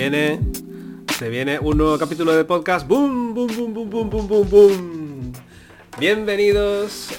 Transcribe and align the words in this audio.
viene, 0.00 0.40
se 1.18 1.28
viene 1.28 1.58
un 1.58 1.76
nuevo 1.76 1.98
capítulo 1.98 2.34
de 2.34 2.42
podcast. 2.46 2.88
¡Boom! 2.88 3.34
¡Boom, 3.34 3.54
boom, 3.54 3.74
boom, 3.74 3.90
boom, 3.90 4.10
boom, 4.10 4.28
boom, 4.28 4.48
boom! 4.48 5.32
Bienvenidos 5.98 7.10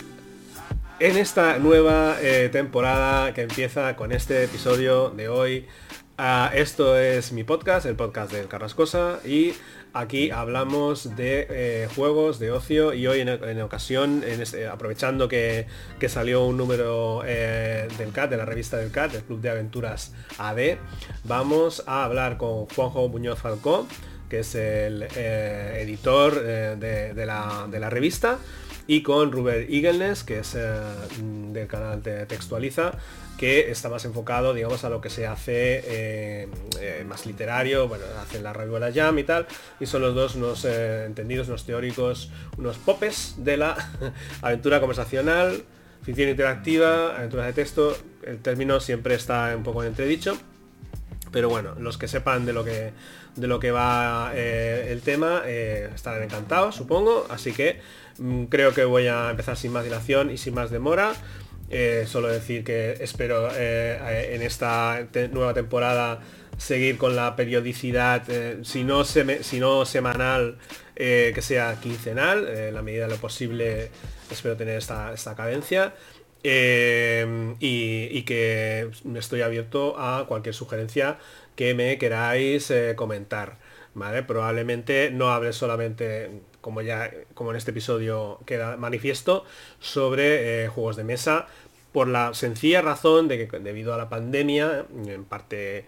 en 1.00 1.18
esta 1.18 1.60
nueva 1.60 2.18
eh, 2.24 2.50
temporada 2.52 3.36
que 3.36 3.42
empieza 3.42 3.96
con 3.96 4.12
este 4.12 4.46
episodio 4.46 5.12
de 5.12 5.30
hoy. 5.30 5.68
Ah, 6.24 6.52
esto 6.54 7.00
es 7.00 7.32
mi 7.32 7.44
podcast, 7.44 7.88
el 7.88 7.96
podcast 7.96 8.32
del 8.32 8.48
Carrascosa 8.48 9.20
y 9.26 9.56
aquí 9.92 10.30
hablamos 10.30 11.16
de 11.16 11.48
eh, 11.50 11.90
juegos, 11.96 12.38
de 12.38 12.52
ocio 12.52 12.94
y 12.94 13.08
hoy 13.08 13.22
en, 13.22 13.62
ocasión, 13.62 14.24
este, 14.24 14.68
aprovechando 14.68 15.28
que, 15.28 15.66
salió 16.10 16.46
un 16.46 16.58
número 16.58 17.24
eh, 17.26 17.88
del 17.98 18.12
CAT, 18.12 18.30
de 18.30 18.38
la 18.38 18.46
revista 18.46 18.78
del 18.78 18.92
CAT, 18.92 19.14
del 19.14 19.24
Club 19.24 19.42
de 19.42 19.50
Aventuras 19.50 20.14
AD, 20.38 20.78
vamos 21.24 21.84
a 21.88 22.04
hablar 22.04 22.38
con 22.38 22.68
Juanjo 22.68 23.10
Muñoz 23.10 23.40
Falcó, 23.40 23.88
que 24.30 24.42
es 24.42 24.54
el 24.54 25.02
editor 25.02 26.40
de, 26.44 27.26
la, 27.26 27.68
de 27.68 27.80
la 27.80 27.90
revista 27.90 28.38
y 28.88 29.04
con 29.04 29.32
Ruber 29.32 29.70
Igelnes, 29.70 30.24
que 30.24 30.40
es 30.40 30.56
eh, 30.56 30.80
del 31.52 31.68
canal 31.68 32.02
de 32.02 32.26
Textualiza, 32.26 32.94
que 33.38 33.72
está 33.72 33.90
más 33.90 34.06
enfocado, 34.06 34.54
digamos, 34.54 34.84
a 34.84 34.90
lo 34.90 35.02
que 35.02 35.10
se 35.10 35.26
hace 35.28 35.82
eh, 35.86 36.48
eh, 36.80 37.06
más 37.08 37.26
literario, 37.26 37.88
bueno, 37.88 38.06
hacen 38.22 38.44
la 38.44 38.54
la 38.54 38.92
Jam 38.94 39.18
y 39.20 39.24
tal, 39.24 39.48
y 39.80 39.86
son 39.86 40.02
los 40.02 40.14
dos 40.14 40.36
unos 40.36 40.66
entendidos, 40.66 41.48
unos 41.48 41.66
teóricos, 41.66 42.32
unos 42.58 42.78
popes 42.78 43.36
de 43.38 43.58
la 43.58 43.76
aventura 44.42 44.80
conversacional, 44.80 45.64
ficción 46.04 46.30
interactiva, 46.30 47.16
aventuras 47.16 47.48
de 47.48 47.54
texto, 47.54 47.98
el 48.24 48.40
término 48.40 48.80
siempre 48.80 49.16
está 49.16 49.54
un 49.56 49.64
poco 49.64 49.84
en 49.84 49.90
entredicho, 49.90 50.38
pero 51.32 51.50
bueno, 51.50 51.76
los 51.80 51.98
que 51.98 52.08
sepan 52.08 52.46
de 52.46 52.54
lo 52.54 52.64
que 52.64 52.92
de 53.38 53.48
lo 53.48 53.62
que 53.62 53.72
va 53.72 54.34
el 54.36 55.00
tema 55.02 55.44
estarán 55.48 56.24
encantados, 56.24 56.76
supongo, 56.76 57.28
así 57.30 57.54
que 57.54 57.80
creo 58.50 58.74
que 58.74 58.84
voy 58.84 59.08
a 59.08 59.30
empezar 59.32 59.58
sin 59.58 59.72
más 59.72 59.84
dilación 59.84 60.30
y 60.32 60.38
sin 60.38 60.54
más 60.54 60.72
demora. 60.72 61.14
Eh, 61.74 62.04
solo 62.06 62.28
decir 62.28 62.66
que 62.66 62.98
espero 63.00 63.50
eh, 63.56 64.32
en 64.36 64.42
esta 64.42 65.08
nueva 65.32 65.54
temporada 65.54 66.20
seguir 66.58 66.98
con 66.98 67.16
la 67.16 67.38
periodicidad, 67.38 68.30
eh, 68.30 68.60
si, 68.64 68.84
no 68.84 69.06
si, 69.06 69.60
no 69.60 69.86
semanal, 69.86 70.58
que 70.96 71.42
sea 71.42 71.78
quincenal, 71.82 72.48
en 72.48 72.74
la 72.74 72.82
medida 72.82 73.06
de 73.08 73.12
lo 73.16 73.18
posible 73.18 73.90
espero 74.30 74.58
tener 74.58 74.78
esta, 74.78 75.14
esta 75.14 75.34
cadencia. 75.36 75.96
y, 76.44 77.58
y, 77.60 78.24
que 78.24 78.90
estoy 79.16 79.42
abierto 79.42 79.96
a 79.98 80.26
cualquier 80.28 80.54
sugerencia 80.54 81.18
que 81.56 81.74
me 81.74 81.98
queráis 81.98 82.72
comentar. 82.96 83.58
¿vale? 83.94 84.24
Probablemente 84.24 85.10
no 85.12 85.30
hable 85.32 85.54
solamente 85.54 86.42
como 86.62 86.82
ya 86.82 87.12
como 87.34 87.52
en 87.52 87.58
este 87.58 87.72
episodio 87.72 88.40
queda 88.46 88.78
manifiesto, 88.78 89.44
sobre 89.80 90.64
eh, 90.64 90.68
juegos 90.68 90.96
de 90.96 91.04
mesa, 91.04 91.48
por 91.92 92.08
la 92.08 92.34
sencilla 92.34 92.82
razón 92.82 93.28
de 93.28 93.48
que 93.48 93.60
debido 93.60 93.94
a 93.94 93.98
la 93.98 94.10
pandemia, 94.10 94.86
en 95.06 95.26
parte, 95.26 95.86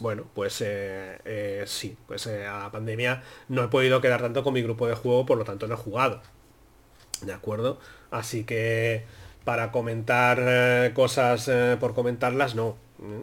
bueno, 0.00 0.24
pues 0.34 0.60
eh, 0.62 1.18
eh, 1.24 1.64
sí, 1.66 1.96
pues 2.08 2.26
a 2.26 2.58
la 2.58 2.70
pandemia 2.72 3.22
no 3.48 3.62
he 3.62 3.68
podido 3.68 4.00
quedar 4.00 4.22
tanto 4.22 4.42
con 4.42 4.54
mi 4.54 4.62
grupo 4.62 4.88
de 4.88 4.94
juego, 4.94 5.26
por 5.26 5.38
lo 5.38 5.44
tanto 5.44 5.68
no 5.68 5.74
he 5.74 5.78
jugado. 5.78 6.22
¿De 7.22 7.32
acuerdo? 7.32 7.78
Así 8.10 8.44
que 8.44 9.04
para 9.44 9.70
comentar 9.70 10.92
cosas 10.94 11.50
por 11.78 11.94
comentarlas, 11.94 12.54
no. 12.54 12.76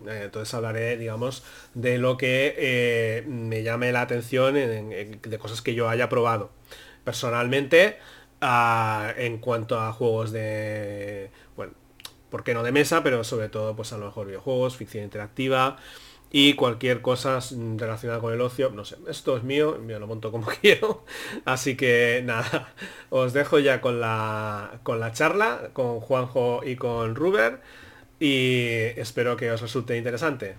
Entonces 0.07 0.53
hablaré, 0.53 0.97
digamos, 0.97 1.43
de 1.73 1.97
lo 1.97 2.17
que 2.17 3.23
me 3.27 3.63
llame 3.63 3.91
la 3.91 4.01
atención 4.01 4.53
de 4.53 5.37
cosas 5.39 5.61
que 5.61 5.73
yo 5.73 5.89
haya 5.89 6.07
probado 6.07 6.51
personalmente 7.03 7.97
ah, 8.41 9.13
en 9.17 9.37
cuanto 9.39 9.79
a 9.79 9.91
juegos 9.93 10.31
de, 10.31 11.31
bueno, 11.55 11.73
¿por 12.29 12.43
qué 12.43 12.53
no 12.53 12.63
de 12.63 12.71
mesa? 12.71 13.03
Pero 13.03 13.23
sobre 13.23 13.49
todo, 13.49 13.75
pues 13.75 13.93
a 13.93 13.97
lo 13.97 14.05
mejor 14.05 14.27
videojuegos, 14.27 14.77
ficción 14.77 15.03
interactiva 15.03 15.77
y 16.31 16.53
cualquier 16.53 17.01
cosa 17.01 17.39
relacionada 17.77 18.19
con 18.21 18.33
el 18.33 18.41
ocio. 18.41 18.71
No 18.71 18.85
sé, 18.85 18.97
esto 19.07 19.35
es 19.37 19.43
mío, 19.43 19.77
me 19.83 19.99
lo 19.99 20.07
monto 20.07 20.31
como 20.31 20.47
quiero. 20.61 21.03
Así 21.45 21.75
que 21.75 22.21
nada, 22.23 22.73
os 23.09 23.33
dejo 23.33 23.59
ya 23.59 23.81
con 23.81 23.99
la, 23.99 24.79
con 24.83 24.99
la 24.99 25.11
charla, 25.11 25.69
con 25.73 25.99
Juanjo 25.99 26.61
y 26.65 26.75
con 26.77 27.15
Ruber. 27.15 27.61
Y 28.19 28.67
espero 28.97 29.35
que 29.35 29.51
os 29.51 29.61
resulte 29.61 29.97
interesante. 29.97 30.55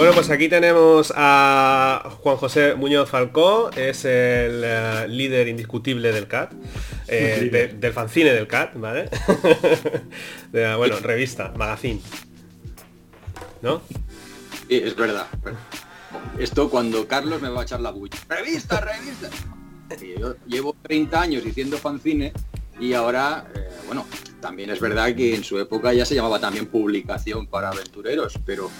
Bueno, 0.00 0.14
pues 0.14 0.30
aquí 0.30 0.48
tenemos 0.48 1.12
a 1.14 2.16
Juan 2.22 2.38
José 2.38 2.74
Muñoz 2.74 3.10
Falcó, 3.10 3.68
es 3.76 4.06
el 4.06 4.62
eh, 4.64 5.06
líder 5.06 5.46
indiscutible 5.48 6.10
del 6.10 6.26
CAT, 6.26 6.54
eh, 7.06 7.74
del 7.78 7.92
fanzine 7.92 8.32
del 8.32 8.46
CAT, 8.46 8.76
¿vale? 8.76 9.10
bueno, 10.78 10.98
revista, 11.00 11.52
magazine. 11.54 12.00
¿No? 13.60 13.82
Sí, 14.70 14.80
es 14.82 14.96
verdad. 14.96 15.26
Esto 16.38 16.70
cuando 16.70 17.06
Carlos 17.06 17.42
me 17.42 17.50
va 17.50 17.60
a 17.60 17.64
echar 17.64 17.82
la 17.82 17.90
bulla. 17.90 18.16
¡Revista, 18.26 18.80
revista! 18.80 19.28
Yo 20.18 20.34
llevo 20.46 20.74
30 20.80 21.20
años 21.20 21.44
diciendo 21.44 21.76
fanzine 21.76 22.32
y 22.80 22.94
ahora, 22.94 23.52
eh, 23.54 23.68
bueno, 23.86 24.06
también 24.40 24.70
es 24.70 24.80
verdad 24.80 25.14
que 25.14 25.34
en 25.34 25.44
su 25.44 25.58
época 25.58 25.92
ya 25.92 26.06
se 26.06 26.14
llamaba 26.14 26.40
también 26.40 26.68
publicación 26.68 27.46
para 27.46 27.68
aventureros, 27.68 28.38
pero 28.46 28.70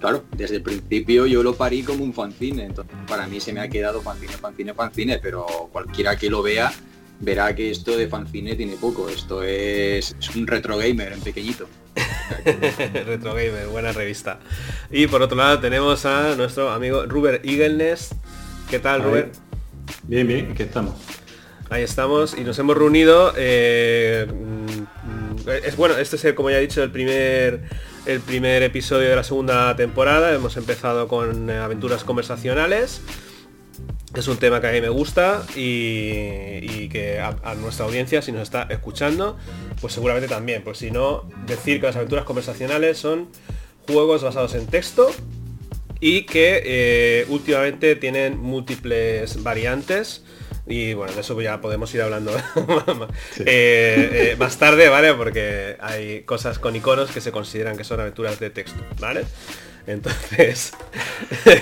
claro, 0.00 0.24
desde 0.36 0.56
el 0.56 0.62
principio 0.62 1.26
yo 1.26 1.42
lo 1.42 1.54
parí 1.54 1.82
como 1.82 2.04
un 2.04 2.12
fanzine, 2.12 2.64
entonces 2.64 2.96
para 3.06 3.26
mí 3.26 3.40
se 3.40 3.52
me 3.52 3.60
ha 3.60 3.68
quedado 3.68 4.02
fanzine, 4.02 4.32
fanzine, 4.32 4.74
fanzine, 4.74 5.18
pero 5.18 5.46
cualquiera 5.72 6.16
que 6.16 6.30
lo 6.30 6.42
vea 6.42 6.72
verá 7.20 7.54
que 7.54 7.70
esto 7.70 7.96
de 7.96 8.08
fanzine 8.08 8.54
tiene 8.56 8.76
poco, 8.76 9.08
esto 9.08 9.42
es, 9.42 10.14
un 10.34 10.46
retro 10.46 10.76
gamer 10.76 11.12
en 11.12 11.20
pequeñito. 11.20 11.68
retro 12.44 13.34
gamer, 13.34 13.68
buena 13.68 13.92
revista. 13.92 14.38
Y 14.90 15.06
por 15.06 15.22
otro 15.22 15.36
lado 15.36 15.60
tenemos 15.60 16.04
a 16.04 16.34
nuestro 16.36 16.70
amigo 16.70 17.06
Ruber 17.06 17.40
Igelnes. 17.44 18.10
¿Qué 18.68 18.78
tal, 18.78 19.02
Ruber? 19.02 19.30
Bien, 20.04 20.26
bien, 20.26 20.50
aquí 20.52 20.64
estamos. 20.64 20.94
Ahí 21.70 21.82
estamos 21.82 22.36
y 22.36 22.42
nos 22.44 22.58
hemos 22.58 22.76
reunido. 22.76 23.32
Eh, 23.36 24.26
mm, 24.28 25.48
es 25.64 25.76
bueno, 25.76 25.96
este 25.96 26.16
es 26.16 26.34
como 26.34 26.50
ya 26.50 26.58
he 26.58 26.60
dicho 26.60 26.82
el 26.82 26.90
primer 26.90 27.62
el 28.06 28.20
primer 28.20 28.62
episodio 28.62 29.08
de 29.08 29.16
la 29.16 29.24
segunda 29.24 29.74
temporada. 29.76 30.32
Hemos 30.32 30.56
empezado 30.56 31.08
con 31.08 31.50
eh, 31.50 31.58
aventuras 31.58 32.04
conversacionales. 32.04 33.00
Es 34.14 34.28
un 34.28 34.36
tema 34.38 34.60
que 34.60 34.68
a 34.68 34.72
mí 34.72 34.80
me 34.80 34.88
gusta 34.88 35.44
y, 35.54 36.88
que 36.88 37.20
a, 37.20 37.54
nuestra 37.56 37.84
audiencia, 37.84 38.22
si 38.22 38.32
nos 38.32 38.42
está 38.42 38.62
escuchando, 38.70 39.36
pues 39.80 39.92
seguramente 39.92 40.28
también. 40.28 40.62
Pues 40.62 40.78
si 40.78 40.90
no, 40.90 41.28
decir 41.46 41.80
que 41.80 41.86
las 41.88 41.96
aventuras 41.96 42.24
conversacionales 42.24 42.96
son 42.96 43.28
juegos 43.86 44.22
basados 44.22 44.54
en 44.54 44.66
texto 44.66 45.10
y 46.00 46.22
que 46.22 46.62
eh, 46.64 47.26
últimamente 47.28 47.96
tienen 47.96 48.38
múltiples 48.38 49.42
variantes 49.42 50.24
y 50.68 50.94
bueno, 50.94 51.12
de 51.12 51.20
eso 51.20 51.40
ya 51.40 51.60
podemos 51.60 51.94
ir 51.94 52.02
hablando 52.02 52.32
eh, 53.38 54.32
eh, 54.32 54.36
más 54.36 54.58
tarde, 54.58 54.88
¿vale? 54.88 55.14
Porque 55.14 55.76
hay 55.80 56.22
cosas 56.22 56.58
con 56.58 56.74
iconos 56.74 57.12
que 57.12 57.20
se 57.20 57.30
consideran 57.30 57.76
que 57.76 57.84
son 57.84 58.00
aventuras 58.00 58.40
de 58.40 58.50
texto, 58.50 58.82
¿vale? 58.98 59.24
Entonces, 59.86 60.72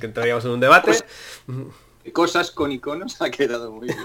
que 0.00 0.06
entraríamos 0.06 0.46
en 0.46 0.50
un 0.52 0.60
debate. 0.60 0.92
Cosas 2.14 2.50
con 2.50 2.72
iconos 2.72 3.20
ha 3.20 3.30
quedado 3.30 3.70
muy 3.70 3.88
bien. 3.88 3.98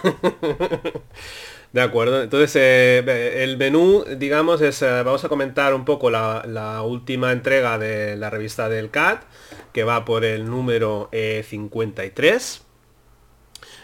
De 1.71 1.81
acuerdo, 1.81 2.21
entonces 2.21 2.53
eh, 2.57 3.43
el 3.43 3.57
menú, 3.57 4.03
digamos, 4.17 4.61
es, 4.61 4.81
vamos 4.81 5.23
a 5.23 5.29
comentar 5.29 5.73
un 5.73 5.85
poco 5.85 6.11
la, 6.11 6.43
la, 6.45 6.81
última 6.83 7.31
entrega 7.31 7.79
de 7.79 8.17
la 8.17 8.29
revista 8.29 8.67
del 8.67 8.91
CAT, 8.91 9.23
que 9.71 9.85
va 9.85 10.03
por 10.03 10.25
el 10.25 10.45
número 10.45 11.09
53. 11.11 12.63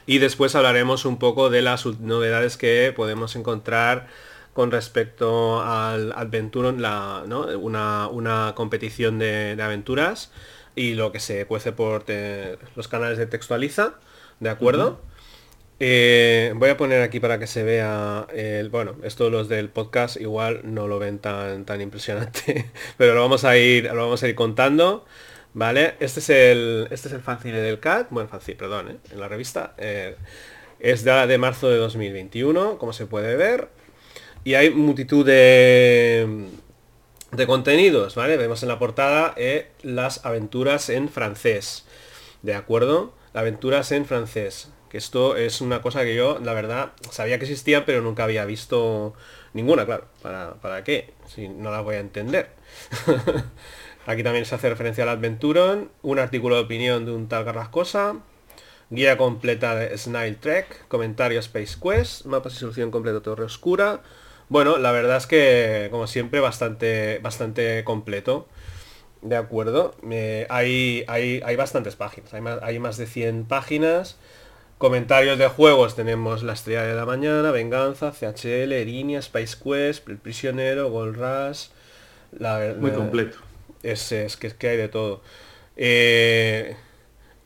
Y 0.10 0.18
después 0.18 0.56
hablaremos 0.56 1.06
un 1.06 1.20
poco 1.20 1.52
de 1.52 1.62
las 1.62 1.86
novedades 1.86 2.58
que 2.58 2.92
podemos 2.96 3.36
encontrar 3.36 4.08
con 4.54 4.72
respecto 4.72 5.62
al 5.62 6.14
Adventure, 6.14 6.72
la, 6.80 7.24
una, 7.62 8.54
competición 8.56 9.20
de, 9.20 9.56
aventuras 9.62 10.32
y 10.76 10.96
lo 10.96 11.12
que 11.12 11.20
se 11.20 11.46
cuece 11.46 11.74
por 11.74 12.06
los 12.76 12.88
canales 12.88 13.20
de 13.20 13.28
Textualiza, 13.28 14.00
¿de 14.40 14.50
acuerdo? 14.50 15.00
Eh, 15.80 16.54
voy 16.56 16.72
a 16.72 16.78
poner 16.78 17.04
aquí 17.04 17.20
para 17.20 17.38
que 17.38 17.46
se 17.46 17.62
vea 17.62 18.26
el, 18.34 18.70
bueno, 18.70 18.96
esto 19.04 19.30
los 19.30 19.48
del 19.48 19.70
podcast 19.70 20.20
igual 20.20 20.62
no 20.64 20.88
lo 20.88 20.98
ven 20.98 21.20
tan, 21.20 21.66
tan 21.66 21.82
impresionante, 21.82 22.72
pero 22.98 23.14
lo 23.14 23.22
vamos 23.22 23.44
a 23.44 23.56
ir, 23.60 23.84
lo 23.84 24.06
vamos 24.06 24.24
a 24.24 24.28
ir 24.28 24.34
contando. 24.34 25.06
¿Vale? 25.54 25.96
Este 26.00 26.20
es 26.20 26.30
el, 26.30 26.88
este 26.92 27.08
es 27.08 27.14
el 27.14 27.22
fanzine 27.22 27.60
del 27.60 27.80
CAT, 27.80 28.08
bueno, 28.12 28.30
fanzine, 28.30 28.58
perdón, 28.58 28.90
¿eh? 28.90 28.98
en 29.12 29.20
la 29.20 29.28
revista. 29.28 29.74
Eh, 29.78 30.16
es 30.80 31.04
de, 31.04 31.28
de 31.28 31.38
marzo 31.38 31.70
de 31.70 31.78
2021, 31.78 32.78
como 32.78 32.94
se 32.94 33.06
puede 33.06 33.36
ver. 33.36 33.70
Y 34.44 34.54
hay 34.54 34.70
multitud 34.70 35.26
de, 35.26 36.48
de 37.32 37.48
contenidos, 37.48 38.16
¿vale? 38.16 38.38
Vemos 38.38 38.64
en 38.64 38.70
la 38.70 38.80
portada 38.80 39.34
eh, 39.38 39.72
las 39.82 40.26
aventuras 40.26 40.90
en 40.90 41.10
francés, 41.10 41.86
¿de 42.42 42.56
acuerdo? 42.56 43.14
Aventuras 43.34 43.92
en 43.92 44.06
francés, 44.06 44.72
que 44.90 44.98
esto 44.98 45.36
es 45.36 45.62
una 45.62 45.82
cosa 45.82 46.04
que 46.04 46.16
yo, 46.16 46.40
la 46.40 46.54
verdad, 46.54 46.94
sabía 47.12 47.38
que 47.38 47.46
existía, 47.46 47.86
pero 47.86 48.02
nunca 48.02 48.24
había 48.24 48.46
visto 48.46 49.14
ninguna, 49.54 49.86
claro. 49.86 50.06
¿Para, 50.22 50.54
para 50.56 50.84
qué? 50.84 51.14
Si 51.28 51.50
no 51.50 51.72
la 51.72 51.82
voy 51.82 51.96
a 51.96 52.00
entender. 52.00 52.52
Aquí 54.10 54.24
también 54.24 54.44
se 54.44 54.56
hace 54.56 54.68
referencia 54.68 55.04
al 55.04 55.10
Adventuron, 55.10 55.92
un 56.02 56.18
artículo 56.18 56.56
de 56.56 56.62
opinión 56.62 57.06
de 57.06 57.12
un 57.12 57.28
tal 57.28 57.46
Carrascosa, 57.46 58.16
guía 58.90 59.20
completa 59.20 59.76
de 59.76 59.96
Snail 59.96 60.38
Trek, 60.38 60.88
comentario 60.88 61.40
Space 61.40 61.78
Quest, 61.80 62.26
mapas 62.26 62.56
y 62.56 62.56
solución 62.56 62.90
completa 62.90 63.22
Torre 63.22 63.44
Oscura. 63.44 64.02
Bueno, 64.48 64.80
la 64.80 64.92
verdad 64.92 65.18
es 65.18 65.28
que, 65.28 65.90
como 65.92 66.08
siempre, 66.08 66.40
bastante, 66.40 67.20
bastante 67.20 67.84
completo. 67.84 68.48
De 69.22 69.36
acuerdo. 69.36 69.94
Eh, 70.10 70.48
hay, 70.50 71.04
hay, 71.08 71.44
hay, 71.46 71.56
bastantes 71.56 71.96
páginas. 71.96 72.34
Hay 72.34 72.42
más, 72.42 72.58
hay 72.64 72.80
más 72.80 72.98
de 72.98 73.06
100 73.06 73.46
páginas. 73.46 74.18
Comentarios 74.80 75.38
de 75.38 75.50
juegos 75.50 75.96
tenemos 75.96 76.42
La 76.42 76.54
Estrella 76.54 76.82
de 76.82 76.96
la 76.96 77.06
Mañana, 77.06 77.52
Venganza, 77.52 78.12
CHL, 78.12 78.72
Erinia, 78.72 79.20
Space 79.20 79.56
Quest, 79.64 80.10
El 80.10 80.18
Prisionero, 80.18 80.90
Gold 80.90 81.16
Rush. 81.16 81.68
La, 82.32 82.74
Muy 82.76 82.90
completo. 82.90 83.49
Es, 83.84 84.10
que, 84.10 84.48
es 84.48 84.54
que 84.54 84.70
hay 84.70 84.78
de 84.78 84.90
todo. 84.90 85.22
Eh, 85.78 86.76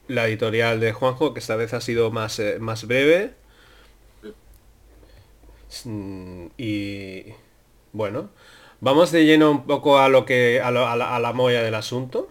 la 0.08 0.28
editorial 0.28 0.80
de 0.80 0.92
Juanjo, 0.94 1.34
que 1.34 1.40
esta 1.40 1.56
vez 1.56 1.74
ha 1.74 1.82
sido 1.82 2.12
más, 2.12 2.40
eh, 2.40 2.58
más 2.60 2.86
breve. 2.88 3.34
Mm, 5.86 6.48
y 6.58 7.26
bueno, 7.94 8.30
vamos 8.82 9.12
de 9.12 9.26
lleno 9.26 9.52
un 9.52 9.66
poco 9.66 10.00
a 10.00 10.10
lo 10.10 10.26
que 10.26 10.62
a, 10.62 10.72
la, 10.72 10.92
a 10.92 11.20
la 11.20 11.34
molla 11.34 11.64
del 11.64 11.76
asunto. 11.76 12.30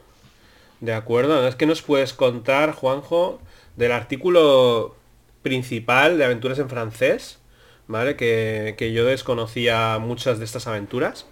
De 0.81 0.93
acuerdo, 0.94 1.46
es 1.46 1.54
que 1.54 1.66
nos 1.66 1.82
puedes 1.82 2.12
contar, 2.12 2.72
Juanjo, 2.72 3.40
del 3.76 3.93
artículo 3.93 4.96
principal 5.43 6.19
de 6.19 6.25
aventuras 6.25 6.58
en 6.58 6.69
francés, 6.69 7.38
¿vale? 7.87 8.16
Que, 8.16 8.75
que 8.76 8.93
yo 8.93 9.04
desconocía 9.04 9.99
muchas 10.00 10.38
de 10.38 10.44
estas 10.44 10.66
aventuras. 10.66 11.26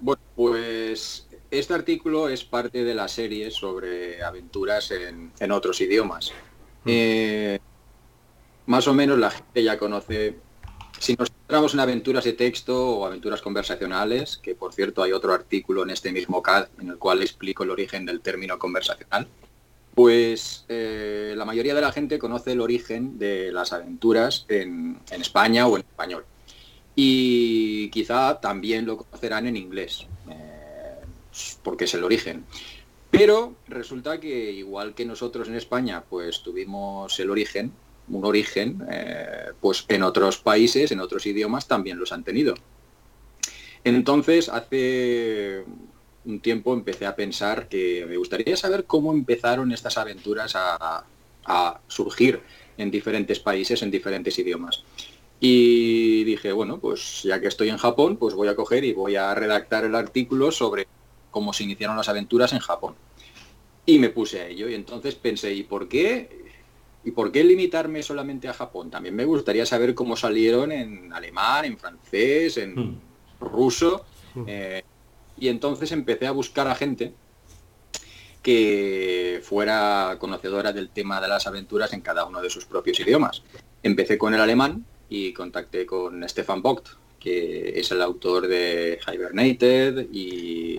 Bueno, 0.00 0.22
pues 0.36 1.26
este 1.50 1.74
artículo 1.74 2.28
es 2.28 2.44
parte 2.44 2.84
de 2.84 2.94
la 2.94 3.08
serie 3.08 3.50
sobre 3.50 4.22
aventuras 4.22 4.90
en, 4.90 5.32
en 5.38 5.52
otros 5.52 5.80
idiomas. 5.80 6.32
Mm. 6.84 6.88
Eh, 6.88 7.58
más 8.66 8.88
o 8.88 8.94
menos 8.94 9.18
la 9.18 9.30
gente 9.30 9.62
ya 9.62 9.78
conoce, 9.78 10.36
si 10.98 11.14
nos 11.14 11.30
centramos 11.30 11.74
en 11.74 11.80
aventuras 11.80 12.24
de 12.24 12.32
texto 12.32 12.98
o 12.98 13.06
aventuras 13.06 13.42
conversacionales, 13.42 14.38
que 14.38 14.54
por 14.54 14.72
cierto 14.72 15.02
hay 15.02 15.12
otro 15.12 15.32
artículo 15.32 15.82
en 15.82 15.90
este 15.90 16.12
mismo 16.12 16.42
CAD 16.42 16.68
en 16.80 16.88
el 16.88 16.98
cual 16.98 17.22
explico 17.22 17.62
el 17.62 17.70
origen 17.70 18.06
del 18.06 18.20
término 18.20 18.58
conversacional, 18.58 19.28
pues 19.94 20.64
eh, 20.68 21.34
la 21.36 21.44
mayoría 21.44 21.74
de 21.74 21.80
la 21.80 21.92
gente 21.92 22.18
conoce 22.18 22.52
el 22.52 22.60
origen 22.60 23.18
de 23.18 23.52
las 23.52 23.72
aventuras 23.72 24.44
en, 24.48 24.98
en, 25.10 25.20
España 25.20 25.66
o 25.66 25.76
en 25.76 25.82
español. 25.82 26.24
Y 26.94 27.90
quizá 27.90 28.40
también 28.40 28.86
lo 28.86 28.98
conocerán 28.98 29.46
en 29.46 29.56
inglés, 29.56 30.06
eh, 30.30 31.00
porque 31.62 31.84
es 31.84 31.94
el 31.94 32.04
origen. 32.04 32.44
Pero 33.10 33.54
resulta 33.68 34.18
que 34.18 34.52
igual 34.52 34.94
que 34.94 35.04
nosotros 35.04 35.48
en 35.48 35.54
España, 35.54 36.04
pues 36.08 36.42
tuvimos 36.42 37.18
el 37.20 37.30
origen, 37.30 37.72
un 38.08 38.24
origen, 38.24 38.84
eh, 38.90 39.52
pues 39.60 39.84
en 39.88 40.02
otros 40.02 40.38
países, 40.38 40.90
en 40.92 41.00
otros 41.00 41.26
idiomas 41.26 41.66
también 41.66 41.98
los 41.98 42.12
han 42.12 42.24
tenido. 42.24 42.54
Entonces, 43.84 44.48
hace 44.48 45.64
un 46.24 46.40
tiempo 46.40 46.72
empecé 46.72 47.06
a 47.06 47.14
pensar 47.14 47.68
que 47.68 48.06
me 48.08 48.16
gustaría 48.16 48.56
saber 48.56 48.84
cómo 48.84 49.12
empezaron 49.12 49.72
estas 49.72 49.98
aventuras 49.98 50.54
a, 50.56 51.04
surgir 51.88 52.40
en 52.78 52.90
diferentes 52.90 53.38
países, 53.38 53.82
en 53.82 53.90
diferentes 53.90 54.38
idiomas. 54.38 54.82
Y 55.46 56.24
dije, 56.24 56.52
bueno, 56.52 56.78
pues 56.78 57.22
ya 57.22 57.38
que 57.38 57.48
estoy 57.48 57.68
en 57.68 57.76
Japón, 57.76 58.16
pues 58.16 58.32
voy 58.32 58.48
a 58.48 58.56
coger 58.56 58.82
y 58.82 58.94
voy 58.94 59.16
a 59.16 59.34
redactar 59.34 59.84
el 59.84 59.94
artículo 59.94 60.50
sobre 60.50 60.88
cómo 61.30 61.52
se 61.52 61.64
iniciaron 61.64 61.98
las 61.98 62.08
aventuras 62.08 62.54
en 62.54 62.60
Japón. 62.60 62.94
Y 63.84 63.98
me 63.98 64.08
puse 64.08 64.40
a 64.40 64.46
ello 64.46 64.70
y 64.70 64.74
entonces 64.74 65.16
pensé, 65.16 65.52
¿y 65.52 65.64
por 65.64 65.86
qué? 65.86 66.46
¿Y 67.04 67.10
por 67.10 67.30
qué 67.30 67.44
limitarme 67.44 68.02
solamente 68.02 68.48
a 68.48 68.54
Japón? 68.54 68.90
También 68.90 69.14
me 69.14 69.26
gustaría 69.26 69.66
saber 69.66 69.94
cómo 69.94 70.16
salieron 70.16 70.72
en 70.72 71.12
alemán, 71.12 71.66
en 71.66 71.76
francés, 71.76 72.56
en 72.56 72.74
mm. 72.74 73.00
ruso. 73.40 74.06
Mm. 74.36 74.44
Eh, 74.46 74.82
y 75.36 75.48
entonces 75.48 75.92
empecé 75.92 76.26
a 76.26 76.30
buscar 76.30 76.68
a 76.68 76.74
gente 76.74 77.12
que 78.42 79.42
fuera 79.44 80.16
conocedora 80.18 80.72
del 80.72 80.88
tema 80.88 81.20
de 81.20 81.28
las 81.28 81.46
aventuras 81.46 81.92
en 81.92 82.00
cada 82.00 82.24
uno 82.24 82.40
de 82.40 82.48
sus 82.48 82.64
propios 82.64 82.98
idiomas. 82.98 83.42
Empecé 83.82 84.16
con 84.16 84.32
el 84.32 84.40
alemán 84.40 84.86
y 85.14 85.32
contacté 85.32 85.86
con 85.86 86.28
Stefan 86.28 86.60
Vogt, 86.60 86.88
que 87.20 87.78
es 87.78 87.90
el 87.92 88.02
autor 88.02 88.48
de 88.48 88.98
Hibernated 89.06 90.08
y 90.12 90.78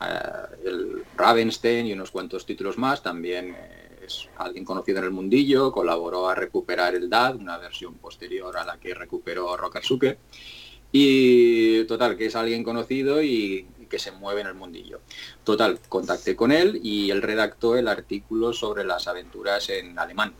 uh, 0.00 0.68
el 0.68 1.02
Ravenstein 1.16 1.86
y 1.86 1.94
unos 1.94 2.10
cuantos 2.10 2.44
títulos 2.44 2.76
más. 2.76 3.02
También 3.02 3.56
eh, 3.58 4.04
es 4.06 4.28
alguien 4.36 4.66
conocido 4.66 4.98
en 4.98 5.04
el 5.04 5.10
mundillo, 5.12 5.72
colaboró 5.72 6.28
a 6.28 6.34
recuperar 6.34 6.94
el 6.94 7.08
DAD, 7.08 7.36
una 7.36 7.56
versión 7.56 7.94
posterior 7.94 8.54
a 8.58 8.66
la 8.66 8.78
que 8.78 8.94
recuperó 8.94 9.56
Rokasuke. 9.56 10.18
Y 10.92 11.84
total, 11.84 12.16
que 12.18 12.26
es 12.26 12.36
alguien 12.36 12.62
conocido 12.62 13.22
y 13.22 13.66
que 13.88 13.98
se 13.98 14.12
mueve 14.12 14.42
en 14.42 14.48
el 14.48 14.54
mundillo. 14.54 15.00
Total, 15.42 15.78
contacté 15.88 16.36
con 16.36 16.52
él 16.52 16.80
y 16.82 17.10
él 17.10 17.22
redactó 17.22 17.76
el 17.76 17.88
artículo 17.88 18.52
sobre 18.52 18.84
las 18.84 19.08
aventuras 19.08 19.70
en 19.70 19.98
alemán. 19.98 20.34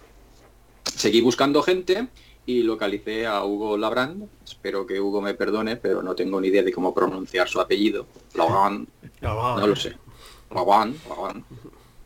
Seguí 0.85 1.21
buscando 1.21 1.63
gente 1.63 2.09
y 2.47 2.63
localicé 2.63 3.27
a 3.27 3.45
Hugo 3.45 3.77
Labrand. 3.77 4.29
Espero 4.45 4.87
que 4.87 5.01
Hugo 5.01 5.21
me 5.21 5.35
perdone, 5.35 5.77
pero 5.77 6.03
no 6.03 6.15
tengo 6.15 6.41
ni 6.41 6.49
idea 6.49 6.63
de 6.63 6.73
cómo 6.73 6.95
pronunciar 6.95 7.49
su 7.49 7.61
apellido. 7.61 8.07
Labrand. 8.35 8.89
No 9.23 9.67
lo 9.67 9.77
sé. 9.77 9.97
Labrand. 10.55 10.97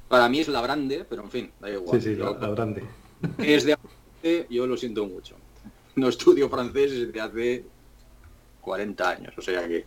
Para 0.08 0.28
mí 0.28 0.40
es 0.40 0.48
Labrande, 0.48 1.04
pero 1.08 1.22
en 1.22 1.30
fin, 1.30 1.52
da 1.60 1.70
igual. 1.70 2.00
Sí, 2.00 2.14
sí, 2.14 2.16
Labrande. 2.16 2.82
Es 3.38 3.64
de 3.64 3.76
yo 4.50 4.66
lo 4.66 4.76
siento 4.76 5.06
mucho. 5.06 5.36
No 5.96 6.08
estudio 6.08 6.48
francés 6.48 6.92
desde 6.92 7.20
hace 7.20 7.64
40 8.60 9.08
años, 9.08 9.34
o 9.36 9.42
sea 9.42 9.66
que 9.68 9.86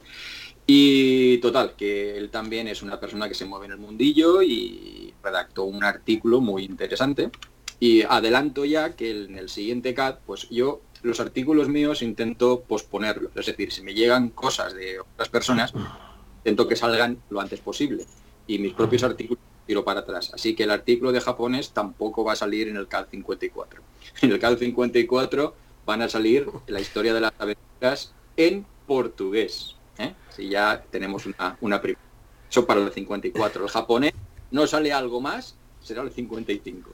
y 0.70 1.38
total, 1.38 1.76
que 1.78 2.18
él 2.18 2.30
también 2.30 2.68
es 2.68 2.84
una 2.84 3.00
persona 3.00 3.30
que 3.30 3.34
se 3.34 3.46
mueve 3.46 3.68
en 3.68 3.72
el 3.72 3.78
mundillo 3.78 4.42
y 4.42 5.14
redactó 5.24 5.64
un 5.64 5.82
artículo 5.82 6.42
muy 6.42 6.66
interesante. 6.66 7.32
Y 7.80 8.02
adelanto 8.04 8.66
ya 8.66 8.96
que 8.96 9.12
en 9.26 9.38
el 9.38 9.50
siguiente 9.50 9.94
CAD, 9.94 10.20
pues 10.26 10.50
yo 10.50 10.82
los 11.04 11.20
artículos 11.20 11.70
míos 11.70 12.02
intento 12.02 12.62
posponerlos. 12.62 13.32
Es 13.36 13.46
decir, 13.46 13.72
si 13.72 13.84
me 13.84 13.94
llegan 13.94 14.30
cosas 14.30 14.74
de 14.74 15.00
otras 15.00 15.30
personas, 15.30 15.74
intento 16.40 16.68
que 16.68 16.76
salgan 16.76 17.22
lo 17.30 17.40
antes 17.40 17.60
posible. 17.60 18.06
Y 18.48 18.60
mis 18.60 18.74
propios 18.74 19.04
artículos 19.04 19.44
tiro 19.68 19.84
para 19.84 20.00
atrás. 20.00 20.32
Así 20.34 20.56
que 20.56 20.64
el 20.64 20.72
artículo 20.72 21.12
de 21.12 21.22
japonés 21.22 21.72
tampoco 21.72 22.24
va 22.24 22.34
a 22.34 22.36
salir 22.36 22.70
en 22.70 22.78
el 22.78 22.88
CAD 22.88 23.08
54. 23.12 23.82
En 24.22 24.32
el 24.32 24.40
CAD 24.40 24.58
54 24.58 25.56
van 25.86 26.02
a 26.02 26.10
salir 26.10 26.48
la 26.68 26.80
historia 26.80 27.14
de 27.14 27.22
las 27.22 27.34
aventuras 27.38 28.14
en 28.36 28.66
portugués. 28.88 29.76
¿eh? 30.00 30.14
Si 30.36 30.50
ya 30.50 30.84
tenemos 30.90 31.26
una, 31.26 31.58
una 31.62 31.82
primera. 31.82 32.02
Eso 32.50 32.66
para 32.66 32.82
el 32.82 32.92
54. 32.92 33.64
El 33.64 33.70
japonés 33.70 34.14
no 34.52 34.66
sale 34.66 34.94
algo 34.94 35.20
más, 35.20 35.56
será 35.82 36.02
el 36.02 36.12
55. 36.12 36.90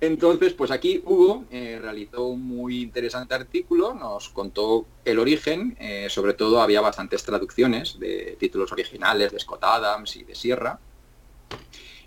Entonces, 0.00 0.52
pues 0.52 0.70
aquí 0.70 1.02
Hugo 1.04 1.44
eh, 1.50 1.78
realizó 1.82 2.28
un 2.28 2.46
muy 2.46 2.82
interesante 2.82 3.34
artículo, 3.34 3.94
nos 3.94 4.28
contó 4.28 4.86
el 5.04 5.18
origen, 5.18 5.76
eh, 5.80 6.06
sobre 6.08 6.34
todo 6.34 6.62
había 6.62 6.80
bastantes 6.80 7.24
traducciones 7.24 7.98
de 7.98 8.36
títulos 8.38 8.70
originales 8.70 9.32
de 9.32 9.40
Scott 9.40 9.64
Adams 9.64 10.14
y 10.14 10.22
de 10.22 10.36
Sierra, 10.36 10.78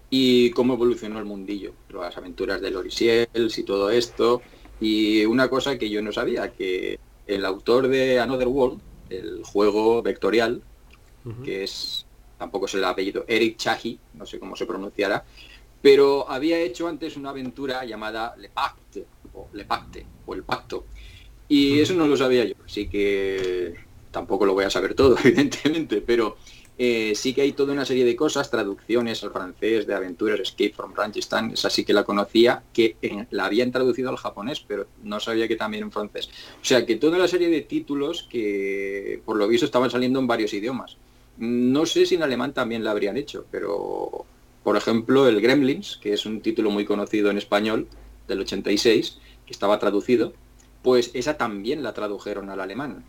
y 0.09 0.51
cómo 0.51 0.75
evolucionó 0.75 1.19
el 1.19 1.25
mundillo, 1.25 1.73
las 1.89 2.15
aventuras 2.15 2.61
de 2.61 2.71
Lorisiels 2.71 3.57
y 3.57 3.63
todo 3.63 3.89
esto, 3.89 4.41
y 4.79 5.25
una 5.25 5.49
cosa 5.49 5.77
que 5.77 5.89
yo 5.89 6.01
no 6.01 6.13
sabía, 6.13 6.53
que 6.53 6.97
el 7.27 7.45
autor 7.45 7.89
de 7.89 8.21
Another 8.21 8.47
World, 8.47 8.79
el 9.09 9.43
juego 9.43 10.01
vectorial, 10.01 10.61
que 11.43 11.63
es, 11.63 12.05
tampoco 12.37 12.65
es 12.67 12.73
el 12.73 12.85
apellido, 12.85 13.25
Eric 13.27 13.57
Chahi, 13.57 13.99
no 14.13 14.25
sé 14.25 14.39
cómo 14.39 14.55
se 14.55 14.65
pronunciará, 14.65 15.23
pero 15.81 16.29
había 16.29 16.59
hecho 16.59 16.87
antes 16.87 17.17
una 17.17 17.29
aventura 17.29 17.83
llamada 17.85 18.35
Le 18.37 18.49
Pacte, 18.49 19.05
o 19.33 19.47
Le 19.53 19.65
Pacte, 19.65 20.05
o 20.25 20.33
El 20.33 20.43
Pacto, 20.43 20.85
y 21.47 21.79
eso 21.79 21.93
no 21.93 22.07
lo 22.07 22.15
sabía 22.15 22.45
yo, 22.45 22.55
así 22.65 22.87
que 22.87 23.75
tampoco 24.11 24.45
lo 24.45 24.53
voy 24.53 24.65
a 24.65 24.69
saber 24.69 24.93
todo, 24.93 25.17
evidentemente, 25.23 26.01
pero 26.01 26.37
eh, 26.83 27.13
sí 27.15 27.33
que 27.33 27.41
hay 27.41 27.51
toda 27.51 27.73
una 27.73 27.85
serie 27.85 28.05
de 28.05 28.15
cosas, 28.15 28.49
traducciones 28.49 29.23
al 29.23 29.31
francés 29.31 29.85
de 29.85 29.93
aventuras, 29.93 30.39
Escape 30.39 30.73
from 30.73 30.95
Ranchistan, 30.95 31.51
esa 31.51 31.69
sí 31.69 31.85
que 31.85 31.93
la 31.93 32.03
conocía, 32.03 32.63
que 32.73 32.95
la 33.29 33.45
habían 33.45 33.71
traducido 33.71 34.09
al 34.09 34.17
japonés, 34.17 34.61
pero 34.67 34.87
no 35.03 35.19
sabía 35.19 35.47
que 35.47 35.55
también 35.55 35.83
en 35.83 35.91
francés. 35.91 36.29
O 36.59 36.65
sea 36.65 36.83
que 36.85 36.95
toda 36.95 37.19
la 37.19 37.27
serie 37.27 37.49
de 37.49 37.61
títulos 37.61 38.23
que 38.23 39.21
por 39.25 39.37
lo 39.37 39.47
visto 39.47 39.65
estaban 39.65 39.91
saliendo 39.91 40.19
en 40.19 40.25
varios 40.25 40.53
idiomas. 40.53 40.97
No 41.37 41.85
sé 41.85 42.07
si 42.07 42.15
en 42.15 42.23
alemán 42.23 42.53
también 42.53 42.83
la 42.83 42.91
habrían 42.91 43.15
hecho, 43.15 43.45
pero 43.51 44.25
por 44.63 44.77
ejemplo 44.77 45.27
el 45.27 45.41
Gremlins, 45.41 45.97
que 45.97 46.13
es 46.13 46.25
un 46.25 46.41
título 46.41 46.69
muy 46.69 46.85
conocido 46.85 47.29
en 47.29 47.37
español 47.37 47.87
del 48.27 48.41
86, 48.41 49.17
que 49.45 49.53
estaba 49.53 49.79
traducido, 49.79 50.33
pues 50.81 51.11
esa 51.13 51.37
también 51.37 51.83
la 51.83 51.93
tradujeron 51.93 52.49
al 52.49 52.59
alemán. 52.59 53.03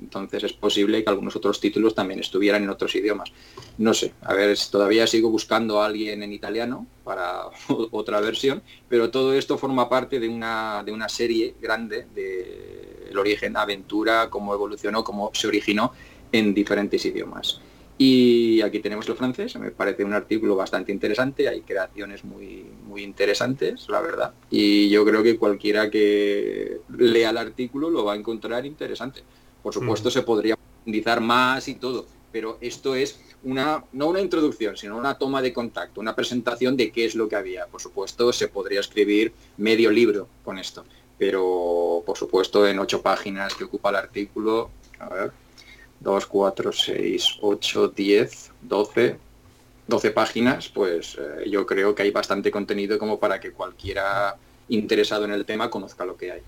Entonces 0.00 0.44
es 0.44 0.52
posible 0.52 1.04
que 1.04 1.10
algunos 1.10 1.36
otros 1.36 1.60
títulos 1.60 1.94
también 1.94 2.20
estuvieran 2.20 2.62
en 2.62 2.70
otros 2.70 2.94
idiomas. 2.94 3.30
No 3.76 3.92
sé, 3.92 4.14
a 4.22 4.32
ver, 4.32 4.56
todavía 4.70 5.06
sigo 5.06 5.28
buscando 5.30 5.82
a 5.82 5.86
alguien 5.86 6.22
en 6.22 6.32
italiano 6.32 6.86
para 7.04 7.42
otra 7.90 8.20
versión, 8.20 8.62
pero 8.88 9.10
todo 9.10 9.34
esto 9.34 9.58
forma 9.58 9.88
parte 9.88 10.18
de 10.18 10.28
una, 10.28 10.82
de 10.84 10.92
una 10.92 11.08
serie 11.08 11.54
grande 11.60 12.06
de 12.14 13.08
el 13.10 13.18
origen, 13.18 13.56
aventura, 13.56 14.28
cómo 14.30 14.54
evolucionó, 14.54 15.02
cómo 15.02 15.30
se 15.32 15.46
originó 15.46 15.92
en 16.30 16.54
diferentes 16.54 17.04
idiomas. 17.04 17.60
Y 18.00 18.60
aquí 18.62 18.78
tenemos 18.78 19.08
el 19.08 19.16
francés, 19.16 19.56
me 19.56 19.72
parece 19.72 20.04
un 20.04 20.12
artículo 20.12 20.54
bastante 20.54 20.92
interesante, 20.92 21.48
hay 21.48 21.62
creaciones 21.62 22.24
muy, 22.24 22.64
muy 22.86 23.02
interesantes, 23.02 23.88
la 23.88 24.00
verdad. 24.00 24.32
Y 24.50 24.88
yo 24.88 25.04
creo 25.04 25.24
que 25.24 25.36
cualquiera 25.36 25.90
que 25.90 26.80
lea 26.96 27.30
el 27.30 27.38
artículo 27.38 27.90
lo 27.90 28.04
va 28.04 28.12
a 28.12 28.16
encontrar 28.16 28.64
interesante. 28.64 29.24
Por 29.64 29.74
supuesto, 29.74 30.12
se 30.12 30.22
podría 30.22 30.56
profundizar 30.56 31.20
más 31.20 31.66
y 31.66 31.74
todo, 31.74 32.06
pero 32.30 32.56
esto 32.60 32.94
es 32.94 33.20
una, 33.42 33.84
no 33.92 34.06
una 34.06 34.20
introducción, 34.20 34.76
sino 34.76 34.96
una 34.96 35.18
toma 35.18 35.42
de 35.42 35.52
contacto, 35.52 36.00
una 36.00 36.14
presentación 36.14 36.76
de 36.76 36.92
qué 36.92 37.04
es 37.04 37.16
lo 37.16 37.28
que 37.28 37.34
había. 37.34 37.66
Por 37.66 37.80
supuesto, 37.80 38.32
se 38.32 38.46
podría 38.46 38.78
escribir 38.78 39.32
medio 39.56 39.90
libro 39.90 40.28
con 40.44 40.58
esto, 40.58 40.84
pero 41.18 42.04
por 42.06 42.16
supuesto 42.16 42.64
en 42.64 42.78
ocho 42.78 43.02
páginas 43.02 43.56
que 43.56 43.64
ocupa 43.64 43.90
el 43.90 43.96
artículo, 43.96 44.70
a 45.00 45.08
ver, 45.08 45.32
2, 46.00 46.26
4, 46.26 46.72
6, 46.72 47.38
8, 47.40 47.88
10, 47.88 48.52
12, 48.62 49.16
12 49.86 50.10
páginas, 50.10 50.68
pues 50.68 51.16
eh, 51.18 51.48
yo 51.48 51.66
creo 51.66 51.94
que 51.94 52.02
hay 52.02 52.10
bastante 52.10 52.50
contenido 52.50 52.98
como 52.98 53.18
para 53.18 53.40
que 53.40 53.52
cualquiera 53.52 54.36
interesado 54.68 55.24
en 55.24 55.32
el 55.32 55.44
tema 55.44 55.70
conozca 55.70 56.04
lo 56.04 56.16
que 56.16 56.32
hay. 56.32 56.42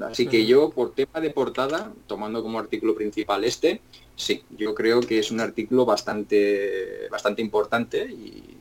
Así 0.00 0.26
que 0.26 0.44
yo, 0.46 0.70
por 0.70 0.92
tema 0.92 1.20
de 1.20 1.30
portada, 1.30 1.90
tomando 2.06 2.42
como 2.42 2.58
artículo 2.58 2.94
principal 2.94 3.44
este, 3.44 3.80
sí, 4.14 4.44
yo 4.50 4.74
creo 4.74 5.00
que 5.00 5.18
es 5.18 5.30
un 5.30 5.40
artículo 5.40 5.86
bastante, 5.86 7.08
bastante 7.10 7.42
importante 7.42 8.04
y, 8.04 8.52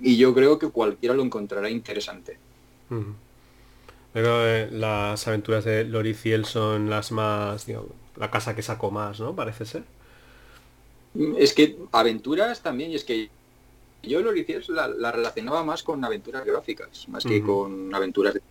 yo 0.00 0.34
creo 0.34 0.58
que 0.58 0.68
cualquiera 0.68 1.14
lo 1.14 1.22
encontrará 1.22 1.70
interesante. 1.70 2.38
Pero 4.12 4.46
eh, 4.46 4.68
las 4.70 5.26
aventuras 5.26 5.64
de 5.64 5.84
Loriciel 5.84 6.44
son 6.44 6.90
las 6.90 7.10
más, 7.12 7.66
la 8.16 8.30
casa 8.30 8.54
que 8.54 8.62
sacó 8.62 8.90
más, 8.90 9.20
¿no? 9.20 9.34
Parece 9.34 9.64
ser. 9.64 9.84
Es 11.36 11.52
que 11.52 11.76
aventuras 11.92 12.62
también, 12.62 12.90
y 12.90 12.96
es 12.96 13.04
que 13.04 13.30
yo 14.02 14.20
Loriciel 14.20 14.64
la, 14.68 14.88
la 14.88 15.12
relacionaba 15.12 15.64
más 15.64 15.82
con 15.82 16.04
aventuras 16.04 16.44
gráficas, 16.44 17.08
más 17.08 17.24
que 17.24 17.40
con 17.40 17.94
aventuras 17.94 18.34
de 18.34 18.42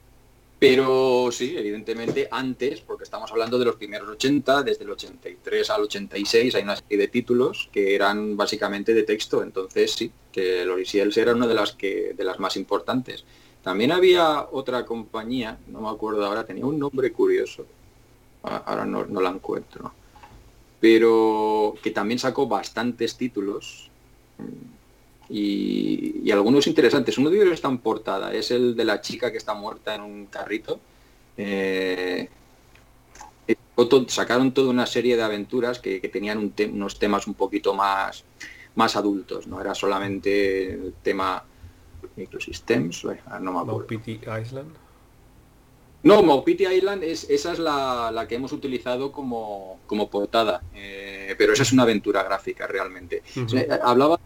pero 0.64 1.30
sí, 1.30 1.58
evidentemente 1.58 2.30
antes, 2.32 2.80
porque 2.80 3.04
estamos 3.04 3.30
hablando 3.30 3.60
de 3.60 3.66
los 3.66 3.76
primeros 3.76 4.08
80, 4.08 4.64
desde 4.64 4.86
el 4.86 4.92
83 4.92 5.70
al 5.70 5.82
86 5.82 6.56
hay 6.56 6.64
una 6.64 6.78
serie 6.78 7.00
de 7.00 7.10
títulos 7.10 7.68
que 7.70 7.94
eran 7.94 8.38
básicamente 8.38 8.94
de 8.94 9.04
texto, 9.04 9.44
entonces 9.44 9.92
sí, 9.92 10.10
que 10.32 10.64
Lorisiels 10.64 11.18
era 11.18 11.34
una 11.34 11.48
de 11.48 11.54
las 11.54 11.74
que 11.74 12.14
de 12.14 12.24
las 12.24 12.40
más 12.40 12.56
importantes. 12.56 13.26
También 13.62 13.92
había 13.92 14.48
otra 14.54 14.86
compañía, 14.86 15.58
no 15.68 15.82
me 15.82 15.90
acuerdo 15.90 16.26
ahora, 16.26 16.46
tenía 16.46 16.66
un 16.66 16.80
nombre 16.80 17.12
curioso, 17.12 17.66
ahora 18.44 18.86
no, 18.86 19.06
no 19.06 19.22
la 19.22 19.30
encuentro, 19.30 19.94
pero 20.80 21.76
que 21.82 21.92
también 21.92 22.20
sacó 22.20 22.48
bastantes 22.48 23.18
títulos 23.18 23.90
y, 25.30 26.32
algunos 26.32 26.68
interesantes. 26.68 27.18
Uno 27.18 27.30
de 27.30 27.38
ellos 27.38 27.54
está 27.54 27.70
en 27.70 27.78
portada, 27.80 28.34
es 28.34 28.52
el 28.52 28.76
de 28.76 28.86
la 28.86 29.02
chica 29.02 29.32
que 29.32 29.38
está 29.38 29.54
muerta 29.54 29.96
en 29.96 30.02
un 30.02 30.26
carrito. 30.28 30.80
Eh, 31.38 32.30
sacaron 34.08 34.54
toda 34.54 34.70
una 34.70 34.86
serie 34.86 35.16
de 35.18 35.24
aventuras 35.24 35.80
que, 35.80 36.00
tenían 36.00 36.54
unos 36.72 37.00
temas 37.00 37.28
un 37.28 37.34
poquito 37.34 37.74
más, 37.74 38.24
más 38.76 38.96
adultos, 38.96 39.48
no 39.48 39.60
era 39.60 39.74
solamente 39.74 40.74
el 40.74 40.94
tema 41.02 41.44
microsystems, 42.16 43.04
no 43.42 43.52
me 43.54 43.60
acuerdo. 43.60 43.88
Island. 44.40 44.83
No, 46.04 46.22
Maupiti 46.22 46.66
Island 46.66 47.04
es, 47.04 47.30
esa 47.30 47.54
es 47.54 47.60
la, 47.60 48.26
que 48.28 48.36
hemos 48.36 48.52
utilizado 48.52 49.12
como, 49.12 49.80
como 49.88 50.10
portada, 50.10 50.62
eh, 50.76 51.34
pero 51.38 51.54
esa 51.54 51.64
es 51.64 51.72
una 51.72 51.84
aventura 51.84 52.24
gráfica 52.24 52.68
realmente. 52.68 53.24
hablaba 53.82 54.20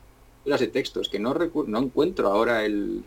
de 0.44 0.68
textos, 0.68 1.10
que 1.10 1.20
no, 1.20 1.36
no 1.68 1.80
encuentro 1.80 2.30
ahora 2.30 2.66
el, 2.66 3.04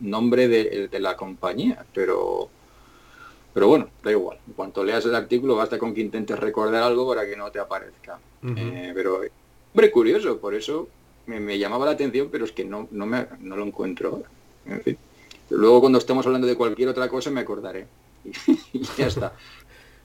nombre 0.00 0.48
de, 0.48 1.00
la 1.00 1.16
compañía, 1.16 1.84
pero 1.94 2.50
pero 3.54 3.66
bueno, 3.66 3.88
da 4.04 4.12
igual. 4.12 4.38
En 4.46 4.52
cuanto 4.52 4.84
leas 4.84 5.04
el 5.06 5.14
artículo, 5.14 5.56
basta 5.56 5.78
con 5.78 5.92
que 5.92 6.00
intentes 6.00 6.38
recordar 6.38 6.82
algo 6.82 7.08
para 7.08 7.26
que 7.26 7.36
no 7.36 7.50
te 7.50 7.58
aparezca. 7.58 8.20
Eh, 8.44 8.92
pero, 8.94 9.20
hombre, 9.72 9.90
curioso, 9.90 10.38
por 10.38 10.54
eso 10.54 10.88
me, 11.26 11.58
llamaba 11.58 11.86
la 11.86 11.92
atención, 11.92 12.28
pero 12.30 12.44
es 12.44 12.52
que 12.52 12.64
no, 12.64 12.86
no, 12.92 13.06
me, 13.06 13.26
no 13.40 13.56
lo 13.56 13.64
encuentro 13.64 14.10
ahora. 14.10 14.28
En 14.66 14.80
fin. 14.82 14.98
Luego 15.50 15.80
cuando 15.80 15.98
estemos 15.98 16.26
hablando 16.26 16.46
de 16.46 16.56
cualquier 16.56 16.88
otra 16.88 17.08
cosa 17.08 17.30
me 17.30 17.40
acordaré. 17.40 17.86
y, 18.72 18.82
ya 18.96 19.06
está. 19.06 19.32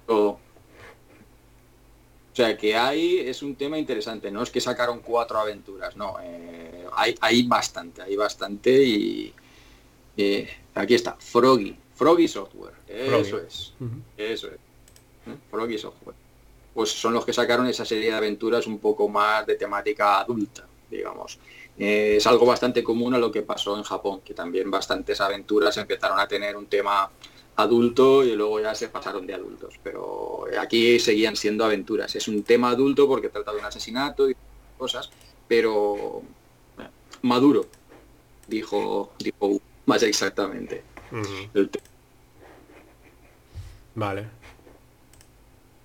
O 0.08 0.40
sea, 2.34 2.58
que 2.58 2.76
hay 2.76 3.20
es 3.20 3.44
un 3.44 3.56
tema 3.56 3.78
interesante, 3.78 4.32
no 4.32 4.42
es 4.42 4.50
que 4.50 4.60
sacaron 4.60 5.02
cuatro 5.02 5.38
aventuras, 5.38 5.96
no, 5.96 6.16
eh, 6.20 6.86
hay, 6.94 7.16
hay 7.22 7.44
bastante, 7.44 8.02
hay 8.02 8.16
bastante 8.16 8.72
y 8.84 9.34
eh, 10.18 10.50
aquí 10.74 10.96
está, 10.96 11.16
Froggy, 11.20 11.78
Froggy 11.94 12.28
Software, 12.28 12.74
eso 12.88 13.38
es, 13.38 13.74
eso 14.18 14.48
es, 14.48 14.54
¿eh? 14.54 15.38
Froggy 15.52 15.78
Software. 15.78 16.16
Pues 16.74 16.90
son 16.90 17.14
los 17.14 17.24
que 17.24 17.34
sacaron 17.34 17.68
esa 17.68 17.86
serie 17.86 18.10
de 18.10 18.16
aventuras 18.16 18.66
un 18.66 18.80
poco 18.80 19.08
más 19.08 19.46
de 19.46 19.54
temática 19.54 20.20
adulta, 20.20 20.66
digamos. 20.90 21.38
Es 21.78 22.26
algo 22.28 22.46
bastante 22.46 22.84
común 22.84 23.14
a 23.14 23.18
lo 23.18 23.32
que 23.32 23.42
pasó 23.42 23.78
en 23.78 23.84
Japón, 23.84 24.22
que 24.24 24.34
también 24.34 24.70
bastantes 24.70 25.20
aventuras 25.22 25.76
empezaron 25.78 26.20
a 26.20 26.28
tener 26.28 26.56
un 26.56 26.68
tema 26.68 27.10
adulto 27.56 28.24
y 28.24 28.36
luego 28.36 28.60
ya 28.60 28.76
se 28.76 28.90
pasaron 28.90 29.26
de 29.26 29.34
adultos. 29.34 29.76
Pero 29.84 30.46
aquí 30.60 31.00
seguían 31.00 31.36
siendo 31.36 31.66
aventuras. 31.66 32.16
Es 32.16 32.28
un 32.28 32.44
tema 32.44 32.70
adulto 32.70 33.08
porque 33.08 33.30
trata 33.30 33.52
de 33.52 33.60
un 33.60 33.66
asesinato 33.66 34.30
y 34.30 34.36
cosas, 34.78 35.10
pero 35.48 36.22
maduro, 37.22 37.66
dijo, 38.48 39.14
dijo 39.20 39.60
más 39.86 40.04
exactamente. 40.04 40.84
Vale. 43.96 44.26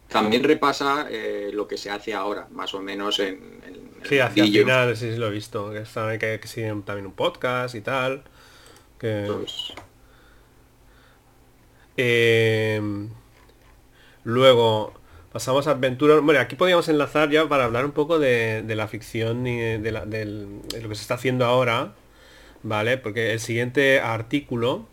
También 0.08 0.42
repasa 0.42 1.06
eh, 1.10 1.50
lo 1.52 1.68
que 1.68 1.76
se 1.76 1.90
hace 1.90 2.14
ahora, 2.14 2.48
más 2.52 2.72
o 2.74 2.80
menos 2.80 3.18
en, 3.18 3.60
sí, 4.04 4.18
hacia 4.18 4.44
el 4.44 4.52
final, 4.52 4.96
sí, 4.96 5.16
lo 5.16 5.28
he 5.28 5.30
visto, 5.30 5.70
que, 5.70 5.78
están, 5.78 6.18
que, 6.18 6.38
que 6.40 6.48
siguen 6.48 6.82
también 6.82 7.06
un 7.06 7.12
podcast 7.12 7.74
y 7.74 7.80
tal. 7.80 8.22
Que... 8.98 9.26
Pues, 9.30 9.72
Em, 12.00 13.10
luego 14.22 14.94
pasamos 15.32 15.66
a 15.66 15.72
aventuras. 15.72 16.22
Bueno, 16.22 16.40
aquí 16.40 16.54
podríamos 16.54 16.88
enlazar 16.88 17.28
ya 17.28 17.48
para 17.48 17.64
hablar 17.64 17.84
un 17.84 17.90
poco 17.90 18.20
de, 18.20 18.62
la 18.68 18.86
ficción 18.86 19.46
y 19.48 19.58
de, 19.78 19.92
lo 19.92 20.88
que 20.88 20.94
se 20.94 21.02
está 21.02 21.14
haciendo 21.14 21.44
ahora. 21.44 21.94
¿Vale? 22.62 22.98
Porque 22.98 23.32
el 23.32 23.40
siguiente 23.40 24.00
artículo, 24.00 24.86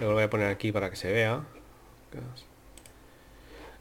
lo 0.00 0.12
voy 0.12 0.22
a 0.24 0.30
poner 0.30 0.48
aquí 0.48 0.72
para 0.72 0.90
que 0.90 0.96
se 0.96 1.12
vea. 1.12 1.42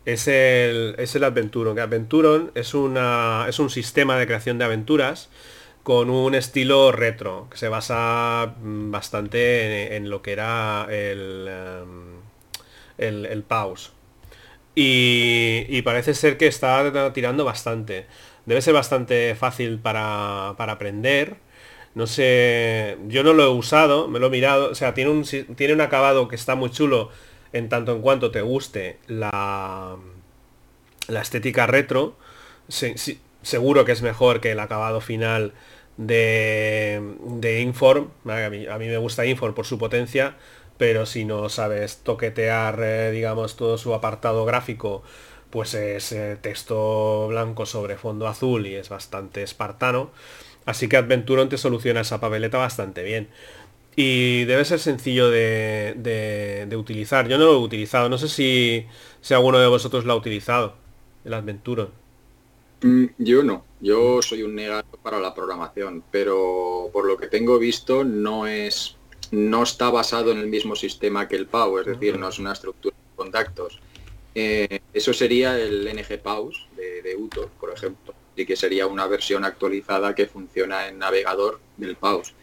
Es 0.06 0.28
el, 0.28 0.96
es 0.98 1.16
el 1.16 1.24
Adventuron. 1.24 1.76
Que 1.76 1.82
Adventuron 1.82 2.52
es, 2.56 2.74
una, 2.74 3.46
es 3.48 3.60
un 3.60 3.70
sistema 3.70 4.18
de 4.18 4.26
creación 4.26 4.58
de 4.58 4.66
aventuras 4.66 5.30
con 5.84 6.10
un 6.10 6.36
estilo 6.36 6.92
retro, 6.92 7.48
que 7.50 7.58
se 7.58 7.70
basa 7.70 8.56
mm, 8.62 8.92
bastante 8.92 9.96
en, 9.96 10.10
lo 10.10 10.22
que 10.22 10.34
era 10.34 10.88
el... 10.90 11.48
Em, 11.50 12.20
el, 12.98 13.26
el 13.26 13.44
pause. 13.44 13.92
Y, 14.76 15.82
parece 15.82 16.14
ser 16.14 16.38
que 16.38 16.48
está 16.48 17.12
tirando 17.14 17.44
bastante. 17.46 18.06
Debe 18.46 18.62
ser 18.62 18.74
bastante 18.74 19.36
fácil 19.36 19.80
para, 19.80 20.50
aprender. 20.50 21.38
No 21.96 22.08
sé, 22.08 22.98
yo 23.08 23.24
no 23.24 23.34
lo 23.34 23.44
he 23.44 23.50
usado, 23.50 24.08
me 24.08 24.20
lo 24.20 24.28
he 24.28 24.30
mirado. 24.30 24.72
O 24.72 24.76
sea, 24.76 24.94
tiene 24.94 25.12
un, 25.12 25.24
tiene 25.56 25.74
un 25.74 25.82
acabado 25.82 26.28
que 26.28 26.36
está 26.36 26.56
muy 26.56 26.70
chulo 26.72 27.10
en 27.54 27.70
tanto 27.70 27.94
en 27.94 28.02
cuanto 28.02 28.32
te 28.32 28.42
guste 28.42 28.98
la, 29.08 29.98
la 31.08 31.22
estética 31.22 31.68
retro. 31.68 32.16
Se, 32.68 32.96
seguro 33.42 33.86
que 33.86 33.92
es 33.92 34.02
mejor 34.02 34.42
que 34.42 34.52
el 34.52 34.60
acabado 34.60 35.02
final 35.02 35.54
de, 35.98 37.02
de 37.26 37.62
Inform. 37.62 38.10
A 38.26 38.50
mí, 38.50 38.68
me 38.68 38.98
gusta 38.98 39.26
Inform 39.26 39.54
por 39.54 39.66
su 39.66 39.78
potencia, 39.78 40.36
pero 40.78 41.06
si 41.06 41.26
no 41.26 41.50
sabes 41.50 41.98
toquetear, 42.04 42.80
eh, 42.82 43.12
digamos, 43.12 43.56
todo 43.56 43.78
su 43.78 43.94
apartado 43.94 44.46
gráfico, 44.46 45.04
pues 45.50 45.74
es 45.74 46.16
texto 46.42 47.28
blanco 47.28 47.66
sobre 47.66 47.98
fondo 47.98 48.28
azul 48.28 48.68
y 48.68 48.76
es 48.76 48.90
bastante 48.90 49.44
espartano. 49.44 50.12
Así 50.66 50.88
que 50.88 50.98
Adventuron 50.98 51.50
te 51.50 51.58
soluciona 51.58 52.02
esa 52.02 52.20
papeleta 52.20 52.60
bastante 52.60 53.02
bien. 53.02 53.30
Y 54.02 54.46
debe 54.46 54.64
ser 54.64 54.80
sencillo 54.80 55.30
de, 55.30 56.74
utilizar. 56.78 57.28
Yo 57.28 57.38
no 57.38 57.44
lo 57.44 57.54
he 57.56 57.58
utilizado. 57.58 58.08
No 58.08 58.18
sé 58.18 58.30
si, 58.30 58.86
si 59.20 59.34
alguno 59.34 59.60
de 59.60 59.68
vosotros 59.68 60.06
lo 60.06 60.14
ha 60.14 60.16
utilizado, 60.16 60.76
el 61.26 61.34
Adventuron. 61.34 61.90
Mm, 62.82 63.08
yo 63.18 63.44
no. 63.44 63.66
Yo 63.82 64.22
soy 64.22 64.44
un 64.44 64.56
negado 64.56 64.86
para 65.04 65.20
la 65.20 65.36
programación, 65.36 66.02
pero 66.12 66.90
por 66.94 67.06
lo 67.06 67.18
que 67.18 67.28
tengo 67.28 67.60
visto 67.60 68.06
no 68.06 68.48
es 68.48 68.96
no 69.32 69.64
está 69.64 69.90
basado 69.90 70.32
en 70.32 70.38
el 70.38 70.48
mismo 70.48 70.78
sistema 70.78 71.28
que 71.28 71.36
el 71.36 71.48
PAU, 71.48 71.80
es 71.80 71.88
decir, 71.88 72.18
no 72.18 72.30
es 72.30 72.40
una 72.40 72.54
estructura 72.54 72.96
de 72.96 73.16
contactos. 73.18 73.82
Eh, 74.34 74.80
eso 74.94 75.12
sería 75.12 75.60
el 75.60 75.84
NG 75.94 76.22
PAUS 76.22 76.70
de, 76.78 77.02
de 77.02 77.18
UTO, 77.18 77.50
por 77.60 77.74
ejemplo, 77.74 78.14
y 78.38 78.46
que 78.46 78.56
sería 78.56 78.88
una 78.88 79.08
versión 79.08 79.44
actualizada 79.44 80.16
que 80.16 80.26
funciona 80.26 80.88
en 80.88 81.00
navegador 81.00 81.60
del 81.76 81.98
PAUS. 81.98 82.34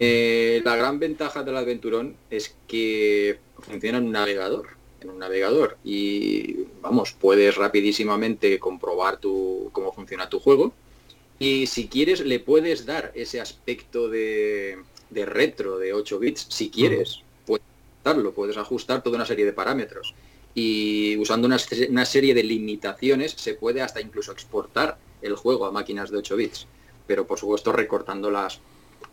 Eh, 0.00 0.60
la 0.64 0.76
gran 0.76 0.98
ventaja 0.98 1.42
del 1.42 1.56
Adventurón 1.56 2.16
es 2.30 2.56
que 2.66 3.38
funciona 3.60 3.98
en 3.98 4.04
un 4.04 4.12
navegador, 4.12 4.68
en 5.00 5.10
un 5.10 5.18
navegador. 5.18 5.76
Y 5.84 6.64
vamos, 6.80 7.12
puedes 7.18 7.56
rapidísimamente 7.56 8.58
comprobar 8.58 9.18
tu, 9.18 9.70
cómo 9.72 9.92
funciona 9.92 10.28
tu 10.28 10.40
juego. 10.40 10.72
Y 11.38 11.66
si 11.66 11.88
quieres 11.88 12.20
le 12.20 12.40
puedes 12.40 12.86
dar 12.86 13.12
ese 13.14 13.40
aspecto 13.40 14.08
de, 14.08 14.78
de 15.10 15.26
retro 15.26 15.78
de 15.78 15.92
8 15.92 16.18
bits, 16.18 16.46
si 16.50 16.70
quieres, 16.70 17.20
puedes 17.46 17.64
ajustarlo, 17.64 18.32
puedes 18.32 18.56
ajustar 18.56 19.02
toda 19.02 19.16
una 19.16 19.26
serie 19.26 19.44
de 19.44 19.52
parámetros. 19.52 20.14
Y 20.54 21.16
usando 21.16 21.46
una, 21.46 21.58
serie 21.58 22.34
de 22.34 22.44
limitaciones 22.44 23.32
se 23.32 23.54
puede 23.54 23.82
hasta 23.82 24.00
incluso 24.00 24.30
exportar 24.30 24.98
el 25.22 25.34
juego 25.34 25.66
a 25.66 25.72
máquinas 25.72 26.10
de 26.10 26.18
8 26.18 26.36
bits, 26.36 26.66
pero 27.06 27.26
por 27.26 27.38
supuesto 27.38 27.72
recortando 27.72 28.30
las 28.30 28.60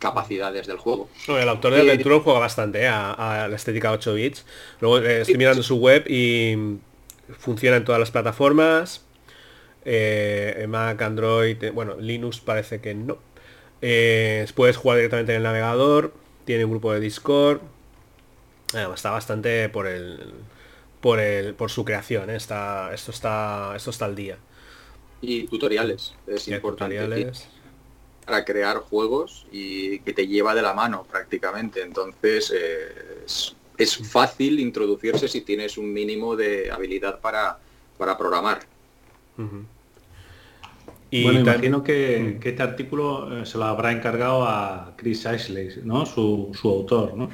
capacidades 0.02 0.66
del 0.66 0.78
juego. 0.78 1.08
el 1.28 1.48
autor 1.48 1.74
de 1.74 1.78
eh, 1.78 1.82
Aventura 1.82 2.18
juega 2.18 2.40
bastante 2.40 2.82
eh, 2.82 2.88
a, 2.88 3.46
la 3.48 3.54
estética 3.54 3.92
8 3.92 4.14
bits. 4.14 4.44
Luego 4.80 4.98
eh, 4.98 5.20
estoy 5.20 5.36
mirando 5.36 5.62
su 5.62 5.76
web 5.76 6.04
y 6.10 6.78
funciona 7.38 7.76
en 7.76 7.84
todas 7.84 8.00
las 8.00 8.10
plataformas. 8.10 9.04
Mac, 10.68 11.00
Android, 11.00 11.56
bueno, 11.72 11.96
Linux 12.00 12.40
parece 12.40 12.80
que 12.80 12.94
no. 12.94 13.18
Eh, 13.80 14.46
puedes 14.54 14.76
jugar 14.76 14.98
directamente 14.98 15.32
en 15.32 15.38
el 15.38 15.42
navegador, 15.44 16.12
tiene 16.44 16.64
un 16.64 16.72
grupo 16.72 16.92
de 16.92 17.00
Discord. 17.00 17.60
está 18.94 19.10
bastante 19.10 19.68
por 19.68 19.86
el 19.86 20.18
por 21.00 21.18
el 21.18 21.54
por 21.54 21.70
su 21.70 21.84
creación, 21.84 22.30
¿eh? 22.30 22.36
está, 22.36 22.92
esto 22.92 23.10
está 23.12 23.72
esto 23.76 23.90
está 23.90 24.04
al 24.04 24.16
día. 24.16 24.36
Y 25.20 25.46
tutoriales, 25.46 26.14
es 26.26 26.48
importante. 26.48 27.32
Para 28.24 28.44
crear 28.44 28.78
juegos 28.78 29.46
y 29.50 29.98
que 30.00 30.12
te 30.12 30.26
lleva 30.26 30.54
de 30.54 30.62
la 30.62 30.74
mano 30.74 31.04
prácticamente. 31.10 31.82
Entonces 31.82 32.52
eh, 32.54 33.24
es, 33.76 33.96
fácil 34.08 34.60
introducirse 34.60 35.26
si 35.26 35.40
tienes 35.40 35.76
un 35.76 35.92
mínimo 35.92 36.36
de 36.36 36.70
habilidad 36.70 37.20
para, 37.20 37.58
para 37.98 38.16
programar 38.16 38.60
bueno, 41.20 41.40
imagino 41.40 41.82
que, 41.82 42.38
este 42.42 42.62
artículo 42.62 43.42
eh, 43.42 43.46
se 43.46 43.58
lo 43.58 43.64
habrá 43.64 43.92
encargado 43.92 44.44
a 44.44 44.94
Chris 44.96 45.26
Ashley, 45.26 45.68
¿no? 45.84 46.06
Su, 46.06 46.52
autor, 46.64 47.14
¿no? 47.14 47.28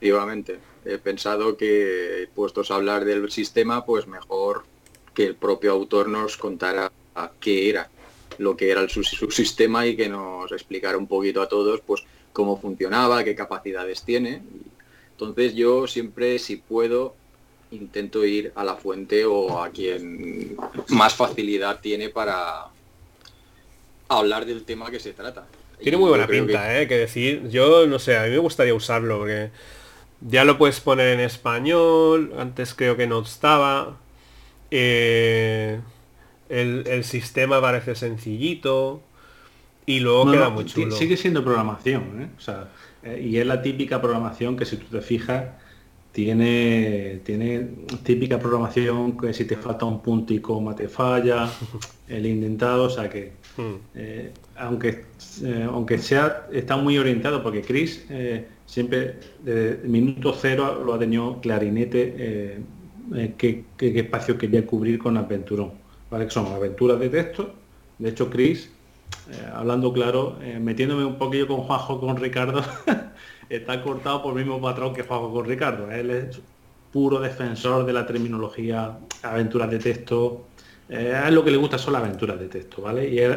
Efectivamente. 0.00 0.58
He 0.84 0.98
pensado 0.98 1.56
que, 1.56 2.28
puestos 2.34 2.70
a 2.70 2.76
hablar 2.76 3.04
del 3.04 3.30
sistema, 3.30 3.84
pues 3.84 4.06
mejor 4.06 4.64
que 5.14 5.24
el 5.24 5.34
propio 5.34 5.72
autor 5.72 6.08
nos 6.08 6.36
contara 6.36 6.92
qué 7.40 7.70
era 7.70 7.88
lo 8.38 8.56
que 8.56 8.70
era 8.70 8.80
el, 8.80 8.90
su, 8.90 9.02
sistema 9.02 9.86
y 9.86 9.96
que 9.96 10.08
nos 10.08 10.50
explicara 10.52 10.96
un 10.96 11.06
poquito 11.06 11.42
a 11.42 11.48
todos 11.48 11.80
pues 11.80 12.02
cómo 12.32 12.60
funcionaba, 12.60 13.24
qué 13.24 13.34
capacidades 13.34 14.02
tiene. 14.02 14.42
Entonces 15.12 15.54
yo 15.54 15.86
siempre, 15.86 16.38
si 16.38 16.56
puedo, 16.56 17.14
intento 17.70 18.24
ir 18.24 18.52
a 18.54 18.64
la 18.64 18.76
fuente 18.76 19.24
o 19.24 19.62
a 19.62 19.70
quien 19.70 20.56
más 20.88 21.14
facilidad 21.14 21.80
tiene 21.80 22.10
para, 22.10 22.70
hablar 24.08 24.46
del 24.46 24.64
tema 24.64 24.90
que 24.90 25.00
se 25.00 25.12
trata. 25.12 25.46
Tiene 25.80 25.98
muy 25.98 26.08
buena 26.08 26.26
pinta, 26.26 26.68
que... 26.68 26.82
¿eh? 26.82 26.88
Que 26.88 26.98
decir, 26.98 27.48
yo 27.50 27.86
no 27.86 27.98
sé, 27.98 28.16
a 28.16 28.24
mí 28.24 28.30
me 28.30 28.38
gustaría 28.38 28.74
usarlo 28.74 29.18
porque 29.18 29.50
ya 30.20 30.44
lo 30.44 30.56
puedes 30.56 30.80
poner 30.80 31.08
en 31.08 31.20
español, 31.20 32.32
antes 32.38 32.74
creo 32.74 32.96
que 32.96 33.06
no 33.06 33.20
estaba. 33.20 33.98
Eh, 34.70 35.80
el, 36.48 37.04
sistema 37.04 37.60
parece 37.60 37.94
sencillito 37.94 39.02
y 39.84 40.00
luego 40.00 40.30
queda 40.32 40.48
muy 40.48 40.64
chulo. 40.64 40.94
Sigue 40.94 41.16
siendo 41.16 41.44
programación, 41.44 42.22
¿eh? 42.22 42.28
o 42.36 42.40
sea, 42.40 42.68
eh, 43.02 43.24
y 43.24 43.36
es 43.38 43.46
la 43.46 43.62
típica 43.62 44.00
programación 44.00 44.56
que 44.56 44.64
si 44.64 44.76
tú 44.76 44.86
te 44.86 45.00
fijas 45.00 45.44
tiene, 46.12 47.20
tiene 47.24 47.68
típica 48.02 48.38
programación 48.38 49.18
que 49.18 49.34
si 49.34 49.44
te 49.44 49.56
falta 49.56 49.84
un 49.84 50.00
punto 50.00 50.32
y 50.32 50.40
coma 50.40 50.74
te 50.74 50.88
falla, 50.88 51.48
el 52.08 52.26
intentado, 52.26 52.84
o 52.84 52.90
sea 52.90 53.08
que 53.08 53.32
hmm. 53.56 53.74
eh, 53.94 54.32
aunque, 54.56 55.04
aunque 55.70 55.98
sea, 55.98 56.48
está 56.52 56.76
muy 56.76 56.98
orientado 56.98 57.42
porque 57.42 57.62
Chris 57.62 58.06
siempre 58.64 59.20
desde 59.44 59.86
minuto 59.86 60.34
cero 60.36 60.82
lo 60.84 60.94
ha 60.94 60.98
tenido 60.98 61.40
clarinete 61.40 62.58
qué, 63.36 63.64
espacio 63.78 64.36
quería 64.38 64.66
cubrir 64.66 64.98
con 64.98 65.16
Aventurón. 65.16 65.85
¿Vale? 66.10 66.26
Que 66.26 66.30
son 66.30 66.46
aventuras 66.46 66.98
de 66.98 67.08
texto. 67.08 67.54
De 67.98 68.10
hecho, 68.10 68.28
Chris, 68.28 68.70
hablando 69.54 69.92
claro, 69.92 70.38
metiéndome 70.60 71.04
un 71.04 71.16
poquillo 71.16 71.46
con 71.46 71.62
Juanjo, 71.62 72.00
con 72.00 72.16
Ricardo, 72.16 72.62
está 73.48 73.82
cortado 73.82 74.22
por 74.22 74.38
el 74.38 74.44
mismo 74.44 74.60
patrón 74.60 74.94
que 74.94 75.02
Juanjo 75.02 75.32
con 75.32 75.46
Ricardo. 75.46 75.90
Él 75.90 76.10
es 76.10 76.40
puro 76.96 77.20
defensor 77.20 77.84
de 77.84 77.92
la 77.92 78.06
terminología, 78.06 78.98
aventuras 79.22 79.70
de 79.70 79.78
texto. 79.78 80.46
Eh, 80.88 81.12
a 81.14 81.28
él 81.28 81.34
lo 81.34 81.44
que 81.44 81.50
le 81.50 81.58
gusta 81.58 81.76
son 81.76 81.92
las 81.92 82.02
aventuras 82.02 82.40
de 82.40 82.48
texto, 82.48 82.80
¿vale? 82.80 83.06
Y 83.06 83.18
él, 83.18 83.36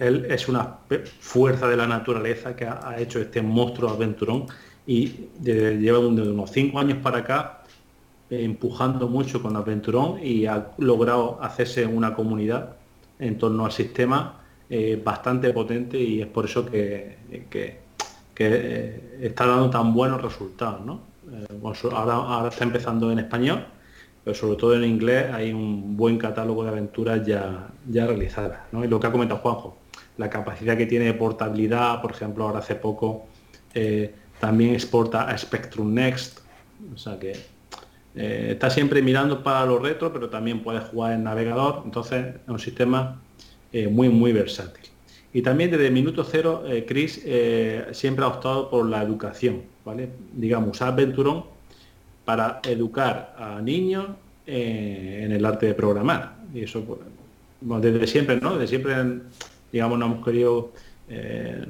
eh, 0.00 0.26
es 0.28 0.48
una 0.48 0.78
fuerza 1.20 1.68
de 1.68 1.76
la 1.76 1.86
naturaleza 1.86 2.56
que 2.56 2.64
ha, 2.64 2.96
hecho 2.98 3.20
este 3.20 3.40
monstruo 3.40 3.90
aventurón 3.90 4.46
y 4.84 5.28
lleva 5.42 5.98
de 6.00 6.06
unos 6.06 6.50
cinco 6.50 6.80
años 6.80 6.98
para 7.02 7.18
acá 7.18 7.55
eh, 7.55 7.55
empujando 8.30 9.08
mucho 9.08 9.42
con 9.42 9.56
Aventurón 9.56 10.18
y 10.22 10.46
ha 10.46 10.72
logrado 10.78 11.38
hacerse 11.42 11.86
una 11.86 12.14
comunidad 12.14 12.76
en 13.18 13.38
torno 13.38 13.64
al 13.64 13.72
sistema 13.72 14.40
bastante 15.04 15.52
potente 15.52 15.98
y 15.98 16.20
es 16.20 16.26
por 16.26 16.44
eso 16.44 16.66
que 16.66 17.16
eh, 18.38 19.18
está 19.22 19.46
dando 19.46 19.70
tan 19.70 19.94
buenos 19.94 20.20
resultados. 20.20 20.84
¿no? 20.84 21.00
Eh, 21.30 21.92
ahora, 21.92 22.48
está 22.48 22.64
empezando 22.64 23.10
en 23.10 23.18
español, 23.18 23.66
pero 24.22 24.36
sobre 24.36 24.56
todo 24.56 24.74
en 24.74 24.84
inglés 24.84 25.32
hay 25.32 25.52
un 25.52 25.96
buen 25.96 26.18
catálogo 26.18 26.62
de 26.64 26.70
aventuras 26.70 27.26
ya, 27.26 27.68
ya 27.88 28.06
realizadas. 28.06 28.60
¿no? 28.72 28.84
Y 28.84 28.88
lo 28.88 29.00
que 29.00 29.06
ha 29.06 29.12
comentado 29.12 29.40
Juanjo, 29.40 29.78
la 30.18 30.28
capacidad 30.28 30.76
que 30.76 30.86
tiene 30.86 31.06
de 31.06 31.14
portabilidad, 31.14 32.00
por 32.02 32.10
ejemplo, 32.10 32.44
ahora 32.44 32.58
hace 32.58 32.74
poco 32.74 33.26
eh, 33.74 34.14
también 34.38 34.74
exporta 34.74 35.28
a 35.28 35.36
Spectrum 35.36 35.94
Next, 35.94 36.40
o 36.94 36.98
sea 36.98 37.18
que 37.18 37.34
está 38.16 38.70
siempre 38.70 39.02
mirando 39.02 39.42
para 39.42 39.66
los 39.66 39.82
retro, 39.82 40.12
pero 40.12 40.30
también 40.30 40.62
puede 40.62 40.80
jugar 40.80 41.12
en 41.12 41.24
navegador, 41.24 41.82
entonces 41.84 42.34
es 42.34 42.48
un 42.48 42.58
sistema 42.58 43.20
muy, 43.90 44.08
muy 44.08 44.32
versátil. 44.32 44.86
Y 45.36 45.42
también 45.42 45.70
desde 45.70 45.90
minuto 45.90 46.24
cero, 46.24 46.64
eh, 46.66 46.86
Chris 46.88 47.20
eh, 47.22 47.88
siempre 47.92 48.24
ha 48.24 48.28
optado 48.28 48.70
por 48.70 48.88
la 48.88 49.02
educación, 49.02 49.64
¿vale? 49.84 50.08
Digamos, 50.32 50.70
usar 50.70 50.96
para 52.24 52.60
educar 52.66 53.36
a 53.38 53.60
niños 53.60 54.06
eh, 54.46 55.20
en 55.24 55.32
el 55.32 55.44
arte 55.44 55.66
de 55.66 55.74
programar. 55.74 56.36
Y 56.54 56.62
eso, 56.62 56.82
pues, 56.84 57.82
desde 57.82 58.06
siempre, 58.06 58.40
¿no? 58.40 58.54
Desde 58.54 58.66
siempre, 58.66 58.94
digamos, 59.70 59.98
no 59.98 60.06
hemos 60.06 60.24
querido, 60.24 60.72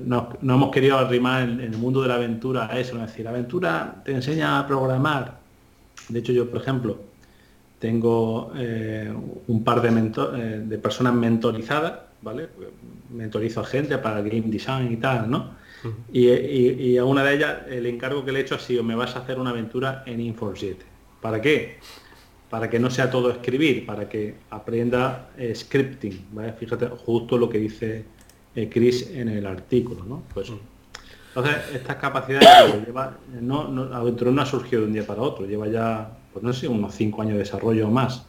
no, 0.04 0.28
hemos 0.42 0.70
querido 0.70 0.98
arrimar 0.98 1.42
en, 1.42 1.60
el 1.60 1.76
mundo 1.76 2.02
de 2.02 2.08
la 2.08 2.14
aventura 2.14 2.68
a 2.70 2.78
eso, 2.78 2.94
es 2.94 3.02
decir, 3.02 3.24
la 3.24 3.30
aventura 3.30 4.00
te 4.04 4.12
enseña 4.12 4.60
a 4.60 4.66
programar. 4.68 5.40
De 6.08 6.18
hecho, 6.18 6.32
yo, 6.32 6.50
por 6.50 6.60
ejemplo, 6.60 6.98
tengo 7.78 8.52
un 9.46 9.64
par 9.64 9.82
de, 9.82 10.60
de 10.60 10.78
personas 10.78 11.14
mentorizadas 11.14 12.06
¿vale? 12.22 12.48
Mentorizo 13.10 13.60
a 13.60 13.64
gente 13.64 13.98
para 13.98 14.20
game 14.20 14.48
design 14.48 14.92
y 14.92 14.96
tal, 14.96 15.30
¿no? 15.30 15.54
y, 16.12 16.96
a 16.96 17.04
una 17.04 17.22
de 17.22 17.34
ellas 17.34 17.58
el 17.68 17.86
encargo 17.86 18.24
que 18.24 18.32
le 18.32 18.40
he 18.40 18.42
hecho 18.42 18.56
ha 18.56 18.58
sido, 18.58 18.82
me 18.82 18.96
vas 18.96 19.14
a 19.14 19.20
hacer 19.20 19.38
una 19.38 19.50
aventura 19.50 20.02
en 20.06 20.20
Infor 20.20 20.58
7. 20.58 20.84
¿Para 21.20 21.40
qué? 21.40 21.78
para 22.50 22.70
que 22.70 22.78
no 22.78 22.90
sea 22.90 23.10
todo 23.10 23.30
escribir, 23.30 23.84
para 23.84 24.08
que 24.08 24.36
aprenda 24.50 25.30
eh, 25.36 25.52
scripting, 25.52 26.26
¿vale? 26.30 26.52
Fíjate 26.52 26.86
justo 26.86 27.36
lo 27.36 27.48
que 27.48 27.58
dice 27.58 28.04
eh, 28.54 28.68
Chris 28.72 29.10
en 29.10 29.28
el 29.28 29.46
artículo, 29.46 30.04
¿no? 30.04 30.22
Pues. 30.32 30.52
Entonces, 31.36 31.74
estas 31.74 31.96
capacidades 31.96 32.86
lleva, 32.86 33.12
no, 33.42 33.68
no, 33.68 33.84
no 33.84 34.42
ha 34.42 34.46
surgido 34.46 34.80
de 34.80 34.88
un 34.88 34.94
día 34.94 35.06
para 35.06 35.20
otro, 35.20 35.44
lleva 35.44 35.68
ya, 35.68 36.16
pues 36.32 36.42
no 36.42 36.50
sé, 36.54 36.66
unos 36.66 36.94
cinco 36.94 37.20
años 37.20 37.34
de 37.34 37.40
desarrollo 37.40 37.88
o 37.88 37.90
más. 37.90 38.24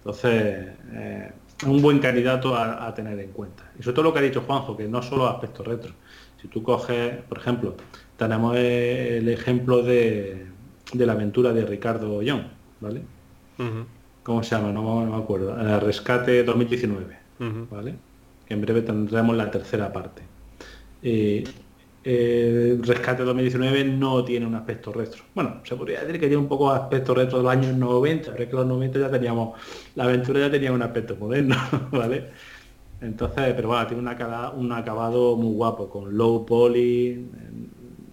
Entonces, 0.00 0.68
eh, 0.92 1.32
un 1.66 1.80
buen 1.80 2.00
candidato 2.00 2.54
a, 2.54 2.94
tener 2.94 3.18
en 3.18 3.30
cuenta. 3.30 3.62
Y 3.78 3.82
sobre 3.82 3.94
todo 3.94 4.02
lo 4.04 4.12
que 4.12 4.18
ha 4.18 4.22
dicho 4.22 4.42
Juanjo, 4.42 4.76
que 4.76 4.86
no 4.86 5.00
solo 5.00 5.26
aspectos 5.26 5.66
retro. 5.66 5.92
Si 6.42 6.48
tú 6.48 6.62
coges, 6.62 7.16
por 7.22 7.38
ejemplo, 7.38 7.76
tenemos 8.18 8.54
el 8.58 9.26
ejemplo 9.30 9.82
de, 9.82 10.44
de 10.92 11.06
la 11.06 11.14
aventura 11.14 11.54
de 11.54 11.64
Ricardo 11.64 12.20
Young, 12.20 12.42
¿vale? 12.80 13.00
¿Cómo 14.22 14.42
se 14.42 14.54
llama? 14.54 14.70
No, 14.70 15.02
me 15.06 15.16
acuerdo. 15.16 15.58
El 15.58 15.80
rescate 15.80 16.44
2019, 16.44 17.16
¿vale? 17.70 17.94
Que 18.46 18.52
en 18.52 18.60
breve 18.60 18.82
tendremos 18.82 19.34
la 19.34 19.50
tercera 19.50 19.90
parte. 19.90 20.20
Eh, 21.02 21.44
el 22.04 22.82
Rescate 22.82 23.22
2019 23.22 23.84
no 23.84 24.24
tiene 24.24 24.46
un 24.46 24.54
aspecto 24.54 24.92
retro. 24.92 25.24
Bueno, 25.34 25.60
se 25.64 25.74
podría 25.74 26.00
decir 26.00 26.20
que 26.20 26.26
tiene 26.26 26.36
un 26.36 26.48
poco 26.48 26.70
aspecto 26.70 27.14
retro 27.14 27.38
de 27.38 27.44
los 27.44 27.52
años 27.52 27.74
90, 27.74 28.32
pero 28.32 28.44
es 28.44 28.50
que 28.50 28.56
los 28.56 28.66
90 28.66 28.98
ya 28.98 29.10
teníamos, 29.10 29.58
la 29.94 30.04
aventura 30.04 30.40
ya 30.40 30.50
tenía 30.50 30.72
un 30.72 30.82
aspecto 30.82 31.16
moderno, 31.16 31.56
¿vale? 31.90 32.30
Entonces, 33.00 33.52
pero 33.54 33.68
bueno, 33.68 33.86
tiene 33.86 34.02
un 34.02 34.72
acabado 34.72 35.36
muy 35.36 35.54
guapo, 35.54 35.88
con 35.88 36.16
low 36.16 36.44
poly, 36.46 37.26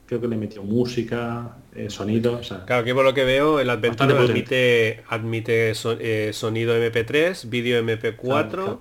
creo 0.05 0.19
que 0.19 0.27
le 0.27 0.35
metió 0.35 0.63
música, 0.63 1.55
eh, 1.73 1.89
sonido. 1.89 2.41
claro, 2.65 2.83
que 2.83 2.93
por 2.93 3.05
lo 3.05 3.13
que 3.13 3.23
veo, 3.23 3.61
el 3.61 3.69
Adventure 3.69 4.13
admite, 4.13 5.03
admite 5.07 5.71
eh, 5.71 6.31
sonido 6.33 6.75
MP3, 6.75 7.49
vídeo 7.49 7.81
MP4, 7.81 8.79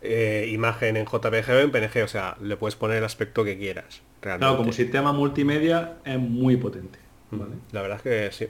eh, 0.00 0.48
imagen 0.50 0.96
en 0.96 1.04
JPG 1.04 1.50
o 1.50 1.58
en 1.58 1.70
PNG, 1.70 2.04
o 2.04 2.08
sea, 2.08 2.36
le 2.40 2.56
puedes 2.56 2.76
poner 2.76 2.96
el 2.98 3.04
aspecto 3.04 3.44
que 3.44 3.58
quieras. 3.58 4.00
Claro, 4.24 4.56
como 4.56 4.72
sistema 4.72 5.12
multimedia 5.12 5.98
es 6.02 6.18
muy 6.18 6.56
potente. 6.56 6.98
La 7.72 7.82
verdad 7.82 8.00
es 8.06 8.36
que 8.38 8.48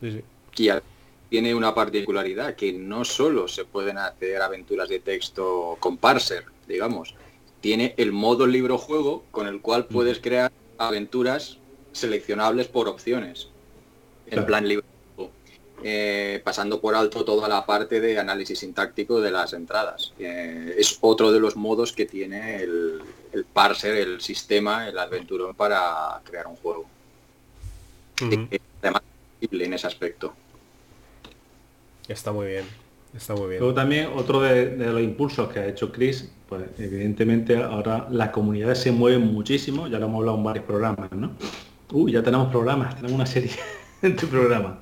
sí. 0.00 0.22
Y 0.56 0.70
tiene 1.28 1.52
una 1.52 1.74
particularidad, 1.74 2.54
que 2.54 2.72
no 2.72 3.04
solo 3.04 3.48
se 3.48 3.64
pueden 3.64 3.98
hacer 3.98 4.40
aventuras 4.40 4.88
de 4.88 5.00
texto 5.00 5.76
con 5.80 5.96
parser, 5.96 6.44
digamos, 6.68 7.16
tiene 7.60 7.94
el 7.96 8.12
modo 8.12 8.46
libro 8.46 8.78
juego 8.78 9.24
con 9.32 9.48
el 9.48 9.60
cual 9.60 9.86
puedes 9.86 10.20
crear 10.20 10.52
aventuras 10.78 11.58
seleccionables 11.90 12.68
por 12.68 12.86
opciones, 12.86 13.48
en 14.28 14.46
plan 14.46 14.68
libro. 14.68 14.84
Eh, 15.82 16.40
pasando 16.44 16.80
por 16.80 16.94
alto 16.94 17.24
toda 17.24 17.48
la 17.48 17.64
parte 17.64 18.00
de 18.00 18.18
análisis 18.18 18.58
sintáctico 18.60 19.20
de 19.20 19.30
las 19.30 19.54
entradas. 19.54 20.12
Eh, 20.18 20.74
es 20.78 20.98
otro 21.00 21.32
de 21.32 21.40
los 21.40 21.56
modos 21.56 21.92
que 21.92 22.04
tiene 22.04 22.62
el, 22.62 23.00
parser, 23.52 23.96
el 23.96 24.20
sistema, 24.20 24.88
el 24.88 24.98
Adventurón 24.98 25.54
para 25.54 26.20
crear 26.24 26.46
un 26.46 26.56
juego. 26.56 26.86
Además, 28.82 29.02
en 29.40 29.74
ese 29.74 29.86
aspecto. 29.86 30.32
Está 32.08 32.32
muy 32.32 32.46
bien. 32.48 32.64
Está 33.14 33.34
muy 33.34 33.48
bien. 33.48 33.60
Luego 33.60 33.74
también 33.74 34.10
otro 34.14 34.40
de, 34.40 34.76
los 34.76 35.00
impulsos 35.00 35.48
que 35.52 35.58
ha 35.58 35.66
hecho 35.66 35.90
Chris, 35.90 36.30
pues 36.48 36.62
evidentemente 36.78 37.56
ahora 37.56 38.06
las 38.10 38.30
comunidades 38.30 38.78
se 38.78 38.92
mueven 38.92 39.32
muchísimo, 39.32 39.88
ya 39.88 39.98
lo 39.98 40.06
hemos 40.06 40.18
hablado 40.20 40.38
en 40.38 40.44
varios 40.44 40.64
programas, 40.64 41.12
¿no? 41.12 41.32
Uy, 41.92 42.12
ya 42.12 42.22
tenemos 42.22 42.50
programas, 42.50 42.94
tenemos 42.94 43.12
una 43.12 43.26
serie 43.26 43.50
en 44.02 44.16
tu 44.16 44.26
programa. 44.28 44.80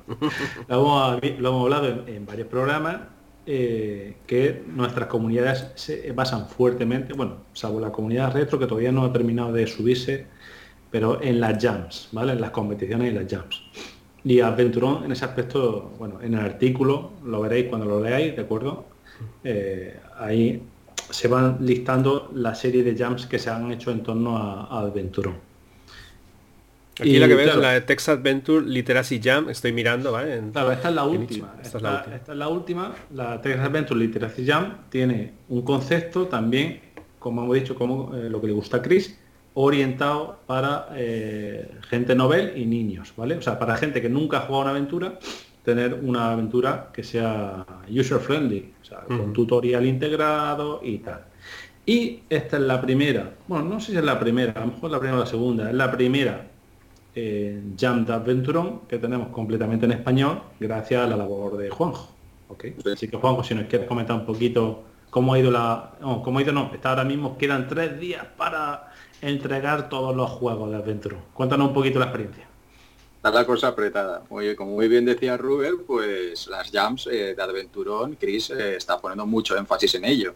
Lo 0.67 1.19
hemos, 1.39 1.63
hablado 1.63 2.07
en, 2.07 2.25
varios 2.25 2.47
programas, 2.47 3.01
eh, 3.51 4.13
que 4.27 4.61
nuestras 4.67 5.07
comunidades 5.07 5.71
se 5.73 6.11
basan 6.11 6.47
fuertemente, 6.47 7.13
bueno, 7.13 7.37
salvo 7.53 7.79
la 7.79 7.91
comunidad 7.91 8.31
retro 8.31 8.59
que 8.59 8.67
todavía 8.67 8.91
no 8.91 9.03
ha 9.03 9.11
terminado 9.11 9.51
de 9.51 9.65
subirse, 9.65 10.27
pero 10.91 11.19
en 11.19 11.39
las 11.39 11.57
jams, 11.59 12.09
¿vale? 12.11 12.33
En 12.33 12.41
las 12.41 12.51
competiciones 12.51 13.11
y 13.11 13.15
las 13.15 13.25
jams. 13.27 13.59
Y 14.23 14.39
Adventurón 14.39 15.03
en 15.03 15.13
ese 15.13 15.25
aspecto, 15.25 15.93
bueno, 15.97 16.21
en 16.21 16.35
el 16.35 16.41
artículo, 16.41 17.13
lo 17.25 17.41
veréis 17.41 17.69
cuando 17.69 17.87
lo 17.87 18.03
leáis, 18.03 18.35
¿de 18.35 18.41
acuerdo? 18.43 18.85
Eh, 19.43 19.99
ahí 20.19 20.61
se 21.09 21.27
van 21.27 21.57
listando 21.61 22.29
la 22.35 22.53
serie 22.53 22.83
de 22.83 22.95
jams 22.95 23.25
que 23.25 23.39
se 23.39 23.49
han 23.49 23.71
hecho 23.71 23.89
en 23.89 24.03
torno 24.03 24.37
a, 24.37 24.79
a. 24.79 24.93
Aquí 26.99 27.17
la 27.17 27.27
que 27.27 27.35
ves, 27.35 27.55
la 27.55 27.71
de 27.71 27.81
Text 27.81 28.09
Adventure 28.09 28.65
Literacy 28.65 29.21
Jam, 29.23 29.49
estoy 29.49 29.71
mirando, 29.71 30.11
¿vale? 30.11 30.41
claro, 30.51 30.71
esta 30.71 30.89
es 30.89 30.95
la 30.95 31.05
última. 31.05 31.55
Esta, 31.61 31.77
es 31.77 31.83
la 31.83 31.91
última. 31.91 32.15
Esta 32.15 32.31
es 32.33 32.37
la 32.37 32.47
última. 32.49 32.95
La 33.13 33.41
Text 33.41 33.59
Adventure 33.59 33.99
Literacy 33.99 34.45
Jam 34.45 34.77
tiene 34.89 35.33
un 35.47 35.61
concepto 35.61 36.27
también, 36.27 36.81
como 37.17 37.43
hemos 37.43 37.55
dicho, 37.55 37.75
como 37.75 38.15
eh, 38.15 38.29
lo 38.29 38.41
que 38.41 38.47
le 38.47 38.53
gusta 38.53 38.77
a 38.77 38.81
Chris, 38.81 39.17
orientado 39.53 40.39
para 40.45 40.89
eh, 40.95 41.71
gente 41.89 42.15
novel 42.15 42.53
y 42.55 42.65
niños, 42.65 43.13
¿vale? 43.15 43.35
O 43.35 43.41
sea, 43.41 43.57
para 43.57 43.77
gente 43.77 44.01
que 44.01 44.09
nunca 44.09 44.37
ha 44.37 44.41
jugado 44.41 44.63
una 44.63 44.71
aventura, 44.71 45.19
tener 45.63 45.93
una 46.01 46.31
aventura 46.31 46.89
que 46.93 47.03
sea 47.03 47.65
user 47.89 48.19
friendly, 48.19 48.73
o 48.81 48.85
sea, 48.85 48.99
con 49.01 49.33
tutorial 49.33 49.85
integrado 49.85 50.81
y 50.83 50.97
tal. 50.99 51.25
Y 51.85 52.19
esta 52.29 52.57
es 52.57 52.63
la 52.63 52.81
primera, 52.81 53.31
bueno, 53.47 53.65
no 53.65 53.79
sé 53.79 53.93
si 53.93 53.97
es 53.97 54.03
la 54.03 54.19
primera, 54.19 54.51
a 54.51 54.59
lo 54.59 54.67
mejor 54.67 54.91
la 54.91 54.99
primera 54.99 55.17
o 55.17 55.21
la 55.21 55.25
segunda, 55.25 55.69
es 55.69 55.75
la 55.75 55.91
primera 55.91 56.45
eh, 57.21 57.61
Jam 57.77 58.05
de 58.05 58.13
Adventurón 58.13 58.81
que 58.87 58.97
tenemos 58.97 59.29
completamente 59.29 59.85
en 59.85 59.91
español 59.91 60.41
gracias 60.59 61.03
a 61.03 61.07
la 61.07 61.17
labor 61.17 61.57
de 61.57 61.69
Juanjo. 61.69 62.15
Así 62.91 63.07
que 63.07 63.17
Juanjo, 63.17 63.43
si 63.43 63.55
nos 63.55 63.65
quieres 63.65 63.87
comentar 63.87 64.15
un 64.15 64.25
poquito 64.25 64.83
cómo 65.09 65.33
ha 65.33 65.39
ido 65.39 65.51
la... 65.51 65.91
No, 65.99 66.23
cómo 66.23 66.39
ha 66.39 66.41
ido 66.41 66.53
no, 66.53 66.71
está 66.73 66.91
ahora 66.91 67.03
mismo, 67.03 67.37
quedan 67.37 67.67
tres 67.67 67.99
días 67.99 68.25
para 68.37 68.93
entregar 69.21 69.89
todos 69.89 70.15
los 70.15 70.29
juegos 70.29 70.71
de 70.71 70.77
Adventurón. 70.77 71.19
Cuéntanos 71.33 71.67
un 71.67 71.73
poquito 71.73 71.99
la 71.99 72.05
experiencia. 72.05 72.47
Está 73.17 73.31
la 73.31 73.45
cosa 73.45 73.67
apretada. 73.67 74.23
Oye, 74.29 74.55
como 74.55 74.75
muy 74.75 74.87
bien 74.87 75.03
decía 75.03 75.35
Rubén, 75.35 75.83
pues 75.85 76.47
las 76.47 76.71
jams 76.71 77.07
eh, 77.07 77.35
de 77.35 77.41
Adventurón, 77.41 78.15
Chris 78.15 78.49
eh, 78.51 78.77
está 78.77 78.97
poniendo 78.97 79.25
mucho 79.25 79.57
énfasis 79.57 79.95
en 79.95 80.05
ello. 80.05 80.35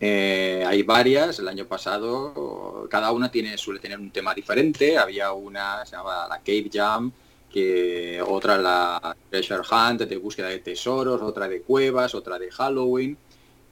Eh, 0.00 0.64
hay 0.66 0.82
varias, 0.82 1.38
el 1.38 1.48
año 1.48 1.66
pasado 1.66 2.86
cada 2.90 3.12
una 3.12 3.30
tiene, 3.30 3.56
suele 3.56 3.80
tener 3.80 3.98
un 3.98 4.10
tema 4.10 4.34
diferente, 4.34 4.98
había 4.98 5.32
una, 5.32 5.84
se 5.86 5.96
llama 5.96 6.26
la 6.28 6.38
Cave 6.38 6.68
Jam, 6.72 7.12
que 7.50 8.20
otra 8.26 8.58
la 8.58 9.16
Treasure 9.30 9.62
Hunt, 9.70 10.02
de 10.02 10.16
búsqueda 10.16 10.48
de 10.48 10.58
tesoros, 10.58 11.22
otra 11.22 11.46
de 11.48 11.62
cuevas, 11.62 12.14
otra 12.14 12.38
de 12.38 12.50
Halloween. 12.50 13.16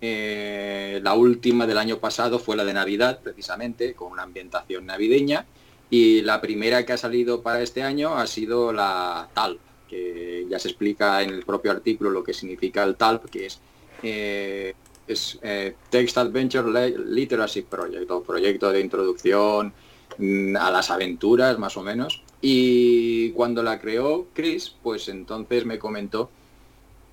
Eh, 0.00 1.00
la 1.02 1.14
última 1.14 1.66
del 1.66 1.78
año 1.78 1.98
pasado 1.98 2.38
fue 2.38 2.56
la 2.56 2.64
de 2.64 2.72
Navidad, 2.72 3.20
precisamente, 3.22 3.94
con 3.94 4.12
una 4.12 4.22
ambientación 4.22 4.86
navideña. 4.86 5.46
Y 5.90 6.22
la 6.22 6.40
primera 6.40 6.86
que 6.86 6.92
ha 6.92 6.96
salido 6.96 7.42
para 7.42 7.60
este 7.60 7.82
año 7.82 8.16
ha 8.16 8.26
sido 8.26 8.72
la 8.72 9.28
TALP, 9.34 9.60
que 9.88 10.46
ya 10.48 10.58
se 10.58 10.68
explica 10.68 11.22
en 11.22 11.30
el 11.30 11.44
propio 11.44 11.72
artículo 11.72 12.10
lo 12.10 12.22
que 12.24 12.34
significa 12.34 12.84
el 12.84 12.96
TALP, 12.96 13.26
que 13.30 13.46
es 13.46 13.60
eh, 14.02 14.74
es 15.06 15.38
eh, 15.42 15.74
Text 15.90 16.18
Adventure 16.18 16.96
Literacy 16.98 17.62
Project, 17.62 18.10
o 18.10 18.22
proyecto 18.22 18.70
de 18.70 18.80
introducción 18.80 19.72
mm, 20.18 20.56
a 20.56 20.70
las 20.70 20.90
aventuras, 20.90 21.58
más 21.58 21.76
o 21.76 21.82
menos. 21.82 22.22
Y 22.40 23.30
cuando 23.30 23.62
la 23.62 23.80
creó 23.80 24.26
Chris, 24.32 24.74
pues 24.82 25.08
entonces 25.08 25.64
me 25.64 25.78
comentó 25.78 26.30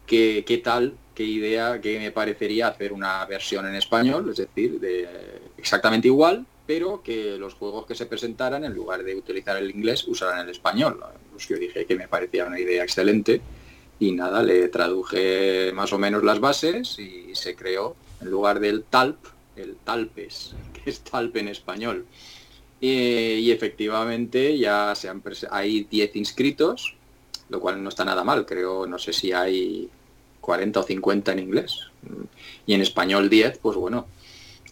que 0.05 0.43
qué 0.45 0.57
tal, 0.57 0.95
qué 1.13 1.23
idea, 1.23 1.79
que 1.81 1.99
me 1.99 2.11
parecería 2.11 2.67
hacer 2.67 2.93
una 2.93 3.25
versión 3.25 3.67
en 3.67 3.75
español, 3.75 4.29
es 4.31 4.37
decir, 4.37 4.79
de, 4.79 5.07
exactamente 5.57 6.07
igual, 6.07 6.45
pero 6.65 7.03
que 7.03 7.37
los 7.37 7.53
juegos 7.53 7.85
que 7.85 7.95
se 7.95 8.05
presentaran, 8.05 8.63
en 8.63 8.73
lugar 8.73 9.03
de 9.03 9.15
utilizar 9.15 9.57
el 9.57 9.69
inglés, 9.69 10.07
usaran 10.07 10.39
el 10.39 10.49
español. 10.49 10.99
Pues 11.31 11.47
yo 11.47 11.57
dije 11.57 11.85
que 11.85 11.95
me 11.95 12.07
parecía 12.07 12.45
una 12.45 12.59
idea 12.59 12.83
excelente 12.83 13.41
y 13.99 14.13
nada, 14.13 14.41
le 14.41 14.69
traduje 14.69 15.71
más 15.73 15.91
o 15.91 15.97
menos 15.97 16.23
las 16.23 16.39
bases 16.39 16.97
y 16.99 17.35
se 17.35 17.55
creó 17.55 17.95
en 18.21 18.29
lugar 18.29 18.59
del 18.59 18.83
talp, 18.83 19.17
el 19.55 19.75
talpes, 19.75 20.55
que 20.73 20.89
es 20.89 21.01
talp 21.01 21.35
en 21.37 21.49
español. 21.49 22.05
Y, 22.81 23.51
efectivamente 23.51 24.57
ya 24.57 24.93
se 24.95 25.09
han 25.09 25.21
hay 25.51 25.83
10 25.83 26.15
inscritos, 26.15 26.95
lo 27.49 27.59
cual 27.59 27.83
no 27.83 27.89
está 27.89 28.05
nada 28.05 28.23
mal, 28.23 28.45
creo, 28.45 28.87
no 28.87 28.97
sé 28.97 29.11
si 29.11 29.33
hay 29.33 29.89
40 30.39 30.79
o 30.79 30.83
50 30.83 31.33
en 31.33 31.39
inglés. 31.39 31.87
Y 32.65 32.73
en 32.73 32.81
español 32.81 33.29
10, 33.29 33.57
pues 33.57 33.75
bueno, 33.75 34.07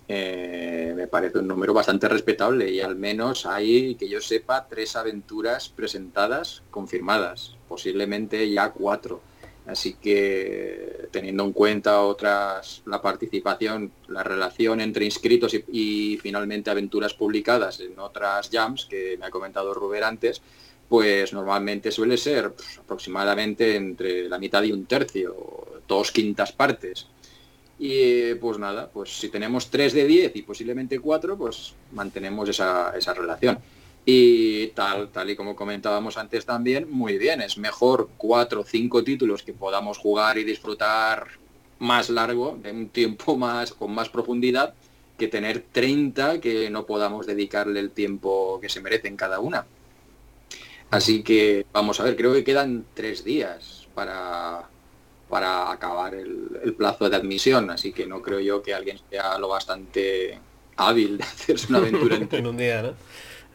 eh, 0.07 0.93
me 0.95 1.07
parece 1.07 1.39
un 1.39 1.47
número 1.49 1.73
bastante 1.73 2.07
respetable 2.07 2.71
y 2.71 2.79
al 2.79 2.95
menos 2.95 3.45
hay, 3.45 3.95
que 3.95 4.07
yo 4.07 4.21
sepa, 4.21 4.67
tres 4.69 4.95
aventuras 4.95 5.67
presentadas 5.67 6.63
confirmadas, 6.71 7.56
posiblemente 7.67 8.49
ya 8.49 8.71
cuatro. 8.71 9.21
Así 9.67 9.95
que 9.95 11.09
teniendo 11.11 11.43
en 11.43 11.51
cuenta 11.51 12.01
otras, 12.01 12.81
la 12.85 13.01
participación, 13.01 13.91
la 14.07 14.23
relación 14.23 14.79
entre 14.79 15.03
inscritos 15.03 15.53
y, 15.53 16.17
finalmente 16.21 16.69
aventuras 16.69 17.13
publicadas 17.13 17.81
en 17.81 17.99
otras 17.99 18.49
jams 18.49 18.85
que 18.85 19.17
me 19.19 19.25
ha 19.25 19.29
comentado 19.29 19.73
Ruber 19.73 20.05
antes, 20.05 20.41
pues 20.87 21.33
normalmente 21.33 21.91
suele 21.91 22.15
ser 22.15 22.53
pues, 22.53 22.77
aproximadamente 22.77 23.75
entre 23.75 24.29
la 24.29 24.39
mitad 24.39 24.63
y 24.63 24.71
un 24.71 24.85
tercio, 24.85 25.35
dos 25.85 26.13
quintas 26.13 26.53
partes. 26.53 27.07
Y 27.77 28.33
pues 28.35 28.57
nada, 28.57 28.89
pues 28.89 29.19
si 29.19 29.27
tenemos 29.27 29.69
3 29.69 29.93
de 29.93 30.07
10 30.07 30.35
y 30.35 30.41
posiblemente 30.43 30.99
4, 30.99 31.37
pues 31.37 31.73
mantenemos 31.91 32.47
esa, 32.47 32.93
esa 32.97 33.13
relación. 33.13 33.59
Y 34.09 34.67
tal, 34.67 35.09
tal 35.09 35.29
y 35.29 35.35
como 35.35 35.53
comentábamos 35.53 36.15
antes 36.15 36.45
también, 36.45 36.89
muy 36.89 37.17
bien, 37.17 37.41
es 37.41 37.57
mejor 37.57 38.07
4 38.15 38.61
o 38.61 38.63
5 38.63 39.03
títulos 39.03 39.43
que 39.43 39.51
podamos 39.51 39.97
jugar 39.97 40.37
y 40.37 40.45
disfrutar 40.45 41.27
más 41.79 42.09
largo, 42.09 42.57
de 42.63 42.71
un 42.71 42.87
tiempo 42.87 43.35
más, 43.37 43.73
con 43.73 43.93
más 43.93 44.07
profundidad, 44.07 44.73
que 45.17 45.27
tener 45.27 45.65
30 45.73 46.39
que 46.39 46.69
no 46.69 46.85
podamos 46.85 47.27
dedicarle 47.27 47.81
el 47.81 47.91
tiempo 47.91 48.59
que 48.61 48.69
se 48.69 48.79
merecen 48.79 49.17
cada 49.17 49.41
una. 49.41 49.65
Así 50.89 51.21
que 51.21 51.65
vamos 51.73 51.99
a 51.99 52.03
ver, 52.03 52.15
creo 52.15 52.31
que 52.31 52.45
quedan 52.45 52.85
tres 52.93 53.25
días 53.25 53.89
para, 53.93 54.69
para 55.27 55.69
acabar 55.69 56.15
el, 56.15 56.73
plazo 56.77 57.09
de 57.09 57.17
admisión, 57.17 57.69
así 57.71 57.91
que 57.91 58.07
no 58.07 58.21
creo 58.21 58.39
yo 58.39 58.63
que 58.63 58.73
alguien 58.73 59.01
sea 59.09 59.37
lo 59.37 59.49
bastante 59.49 60.39
hábil 60.77 61.17
de 61.17 61.23
hacerse 61.25 61.67
una 61.67 61.79
aventura 61.79 62.15
en 62.31 62.47
un 62.47 62.55
día, 62.55 62.81
¿no? 62.83 62.93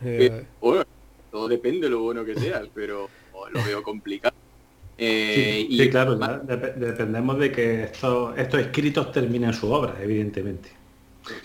Eh, 0.04 0.44
bueno, 0.60 0.84
todo 1.30 1.48
depende 1.48 1.86
de 1.86 1.90
lo 1.90 2.00
bueno 2.00 2.24
que 2.24 2.34
seas, 2.34 2.68
pero 2.74 3.08
lo 3.52 3.64
veo 3.64 3.82
complicado. 3.82 4.34
Eh, 4.98 5.66
sí, 5.68 5.82
y 5.82 5.90
claro, 5.90 6.16
dependemos 6.16 7.38
de 7.38 7.50
que 7.50 7.84
estos, 7.84 8.38
estos 8.38 8.60
escritos 8.60 9.10
terminen 9.10 9.52
su 9.52 9.70
obra, 9.72 9.96
evidentemente. 10.00 10.70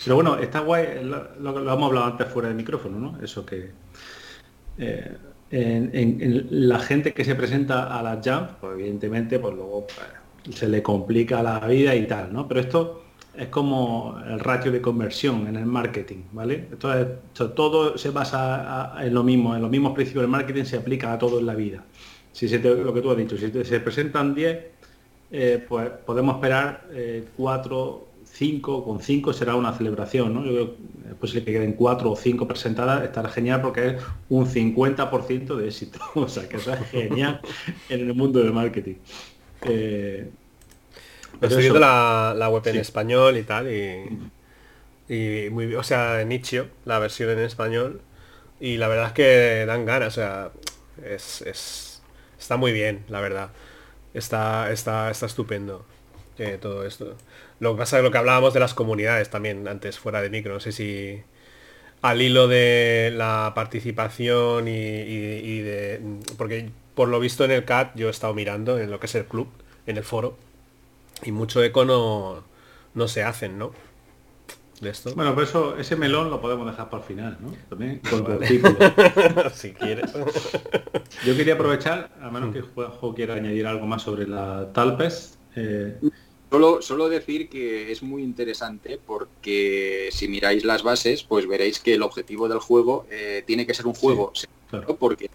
Pero 0.04 0.16
bueno, 0.16 0.38
está 0.38 0.60
guay, 0.60 1.02
lo, 1.02 1.34
lo, 1.40 1.72
hemos 1.72 1.88
hablado 1.88 2.06
antes 2.06 2.28
fuera 2.28 2.48
del 2.48 2.56
micrófono, 2.56 2.98
¿no? 2.98 3.22
Eso 3.22 3.46
que 3.46 3.70
eh, 4.78 5.16
en, 5.50 6.46
la 6.50 6.78
gente 6.78 7.12
que 7.12 7.24
se 7.24 7.34
presenta 7.34 7.98
a 7.98 8.02
las 8.02 8.24
jam, 8.24 8.48
pues 8.60 8.74
evidentemente, 8.74 9.38
pues 9.38 9.54
luego 9.54 9.86
pues, 9.86 10.56
se 10.56 10.68
le 10.68 10.82
complica 10.82 11.42
la 11.42 11.60
vida 11.66 11.94
y 11.94 12.06
tal, 12.06 12.32
¿no? 12.32 12.46
Pero 12.46 12.60
esto 12.60 13.04
es 13.34 13.48
como 13.48 14.18
el 14.26 14.40
ratio 14.40 14.72
de 14.72 14.80
conversión 14.80 15.46
en 15.46 15.56
el 15.56 15.66
marketing, 15.66 16.24
¿vale? 16.32 16.68
Esto, 16.72 17.50
todo 17.52 17.96
se 17.96 18.10
basa 18.10 18.94
en 19.00 19.14
lo 19.14 19.22
mismo, 19.22 19.54
en 19.54 19.62
los 19.62 19.70
mismos 19.70 19.92
principios 19.92 20.22
del 20.22 20.30
marketing 20.30 20.64
se 20.64 20.76
aplica 20.76 21.12
a 21.12 21.18
todo 21.18 21.38
en 21.38 21.46
la 21.46 21.54
vida. 21.54 21.84
Si 22.32 22.48
se 22.48 22.58
lo 22.58 22.92
que 22.92 23.00
tú 23.00 23.10
has 23.10 23.16
dicho, 23.16 23.36
si 23.36 23.50
se 23.50 23.80
presentan 23.80 24.34
10, 24.34 24.58
eh, 25.30 25.64
pues 25.68 25.90
podemos 26.04 26.36
esperar 26.36 26.88
4 27.36 28.00
eh, 28.02 28.08
5, 28.32 28.84
con 28.84 29.00
5 29.00 29.32
será 29.32 29.54
una 29.56 29.72
celebración, 29.72 30.34
¿no? 30.34 30.44
Yo 30.44 30.52
creo 30.52 30.66
que 30.66 31.08
es 31.10 31.14
posible 31.14 31.44
que 31.44 31.52
queden 31.52 31.72
4 31.72 32.10
o 32.10 32.16
5 32.16 32.46
presentadas, 32.46 33.04
estará 33.04 33.28
genial 33.28 33.62
porque 33.62 33.86
es 33.88 34.02
un 34.28 34.46
50% 34.46 35.56
de 35.56 35.66
éxito, 35.66 36.00
o 36.14 36.28
sea 36.28 36.48
que 36.48 36.56
eso 36.56 36.72
es 36.72 36.80
genial 36.90 37.40
en 37.88 38.00
el 38.00 38.14
mundo 38.14 38.40
del 38.40 38.52
marketing. 38.52 38.94
Eh, 39.62 40.30
Estoy 41.40 41.62
viendo 41.62 41.78
la, 41.78 42.48
web 42.50 42.66
en 42.66 42.76
español 42.76 43.36
y 43.36 43.42
tal, 43.42 43.70
y, 45.08 45.48
muy 45.50 45.74
o 45.74 45.82
sea, 45.82 46.24
Nichio, 46.24 46.68
la 46.84 46.98
versión 46.98 47.30
en 47.30 47.38
español, 47.40 48.00
y 48.60 48.76
la 48.76 48.88
verdad 48.88 49.06
es 49.08 49.12
que 49.12 49.64
dan 49.66 49.86
ganas, 49.86 50.08
o 50.08 50.20
sea, 50.20 50.50
es, 51.04 52.02
está 52.38 52.56
muy 52.56 52.72
bien, 52.72 53.04
la 53.08 53.20
verdad. 53.20 53.50
Está, 54.14 54.72
está, 54.72 55.10
está 55.10 55.26
estupendo 55.26 55.84
eh, 56.38 56.58
todo 56.60 56.84
esto. 56.84 57.16
Lo 57.60 57.74
que 57.74 57.78
pasa 57.78 57.98
es 57.98 58.04
lo 58.04 58.10
que 58.10 58.18
hablábamos 58.18 58.54
de 58.54 58.60
las 58.60 58.74
comunidades 58.74 59.30
también 59.30 59.66
antes 59.68 59.98
fuera 59.98 60.22
de 60.22 60.30
micro. 60.30 60.54
No 60.54 60.60
sé 60.60 60.72
si 60.72 61.22
al 62.02 62.22
hilo 62.22 62.48
de 62.48 63.12
la 63.14 63.52
participación 63.54 64.68
y, 64.68 65.60
de... 65.60 66.00
Porque 66.36 66.70
por 66.94 67.08
lo 67.08 67.20
visto 67.20 67.44
en 67.44 67.50
el 67.50 67.64
CAT 67.64 67.96
yo 67.96 68.08
he 68.08 68.10
estado 68.10 68.34
mirando 68.34 68.78
en 68.78 68.90
lo 68.90 69.00
que 69.00 69.06
es 69.06 69.14
el 69.14 69.24
club, 69.24 69.48
en 69.86 69.96
el 69.96 70.04
foro, 70.04 70.36
y 71.24 71.32
mucho 71.32 71.62
eco 71.62 71.84
no, 71.84 72.44
no 72.94 73.08
se 73.08 73.22
hacen, 73.22 73.58
¿no? 73.58 73.72
De 74.80 74.90
esto. 74.90 75.12
Bueno, 75.14 75.34
pues 75.34 75.48
eso, 75.48 75.76
ese 75.76 75.96
melón 75.96 76.30
lo 76.30 76.40
podemos 76.40 76.64
dejar 76.64 76.88
para 76.88 77.02
el 77.02 77.08
final, 77.08 77.38
¿no? 77.40 77.52
También 77.68 78.00
con 78.08 78.24
si 79.52 79.72
quieres. 79.72 80.12
Yo 81.24 81.36
quería 81.36 81.54
aprovechar, 81.54 82.10
a 82.22 82.30
menos 82.30 82.54
que 82.54 82.60
Juanjo 82.60 83.12
quiera 83.12 83.34
añadir 83.34 83.66
algo 83.66 83.86
más 83.86 84.02
sobre 84.02 84.28
la 84.28 84.72
Talpes. 84.72 85.36
Eh, 85.56 85.98
Solo, 86.50 87.08
decir 87.10 87.50
que 87.50 87.92
es 87.92 88.02
muy 88.02 88.22
interesante 88.22 88.98
porque 89.04 90.08
si 90.12 90.28
miráis 90.28 90.64
las 90.64 90.82
bases, 90.82 91.22
pues 91.22 91.46
veréis 91.46 91.78
que 91.78 91.94
el 91.94 92.02
objetivo 92.02 92.48
del 92.48 92.58
juego 92.58 93.06
eh, 93.10 93.42
tiene 93.46 93.66
que 93.66 93.74
ser 93.74 93.86
un 93.86 93.92
juego 93.92 94.32
porque 94.98 95.28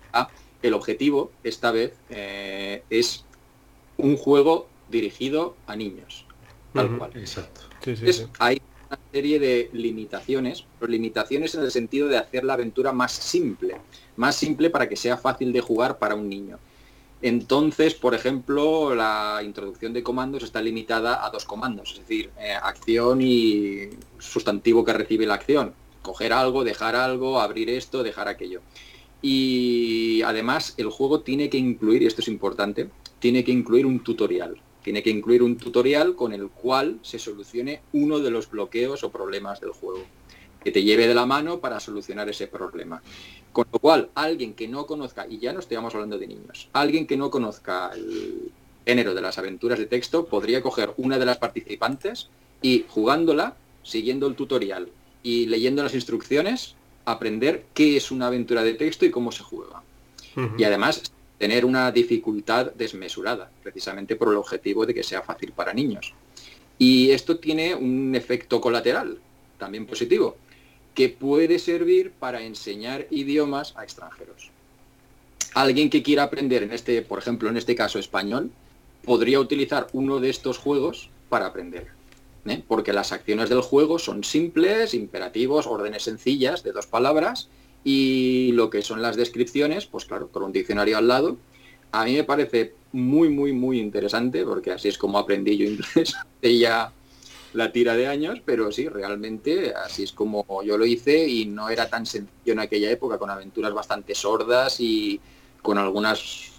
el 0.64 0.74
objetivo 0.74 1.32
esta 1.44 1.72
vez 1.72 1.94
eh, 2.10 2.84
es 2.90 3.26
un 3.98 4.18
juego 4.18 4.68
dirigido 4.94 5.58
a 5.68 5.76
niños. 5.76 6.26
Tal 6.72 6.98
cual. 6.98 7.12
Exacto. 7.16 7.62
hay 8.40 8.62
una 8.88 9.00
serie 9.12 9.40
de 9.40 9.70
limitaciones, 9.74 10.66
pero 10.80 10.92
limitaciones 10.92 11.54
en 11.56 11.64
el 11.64 11.72
sentido 11.72 12.08
de 12.08 12.18
hacer 12.18 12.46
la 12.46 12.54
aventura 12.54 12.94
más 12.94 13.12
simple, 13.12 13.76
más 14.16 14.36
simple 14.36 14.70
para 14.70 14.88
que 14.88 14.96
sea 14.96 15.18
fácil 15.18 15.52
de 15.52 15.60
jugar 15.60 16.00
para 16.00 16.16
un 16.16 16.30
niño. 16.30 16.58
Entonces, 17.22 17.94
por 17.94 18.14
ejemplo, 18.14 18.94
la 18.96 19.42
introducción 19.46 19.94
de 19.94 20.04
comandos 20.04 20.44
está 20.44 20.62
limitada 20.62 21.26
a 21.26 21.30
dos 21.30 21.46
comandos, 21.46 21.94
es 21.94 22.00
decir, 22.00 22.32
eh, 22.38 22.54
acción 22.54 23.22
y 23.22 23.90
sustantivo 24.20 24.84
que 24.84 24.92
recibe 24.92 25.26
la 25.26 25.36
acción. 25.36 25.74
Coger 26.02 26.34
algo, 26.34 26.66
dejar 26.66 26.98
algo, 26.98 27.40
abrir 27.40 27.70
esto, 27.70 28.04
dejar 28.04 28.28
aquello. 28.28 28.62
Y 29.22 30.22
además 30.24 30.74
el 30.76 30.90
juego 30.90 31.22
tiene 31.22 31.50
que 31.50 31.58
incluir, 31.58 32.04
y 32.04 32.08
esto 32.08 32.20
es 32.20 32.28
importante, 32.28 32.90
tiene 33.20 33.46
que 33.46 33.54
incluir 33.54 33.86
un 33.86 34.04
tutorial. 34.04 34.58
Tiene 34.84 35.02
que 35.02 35.10
incluir 35.10 35.42
un 35.42 35.58
tutorial 35.58 36.16
con 36.16 36.34
el 36.34 36.50
cual 36.50 37.00
se 37.02 37.18
solucione 37.18 37.82
uno 37.94 38.20
de 38.20 38.32
los 38.32 38.50
bloqueos 38.50 39.04
o 39.04 39.12
problemas 39.12 39.62
del 39.62 39.72
juego 39.72 40.04
que 40.64 40.72
te 40.72 40.84
lleve 40.84 41.08
de 41.08 41.14
la 41.14 41.26
mano 41.26 41.60
para 41.60 41.80
solucionar 41.80 42.30
ese 42.30 42.48
problema. 42.48 43.02
Con 43.52 43.66
lo 43.72 43.80
cual, 43.80 44.10
alguien 44.16 44.54
que 44.54 44.68
no 44.68 44.86
conozca, 44.86 45.28
y 45.28 45.38
ya 45.40 45.54
no 45.54 45.60
estamos 45.60 45.94
hablando 45.94 46.18
de 46.18 46.28
niños, 46.28 46.70
alguien 46.74 47.06
que 47.06 47.18
no 47.18 47.30
conozca 47.30 47.92
el 47.94 48.52
género 48.86 49.14
de 49.14 49.22
las 49.22 49.38
aventuras 49.38 49.80
de 49.80 49.86
texto 49.86 50.26
podría 50.26 50.62
coger 50.62 50.94
una 50.98 51.20
de 51.20 51.26
las 51.26 51.38
participantes 51.38 52.30
y 52.62 52.86
jugándola, 52.88 53.56
siguiendo 53.84 54.28
el 54.28 54.36
tutorial 54.36 54.90
y 55.22 55.46
leyendo 55.46 55.84
las 55.84 55.94
instrucciones, 55.94 56.76
aprender 57.06 57.66
qué 57.74 57.98
es 57.98 58.12
una 58.12 58.28
aventura 58.28 58.64
de 58.64 58.74
texto 58.74 59.06
y 59.06 59.12
cómo 59.12 59.32
se 59.32 59.44
juega. 59.44 59.84
Y 60.58 60.64
además 60.64 61.04
tener 61.38 61.66
una 61.66 61.92
dificultad 61.92 62.72
desmesurada, 62.74 63.50
precisamente 63.62 64.16
por 64.16 64.30
el 64.30 64.38
objetivo 64.38 64.86
de 64.86 64.94
que 64.94 65.04
sea 65.04 65.22
fácil 65.22 65.52
para 65.52 65.74
niños. 65.74 66.14
Y 66.78 67.12
esto 67.12 67.38
tiene 67.38 67.76
un 67.76 68.16
efecto 68.16 68.62
colateral, 68.62 69.20
también 69.58 69.86
positivo, 69.86 70.38
que 70.94 71.10
puede 71.10 71.60
servir 71.60 72.12
para 72.12 72.42
enseñar 72.42 73.08
idiomas 73.10 73.74
a 73.76 73.84
extranjeros. 73.84 74.52
Alguien 75.54 75.90
que 75.90 76.04
quiera 76.04 76.24
aprender, 76.24 76.64
en 76.64 76.72
este, 76.72 77.02
por 77.02 77.20
ejemplo, 77.20 77.50
en 77.50 77.58
este 77.58 77.76
caso 77.76 78.00
español, 78.00 78.52
podría 79.04 79.40
utilizar 79.40 79.88
uno 79.94 80.20
de 80.20 80.30
estos 80.30 80.58
juegos 80.58 81.10
para 81.30 81.48
aprender. 81.48 81.88
¿eh? 82.46 82.64
Porque 82.68 82.94
las 82.94 83.12
acciones 83.12 83.50
del 83.50 83.62
juego 83.62 84.00
son 84.00 84.24
simples, 84.24 84.94
imperativos, 84.94 85.68
órdenes 85.68 86.04
sencillas 86.04 86.64
de 86.64 86.72
dos 86.72 86.88
palabras 86.88 87.50
y 87.84 88.52
lo 88.54 88.70
que 88.70 88.82
son 88.82 89.02
las 89.02 89.16
descripciones, 89.16 89.86
pues 89.86 90.06
claro, 90.06 90.30
con 90.30 90.44
un 90.44 90.52
diccionario 90.52 90.98
al 90.98 91.08
lado. 91.08 91.38
A 91.92 92.06
mí 92.06 92.14
me 92.14 92.24
parece 92.24 92.74
muy, 92.92 93.30
muy, 93.30 93.54
muy 93.54 93.80
interesante 93.80 94.44
porque 94.46 94.72
así 94.72 94.88
es 94.88 94.98
como 94.98 95.18
aprendí 95.18 95.58
yo 95.58 95.66
inglés 95.66 96.16
ya 96.42 96.92
la 97.54 97.72
tira 97.72 97.96
de 97.96 98.08
años, 98.08 98.42
pero 98.44 98.72
sí, 98.72 98.88
realmente 98.88 99.74
así 99.76 100.04
es 100.04 100.12
como 100.12 100.46
yo 100.64 100.78
lo 100.78 100.86
hice 100.86 101.28
y 101.28 101.46
no 101.46 101.70
era 101.70 101.88
tan 101.90 102.06
sencillo 102.06 102.54
en 102.54 102.60
aquella 102.60 102.90
época, 102.90 103.18
con 103.18 103.30
aventuras 103.30 103.74
bastante 103.74 104.16
sordas 104.16 104.80
y 104.80 105.20
con 105.62 105.78
algunas 105.78 106.52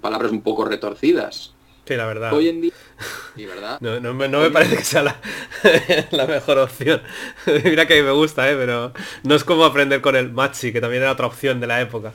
palabras 0.00 0.30
un 0.30 0.42
poco 0.42 0.64
retorcidas. 0.64 1.55
Sí, 1.86 1.94
la 1.94 2.06
verdad. 2.06 2.32
Hoy 2.32 2.48
en 2.48 2.60
día, 2.60 2.72
sí, 3.36 3.46
¿verdad? 3.46 3.80
No, 3.80 4.12
me 4.14 4.50
parece 4.50 4.76
que 4.76 4.82
sea 4.82 5.04
la, 5.04 5.16
mejor 6.26 6.58
opción. 6.58 7.00
Mira 7.64 7.86
que 7.86 7.94
a 7.94 7.96
mí 7.98 8.02
me 8.02 8.10
gusta, 8.10 8.50
¿eh? 8.50 8.56
pero 8.56 8.92
no 9.22 9.34
es 9.36 9.44
como 9.44 9.64
aprender 9.64 10.00
con 10.00 10.16
el 10.16 10.32
Machi, 10.32 10.72
que 10.72 10.80
también 10.80 11.02
era 11.02 11.12
otra 11.12 11.26
opción 11.26 11.60
de 11.60 11.68
la 11.68 11.80
época. 11.80 12.12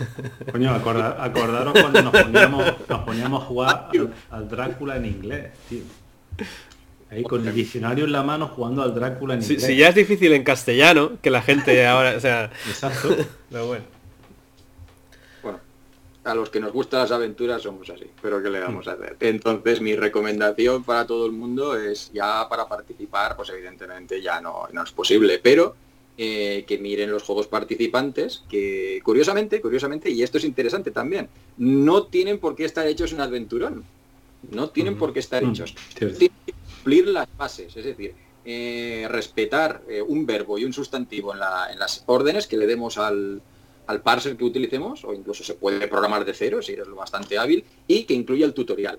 Coño, 0.52 0.72
acordaros 0.72 1.72
cuando 1.72 2.02
nos 2.02 2.12
poníamos, 2.12 2.64
nos 2.88 3.00
poníamos 3.04 3.42
a 3.42 3.46
jugar 3.46 3.88
al, 3.92 4.12
al 4.30 4.48
Drácula 4.48 4.96
en 4.96 5.06
inglés, 5.06 5.52
tío. 5.68 5.82
Ahí 7.08 7.22
con 7.22 7.46
el 7.46 7.54
diccionario 7.54 8.06
en 8.06 8.12
la 8.12 8.24
mano 8.24 8.48
jugando 8.48 8.82
al 8.82 8.92
Drácula 8.92 9.34
en 9.34 9.42
inglés. 9.42 9.62
Si, 9.62 9.76
ya 9.76 9.88
es 9.88 9.94
difícil 9.94 10.32
en 10.32 10.42
castellano, 10.42 11.12
que 11.22 11.30
la 11.30 11.42
gente 11.42 11.86
ahora, 11.86 12.14
o 12.16 12.20
sea... 12.20 12.50
Exacto. 12.66 13.14
Pero. 13.50 13.66
Bueno, 13.66 13.84
a 16.24 16.34
los 16.34 16.50
que 16.50 16.60
nos 16.60 16.72
gustan 16.72 17.00
las 17.00 17.10
aventuras 17.10 17.62
somos 17.62 17.90
así, 17.90 18.06
pero 18.20 18.42
¿qué 18.42 18.50
le 18.50 18.60
vamos 18.60 18.86
a 18.88 18.92
hacer? 18.92 19.16
Entonces 19.20 19.80
mi 19.80 19.96
recomendación 19.96 20.84
para 20.84 21.06
todo 21.06 21.26
el 21.26 21.32
mundo 21.32 21.76
es 21.76 22.10
ya 22.12 22.48
para 22.48 22.68
participar, 22.68 23.36
pues 23.36 23.50
evidentemente 23.50 24.22
ya 24.22 24.40
no, 24.40 24.68
no 24.72 24.84
es 24.84 24.92
posible, 24.92 25.40
pero 25.42 25.74
eh, 26.18 26.64
que 26.66 26.78
miren 26.78 27.10
los 27.10 27.22
juegos 27.22 27.46
participantes, 27.46 28.44
que 28.48 29.00
curiosamente, 29.02 29.60
curiosamente, 29.62 30.10
y 30.10 30.22
esto 30.22 30.38
es 30.38 30.44
interesante 30.44 30.90
también, 30.90 31.28
no 31.56 32.04
tienen 32.04 32.38
por 32.38 32.54
qué 32.54 32.66
estar 32.66 32.86
hechos 32.86 33.12
en 33.12 33.20
Adventurón. 33.20 33.84
No 34.50 34.70
tienen 34.70 34.98
por 34.98 35.12
qué 35.12 35.20
estar 35.20 35.42
hechos. 35.42 35.74
Tienen 35.96 36.16
que 36.18 36.52
cumplir 36.52 37.08
las 37.08 37.28
bases, 37.36 37.76
es 37.76 37.84
decir, 37.84 38.14
eh, 38.44 39.06
respetar 39.08 39.82
eh, 39.88 40.02
un 40.02 40.26
verbo 40.26 40.58
y 40.58 40.64
un 40.64 40.72
sustantivo 40.72 41.32
en, 41.32 41.38
las 41.38 42.02
órdenes 42.06 42.46
que 42.46 42.56
le 42.56 42.66
demos 42.66 42.98
al, 42.98 43.40
al, 43.86 44.02
parser 44.02 44.36
que 44.36 44.44
utilicemos, 44.44 45.04
o 45.04 45.12
incluso 45.12 45.44
se 45.44 45.54
puede 45.54 45.88
programar 45.88 46.24
de 46.24 46.34
cero 46.34 46.62
si 46.62 46.72
eres 46.72 46.86
lo 46.86 46.96
bastante 46.96 47.38
hábil, 47.38 47.64
y 47.86 48.04
que 48.04 48.14
incluya 48.14 48.46
el 48.46 48.54
tutorial. 48.54 48.98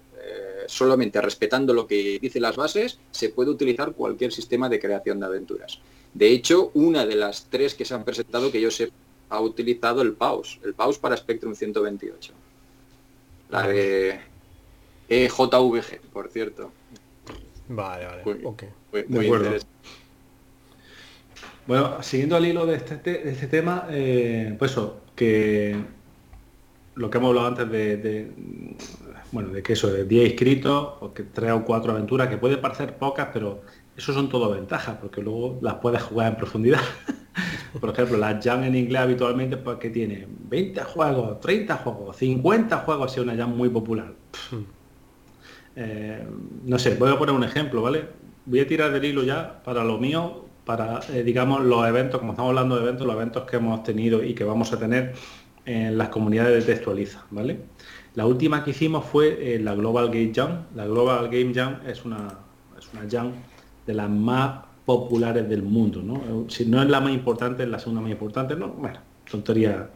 solamente 0.67 1.19
respetando 1.21 1.73
lo 1.73 1.85
que 1.85 2.19
dice 2.19 2.39
las 2.39 2.55
bases, 2.55 2.97
se 3.11 3.29
puede 3.29 3.49
utilizar 3.49 3.93
cualquier 3.93 4.31
sistema 4.31 4.69
de 4.69 4.79
creación 4.79 5.19
de 5.19 5.25
aventuras. 5.25 5.79
De 6.13 6.29
hecho, 6.29 6.71
una 6.75 7.05
de 7.05 7.15
las 7.15 7.47
tres 7.49 7.73
que 7.73 7.85
se 7.85 7.93
han 7.93 8.05
presentado 8.05 8.51
que 8.51 8.61
yo 8.61 8.71
sé 8.71 8.91
ha 9.29 9.41
utilizado 9.41 10.01
el 10.01 10.13
PAUS, 10.13 10.59
el 10.63 10.73
PAUS 10.73 10.99
para 10.99 11.17
Spectrum 11.17 11.55
128. 11.55 12.33
La 13.49 13.67
de 13.67 14.19
EJVG, 15.09 16.01
por 16.11 16.29
cierto. 16.29 16.71
Vale, 17.67 18.05
vale. 18.05 18.23
Muy, 19.07 19.27
Bueno, 21.65 22.03
siguiendo 22.03 22.35
al 22.35 22.45
hilo 22.45 22.65
de 22.65 22.75
este, 22.75 23.29
este 23.29 23.47
tema, 23.47 23.87
eh, 23.89 24.55
pues 24.59 24.71
eso, 24.71 25.01
que 25.15 25.77
lo 26.95 27.09
que 27.09 27.17
hemos 27.17 27.29
hablado 27.29 27.47
antes 27.47 27.71
de, 27.71 28.31
bueno, 29.31 29.49
de 29.49 29.63
que 29.63 29.73
eso, 29.73 29.91
de 29.91 30.03
10 30.03 30.31
inscritos, 30.31 30.95
o 30.99 31.13
que 31.13 31.23
3 31.23 31.51
o 31.53 31.63
4 31.63 31.91
aventuras, 31.93 32.27
que 32.27 32.37
puede 32.37 32.57
parecer 32.57 32.97
pocas, 32.97 33.29
pero 33.31 33.61
eso 33.95 34.11
son 34.13 34.27
todo 34.27 34.51
ventajas, 34.51 34.97
porque 34.99 35.21
luego 35.21 35.57
las 35.61 35.75
puedes 35.75 36.01
jugar 36.03 36.33
en 36.33 36.37
profundidad. 36.37 36.81
Por 37.79 37.89
ejemplo, 37.89 38.17
las 38.17 38.43
jam 38.43 38.63
en 38.63 38.75
inglés 38.75 39.01
habitualmente 39.01 39.57
pues 39.57 39.77
que 39.77 39.89
tiene 39.89 40.27
20 40.49 40.83
juegos, 40.83 41.39
30 41.39 41.77
juegos, 41.77 42.17
50 42.17 42.77
juegos, 42.79 43.11
si 43.11 43.19
es 43.19 43.25
una 43.25 43.35
jam 43.35 43.55
muy 43.55 43.69
popular. 43.69 44.13
Hmm. 44.51 44.63
Eh, 45.75 46.27
no 46.65 46.77
sé, 46.77 46.95
voy 46.95 47.11
a 47.11 47.17
poner 47.17 47.33
un 47.33 47.43
ejemplo, 47.43 47.81
¿vale? 47.81 48.05
Voy 48.45 48.59
a 48.59 48.67
tirar 48.67 48.91
del 48.91 49.05
hilo 49.05 49.23
ya 49.23 49.63
para 49.63 49.83
lo 49.83 49.97
mío, 49.97 50.45
para, 50.65 50.99
eh, 51.13 51.23
digamos, 51.23 51.63
los 51.63 51.85
eventos, 51.87 52.19
como 52.19 52.33
estamos 52.33 52.49
hablando 52.49 52.75
de 52.75 52.83
eventos, 52.83 53.05
los 53.05 53.15
eventos 53.15 53.43
que 53.43 53.57
hemos 53.57 53.83
tenido 53.83 54.23
y 54.23 54.33
que 54.33 54.43
vamos 54.43 54.71
a 54.73 54.79
tener 54.79 55.13
en 55.65 55.97
las 55.97 56.09
comunidades 56.09 56.65
de 56.65 56.73
Textualiza, 56.73 57.25
¿vale? 57.31 57.59
La 58.15 58.25
última 58.25 58.63
que 58.63 58.71
hicimos 58.71 59.05
fue 59.05 59.55
eh, 59.55 59.59
la 59.59 59.75
Global 59.75 60.07
Game 60.07 60.31
Jam. 60.33 60.65
La 60.75 60.85
Global 60.85 61.29
Game 61.29 61.53
Jam 61.53 61.79
es 61.87 62.05
una, 62.05 62.27
es 62.77 62.87
una 62.93 63.09
jam 63.09 63.31
de 63.87 63.93
las 63.93 64.09
más 64.09 64.65
populares 64.85 65.47
del 65.49 65.63
mundo, 65.63 66.01
¿no? 66.01 66.45
Si 66.49 66.65
no 66.65 66.81
es 66.81 66.89
la 66.89 66.99
más 66.99 67.13
importante, 67.13 67.63
es 67.63 67.69
la 67.69 67.79
segunda 67.79 68.01
más 68.01 68.11
importante, 68.11 68.55
¿no? 68.55 68.69
Bueno, 68.69 68.99
tontería, 69.29 69.89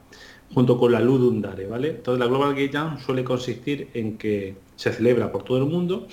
junto 0.53 0.77
con 0.77 0.91
la 0.91 0.99
Ludundare, 0.99 1.67
¿vale? 1.67 1.89
Entonces 1.89 2.19
la 2.19 2.27
Global 2.27 2.55
Game 2.55 2.69
Jam 2.69 2.99
suele 2.99 3.23
consistir 3.23 3.89
en 3.93 4.17
que 4.17 4.55
se 4.75 4.91
celebra 4.93 5.31
por 5.31 5.43
todo 5.43 5.57
el 5.57 5.65
mundo 5.65 6.07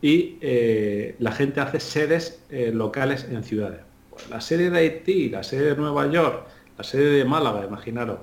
y 0.00 0.36
eh, 0.40 1.16
la 1.18 1.32
gente 1.32 1.60
hace 1.60 1.80
sedes 1.80 2.42
eh, 2.50 2.72
locales 2.74 3.26
en 3.30 3.44
ciudades. 3.44 3.80
Pues 4.14 4.30
la 4.30 4.40
sede 4.40 4.70
de 4.70 4.78
Haití, 4.78 5.28
la 5.28 5.42
sede 5.42 5.74
de 5.74 5.76
Nueva 5.76 6.10
York, 6.10 6.46
la 6.78 6.84
sede 6.84 7.18
de 7.18 7.24
Málaga, 7.24 7.64
imaginaros, 7.66 8.18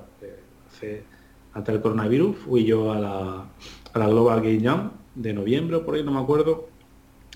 hace, 0.68 1.04
antes 1.54 1.72
del 1.72 1.82
coronavirus 1.82 2.36
fui 2.36 2.64
yo 2.64 2.92
a 2.92 2.98
la, 2.98 3.46
a 3.92 3.98
la 3.98 4.08
Global 4.08 4.40
Game 4.40 4.60
Jam 4.60 4.90
de 5.14 5.32
noviembre, 5.32 5.78
por 5.80 5.94
ahí 5.94 6.02
no 6.02 6.12
me 6.12 6.20
acuerdo, 6.20 6.68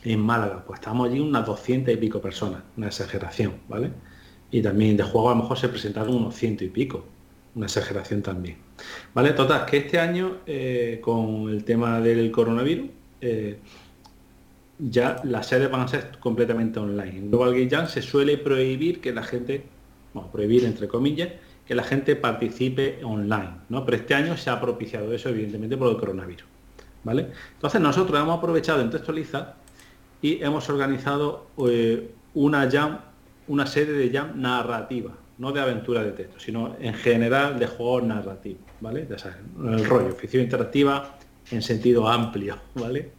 en 0.05 0.21
Málaga, 0.21 0.63
pues 0.67 0.81
estamos 0.81 1.09
allí 1.09 1.21
unas 1.21 1.45
200 1.47 1.93
y 1.93 1.97
pico 1.97 2.21
personas, 2.21 2.63
una 2.77 2.87
exageración, 2.87 3.55
¿vale? 3.69 3.91
Y 4.51 4.63
también 4.63 4.97
de 4.97 5.03
juego 5.03 5.31
a 5.31 5.35
lo 5.35 5.43
mejor 5.43 5.59
se 5.59 5.69
presentaron 5.69 6.15
unos 6.15 6.35
ciento 6.35 6.65
y 6.65 6.69
pico, 6.69 7.05
una 7.55 7.67
exageración 7.67 8.23
también. 8.23 8.59
¿Vale? 9.15 9.33
Total, 9.33 9.67
que 9.67 9.79
este 9.79 9.99
año, 9.99 10.39
eh, 10.47 11.01
con 11.03 11.49
el 11.49 11.65
tema 11.65 12.01
del 12.01 12.31
coronavirus, 12.31 12.87
eh, 13.21 13.59
ya 14.79 15.21
las 15.25 15.47
sedes 15.47 15.71
van 15.71 15.83
a 15.83 15.89
ser 15.89 16.19
completamente 16.21 16.79
online. 16.79 17.19
En 17.19 17.31
Global 17.31 17.53
Game 17.53 17.69
Jam 17.71 17.87
se 17.89 18.03
suele 18.03 18.37
prohibir 18.37 19.01
que 19.01 19.13
la 19.13 19.23
gente, 19.23 19.65
bueno, 20.13 20.31
prohibir 20.31 20.65
entre 20.65 20.89
comillas, 20.89 21.31
que 21.67 21.75
la 21.75 21.83
gente 21.83 22.15
participe 22.17 23.01
online, 23.03 23.51
¿no? 23.69 23.85
Pero 23.85 23.97
este 23.97 24.15
año 24.15 24.37
se 24.37 24.51
ha 24.51 24.61
propiciado 24.61 25.13
eso, 25.13 25.31
evidentemente, 25.31 25.77
por 25.77 25.91
el 25.91 25.97
coronavirus. 25.97 26.45
¿Vale? 27.03 27.29
Entonces 27.55 27.81
nosotros 27.81 28.21
hemos 28.21 28.39
aprovechado 28.39 28.81
en 28.81 28.91
Textualiza 28.91 29.55
y 30.21 30.43
hemos 30.43 30.69
organizado 30.69 31.47
eh, 31.69 32.11
una 32.35 32.69
jam, 32.71 32.99
una 33.47 33.67
serie 33.67 33.95
de 33.95 34.11
jam 34.11 34.41
narrativa, 34.41 35.13
no 35.39 35.53
de 35.53 35.61
aventura 35.61 36.03
de 36.03 36.13
texto, 36.13 36.41
sino 36.41 36.77
en 36.81 36.95
general 36.95 37.59
de 37.59 37.67
juegos 37.69 38.05
narrativos, 38.05 38.63
¿vale? 38.81 39.07
Ya 39.09 39.19
saben, 39.19 39.39
el 39.73 39.85
rollo, 39.85 40.13
ficción 40.17 40.43
interactiva 40.43 41.17
en 41.51 41.63
sentido 41.63 42.09
amplio, 42.09 42.57
¿vale? 42.75 43.13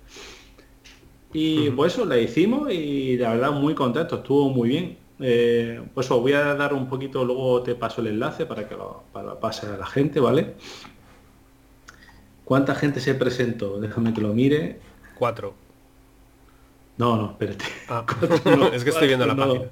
Y 1.33 1.69
pues 1.71 1.93
eso, 1.93 2.05
la 2.05 2.17
hicimos 2.17 2.71
y 2.71 3.17
la 3.17 3.33
verdad 3.33 3.51
muy 3.51 3.75
contento, 3.75 4.17
estuvo 4.17 4.49
muy 4.49 4.69
bien. 4.69 4.97
Eh, 5.19 5.81
pues 5.93 6.09
os 6.11 6.21
voy 6.21 6.33
a 6.33 6.53
dar 6.53 6.73
un 6.73 6.87
poquito, 6.87 7.25
luego 7.25 7.63
te 7.63 7.75
paso 7.75 8.01
el 8.01 8.07
enlace 8.07 8.45
para 8.45 8.67
que 8.67 8.75
lo 8.75 9.03
para 9.11 9.39
pase 9.39 9.65
a 9.65 9.77
la 9.77 9.85
gente, 9.85 10.19
¿vale? 10.19 10.53
¿Cuánta 12.45 12.75
gente 12.75 12.99
se 12.99 13.15
presentó? 13.15 13.79
Déjame 13.79 14.13
que 14.13 14.21
lo 14.21 14.33
mire. 14.33 14.79
Cuatro. 15.15 15.53
No, 16.97 17.17
no, 17.17 17.31
espérate. 17.31 17.65
Ah, 17.89 18.05
es 18.73 18.83
que 18.83 18.91
estoy 18.91 19.07
viendo 19.07 19.25
la 19.25 19.35
página. 19.35 19.65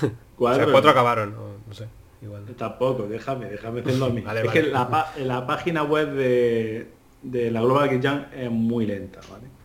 ¿Cuatro? 0.36 0.72
cuatro 0.72 0.90
acabaron, 0.90 1.34
no, 1.66 1.74
sé. 1.74 1.86
Igual. 2.22 2.44
Tampoco, 2.56 3.06
déjame, 3.06 3.46
déjame 3.46 3.80
hacerlo 3.80 4.06
a 4.06 4.08
mí. 4.08 4.24
es 4.42 4.50
que 4.50 4.62
la, 4.64 5.12
la, 5.18 5.46
página 5.46 5.82
web 5.84 6.12
de, 6.14 6.90
de 7.22 7.50
la 7.50 7.60
Global 7.60 7.88
Game 7.88 8.02
Jam 8.02 8.26
es 8.34 8.50
muy 8.50 8.86
lenta, 8.86 9.20
¿vale? 9.30 9.55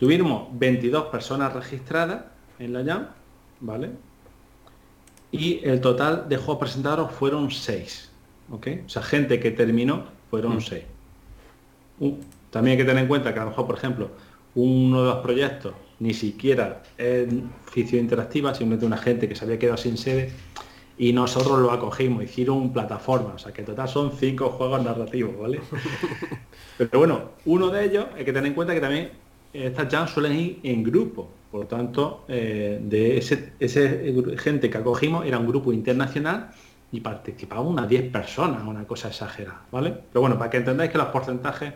Tuvimos 0.00 0.48
22 0.58 1.08
personas 1.08 1.52
registradas 1.52 2.24
en 2.58 2.72
la 2.72 2.82
Jam, 2.82 3.08
¿vale? 3.60 3.90
Y 5.30 5.60
el 5.62 5.82
total 5.82 6.26
de 6.26 6.38
juegos 6.38 6.56
presentados 6.56 7.12
fueron 7.12 7.50
6, 7.50 8.10
¿ok? 8.50 8.68
O 8.86 8.88
sea, 8.88 9.02
gente 9.02 9.38
que 9.38 9.50
terminó 9.50 10.06
fueron 10.30 10.62
6. 10.62 10.84
Mm. 11.98 12.04
Uh, 12.06 12.18
también 12.48 12.72
hay 12.72 12.78
que 12.78 12.88
tener 12.88 13.02
en 13.02 13.08
cuenta 13.08 13.34
que 13.34 13.40
a 13.40 13.44
lo 13.44 13.50
mejor, 13.50 13.66
por 13.66 13.76
ejemplo, 13.76 14.10
uno 14.54 15.02
de 15.02 15.10
los 15.10 15.18
proyectos 15.18 15.74
ni 15.98 16.14
siquiera 16.14 16.82
en 16.96 17.52
ficción 17.70 18.00
interactiva, 18.00 18.54
simplemente 18.54 18.86
una 18.86 18.96
gente 18.96 19.28
que 19.28 19.34
se 19.34 19.44
había 19.44 19.58
quedado 19.58 19.76
sin 19.76 19.98
sede 19.98 20.32
y 20.96 21.12
nosotros 21.12 21.58
lo 21.58 21.72
acogimos, 21.72 22.24
hicieron 22.24 22.72
plataforma, 22.72 23.34
o 23.34 23.38
sea 23.38 23.52
que 23.52 23.60
en 23.60 23.66
total 23.66 23.86
son 23.86 24.12
cinco 24.12 24.48
juegos 24.48 24.82
narrativos, 24.82 25.38
¿vale? 25.38 25.60
Pero 26.78 26.98
bueno, 27.00 27.32
uno 27.44 27.68
de 27.68 27.84
ellos 27.84 28.06
hay 28.16 28.24
que 28.24 28.32
tener 28.32 28.46
en 28.46 28.54
cuenta 28.54 28.72
que 28.72 28.80
también 28.80 29.10
estas 29.52 29.88
jams 29.88 30.10
suelen 30.10 30.38
ir 30.38 30.60
en 30.62 30.82
grupo, 30.82 31.28
por 31.50 31.62
lo 31.62 31.66
tanto, 31.66 32.24
eh, 32.28 32.78
de 32.82 33.18
ese, 33.18 34.36
gente 34.38 34.70
que 34.70 34.78
acogimos 34.78 35.26
era 35.26 35.38
un 35.38 35.46
grupo 35.46 35.72
internacional 35.72 36.50
y 36.92 37.00
participaban 37.00 37.66
unas 37.66 37.88
10 37.88 38.10
personas, 38.10 38.62
una 38.66 38.84
cosa 38.84 39.08
exagerada, 39.08 39.62
¿vale? 39.70 39.94
Pero 40.12 40.20
bueno, 40.20 40.38
para 40.38 40.50
que 40.50 40.58
entendáis 40.58 40.90
que 40.90 40.98
los 40.98 41.08
porcentajes 41.08 41.72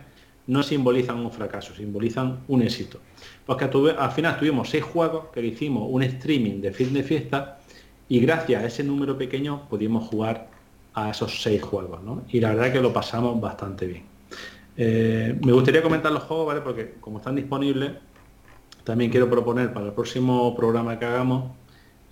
no 0.47 0.63
simbolizan 0.63 1.19
un 1.19 1.31
fracaso, 1.31 1.73
simbolizan 1.75 2.39
un 2.47 2.61
éxito. 2.61 2.99
Porque 3.45 3.65
al 3.65 4.11
final 4.11 4.37
tuvimos 4.37 4.69
seis 4.69 4.83
juegos 4.83 5.27
que 5.33 5.41
hicimos 5.45 5.87
un 5.89 6.03
streaming 6.03 6.61
de 6.61 6.71
fin 6.71 6.93
de 6.93 7.03
fiesta 7.03 7.59
y 8.07 8.19
gracias 8.19 8.63
a 8.63 8.67
ese 8.67 8.83
número 8.83 9.17
pequeño 9.17 9.67
pudimos 9.69 10.07
jugar 10.07 10.49
a 10.93 11.09
esos 11.09 11.41
seis 11.41 11.61
juegos, 11.61 12.01
¿no? 12.03 12.23
Y 12.29 12.39
la 12.39 12.49
verdad 12.53 12.71
que 12.71 12.81
lo 12.81 12.93
pasamos 12.93 13.39
bastante 13.41 13.87
bien. 13.87 14.14
Eh, 14.77 15.37
me 15.43 15.51
gustaría 15.51 15.81
comentar 15.81 16.11
los 16.11 16.23
juegos, 16.23 16.47
¿vale? 16.47 16.61
Porque 16.61 16.95
como 16.99 17.19
están 17.19 17.35
disponibles, 17.35 17.91
también 18.83 19.09
quiero 19.09 19.29
proponer 19.29 19.73
para 19.73 19.87
el 19.87 19.93
próximo 19.93 20.55
programa 20.55 20.99
que 20.99 21.05
hagamos 21.05 21.51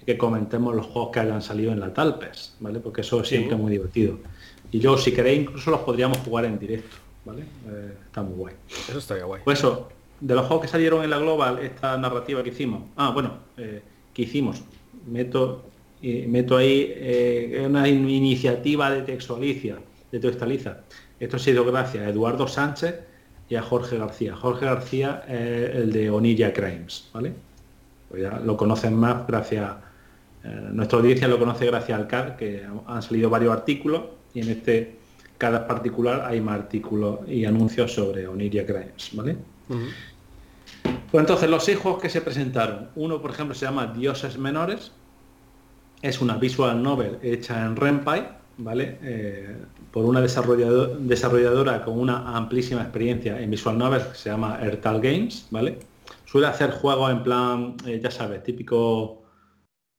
que 0.05 0.17
comentemos 0.17 0.75
los 0.75 0.87
juegos 0.87 1.11
que 1.11 1.19
hayan 1.21 1.41
salido 1.41 1.71
en 1.71 1.79
la 1.79 1.93
Talpes, 1.93 2.55
¿vale? 2.59 2.79
Porque 2.79 3.01
eso 3.01 3.21
es 3.21 3.27
siempre 3.29 3.55
muy 3.55 3.71
divertido. 3.71 4.19
Y 4.71 4.79
yo, 4.79 4.97
si 4.97 5.13
queréis, 5.13 5.43
incluso 5.43 5.71
los 5.71 5.81
podríamos 5.81 6.17
jugar 6.17 6.45
en 6.45 6.59
directo. 6.59 6.97
¿vale? 7.23 7.43
Eh, 7.69 7.93
está 8.05 8.21
muy 8.21 8.35
guay. 8.35 8.55
Eso 8.67 8.97
estaría 8.97 9.23
guay. 9.23 9.41
Pues 9.45 9.59
eso, 9.59 9.87
de 10.19 10.35
los 10.35 10.45
juegos 10.45 10.65
que 10.65 10.71
salieron 10.71 11.03
en 11.05 11.09
la 11.09 11.19
Global, 11.19 11.59
esta 11.59 11.97
narrativa 11.97 12.43
que 12.43 12.49
hicimos. 12.49 12.83
Ah, 12.97 13.11
bueno, 13.11 13.37
eh, 13.55 13.81
que 14.13 14.23
hicimos. 14.23 14.61
Meto, 15.07 15.63
meto 16.01 16.57
ahí 16.57 17.55
una 17.65 17.87
iniciativa 17.87 18.91
de 18.91 19.03
textualiza, 19.03 19.77
de 20.11 20.19
textualiza. 20.19 20.83
Esto 21.19 21.37
ha 21.37 21.39
sido 21.39 21.63
gracias 21.65 22.05
a 22.05 22.09
Eduardo 22.09 22.47
Sánchez 22.47 22.99
y 23.49 23.55
a 23.55 23.61
Jorge 23.61 23.97
García. 23.97 24.35
Jorge 24.35 24.65
García 24.65 25.23
es 25.27 25.75
el 25.75 25.91
de 25.91 26.09
Onilla 26.09 26.53
Crimes, 26.53 27.09
¿vale? 27.13 27.33
Pues 28.09 28.21
ya 28.21 28.39
lo 28.39 28.57
conocen 28.57 28.95
más 28.95 29.25
gracias, 29.27 29.71
nuestra 30.71 30.99
audiencia 30.99 31.27
lo 31.27 31.39
conoce 31.39 31.65
gracias 31.65 31.97
al 31.97 32.07
CAD, 32.07 32.35
que 32.35 32.65
han 32.87 33.01
salido 33.01 33.29
varios 33.29 33.53
artículos 33.53 34.03
y 34.33 34.41
en 34.41 34.49
este 34.49 34.97
cada 35.37 35.67
particular 35.67 36.23
hay 36.25 36.39
más 36.39 36.59
artículos 36.59 37.19
y 37.27 37.45
anuncios 37.45 37.93
sobre 37.93 38.27
Oniria 38.27 38.65
Crimes, 38.65 39.09
¿vale? 39.13 39.35
Pues 39.67 41.21
entonces 41.21 41.49
los 41.49 41.67
hijos 41.69 42.01
que 42.01 42.09
se 42.09 42.21
presentaron, 42.21 42.89
uno 42.95 43.21
por 43.21 43.31
ejemplo 43.31 43.55
se 43.55 43.65
llama 43.65 43.87
Dioses 43.87 44.37
Menores, 44.37 44.91
es 46.01 46.21
una 46.21 46.37
visual 46.37 46.81
novel 46.81 47.19
hecha 47.21 47.65
en 47.65 47.75
Renpai, 47.75 48.27
¿vale? 48.57 48.99
Eh, 49.01 49.57
por 49.91 50.05
una 50.05 50.21
desarrolladora 50.21 51.83
con 51.83 51.99
una 51.99 52.35
amplísima 52.35 52.81
experiencia 52.81 53.39
en 53.39 53.51
visual 53.51 53.77
novel 53.77 54.01
que 54.07 54.15
se 54.15 54.29
llama 54.29 54.59
Ertal 54.61 55.01
Games, 55.01 55.47
¿vale? 55.51 55.79
Suele 56.25 56.47
hacer 56.47 56.71
juegos 56.71 57.11
en 57.11 57.23
plan, 57.23 57.75
eh, 57.85 57.99
ya 58.03 58.11
sabes, 58.11 58.43
típico, 58.43 59.23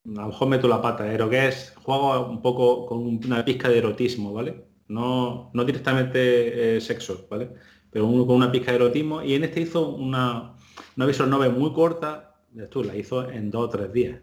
a 0.05 0.21
lo 0.21 0.27
mejor 0.27 0.47
meto 0.47 0.67
la 0.67 0.81
pata, 0.81 1.05
pero 1.05 1.29
que 1.29 1.47
es 1.47 1.73
juego 1.83 2.27
un 2.27 2.41
poco 2.41 2.85
con 2.85 3.05
una 3.05 3.43
pizca 3.45 3.69
de 3.69 3.77
erotismo, 3.77 4.33
¿vale? 4.33 4.65
No, 4.87 5.51
no 5.53 5.65
directamente 5.65 6.79
sexo, 6.81 7.27
¿vale? 7.29 7.49
Pero 7.91 8.05
uno 8.07 8.25
con 8.25 8.35
una 8.35 8.51
pizca 8.51 8.71
de 8.71 8.77
erotismo 8.77 9.21
y 9.23 9.35
en 9.35 9.43
este 9.45 9.61
hizo 9.61 9.89
una, 9.89 10.55
una 10.97 11.05
visual 11.05 11.29
novel 11.29 11.53
muy 11.53 11.73
corta, 11.73 12.35
tú 12.69 12.83
la 12.83 12.95
hizo 12.95 13.29
en 13.29 13.51
dos 13.51 13.65
o 13.65 13.69
tres 13.69 13.91
días 13.93 14.19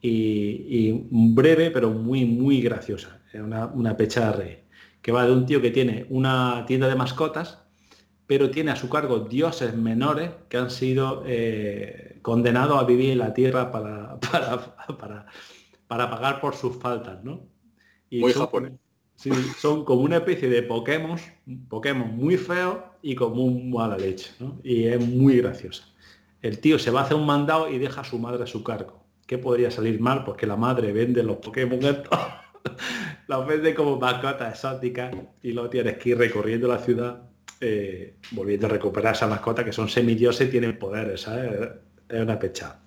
y, 0.00 0.92
breve, 1.10 1.70
pero 1.70 1.90
muy, 1.90 2.24
muy 2.24 2.60
graciosa. 2.60 3.20
Una, 3.34 3.66
una 3.66 3.96
pecha 3.96 4.30
de 4.30 4.36
rey. 4.36 4.58
Que 5.02 5.12
va 5.12 5.26
de 5.26 5.32
un 5.32 5.46
tío 5.46 5.60
que 5.60 5.70
tiene 5.70 6.06
una 6.10 6.64
tienda 6.66 6.88
de 6.88 6.96
mascotas, 6.96 7.66
pero 8.26 8.50
tiene 8.50 8.72
a 8.72 8.76
su 8.76 8.88
cargo 8.88 9.20
dioses 9.20 9.74
menores 9.74 10.30
que 10.48 10.56
han 10.56 10.70
sido 10.70 11.22
eh, 11.26 12.18
condenados 12.22 12.80
a 12.80 12.84
vivir 12.84 13.10
en 13.10 13.18
la 13.18 13.32
tierra 13.32 13.70
para, 13.70 14.18
para, 14.30 15.26
para, 15.86 16.10
pagar 16.10 16.40
por 16.40 16.54
sus 16.54 16.76
faltas, 16.76 17.22
¿no? 17.22 17.46
Y 18.10 18.20
muy 18.20 18.32
japonés. 18.32 18.72
son 19.58 19.84
como 19.84 20.02
una 20.02 20.16
especie 20.16 20.48
de 20.48 20.62
Pokémon, 20.62 21.18
Pokémon 21.68 22.16
muy 22.16 22.36
feo 22.36 22.84
y 23.02 23.14
como 23.14 23.44
un 23.44 23.70
mala 23.70 23.96
leche, 23.96 24.32
¿no? 24.40 24.58
Y 24.64 24.84
es 24.84 25.00
muy 25.00 25.38
graciosa. 25.38 25.84
El 26.42 26.60
tío 26.60 26.78
se 26.78 26.90
va 26.90 27.00
a 27.00 27.04
hacer 27.04 27.16
un 27.16 27.26
mandado 27.26 27.70
y 27.70 27.78
deja 27.78 28.00
a 28.00 28.04
su 28.04 28.18
madre 28.18 28.42
a 28.42 28.46
su 28.46 28.62
cargo. 28.62 29.05
¿Qué 29.26 29.38
podría 29.38 29.70
salir 29.70 30.00
mal? 30.00 30.24
Porque 30.24 30.46
la 30.46 30.56
madre 30.56 30.92
vende 30.92 31.22
los 31.22 31.36
Pokémon 31.38 31.80
los 33.28 33.46
vende 33.46 33.74
como 33.74 33.98
mascotas 33.98 34.54
exóticas 34.54 35.14
y 35.42 35.52
luego 35.52 35.68
tienes 35.68 35.98
que 35.98 36.10
ir 36.10 36.18
recorriendo 36.18 36.68
la 36.68 36.78
ciudad 36.78 37.22
eh, 37.60 38.16
volviendo 38.32 38.66
a 38.66 38.70
recuperar 38.70 39.14
esa 39.14 39.26
mascota 39.26 39.64
que 39.64 39.72
son 39.72 39.88
semidioses 39.88 40.48
y 40.48 40.50
tienen 40.50 40.78
poderes, 40.78 41.22
¿sabes? 41.22 41.70
Es 42.08 42.20
una 42.20 42.38
pecha. 42.38 42.80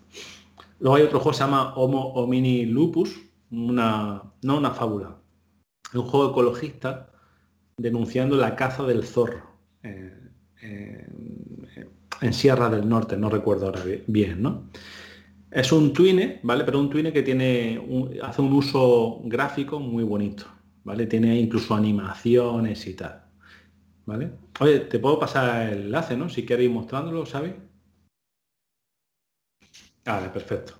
Luego 0.79 0.95
hay 0.95 1.03
otro 1.03 1.19
juego 1.19 1.31
que 1.31 1.37
se 1.37 1.43
llama 1.43 1.73
Homo 1.75 2.13
Homini 2.13 2.65
Lupus, 2.65 3.19
una, 3.51 4.23
no 4.43 4.57
una 4.57 4.71
fábula, 4.71 5.17
es 5.89 5.95
un 5.95 6.07
juego 6.07 6.31
ecologista 6.31 7.09
denunciando 7.77 8.37
la 8.37 8.55
caza 8.55 8.83
del 8.83 9.03
zorro 9.03 9.49
en 12.21 12.33
Sierra 12.33 12.69
del 12.69 12.87
Norte, 12.87 13.17
no 13.17 13.29
recuerdo 13.29 13.67
ahora 13.67 13.81
bien, 14.07 14.41
¿no? 14.41 14.69
Es 15.51 15.71
un 15.71 15.93
twine, 15.93 16.39
¿vale? 16.43 16.63
Pero 16.63 16.79
un 16.79 16.89
twine 16.89 17.11
que 17.11 17.23
tiene 17.23 17.81
hace 18.21 18.41
un 18.41 18.53
uso 18.53 19.21
gráfico 19.23 19.79
muy 19.79 20.03
bonito, 20.03 20.45
¿vale? 20.83 21.07
Tiene 21.07 21.39
incluso 21.39 21.73
animaciones 21.73 22.85
y 22.85 22.93
tal, 22.95 23.23
¿vale? 24.05 24.31
Oye, 24.59 24.81
te 24.81 24.99
puedo 24.99 25.19
pasar 25.19 25.71
el 25.73 25.83
enlace, 25.85 26.15
¿no? 26.15 26.29
Si 26.29 26.45
queréis 26.45 26.69
mostrándolo, 26.69 27.25
¿sabes? 27.25 27.53
Vale, 30.05 30.29
perfecto. 30.29 30.73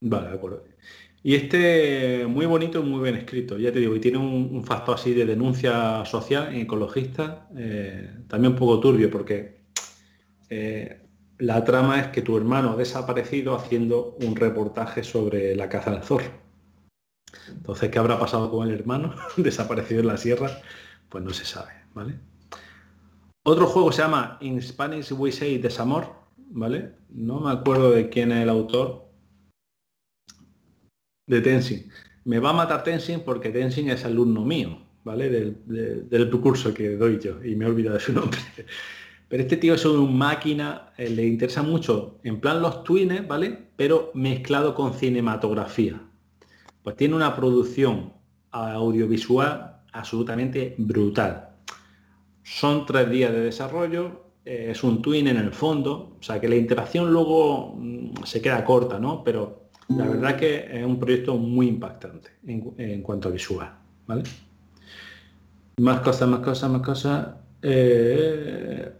Vale, 0.00 0.28
de 0.28 0.34
acuerdo. 0.34 0.64
Y 1.22 1.34
este 1.34 2.26
muy 2.26 2.46
bonito 2.46 2.80
y 2.80 2.82
muy 2.82 3.02
bien 3.02 3.16
escrito, 3.16 3.58
ya 3.58 3.72
te 3.72 3.80
digo, 3.80 3.96
y 3.96 4.00
tiene 4.00 4.18
un, 4.18 4.62
factor 4.64 4.96
así 4.96 5.14
de 5.14 5.24
denuncia 5.24 6.04
social, 6.04 6.54
ecologista, 6.54 7.48
eh, 7.56 8.10
también 8.28 8.52
un 8.52 8.58
poco 8.58 8.78
turbio, 8.80 9.10
porque 9.10 9.62
eh, 10.50 11.03
la 11.38 11.64
trama 11.64 12.00
es 12.00 12.08
que 12.08 12.22
tu 12.22 12.36
hermano 12.36 12.72
ha 12.72 12.76
desaparecido 12.76 13.54
haciendo 13.54 14.16
un 14.20 14.36
reportaje 14.36 15.02
sobre 15.02 15.56
la 15.56 15.68
caza 15.68 15.90
del 15.90 16.02
zorro. 16.02 16.44
Entonces, 17.48 17.90
¿qué 17.90 17.98
habrá 17.98 18.18
pasado 18.18 18.50
con 18.50 18.68
el 18.68 18.74
hermano 18.74 19.14
desaparecido 19.36 20.00
en 20.00 20.06
la 20.06 20.16
sierra? 20.16 20.50
Pues 21.08 21.24
no 21.24 21.30
se 21.30 21.44
sabe, 21.44 21.72
¿vale? 21.94 22.18
Otro 23.44 23.66
juego 23.66 23.92
se 23.92 24.02
llama 24.02 24.38
In 24.40 24.62
Spanish 24.62 25.12
We 25.12 25.32
Say 25.32 25.58
Desamor, 25.58 26.06
¿vale? 26.36 26.92
No 27.10 27.40
me 27.40 27.50
acuerdo 27.50 27.90
de 27.90 28.08
quién 28.08 28.32
es 28.32 28.42
el 28.42 28.48
autor. 28.48 29.04
De 31.26 31.40
Tenzin. 31.40 31.90
Me 32.24 32.38
va 32.38 32.50
a 32.50 32.54
matar 32.54 32.84
Tenzin 32.84 33.20
porque 33.20 33.50
Tenzin 33.50 33.90
es 33.90 34.04
alumno 34.04 34.44
mío, 34.44 34.78
¿vale? 35.04 35.28
Del, 35.28 36.08
del 36.08 36.30
curso 36.40 36.72
que 36.72 36.96
doy 36.96 37.18
yo 37.18 37.44
y 37.44 37.54
me 37.56 37.64
he 37.64 37.68
olvidado 37.68 37.96
de 37.96 38.00
su 38.02 38.12
nombre. 38.12 38.38
Pero 39.28 39.42
este 39.42 39.56
tío 39.56 39.74
es 39.74 39.84
un 39.84 40.16
máquina, 40.16 40.92
eh, 40.96 41.10
le 41.10 41.26
interesa 41.26 41.62
mucho, 41.62 42.18
en 42.22 42.40
plan 42.40 42.60
los 42.60 42.84
twines, 42.84 43.26
¿vale? 43.26 43.68
Pero 43.76 44.10
mezclado 44.14 44.74
con 44.74 44.94
cinematografía. 44.94 46.00
Pues 46.82 46.96
tiene 46.96 47.16
una 47.16 47.34
producción 47.34 48.12
audiovisual 48.50 49.80
absolutamente 49.92 50.74
brutal. 50.78 51.48
Son 52.42 52.84
tres 52.84 53.10
días 53.10 53.32
de 53.32 53.40
desarrollo, 53.40 54.24
eh, 54.44 54.68
es 54.70 54.84
un 54.84 55.00
twin 55.00 55.28
en 55.28 55.38
el 55.38 55.52
fondo, 55.52 56.16
o 56.20 56.22
sea 56.22 56.38
que 56.40 56.48
la 56.48 56.56
interacción 56.56 57.10
luego 57.10 57.74
mm, 57.76 58.24
se 58.24 58.42
queda 58.42 58.64
corta, 58.64 58.98
¿no? 58.98 59.24
Pero 59.24 59.64
la 59.88 60.06
verdad 60.06 60.36
que 60.36 60.66
es 60.70 60.84
un 60.84 60.98
proyecto 60.98 61.36
muy 61.36 61.68
impactante 61.68 62.30
en, 62.46 63.02
cuanto 63.02 63.28
a 63.28 63.32
visual, 63.32 63.70
¿vale? 64.06 64.22
Más 65.78 66.00
cosas, 66.00 66.28
más 66.28 66.40
cosas, 66.40 66.70
más 66.70 66.82
cosas. 66.82 67.28
Eh, 67.62 68.92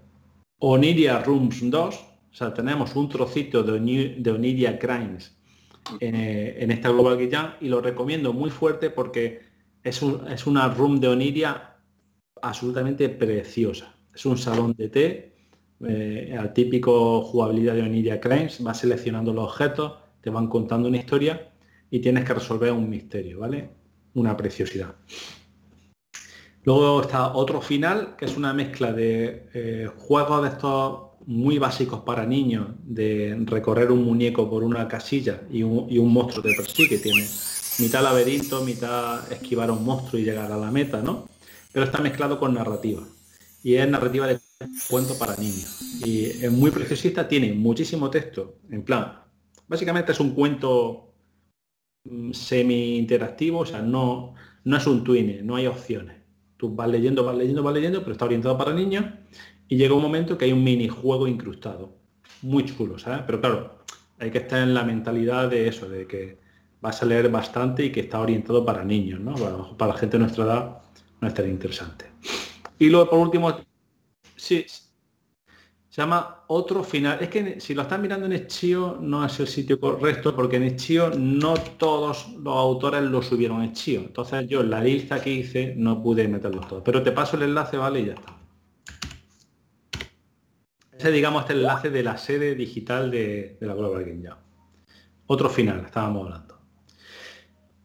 Oniria 0.58 1.22
Rooms 1.22 1.70
2, 1.70 1.94
o 1.94 2.36
sea, 2.36 2.52
tenemos 2.54 2.94
un 2.96 3.08
trocito 3.08 3.62
de, 3.62 4.16
de 4.18 4.30
Oniria 4.30 4.78
Crimes 4.78 5.36
eh, 6.00 6.56
en, 6.58 6.70
esta 6.70 6.88
Global 6.88 7.28
Jam 7.30 7.52
y 7.60 7.68
lo 7.68 7.80
recomiendo 7.80 8.32
muy 8.32 8.50
fuerte 8.50 8.90
porque 8.90 9.42
es, 9.82 10.00
es 10.02 10.46
una 10.46 10.68
room 10.68 10.98
de 10.98 11.08
Oniria 11.08 11.76
absolutamente 12.40 13.08
preciosa. 13.08 13.94
Es 14.14 14.24
un 14.26 14.38
salón 14.38 14.74
de 14.76 14.88
té, 14.88 15.34
eh, 15.86 16.36
al 16.38 16.52
típico 16.52 17.22
jugabilidad 17.22 17.74
de 17.74 17.82
Oniria 17.82 18.20
Crimes, 18.20 18.62
vas 18.62 18.78
seleccionando 18.78 19.32
los 19.32 19.44
objetos, 19.52 19.92
te 20.20 20.30
van 20.30 20.48
contando 20.48 20.88
una 20.88 20.96
historia 20.96 21.52
y 21.90 22.00
tienes 22.00 22.24
que 22.24 22.34
resolver 22.34 22.72
un 22.72 22.88
misterio, 22.88 23.40
¿vale? 23.40 23.70
Una 24.14 24.36
preciosidad. 24.36 24.94
Luego 26.64 27.02
está 27.02 27.34
otro 27.34 27.60
final, 27.60 28.16
que 28.16 28.24
es 28.24 28.36
una 28.38 28.54
mezcla 28.54 28.92
de 28.92 29.50
eh, 29.52 29.90
juegos 29.98 30.42
de 30.42 30.48
estos 30.48 31.00
muy 31.26 31.58
básicos 31.58 32.00
para 32.00 32.24
niños, 32.24 32.68
de 32.82 33.36
recorrer 33.44 33.92
un 33.92 34.02
muñeco 34.02 34.48
por 34.48 34.64
una 34.64 34.88
casilla 34.88 35.42
y 35.50 35.62
un, 35.62 36.12
monstruo 36.12 36.42
de 36.42 36.54
por 36.54 36.66
sí, 36.66 36.88
que 36.88 36.98
tiene 36.98 37.26
mitad 37.78 38.02
laberinto, 38.02 38.64
mitad 38.64 39.30
esquivar 39.30 39.68
a 39.68 39.72
un 39.72 39.84
monstruo 39.84 40.20
y 40.20 40.24
llegar 40.24 40.50
a 40.52 40.56
la 40.56 40.70
meta, 40.70 41.02
¿no? 41.02 41.28
Pero 41.72 41.84
está 41.84 42.00
mezclado 42.00 42.38
con 42.38 42.54
narrativa. 42.54 43.02
Y 43.62 43.74
es 43.74 43.88
narrativa 43.88 44.26
de 44.26 44.38
cuento 44.88 45.18
para 45.18 45.36
niños. 45.36 46.00
Y 46.04 46.24
es 46.24 46.50
muy 46.50 46.70
preciosista, 46.70 47.28
tiene 47.28 47.52
muchísimo 47.52 48.10
texto, 48.10 48.58
en 48.70 48.82
plan, 48.82 49.20
básicamente 49.68 50.12
es 50.12 50.20
un 50.20 50.34
cuento 50.34 51.12
mm, 52.04 52.32
semi-interactivo, 52.32 53.60
o 53.60 53.66
sea, 53.66 53.82
no, 53.82 54.34
no 54.64 54.76
es 54.76 54.86
un 54.86 55.04
twine, 55.04 55.42
no 55.42 55.56
hay 55.56 55.66
opciones 55.66 56.23
Tú 56.56 56.74
vas 56.74 56.88
leyendo, 56.88 57.24
vas 57.24 57.36
leyendo, 57.36 57.62
vas 57.62 57.74
leyendo, 57.74 58.00
pero 58.00 58.12
está 58.12 58.24
orientado 58.24 58.56
para 58.56 58.72
niños 58.72 59.04
y 59.68 59.76
llega 59.76 59.94
un 59.94 60.02
momento 60.02 60.38
que 60.38 60.44
hay 60.46 60.52
un 60.52 60.62
minijuego 60.62 61.26
incrustado. 61.26 61.96
Muy 62.42 62.64
chulo, 62.64 62.98
¿sabes? 62.98 63.22
Pero 63.26 63.40
claro, 63.40 63.78
hay 64.18 64.30
que 64.30 64.38
estar 64.38 64.62
en 64.62 64.74
la 64.74 64.84
mentalidad 64.84 65.48
de 65.48 65.68
eso, 65.68 65.88
de 65.88 66.06
que 66.06 66.38
vas 66.80 67.02
a 67.02 67.06
leer 67.06 67.30
bastante 67.30 67.86
y 67.86 67.92
que 67.92 68.00
está 68.00 68.20
orientado 68.20 68.64
para 68.64 68.84
niños, 68.84 69.20
¿no? 69.20 69.34
Para, 69.76 69.92
la 69.92 69.98
gente 69.98 70.18
de 70.18 70.22
nuestra 70.22 70.44
edad 70.44 70.82
no 71.20 71.28
estaría 71.28 71.50
interesante. 71.50 72.06
Y 72.78 72.90
luego, 72.90 73.08
por 73.08 73.18
último, 73.20 73.56
sí, 74.36 74.66
llama 76.02 76.42
Otro 76.48 76.82
Final. 76.82 77.18
Es 77.20 77.28
que 77.28 77.60
si 77.60 77.72
lo 77.72 77.82
están 77.82 78.02
mirando 78.02 78.26
en 78.26 78.32
Echio 78.32 78.98
no 79.00 79.24
es 79.24 79.38
el 79.38 79.46
sitio 79.46 79.78
correcto 79.78 80.34
porque 80.34 80.56
en 80.56 80.64
Echio 80.64 81.10
no 81.16 81.54
todos 81.54 82.34
los 82.36 82.56
autores 82.56 83.02
lo 83.02 83.22
subieron 83.22 83.62
en 83.62 83.70
Echio. 83.70 84.00
Entonces 84.00 84.48
yo 84.48 84.64
la 84.64 84.82
lista 84.82 85.22
que 85.22 85.30
hice 85.30 85.74
no 85.76 86.02
pude 86.02 86.26
meterlos 86.26 86.66
todos. 86.66 86.82
Pero 86.84 87.00
te 87.00 87.12
paso 87.12 87.36
el 87.36 87.44
enlace, 87.44 87.76
¿vale? 87.76 88.00
Y 88.00 88.06
ya 88.06 88.14
está. 88.14 88.36
Ese 90.98 91.12
digamos 91.12 91.42
este 91.42 91.52
enlace 91.52 91.90
de 91.90 92.02
la 92.02 92.16
sede 92.16 92.56
digital 92.56 93.12
de, 93.12 93.56
la 93.60 93.74
Global 93.74 94.04
Game 94.04 94.22
Jam. 94.26 94.38
Otro 95.26 95.48
final, 95.48 95.84
estábamos 95.84 96.24
hablando. 96.26 96.58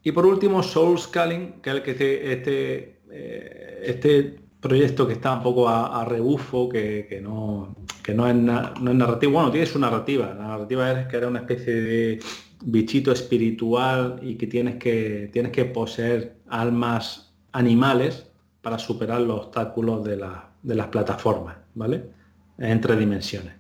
Y 0.02 0.12
por 0.14 0.26
último, 0.26 0.64
Soul 0.64 0.98
Scaling, 0.98 1.62
que 1.62 1.70
es 1.70 1.76
el 1.76 1.84
que 1.84 1.92
este, 1.92 2.34
este, 2.34 3.02
eh, 3.12 3.84
este 3.84 4.49
proyecto 4.60 5.08
que 5.08 5.14
está 5.14 5.34
un 5.34 5.44
poco 5.44 5.70
a, 5.70 6.04
rebufo, 6.06 6.70
que, 6.70 7.20
no, 7.22 7.76
no, 8.14 8.28
es 8.28 8.36
no 8.36 8.92
es 8.92 8.96
narrativo. 8.96 9.34
Bueno, 9.34 9.52
tiene 9.52 9.66
su 9.66 9.80
narrativa. 9.80 10.34
La 10.34 10.48
narrativa 10.48 10.92
es 10.92 11.08
que 11.08 11.18
era 11.18 11.28
una 11.28 11.40
especie 11.40 11.74
de 11.74 12.20
bichito 12.62 13.12
espiritual 13.12 14.20
y 14.22 14.36
que 14.36 14.48
tienes 14.48 14.76
que, 14.76 15.30
tienes 15.32 15.52
que 15.52 15.66
poseer 15.66 16.36
almas 16.50 17.34
animales 17.52 18.28
para 18.62 18.78
superar 18.78 19.22
los 19.22 19.46
obstáculos 19.46 20.04
de, 20.04 20.18
las 20.18 20.88
plataformas, 20.88 21.58
¿vale? 21.76 22.10
En 22.58 22.82
tres 22.82 23.00
dimensiones. 23.00 23.54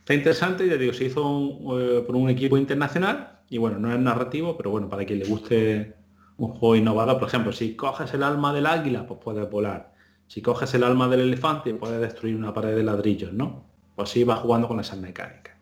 Está 0.00 0.14
interesante, 0.14 0.68
ya 0.68 0.76
digo, 0.76 0.92
se 0.92 1.04
hizo 1.04 1.78
eh, 1.78 2.02
por 2.06 2.16
un 2.16 2.28
equipo 2.28 2.56
internacional 2.56 3.40
Y 3.48 3.58
bueno, 3.58 3.78
no 3.78 3.92
es 3.92 3.98
narrativo, 3.98 4.56
pero 4.56 4.70
bueno, 4.70 4.88
para 4.88 5.04
quien 5.04 5.20
le 5.20 5.24
guste 5.24 5.94
un 6.36 6.48
juego 6.48 6.76
innovador, 6.76 7.18
por 7.18 7.28
ejemplo, 7.28 7.52
si 7.52 7.74
coges 7.74 8.12
el 8.14 8.22
alma 8.22 8.52
del 8.52 8.66
águila, 8.66 9.06
pues 9.06 9.20
puedes 9.22 9.48
volar. 9.50 9.92
Si 10.30 10.42
coges 10.42 10.72
el 10.74 10.84
alma 10.84 11.08
del 11.08 11.22
elefante, 11.22 11.74
puedes 11.74 12.00
destruir 12.00 12.36
una 12.36 12.54
pared 12.54 12.76
de 12.76 12.84
ladrillos, 12.84 13.32
¿no? 13.32 13.64
Pues 13.96 14.10
sí, 14.10 14.22
va 14.22 14.36
jugando 14.36 14.68
con 14.68 14.78
esas 14.78 14.96
mecánicas. 14.96 15.56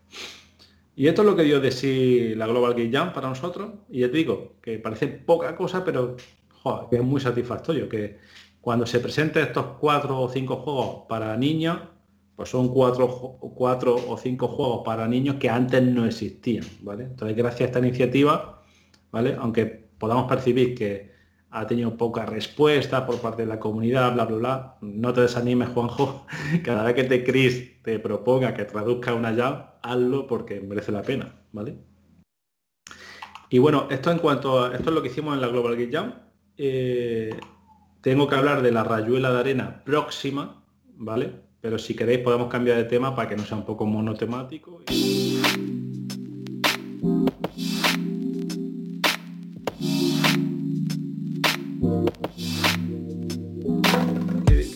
Y 0.94 1.06
esto 1.06 1.22
es 1.22 1.26
lo 1.26 1.34
que 1.34 1.44
dio 1.44 1.58
de 1.58 1.72
sí 1.72 2.34
la 2.34 2.46
Global 2.46 2.74
Game 2.74 2.92
Jam 2.92 3.14
para 3.14 3.30
nosotros. 3.30 3.70
Y 3.88 4.00
ya 4.00 4.10
te 4.10 4.18
digo, 4.18 4.56
que 4.60 4.78
parece 4.78 5.06
poca 5.06 5.56
cosa, 5.56 5.82
pero 5.82 6.16
es 6.90 7.02
muy 7.02 7.18
satisfactorio. 7.18 7.88
Que 7.88 8.18
cuando 8.60 8.84
se 8.84 9.00
presenten 9.00 9.46
estos 9.46 9.78
cuatro 9.80 10.20
o 10.20 10.28
cinco 10.28 10.56
juegos 10.56 11.06
para 11.08 11.34
niños, 11.38 11.78
pues 12.36 12.50
son 12.50 12.68
cuatro, 12.68 13.08
cuatro 13.54 13.94
o 13.94 14.18
cinco 14.18 14.48
juegos 14.48 14.82
para 14.84 15.08
niños 15.08 15.36
que 15.36 15.48
antes 15.48 15.82
no 15.82 16.04
existían. 16.04 16.66
¿vale? 16.82 17.04
Entonces, 17.04 17.34
gracias 17.34 17.62
a 17.62 17.64
esta 17.64 17.78
iniciativa, 17.78 18.62
¿vale? 19.12 19.34
aunque 19.40 19.64
podamos 19.64 20.28
percibir 20.28 20.74
que 20.74 21.16
ha 21.50 21.66
tenido 21.66 21.96
poca 21.96 22.26
respuesta 22.26 23.06
por 23.06 23.20
parte 23.20 23.42
de 23.42 23.48
la 23.48 23.58
comunidad, 23.58 24.12
bla, 24.12 24.24
bla, 24.26 24.36
bla. 24.36 24.78
No 24.80 25.12
te 25.12 25.22
desanimes, 25.22 25.70
Juanjo. 25.70 26.26
Cada 26.64 26.84
vez 26.84 26.94
que 26.94 27.04
te 27.04 27.24
Chris 27.24 27.82
te 27.82 27.98
proponga 27.98 28.54
que 28.54 28.64
traduzca 28.64 29.14
una 29.14 29.32
llave, 29.32 29.64
hazlo 29.82 30.26
porque 30.26 30.60
merece 30.60 30.92
la 30.92 31.02
pena, 31.02 31.34
¿vale? 31.52 31.78
Y 33.50 33.58
bueno, 33.58 33.86
esto 33.90 34.10
en 34.10 34.18
cuanto 34.18 34.62
a, 34.62 34.74
esto 34.74 34.90
es 34.90 34.94
lo 34.94 35.02
que 35.02 35.08
hicimos 35.08 35.34
en 35.34 35.40
la 35.40 35.48
Global 35.48 35.76
Game 35.76 35.90
Jam. 35.90 36.14
Eh, 36.56 37.30
tengo 38.02 38.28
que 38.28 38.36
hablar 38.36 38.60
de 38.62 38.72
la 38.72 38.84
rayuela 38.84 39.32
de 39.32 39.40
arena 39.40 39.82
próxima, 39.84 40.62
¿vale? 40.96 41.32
Pero 41.60 41.78
si 41.78 41.96
queréis 41.96 42.20
podemos 42.20 42.48
cambiar 42.48 42.76
de 42.76 42.84
tema 42.84 43.14
para 43.14 43.28
que 43.28 43.36
no 43.36 43.44
sea 43.44 43.56
un 43.56 43.64
poco 43.64 43.86
monotemático. 43.86 44.82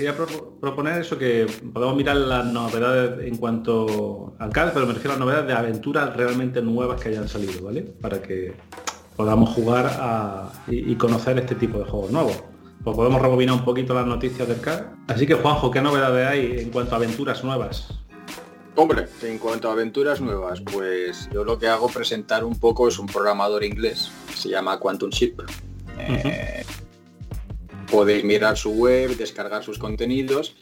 Quería 0.03 0.26
proponer 0.61 1.00
eso, 1.00 1.16
que 1.16 1.46
podemos 1.72 1.96
mirar 1.96 2.16
las 2.16 2.44
novedades 2.46 3.24
en 3.26 3.36
cuanto 3.36 4.34
al 4.38 4.50
CAD, 4.50 4.72
pero 4.72 4.86
me 4.86 4.94
refiero 4.94 5.14
a 5.14 5.18
novedades 5.18 5.46
de 5.46 5.53
aventuras 5.53 6.16
realmente 6.16 6.61
nuevas 6.61 7.00
que 7.00 7.11
hayan 7.11 7.28
salido, 7.28 7.64
¿vale? 7.64 7.82
Para 7.82 8.20
que 8.20 8.53
podamos 9.16 9.50
jugar 9.50 10.50
y, 10.66 10.94
conocer 10.96 11.38
este 11.38 11.55
tipo 11.55 11.78
de 11.78 11.84
juegos 11.84 12.11
nuevos. 12.11 12.42
Pues 12.82 12.96
podemos 12.96 13.22
rebobinar 13.22 13.55
un 13.55 13.64
poquito 13.64 13.94
las 13.94 14.07
noticias 14.07 14.48
del 14.48 14.61
CAD. 14.61 14.82
Así 15.07 15.24
que 15.24 15.34
Juanjo, 15.34 15.70
¿qué 15.70 15.80
novedades 15.80 16.26
hay 16.26 16.61
en 16.62 16.70
cuanto 16.70 16.94
a 16.94 16.98
aventuras 16.98 17.44
nuevas? 17.44 17.86
Hombre, 18.74 19.07
en 19.22 19.38
cuanto 19.38 19.68
a 19.68 19.72
aventuras 19.72 20.20
nuevas, 20.20 20.61
pues 20.62 21.28
yo 21.32 21.44
lo 21.44 21.59
que 21.59 21.68
hago 21.68 21.88
presentar 21.88 22.42
un 22.42 22.59
poco 22.59 22.88
es 22.88 22.98
un 22.98 23.07
programador 23.07 23.62
inglés, 23.62 24.11
se 24.34 24.48
llama 24.48 24.80
Quantum 24.80 25.11
Ship 25.11 25.40
podéis 27.93 28.24
mirar 28.24 28.57
su 28.57 28.70
web, 28.70 29.16
descargar 29.16 29.62
sus 29.62 29.78
contenidos. 29.78 30.57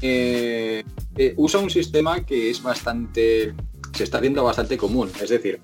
Eh, 0.00 0.84
eh, 1.16 1.34
usa 1.36 1.58
un 1.58 1.70
sistema 1.70 2.24
que 2.24 2.50
es 2.50 2.62
bastante, 2.62 3.52
se 3.92 4.04
está 4.04 4.18
haciendo 4.18 4.44
bastante 4.44 4.78
común. 4.78 5.10
Es 5.20 5.30
decir, 5.30 5.60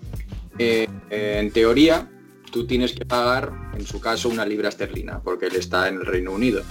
eh, 0.59 0.89
en 1.11 1.53
teoría, 1.53 2.11
tú 2.51 2.67
tienes 2.67 2.93
que 2.93 3.07
pagar, 3.07 3.53
en 3.75 3.87
su 3.87 4.01
caso, 4.01 4.29
una 4.29 4.45
libra 4.45 4.69
esterlina, 4.69 5.21
porque 5.21 5.47
él 5.47 5.55
está 5.55 5.89
en 5.89 5.97
el 5.97 6.07
Reino 6.07 6.33
Unido. 6.33 6.63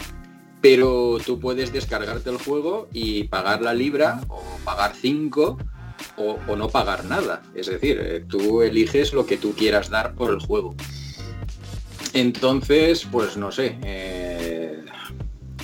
Pero 0.62 1.18
tú 1.26 1.40
puedes 1.40 1.72
descargarte 1.72 2.30
el 2.30 2.38
juego 2.38 2.90
y 2.92 3.24
pagar 3.26 3.62
la 3.62 3.74
libra 3.74 4.22
o 4.28 4.44
pagar 4.66 4.94
5 4.94 5.58
o, 6.18 6.40
o, 6.48 6.56
no 6.58 6.68
pagar 6.70 7.06
nada. 7.06 7.44
Es 7.56 7.68
decir, 7.68 8.26
tú 8.28 8.62
eliges 8.62 9.14
lo 9.14 9.26
que 9.26 9.38
tú 9.38 9.54
quieras 9.54 9.90
dar 9.90 10.16
por 10.16 10.32
el 10.32 10.40
juego. 10.40 10.76
Entonces, 12.14 13.08
pues 13.12 13.38
no 13.38 13.52
sé, 13.52 13.78
eh, 13.84 14.84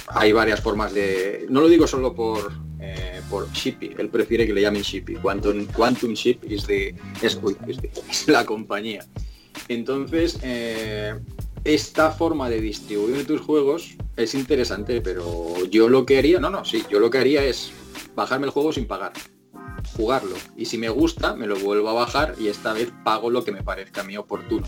hay 0.07 0.31
varias 0.31 0.61
formas 0.61 0.93
de... 0.93 1.45
No 1.49 1.61
lo 1.61 1.67
digo 1.67 1.85
solo 1.85 2.15
por, 2.15 2.51
eh, 2.79 3.21
por 3.29 3.51
Shippy, 3.51 3.95
él 3.97 4.09
prefiere 4.09 4.47
que 4.47 4.53
le 4.53 4.61
llamen 4.61 4.81
Shippy. 4.81 5.15
Quantum, 5.15 5.65
Quantum 5.67 6.13
Ship 6.13 6.39
es, 6.49 6.65
de, 6.65 6.95
es, 7.21 8.27
la 8.27 8.45
compañía. 8.45 9.05
Entonces, 9.67 10.39
eh, 10.41 11.19
esta 11.63 12.11
forma 12.11 12.49
de 12.49 12.61
distribuir 12.61 13.27
tus 13.27 13.41
juegos 13.41 13.95
es 14.15 14.33
interesante, 14.33 15.01
pero 15.01 15.65
yo 15.65 15.87
lo 15.87 16.05
que 16.05 16.17
haría, 16.17 16.39
no, 16.39 16.49
no, 16.49 16.65
sí, 16.65 16.83
yo 16.89 16.99
lo 16.99 17.09
que 17.09 17.19
haría 17.19 17.43
es 17.43 17.71
bajarme 18.15 18.47
el 18.47 18.51
juego 18.51 18.73
sin 18.73 18.87
pagar, 18.87 19.13
jugarlo. 19.95 20.35
Y 20.57 20.65
si 20.65 20.77
me 20.77 20.89
gusta, 20.89 21.35
me 21.35 21.45
lo 21.45 21.59
vuelvo 21.59 21.89
a 21.89 21.93
bajar 21.93 22.35
y 22.39 22.47
esta 22.47 22.73
vez 22.73 22.91
pago 23.03 23.29
lo 23.29 23.43
que 23.43 23.51
me 23.51 23.61
parezca 23.61 24.01
a 24.01 24.03
mí 24.03 24.17
oportuno. 24.17 24.65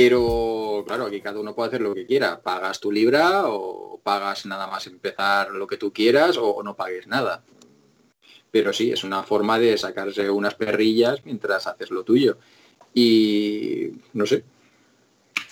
Pero 0.00 0.84
claro, 0.86 1.06
aquí 1.06 1.20
cada 1.20 1.40
uno 1.40 1.56
puede 1.56 1.70
hacer 1.70 1.80
lo 1.80 1.92
que 1.92 2.06
quiera. 2.06 2.40
Pagas 2.40 2.78
tu 2.78 2.92
libra 2.92 3.48
o 3.48 4.00
pagas 4.00 4.46
nada 4.46 4.68
más 4.68 4.86
empezar 4.86 5.50
lo 5.50 5.66
que 5.66 5.76
tú 5.76 5.92
quieras 5.92 6.36
o, 6.38 6.62
no 6.62 6.76
pagues 6.76 7.08
nada. 7.08 7.42
Pero 8.52 8.72
sí, 8.72 8.92
es 8.92 9.02
una 9.02 9.24
forma 9.24 9.58
de 9.58 9.76
sacarse 9.76 10.30
unas 10.30 10.54
perrillas 10.54 11.24
mientras 11.24 11.66
haces 11.66 11.90
lo 11.90 12.04
tuyo. 12.04 12.38
Y 12.94 13.90
no 14.12 14.24
sé, 14.24 14.44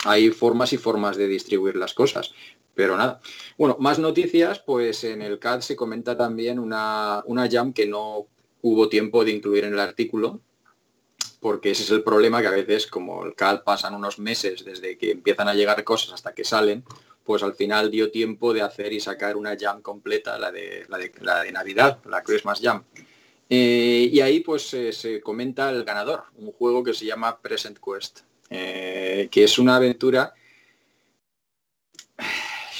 hay 0.05 0.29
formas 0.29 0.71
y 0.71 0.77
formas 0.77 1.17
de 1.17 1.27
distribuir 1.27 1.75
las 1.75 1.93
cosas. 1.93 2.31
Pero 2.73 2.95
nada. 2.95 3.19
Bueno, 3.57 3.75
más 3.81 3.99
noticias, 3.99 4.59
pues 4.59 5.03
en 5.03 5.21
el 5.23 5.39
CAD 5.39 5.59
se 5.59 5.75
comenta 5.75 6.15
también 6.15 6.57
una, 6.57 7.21
una 7.25 7.49
jam 7.51 7.73
que 7.73 7.85
no 7.85 8.27
hubo 8.61 8.87
tiempo 8.87 9.25
de 9.25 9.31
incluir 9.31 9.65
en 9.65 9.73
el 9.73 9.79
artículo, 9.81 10.39
porque 11.39 11.71
ese 11.71 11.83
es 11.83 11.91
el 11.91 12.03
problema 12.03 12.41
que 12.41 12.47
a 12.47 12.51
veces, 12.51 12.87
como 12.87 13.23
el 13.23 13.35
CAD 13.35 13.63
pasan 13.63 13.93
unos 13.93 14.19
meses 14.19 14.65
desde 14.65 14.97
que 14.97 15.11
empiezan 15.11 15.47
a 15.47 15.53
llegar 15.53 15.83
cosas 15.83 16.13
hasta 16.13 16.33
que 16.33 16.43
salen, 16.43 16.83
pues 17.23 17.43
al 17.43 17.53
final 17.53 17.91
dio 17.91 18.09
tiempo 18.09 18.53
de 18.53 18.61
hacer 18.61 18.93
y 18.93 18.99
sacar 18.99 19.37
una 19.37 19.55
jam 19.57 19.81
completa, 19.81 20.39
la 20.39 20.51
de, 20.51 20.85
la 20.87 20.97
de, 20.97 21.11
la 21.21 21.43
de 21.43 21.51
Navidad, 21.51 21.99
la 22.05 22.23
Christmas 22.23 22.59
Jam. 22.61 22.83
Eh, 23.49 24.09
y 24.11 24.19
ahí 24.21 24.39
pues 24.39 24.63
se 24.63 25.21
comenta 25.21 25.69
el 25.69 25.83
ganador, 25.83 26.23
un 26.37 26.51
juego 26.51 26.83
que 26.83 26.93
se 26.93 27.05
llama 27.05 27.39
Present 27.39 27.79
Quest, 27.79 28.21
eh, 28.49 29.27
que 29.31 29.43
es 29.43 29.59
una 29.59 29.75
aventura... 29.75 30.33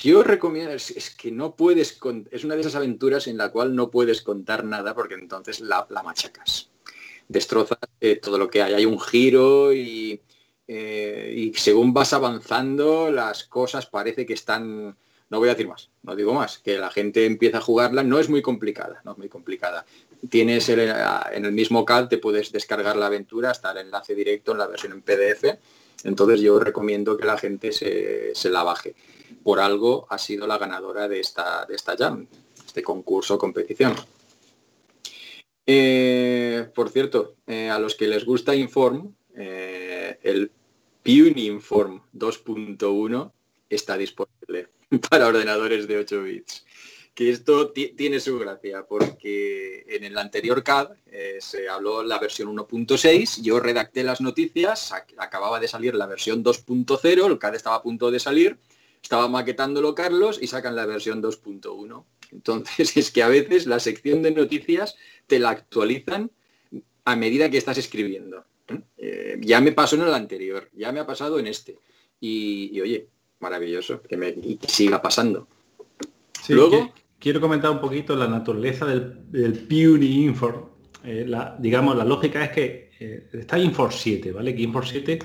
Yo 0.04 0.24
recomiendo, 0.24 0.72
es, 0.72 1.16
que 1.18 1.32
no 1.32 1.56
puedes, 1.56 2.00
es 2.32 2.44
una 2.44 2.54
de 2.54 2.62
esas 2.62 2.76
aventuras 2.76 3.28
en 3.28 3.36
la 3.36 3.52
cual 3.52 3.76
no 3.76 3.90
puedes 3.90 4.22
contar 4.22 4.64
nada 4.64 4.94
porque 4.94 5.16
entonces 5.16 5.60
la, 5.60 5.88
la 5.90 6.04
machacas 6.04 6.70
destrozas 7.28 7.80
eh, 8.02 8.18
todo 8.18 8.38
lo 8.38 8.50
que 8.50 8.62
hay. 8.62 8.74
Hay 8.74 8.86
un 8.86 9.00
giro 9.00 9.74
y, 9.74 10.22
eh, 10.68 11.34
y, 11.36 11.54
según 11.54 11.94
vas 11.94 12.14
avanzando 12.14 13.12
las 13.12 13.44
cosas 13.46 13.86
parece 13.86 14.26
que 14.26 14.34
están... 14.34 14.98
No 15.30 15.40
voy 15.40 15.50
a 15.50 15.54
decir 15.54 15.68
más, 15.68 15.90
no 16.04 16.16
digo 16.16 16.34
más, 16.34 16.60
que 16.60 16.78
la 16.78 16.90
gente 16.90 17.26
empieza 17.26 17.58
a 17.58 17.62
jugarla, 17.62 18.02
no 18.02 18.18
es 18.18 18.30
muy 18.30 18.42
complicada, 18.42 19.02
no 19.04 19.12
es 19.12 19.18
muy 19.18 19.28
complicada. 19.28 19.86
Tienes 20.30 20.70
el, 20.70 20.80
en 20.80 21.44
el 21.44 21.52
mismo 21.52 21.84
CAD, 21.84 22.08
te 22.08 22.18
puedes 22.18 22.54
descargar 22.54 22.96
la 22.96 23.08
aventura, 23.08 23.52
hasta 23.52 23.72
el 23.72 23.80
enlace 23.80 24.16
directo 24.16 24.54
en 24.54 24.60
la 24.60 24.68
versión 24.68 24.94
en 24.94 25.02
PDF, 25.02 25.60
entonces 26.06 26.40
yo 26.40 26.58
recomiendo 26.60 27.18
que 27.18 27.26
la 27.26 27.38
gente 27.38 27.74
se, 27.74 28.34
se 28.36 28.50
la 28.50 28.64
baje. 28.64 28.96
Por 29.44 29.60
algo 29.60 30.08
ha 30.10 30.18
sido 30.18 30.48
la 30.48 30.58
ganadora 30.58 31.10
de 31.10 31.20
esta, 31.20 31.66
de 31.66 31.76
esta 31.76 31.98
jam, 31.98 32.26
este 32.66 32.82
concurso 32.82 33.38
competición. 33.38 33.96
Eh, 35.70 36.70
por 36.74 36.90
cierto, 36.90 37.36
eh, 37.46 37.70
a 37.70 37.78
los 37.78 37.96
que 37.96 38.08
les 38.08 38.24
gusta 38.24 38.56
Inform, 38.56 39.14
eh, 39.36 40.18
el 40.24 40.50
Inform 41.04 42.02
2.1 42.14 43.32
está 43.70 43.98
disponible 43.98 44.70
para 45.10 45.28
ordenadores 45.28 45.88
de 45.88 45.98
8 45.98 46.24
bits. 46.24 46.66
Que 47.14 47.32
esto 47.32 47.72
tiene 47.72 48.20
su 48.20 48.38
gracia, 48.38 48.86
porque 48.88 49.84
en 49.88 50.04
el 50.04 50.18
anterior 50.20 50.64
CAD 50.64 50.90
se 51.40 51.68
habló 51.68 52.04
la 52.04 52.20
versión 52.20 52.56
1.6, 52.56 53.42
yo 53.42 53.60
redacté 53.60 54.04
las 54.04 54.22
noticias, 54.22 54.94
acababa 55.18 55.60
de 55.60 55.68
salir 55.68 55.96
la 55.96 56.06
versión 56.06 56.44
2.0, 56.44 57.26
el 57.26 57.40
CAD 57.40 57.56
estaba 57.56 57.78
a 57.78 57.82
punto 57.82 58.12
de 58.12 58.20
salir, 58.20 58.60
estaba 59.02 59.28
maquetándolo 59.28 59.96
Carlos 59.96 60.38
y 60.40 60.46
sacan 60.46 60.76
la 60.76 60.86
versión 60.86 61.24
2.1. 61.24 62.06
Entonces 62.32 62.98
es 62.98 63.12
que 63.12 63.24
a 63.24 63.28
veces 63.28 63.66
la 63.66 63.80
sección 63.80 64.22
de 64.22 64.32
noticias 64.32 64.96
te 65.28 65.40
la 65.40 65.50
actualizan 65.50 66.32
a 67.06 67.16
medida 67.16 67.50
que 67.50 67.58
estás 67.58 67.78
escribiendo. 67.78 68.46
Eh, 68.98 69.38
ya 69.42 69.62
me 69.62 69.72
pasó 69.72 69.96
en 69.96 70.04
el 70.04 70.14
anterior, 70.14 70.70
ya 70.74 70.92
me 70.92 71.00
ha 71.00 71.08
pasado 71.08 71.40
en 71.40 71.48
este. 71.48 71.78
Y, 72.20 72.80
oye, 72.82 73.08
maravilloso, 73.40 74.02
que 74.02 74.18
me 74.18 74.36
siga 74.68 75.02
pasando. 75.02 75.48
Luego, 76.50 76.94
quiero 77.20 77.40
comentar 77.40 77.72
un 77.72 77.80
poquito 77.80 78.16
la 78.16 78.28
naturaleza 78.28 78.86
del, 78.86 79.32
del 79.32 80.04
Infor. 80.04 80.72
Eh, 81.04 81.26
la, 81.28 81.56
digamos, 81.60 81.96
la 81.96 82.04
lógica 82.04 82.44
es 82.44 82.52
que 82.52 82.90
eh, 83.00 83.30
está 83.34 83.58
Infor 83.58 83.94
7, 83.94 84.32
¿vale? 84.32 84.56
Que 84.56 84.64
Infor 84.64 84.86
7 84.86 85.20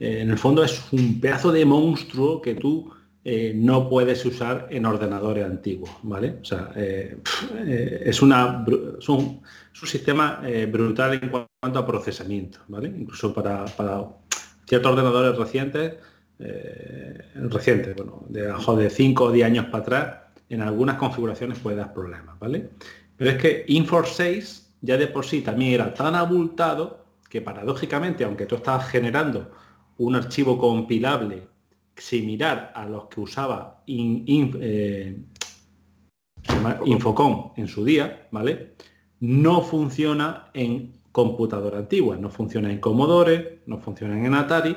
en 0.00 0.30
el 0.30 0.38
fondo 0.38 0.64
es 0.64 0.92
un 0.92 1.20
pedazo 1.20 1.52
de 1.52 1.64
monstruo 1.64 2.42
que 2.42 2.54
tú 2.54 2.92
eh, 3.26 3.52
no 3.56 3.88
puedes 3.88 4.24
usar 4.26 4.68
en 4.70 4.84
ordenadores 4.84 5.46
antiguos, 5.46 5.90
¿vale? 6.02 6.36
O 6.42 6.44
sea, 6.44 6.72
eh, 6.76 7.16
eh, 7.66 8.02
es 8.04 8.20
una, 8.20 8.66
es 8.98 9.08
un, 9.08 9.40
sistema 9.72 10.40
brutal 10.70 11.20
en 11.20 11.28
cuanto 11.28 11.78
a 11.78 11.86
procesamiento, 11.86 12.60
¿vale? 12.68 12.88
Incluso 12.88 13.34
para, 13.34 13.66
ciertos 14.66 14.92
ordenadores 14.92 15.36
recientes, 15.36 15.94
recientes, 17.34 17.94
bueno, 17.94 18.24
de, 18.28 18.82
de 18.82 18.90
5 18.90 19.24
o 19.24 19.30
10 19.30 19.46
años 19.46 19.66
para 19.66 19.82
atrás, 19.82 20.16
en 20.48 20.62
algunas 20.62 20.96
configuraciones 20.96 21.58
puede 21.58 21.76
dar 21.76 21.92
problemas, 21.92 22.38
¿vale? 22.38 22.70
Pero 23.16 23.30
es 23.32 23.36
que 23.36 23.64
Infor 23.68 24.06
6 24.06 24.64
ya 24.80 24.96
de 24.96 25.06
por 25.06 25.24
sí 25.24 25.40
también 25.40 25.72
era 25.72 25.92
tan 25.92 26.14
abultado 26.14 27.04
que 27.28 27.40
paradójicamente, 27.40 28.24
aunque 28.24 28.46
tú 28.46 28.56
estabas 28.56 28.88
generando 28.88 29.50
un 29.98 30.14
archivo 30.14 30.58
compilable 30.58 31.48
similar 31.96 32.72
a 32.74 32.86
los 32.86 33.06
que 33.06 33.20
usaba 33.20 33.82
eh, 33.86 35.16
Infocom 36.84 37.52
en 37.56 37.68
su 37.68 37.84
día, 37.84 38.28
¿vale? 38.30 38.74
No 39.20 39.62
funciona 39.62 40.50
en 40.54 41.00
computadora 41.12 41.78
antigua, 41.78 42.16
no 42.16 42.28
funciona 42.28 42.70
en 42.70 42.80
Commodore, 42.80 43.62
no 43.66 43.78
funciona 43.78 44.18
en 44.18 44.34
Atari. 44.34 44.76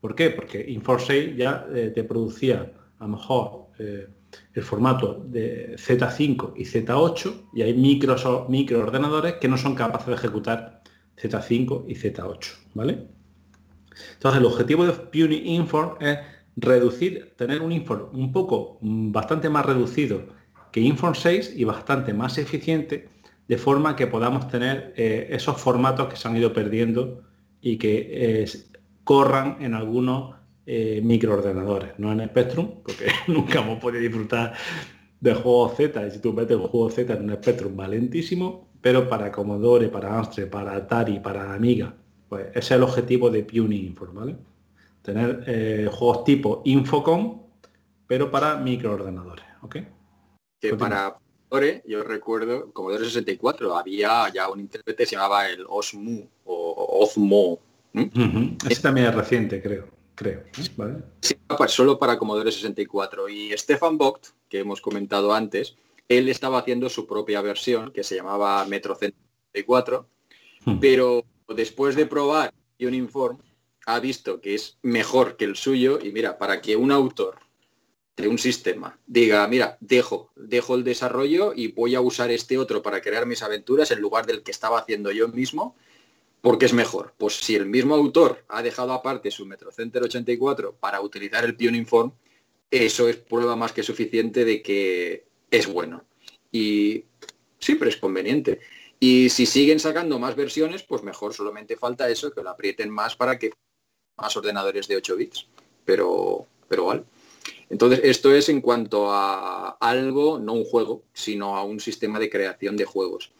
¿Por 0.00 0.14
qué? 0.14 0.30
Porque 0.30 0.64
Infor 0.70 1.00
6 1.00 1.36
ya 1.36 1.66
eh, 1.74 1.90
te 1.94 2.04
producía 2.04 2.72
a 2.98 3.04
lo 3.04 3.08
mejor 3.08 3.66
eh, 3.78 4.06
el 4.52 4.62
formato 4.62 5.24
de 5.26 5.76
Z5 5.76 6.52
y 6.56 6.64
Z8 6.64 7.50
y 7.54 7.62
hay 7.62 7.74
micro, 7.74 8.46
microordenadores 8.48 9.34
que 9.34 9.48
no 9.48 9.56
son 9.56 9.74
capaces 9.74 10.08
de 10.08 10.14
ejecutar 10.14 10.82
Z5 11.16 11.84
y 11.88 11.94
Z8, 11.94 12.54
¿vale? 12.74 13.08
Entonces 14.14 14.40
el 14.40 14.46
objetivo 14.46 14.86
de 14.86 14.92
Puny 14.92 15.54
Inform 15.56 15.96
es 16.00 16.18
reducir, 16.56 17.34
tener 17.36 17.62
un 17.62 17.72
Inform 17.72 18.08
un 18.12 18.32
poco, 18.32 18.78
mm, 18.80 19.12
bastante 19.12 19.48
más 19.48 19.66
reducido 19.66 20.22
que 20.72 20.80
Inform 20.80 21.14
6 21.14 21.54
y 21.56 21.64
bastante 21.64 22.12
más 22.14 22.38
eficiente, 22.38 23.08
de 23.46 23.58
forma 23.58 23.94
que 23.96 24.06
podamos 24.06 24.48
tener 24.48 24.92
eh, 24.96 25.28
esos 25.30 25.60
formatos 25.60 26.08
que 26.08 26.16
se 26.16 26.26
han 26.26 26.36
ido 26.36 26.52
perdiendo 26.52 27.22
y 27.60 27.76
que 27.76 28.08
eh, 28.10 28.48
corran 29.04 29.58
en 29.60 29.74
algunos 29.74 30.34
eh, 30.66 31.00
microordenadores, 31.04 31.98
no 31.98 32.10
en 32.10 32.26
Spectrum, 32.26 32.82
porque 32.82 33.06
nunca 33.28 33.60
hemos 33.60 33.78
podido 33.78 34.00
disfrutar 34.00 34.54
de 35.20 35.34
juegos 35.34 35.76
Z, 35.76 36.06
y 36.06 36.10
si 36.10 36.18
tú 36.20 36.32
metes 36.32 36.56
un 36.56 36.68
juego 36.68 36.90
Z 36.90 37.12
en 37.12 37.30
un 37.30 37.36
Spectrum 37.36 37.76
valentísimo, 37.76 38.68
pero 38.80 39.08
para 39.08 39.30
Commodore, 39.30 39.88
para 39.88 40.18
Amstrad, 40.18 40.48
para 40.48 40.74
Atari, 40.74 41.20
para 41.20 41.54
Amiga, 41.54 41.94
pues 42.28 42.46
ese 42.48 42.58
es 42.58 42.70
el 42.72 42.82
objetivo 42.82 43.30
de 43.30 43.44
Puny 43.44 43.76
Info, 43.86 44.06
¿vale? 44.12 44.36
Tener 45.04 45.44
eh, 45.46 45.88
juegos 45.92 46.24
tipo 46.24 46.62
Infocom, 46.64 47.42
pero 48.06 48.30
para 48.30 48.56
microordenadores, 48.56 49.44
¿ok? 49.62 49.76
Que 50.58 50.74
para 50.74 51.16
Commodore, 51.48 51.82
yo 51.86 52.02
recuerdo, 52.02 52.72
Commodore 52.72 53.04
64, 53.04 53.76
había 53.76 54.32
ya 54.32 54.48
un 54.48 54.60
intérprete 54.60 55.02
que 55.02 55.06
se 55.06 55.16
llamaba 55.16 55.46
el 55.48 55.64
Osmu 55.68 56.26
o 56.44 57.02
Osmo. 57.02 57.60
Ese 58.68 58.82
también 58.82 59.06
es 59.08 59.14
reciente, 59.14 59.62
creo 59.62 59.94
creo. 60.14 60.44
¿vale? 60.76 61.02
Sí, 61.20 61.34
pues 61.56 61.72
solo 61.72 61.98
para 61.98 62.18
Commodore 62.18 62.50
64. 62.50 63.28
Y 63.28 63.52
Stefan 63.56 63.98
Vogt, 63.98 64.28
que 64.48 64.60
hemos 64.60 64.80
comentado 64.80 65.34
antes, 65.34 65.76
él 66.08 66.28
estaba 66.28 66.58
haciendo 66.58 66.88
su 66.88 67.06
propia 67.06 67.40
versión 67.40 67.92
que 67.92 68.04
se 68.04 68.16
llamaba 68.16 68.64
Metro 68.66 68.94
64, 68.94 70.06
hmm. 70.64 70.78
pero 70.78 71.24
después 71.48 71.96
de 71.96 72.06
probar 72.06 72.52
Uniform 72.80 73.38
ha 73.86 74.00
visto 74.00 74.40
que 74.40 74.54
es 74.54 74.78
mejor 74.82 75.36
que 75.36 75.44
el 75.44 75.56
suyo 75.56 75.98
y 76.02 76.12
mira, 76.12 76.38
para 76.38 76.60
que 76.60 76.76
un 76.76 76.92
autor 76.92 77.38
de 78.16 78.28
un 78.28 78.38
sistema 78.38 78.98
diga, 79.06 79.46
mira, 79.48 79.76
dejo, 79.80 80.30
dejo 80.36 80.74
el 80.76 80.84
desarrollo 80.84 81.52
y 81.54 81.68
voy 81.68 81.94
a 81.94 82.00
usar 82.00 82.30
este 82.30 82.58
otro 82.58 82.82
para 82.82 83.00
crear 83.00 83.26
mis 83.26 83.42
aventuras 83.42 83.90
en 83.90 84.00
lugar 84.00 84.26
del 84.26 84.42
que 84.42 84.52
estaba 84.52 84.78
haciendo 84.78 85.10
yo 85.10 85.28
mismo, 85.28 85.74
porque 86.40 86.66
es 86.66 86.72
mejor. 86.72 87.14
Pues 87.18 87.34
si 87.34 87.56
el 87.56 87.66
mismo 87.66 87.94
autor 87.94 88.44
ha 88.48 88.62
dejado 88.62 88.92
aparte 88.92 89.30
su 89.30 89.46
Metro 89.46 89.72
Center 89.72 90.02
84 90.02 90.76
para 90.78 91.00
utilizar 91.00 91.44
el 91.44 91.74
Inform, 91.74 92.12
eso 92.70 93.08
es 93.08 93.16
prueba 93.16 93.56
más 93.56 93.72
que 93.72 93.82
suficiente 93.82 94.44
de 94.44 94.62
que 94.62 95.26
es 95.50 95.66
bueno. 95.66 96.04
Y 96.52 97.04
siempre 97.58 97.88
es 97.88 97.96
conveniente. 97.96 98.60
Y 99.00 99.28
si 99.30 99.46
siguen 99.46 99.80
sacando 99.80 100.18
más 100.18 100.36
versiones, 100.36 100.82
pues 100.82 101.02
mejor, 101.02 101.34
solamente 101.34 101.76
falta 101.76 102.08
eso, 102.08 102.32
que 102.32 102.42
lo 102.42 102.50
aprieten 102.50 102.90
más 102.90 103.16
para 103.16 103.38
que 103.38 103.52
más 104.16 104.36
ordenadores 104.36 104.88
de 104.88 104.96
8 104.96 105.16
bits. 105.16 105.46
Pero, 105.84 106.46
pero 106.68 106.86
vale. 106.86 107.04
Entonces, 107.70 108.00
esto 108.04 108.34
es 108.34 108.48
en 108.48 108.60
cuanto 108.60 109.10
a 109.10 109.70
algo, 109.80 110.38
no 110.38 110.52
un 110.52 110.64
juego, 110.64 111.02
sino 111.12 111.56
a 111.56 111.64
un 111.64 111.80
sistema 111.80 112.18
de 112.18 112.30
creación 112.30 112.76
de 112.76 112.84
juegos. 112.84 113.32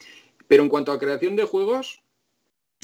Pero 0.48 0.62
en 0.62 0.68
cuanto 0.68 0.92
a 0.92 0.98
creación 0.98 1.36
de 1.36 1.44
juegos, 1.44 2.02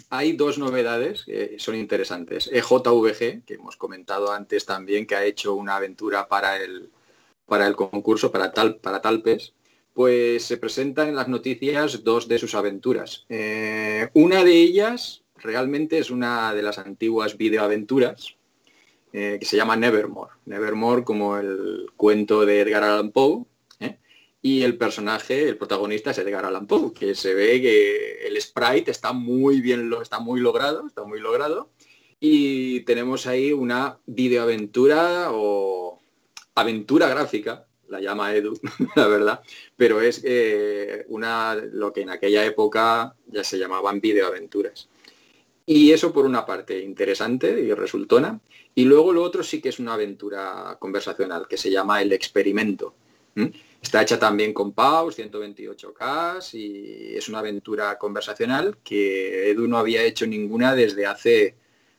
hay 0.08 0.32
dos 0.32 0.58
novedades 0.58 1.24
que 1.24 1.58
son 1.58 1.76
interesantes. 1.76 2.48
EJVG, 2.52 3.44
que 3.44 3.54
hemos 3.54 3.76
comentado 3.76 4.32
antes 4.32 4.64
también, 4.64 5.06
que 5.06 5.14
ha 5.14 5.24
hecho 5.24 5.54
una 5.54 5.76
aventura 5.76 6.28
para 6.28 6.62
el, 6.62 6.90
para 7.46 7.66
el 7.66 7.76
concurso, 7.76 8.32
para, 8.32 8.52
tal, 8.52 8.76
para 8.76 9.02
Talpes, 9.02 9.54
pues 9.92 10.44
se 10.44 10.56
presentan 10.56 11.08
en 11.08 11.16
las 11.16 11.28
noticias 11.28 12.04
dos 12.04 12.28
de 12.28 12.38
sus 12.38 12.54
aventuras. 12.54 13.26
Eh, 13.28 14.08
una 14.14 14.44
de 14.44 14.52
ellas 14.52 15.19
realmente 15.42 15.98
es 15.98 16.10
una 16.10 16.54
de 16.54 16.62
las 16.62 16.78
antiguas 16.78 17.36
videoaventuras, 17.36 18.36
eh, 19.12 19.38
que 19.40 19.46
se 19.46 19.56
llama 19.56 19.76
Nevermore. 19.76 20.32
Nevermore 20.46 21.04
como 21.04 21.36
el 21.36 21.86
cuento 21.96 22.46
de 22.46 22.60
Edgar 22.60 22.84
Allan 22.84 23.10
Poe, 23.10 23.44
y 24.42 24.62
el 24.62 24.78
personaje, 24.78 25.48
el 25.48 25.58
protagonista 25.58 26.12
es 26.12 26.18
Edgar 26.18 26.46
Allan 26.46 26.66
Poe, 26.66 26.92
que 26.94 27.14
se 27.14 27.34
ve 27.34 27.60
que 27.60 28.26
el 28.26 28.40
sprite 28.40 28.90
está 28.90 29.12
muy 29.12 29.60
bien, 29.60 29.92
está 30.00 30.18
muy 30.18 30.40
logrado, 30.40 30.86
está 30.86 31.04
muy 31.04 31.20
logrado. 31.20 31.70
Y 32.20 32.80
tenemos 32.80 33.26
ahí 33.26 33.52
una 33.52 33.98
videoaventura 34.06 35.28
o 35.32 36.00
aventura 36.54 37.08
gráfica, 37.08 37.66
la 37.88 38.00
llama 38.00 38.34
Edu, 38.34 38.58
la 38.96 39.08
verdad, 39.08 39.40
pero 39.76 40.00
es 40.00 40.22
eh, 40.24 41.04
una 41.08 41.54
lo 41.54 41.92
que 41.92 42.02
en 42.02 42.10
aquella 42.10 42.44
época 42.44 43.14
ya 43.26 43.44
se 43.44 43.58
llamaban 43.58 44.00
videoaventuras. 44.00 44.88
Y 45.66 45.92
eso 45.92 46.12
por 46.12 46.26
una 46.26 46.44
parte 46.44 46.80
interesante 46.80 47.60
y 47.60 47.72
resultona. 47.72 48.40
Y 48.74 48.84
luego 48.84 49.12
lo 49.12 49.22
otro 49.22 49.42
sí 49.42 49.60
que 49.60 49.68
es 49.68 49.78
una 49.78 49.94
aventura 49.94 50.76
conversacional 50.80 51.46
que 51.48 51.56
se 51.56 51.70
llama 51.70 52.02
El 52.02 52.12
Experimento. 52.12 52.94
Está 53.80 54.02
hecha 54.02 54.18
también 54.18 54.52
con 54.52 54.72
PAUS, 54.72 55.18
128K 55.18 56.54
y 56.54 57.16
es 57.16 57.28
una 57.28 57.38
aventura 57.38 57.96
conversacional 57.98 58.78
que 58.84 59.50
Edu 59.50 59.66
no 59.66 59.78
había 59.78 60.02
hecho 60.02 60.26
ninguna 60.26 60.74
desde 60.74 61.06
hace 61.06 61.54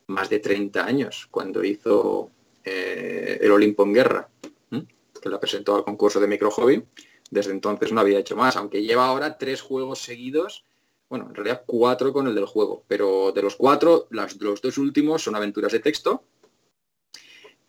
más 0.08 0.30
de 0.30 0.40
30 0.40 0.86
años, 0.86 1.28
cuando 1.32 1.64
hizo 1.64 2.30
eh, 2.64 3.40
el 3.42 3.52
Olimpo 3.52 3.84
en 3.84 3.94
Guerra, 3.94 4.30
que 4.70 5.30
la 5.30 5.40
presentó 5.40 5.76
al 5.76 5.84
concurso 5.84 6.20
de 6.20 6.28
Micro 6.28 6.52
Hobby. 6.52 6.84
Desde 7.30 7.52
entonces 7.52 7.92
no 7.92 8.02
había 8.02 8.20
hecho 8.20 8.36
más, 8.36 8.58
aunque 8.58 8.84
lleva 8.84 9.08
ahora 9.08 9.38
tres 9.38 9.62
juegos 9.62 10.00
seguidos, 10.00 10.66
bueno, 11.12 11.28
en 11.30 11.36
realidad 11.36 11.62
cuatro 11.68 12.12
con 12.12 12.26
el 12.26 12.34
del 12.34 12.46
juego, 12.46 12.84
pero 12.88 13.32
de 13.32 13.44
los 13.44 13.56
cuatro, 13.56 14.08
las, 14.10 14.36
los 14.42 14.60
dos 14.62 14.80
últimos 14.80 15.22
son 15.22 15.36
aventuras 15.36 15.72
de 15.72 15.80
texto 15.80 16.24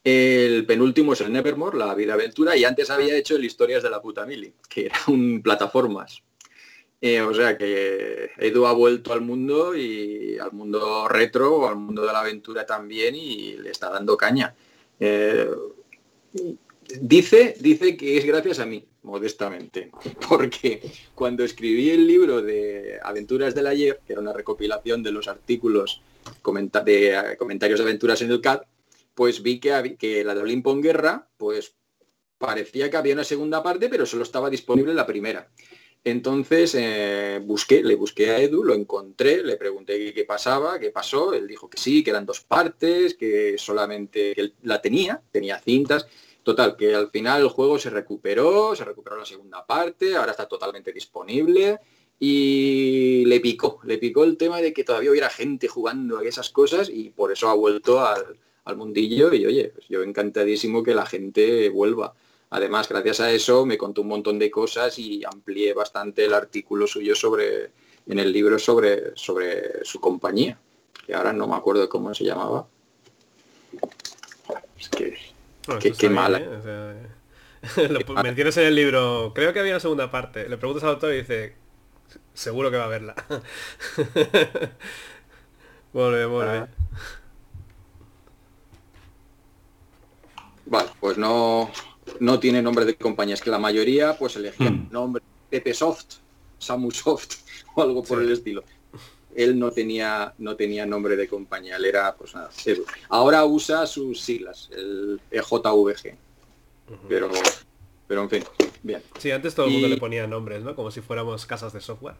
el 0.04 0.66
penúltimo 0.66 1.12
es 1.12 1.20
el 1.20 1.32
Nevermore, 1.32 1.78
la 1.78 1.94
vida 1.94 2.14
aventura, 2.14 2.56
y 2.56 2.64
antes 2.64 2.90
había 2.90 3.16
hecho 3.16 3.36
el 3.36 3.44
Historias 3.44 3.82
de 3.84 3.90
la 3.90 4.02
puta 4.02 4.26
mili, 4.26 4.52
que 4.68 4.86
era 4.86 4.96
un 5.06 5.42
plataformas. 5.42 6.22
Eh, 7.00 7.20
o 7.20 7.34
sea 7.34 7.58
que 7.58 8.30
Edu 8.38 8.64
ha 8.66 8.72
vuelto 8.72 9.12
al 9.12 9.22
mundo 9.22 9.74
y 9.74 10.38
al 10.38 10.52
mundo 10.52 11.08
retro, 11.08 11.68
al 11.68 11.76
mundo 11.76 12.02
de 12.06 12.12
la 12.12 12.20
aventura 12.20 12.64
también 12.64 13.16
y 13.16 13.56
le 13.56 13.70
está 13.70 13.90
dando 13.90 14.16
caña. 14.16 14.54
Eh, 15.00 15.50
dice, 17.00 17.56
dice 17.58 17.96
que 17.96 18.18
es 18.18 18.24
gracias 18.24 18.60
a 18.60 18.66
mí, 18.66 18.84
modestamente, 19.02 19.90
porque 20.28 20.80
cuando 21.14 21.44
escribí 21.44 21.90
el 21.90 22.06
libro 22.06 22.42
de 22.42 22.98
Aventuras 23.02 23.54
del 23.54 23.66
ayer, 23.66 24.00
que 24.06 24.12
era 24.12 24.22
una 24.22 24.32
recopilación 24.32 25.02
de 25.02 25.12
los 25.12 25.28
artículos 25.28 26.02
de 26.24 27.36
comentarios 27.38 27.78
de 27.78 27.84
aventuras 27.84 28.22
en 28.22 28.30
el 28.30 28.40
CAD, 28.40 28.62
pues 29.14 29.42
vi 29.42 29.58
que, 29.58 29.96
que 29.98 30.24
la 30.24 30.34
de 30.34 30.42
Olimpo 30.42 30.74
Guerra, 30.80 31.28
pues 31.36 31.74
parecía 32.38 32.90
que 32.90 32.96
había 32.96 33.14
una 33.14 33.24
segunda 33.24 33.62
parte, 33.62 33.88
pero 33.88 34.06
solo 34.06 34.22
estaba 34.22 34.50
disponible 34.50 34.94
la 34.94 35.06
primera. 35.06 35.48
Entonces 36.04 36.74
eh, 36.76 37.40
busqué, 37.44 37.82
le 37.84 37.94
busqué 37.94 38.30
a 38.30 38.40
Edu, 38.40 38.64
lo 38.64 38.74
encontré, 38.74 39.42
le 39.44 39.56
pregunté 39.56 40.12
qué, 40.12 40.24
pasaba, 40.24 40.80
qué 40.80 40.90
pasó, 40.90 41.32
él 41.32 41.46
dijo 41.46 41.70
que 41.70 41.78
sí, 41.78 42.02
que 42.02 42.10
eran 42.10 42.26
dos 42.26 42.40
partes, 42.40 43.14
que 43.14 43.56
solamente 43.56 44.34
que 44.34 44.52
la 44.62 44.82
tenía, 44.82 45.22
tenía 45.30 45.60
cintas. 45.60 46.08
Total, 46.42 46.76
que 46.76 46.94
al 46.94 47.10
final 47.10 47.42
el 47.42 47.48
juego 47.48 47.78
se 47.78 47.90
recuperó, 47.90 48.74
se 48.74 48.84
recuperó 48.84 49.16
la 49.16 49.24
segunda 49.24 49.64
parte, 49.64 50.16
ahora 50.16 50.32
está 50.32 50.46
totalmente 50.46 50.92
disponible 50.92 51.78
y 52.18 53.24
le 53.26 53.40
picó, 53.40 53.80
le 53.84 53.98
picó 53.98 54.24
el 54.24 54.36
tema 54.36 54.60
de 54.60 54.72
que 54.72 54.84
todavía 54.84 55.10
hubiera 55.10 55.30
gente 55.30 55.68
jugando 55.68 56.18
a 56.18 56.24
esas 56.24 56.50
cosas 56.50 56.88
y 56.88 57.10
por 57.10 57.32
eso 57.32 57.48
ha 57.48 57.54
vuelto 57.54 58.00
al, 58.00 58.38
mundillo 58.76 59.34
y 59.34 59.44
oye, 59.44 59.72
pues 59.74 59.86
yo 59.88 60.02
encantadísimo 60.02 60.82
que 60.82 60.94
la 60.94 61.06
gente 61.06 61.68
vuelva 61.68 62.14
Además, 62.50 62.86
gracias 62.86 63.20
a 63.20 63.32
eso 63.32 63.64
me 63.64 63.78
contó 63.78 64.02
un 64.02 64.08
montón 64.08 64.38
de 64.38 64.50
cosas 64.50 64.98
y 64.98 65.24
amplié 65.24 65.72
bastante 65.72 66.26
el 66.26 66.34
artículo 66.34 66.86
suyo 66.86 67.14
sobre 67.14 67.70
en 68.06 68.18
el 68.18 68.30
libro 68.30 68.58
sobre, 68.58 69.16
sobre 69.16 69.84
su 69.84 70.00
compañía, 70.00 70.58
que 71.06 71.14
ahora 71.14 71.32
no 71.32 71.46
me 71.46 71.56
acuerdo 71.56 71.88
cómo 71.88 72.12
se 72.12 72.24
llamaba. 72.24 72.66
Qué, 75.98 76.08
mala. 76.08 76.40
¿eh? 76.40 77.06
lo 77.88 78.22
mencionas 78.22 78.56
en 78.56 78.66
el 78.66 78.74
libro, 78.74 79.32
creo 79.34 79.52
que 79.52 79.60
había 79.60 79.72
una 79.72 79.80
segunda 79.80 80.10
parte. 80.10 80.48
Le 80.48 80.56
preguntas 80.56 80.84
al 80.84 80.90
autor 80.90 81.12
y 81.12 81.18
dice, 81.18 81.54
seguro 82.34 82.70
que 82.70 82.76
va 82.76 82.84
a 82.84 82.88
verla. 82.88 83.14
Muy 85.92 86.26
muy 86.26 86.44
bien. 86.44 86.68
Vale, 90.64 90.88
pues 91.00 91.18
no, 91.18 91.70
no 92.20 92.40
tiene 92.40 92.62
nombre 92.62 92.84
de 92.84 92.96
compañía, 92.96 93.34
es 93.34 93.42
que 93.42 93.50
la 93.50 93.58
mayoría 93.58 94.16
pues 94.16 94.36
elegían 94.36 94.86
mm. 94.88 94.92
nombre 94.92 95.22
Pepe 95.50 95.74
Soft, 95.74 96.16
Samu 96.58 96.90
Soft 96.90 97.36
o 97.74 97.82
algo 97.82 98.02
por 98.02 98.22
el 98.22 98.32
estilo. 98.32 98.64
Él 99.34 99.58
no 99.58 99.70
tenía, 99.70 100.34
no 100.38 100.56
tenía 100.56 100.86
nombre 100.86 101.16
de 101.16 101.28
compañía, 101.28 101.76
él 101.76 101.84
era 101.86 102.14
pues 102.14 102.34
nada, 102.34 102.50
Ahora 103.08 103.44
usa 103.44 103.86
sus 103.86 104.20
siglas, 104.20 104.70
el 104.72 105.20
EJVG. 105.30 106.16
Pero 107.08 107.30
pero 108.06 108.22
en 108.22 108.28
fin, 108.28 108.44
bien. 108.82 109.02
Sí, 109.18 109.30
antes 109.30 109.54
todo 109.54 109.66
el 109.66 109.72
mundo 109.72 109.88
le 109.88 109.96
ponía 109.96 110.26
nombres, 110.26 110.62
¿no? 110.62 110.74
Como 110.76 110.90
si 110.90 111.00
fuéramos 111.00 111.46
casas 111.46 111.72
de 111.72 111.80
software. 111.80 112.16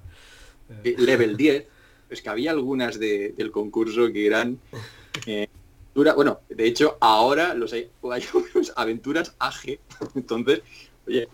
Level 0.83 1.37
10, 1.37 1.67
es 2.09 2.23
que 2.23 2.29
había 2.31 2.51
algunas 2.51 2.99
del 2.99 3.51
concurso 3.51 4.11
que 4.11 4.27
eran 4.27 4.59
eh, 5.27 5.49
bueno, 5.95 6.41
de 6.49 6.67
hecho 6.67 6.97
ahora 7.01 7.55
los 7.55 7.73
hay, 7.73 7.91
hay 8.11 8.23
aventuras 8.77 9.35
AG, 9.39 9.79
entonces, 10.15 10.63
oye, 11.07 11.29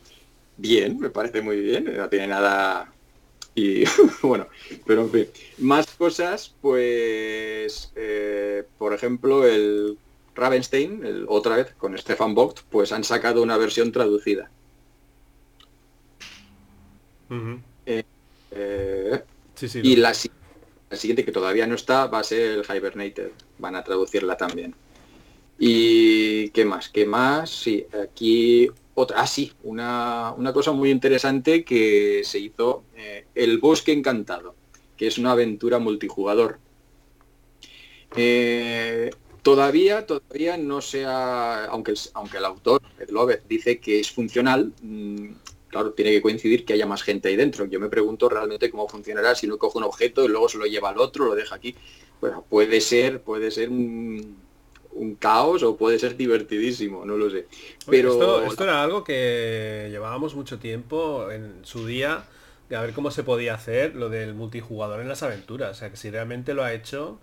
bien, 0.57 0.99
me 0.99 1.11
parece 1.11 1.41
muy 1.41 1.61
bien, 1.61 1.97
no 1.97 2.09
tiene 2.09 2.27
nada 2.27 2.93
y 3.59 3.85
bueno, 4.23 4.47
pero 4.87 5.03
en 5.03 5.11
fin, 5.11 5.27
más 5.59 5.87
cosas, 5.87 6.55
pues, 6.61 7.93
eh, 7.97 8.65
por 8.79 8.95
ejemplo, 8.95 9.47
el 9.47 9.99
Ravenstein, 10.35 11.25
otra 11.27 11.57
vez 11.57 11.75
con 11.77 11.99
Stefan 11.99 12.35
Vogt, 12.35 12.61
pues 12.71 12.93
han 12.93 13.03
sacado 13.03 13.43
una 13.43 13.57
versión 13.57 13.91
traducida. 13.91 14.51
Eh, 17.85 18.05
eh, 18.53 19.23
y 19.83 19.97
la, 19.97 20.15
siguiente 20.15 21.25
que 21.25 21.33
todavía 21.33 21.67
no 21.67 21.75
está 21.75 22.07
va 22.07 22.21
a 22.21 22.25
ser 22.25 22.61
el 22.61 22.65
Hibernated. 22.65 23.33
Van 23.59 23.75
a 23.75 23.83
traducirla 23.83 24.37
también. 24.37 24.75
¿Y 25.59 26.51
qué 26.51 26.65
más? 26.65 26.89
¿Qué 26.89 27.05
más? 27.05 27.51
Sí, 27.51 27.85
aquí 28.05 28.71
otra. 29.01 29.21
Ah, 29.21 29.27
sí, 29.27 29.53
una, 29.63 30.35
cosa 30.53 30.73
muy 30.73 30.91
interesante 30.91 31.65
que 31.65 32.23
se 32.25 32.39
hizo 32.39 32.85
eh, 32.97 33.27
El 33.35 33.59
Bosque 33.59 33.93
Encantado, 33.93 34.55
que 34.97 35.07
es 35.07 35.19
una 35.19 35.33
aventura 35.33 35.79
multijugador. 35.79 36.59
todavía, 39.43 40.07
todavía 40.07 40.57
no 40.57 40.81
sea, 40.81 41.67
aunque, 41.67 41.95
aunque 42.15 42.39
el 42.39 42.45
autor, 42.45 42.83
Ed 42.99 43.11
Lovett, 43.11 43.47
dice 43.49 43.79
que 43.79 44.01
es 44.01 44.11
funcional, 44.11 44.73
mm, 44.83 45.29
claro, 45.69 45.93
tiene 45.93 46.11
que 46.11 46.23
coincidir 46.23 46.65
que 46.65 46.73
haya 46.73 46.87
más 46.87 47.03
gente 47.03 47.29
ahí 47.29 47.37
dentro. 47.37 47.67
Yo 47.67 47.81
me 47.81 47.89
pregunto 47.89 48.29
realmente 48.29 48.71
cómo 48.71 48.89
funcionará 48.89 49.35
si 49.35 49.47
no 49.47 49.59
coge 49.59 49.79
un 49.79 49.85
objeto 49.85 50.25
y 50.25 50.29
luego 50.29 50.49
se 50.49 50.59
lo 50.59 50.67
lleva 50.67 50.91
al 50.91 50.99
otro, 50.99 51.27
lo 51.27 51.35
deja 51.35 51.55
aquí. 51.55 51.75
Puede 52.49 52.81
ser, 52.81 53.23
puede 53.23 53.51
ser 53.53 53.71
un, 53.71 54.48
caos 55.19 55.63
o 55.63 55.77
puede 55.77 55.99
ser 55.99 56.17
divertidísimo, 56.17 57.05
no 57.05 57.17
lo 57.17 57.31
sé. 57.31 57.47
Pero 57.87 58.45
esto, 58.45 58.65
era 58.65 58.83
algo 58.83 59.05
que 59.05 59.89
llevábamos 59.91 60.35
mucho 60.35 60.59
tiempo 60.59 61.31
en 61.31 61.61
su 61.63 61.87
día 61.87 62.25
de 62.69 62.77
a 62.77 62.83
ver 62.83 62.93
cómo 62.93 63.11
se 63.11 63.23
podía 63.23 63.55
hacer 63.55 63.95
lo 63.95 64.09
del 64.09 64.35
multijugador 64.35 65.01
en 65.01 65.09
las 65.09 65.23
aventuras. 65.23 65.71
O 65.71 65.75
sea, 65.75 65.91
que 65.91 65.97
si 65.97 66.11
realmente 66.11 66.55
lo 66.55 66.63
ha 66.63 66.73
hecho, 66.73 67.19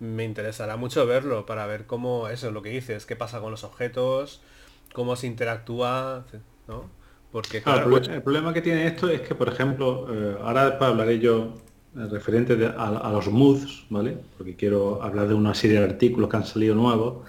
me 0.00 0.24
interesará 0.24 0.76
mucho 0.76 1.06
verlo 1.06 1.46
para 1.46 1.66
ver 1.66 1.86
cómo, 1.86 2.28
eso 2.28 2.48
es 2.48 2.52
lo 2.52 2.62
que 2.62 2.70
dices, 2.70 3.06
qué 3.06 3.16
pasa 3.16 3.40
con 3.40 3.50
los 3.50 3.64
objetos, 3.64 4.42
cómo 4.92 5.16
se 5.16 5.26
interactúa, 5.26 6.24
¿no? 6.66 6.90
Porque 7.30 7.62
el, 7.64 8.22
problema 8.22 8.52
que 8.52 8.60
tiene 8.60 8.86
esto 8.86 9.08
es 9.08 9.22
que, 9.22 9.34
por 9.34 9.48
ejemplo, 9.48 10.06
eh, 10.10 10.36
ahora 10.42 10.66
después 10.66 10.90
hablaré 10.90 11.18
yo 11.18 11.54
eh, 11.94 12.06
referente 12.10 12.54
a, 12.76 13.10
los 13.12 13.28
moods, 13.28 13.84
¿vale? 13.90 14.16
Porque 14.38 14.56
quiero 14.56 15.02
hablar 15.02 15.28
de 15.28 15.34
una 15.34 15.54
serie 15.54 15.78
de 15.78 15.84
artículos 15.84 16.30
que 16.30 16.36
han 16.36 16.46
salido 16.46 16.74
nuevos. 16.74 17.24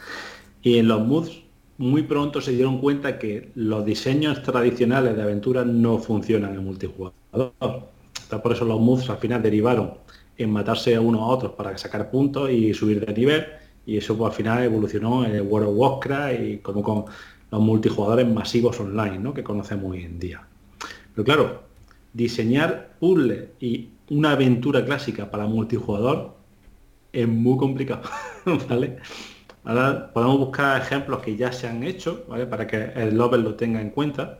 Y 0.62 0.78
en 0.78 0.88
los 0.88 1.06
moods 1.06 1.44
muy 1.78 2.04
pronto 2.04 2.40
se 2.40 2.52
dieron 2.52 2.80
cuenta 2.80 3.20
que 3.20 3.52
los 3.56 3.86
diseños 3.86 4.42
tradicionales 4.44 5.16
de 5.16 5.22
aventuras 5.22 5.66
no 5.66 5.98
funcionan 5.98 6.54
en 6.54 6.64
multijugador. 6.64 7.14
Por 8.42 8.52
eso 8.52 8.66
los 8.66 8.80
moods 8.80 9.10
al 9.10 9.18
final 9.18 9.42
derivaron 9.44 9.96
en 10.38 10.52
matarse 10.52 10.96
a 10.96 11.02
unos 11.02 11.22
a 11.22 11.26
otros 11.26 11.52
para 11.54 11.78
sacar 11.78 12.10
puntos 12.10 12.50
y 12.50 12.74
subir 12.74 13.06
de 13.06 13.14
nivel. 13.14 13.46
Y 13.86 13.98
eso 13.98 14.18
pues, 14.18 14.32
al 14.32 14.36
final 14.38 14.64
evolucionó 14.64 15.26
en 15.26 15.36
el 15.36 15.42
World 15.42 15.70
of 15.70 15.76
Warcraft 15.76 16.42
y 16.42 16.58
como 16.60 16.82
con 16.82 17.06
los 17.52 17.62
multijugadores 17.62 18.28
masivos 18.28 18.80
online 18.80 19.20
¿no? 19.20 19.34
que 19.34 19.44
conocemos 19.44 19.92
hoy 19.92 20.04
en 20.04 20.20
día. 20.20 20.42
Pero 21.14 21.26
claro, 21.26 21.64
diseñar 22.14 22.96
puzzles 23.00 23.50
y 23.60 23.90
una 24.10 24.32
aventura 24.32 24.84
clásica 24.84 25.30
para 25.30 25.46
multijugador 25.46 26.36
es 27.12 27.28
muy 27.28 27.58
complicado, 27.58 28.04
¿vale? 28.70 28.98
Ahora 29.64 30.12
podemos 30.12 30.40
buscar 30.40 30.82
ejemplos 30.82 31.22
que 31.22 31.38
ya 31.38 31.52
se 31.54 31.68
han 31.68 31.84
hecho, 31.84 32.26
¿vale? 32.28 32.46
Para 32.46 32.68
que 32.68 32.92
el 32.96 33.16
Lover 33.16 33.40
lo 33.40 33.56
tenga 33.56 33.80
en 33.80 33.92
cuenta. 33.92 34.40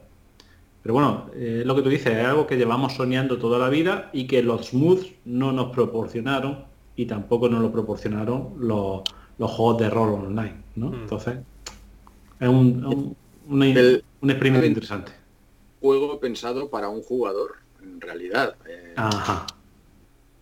Pero 0.82 0.96
bueno, 0.96 1.30
eh, 1.34 1.64
lo 1.66 1.76
que 1.76 1.82
tú 1.82 1.90
dices 1.90 2.14
es 2.14 2.26
algo 2.26 2.46
que 2.46 2.58
llevamos 2.58 2.94
soñando 2.94 3.38
toda 3.38 3.58
la 3.58 3.70
vida 3.70 4.10
y 4.12 4.28
que 4.28 4.44
los 4.44 4.68
smooths 4.68 5.14
no 5.24 5.54
nos 5.54 5.72
proporcionaron 5.72 6.66
y 6.98 7.06
tampoco 7.06 7.48
nos 7.48 7.62
lo 7.62 7.72
proporcionaron 7.72 8.56
los, 8.60 9.04
juegos 9.38 9.78
de 9.80 9.90
rol 9.90 10.10
online, 10.26 10.56
¿no? 10.76 10.90
Mm. 10.90 10.94
Entonces, 10.96 11.38
es 12.40 12.48
un, 12.48 13.16
un, 13.48 13.64
experimento 14.30 14.66
interesante. 14.66 15.14
Juego 15.80 16.20
pensado 16.20 16.70
para 16.70 16.90
un 16.90 17.02
jugador, 17.02 17.63
en 17.84 18.02
realidad. 18.02 18.56
Eh, 18.66 18.96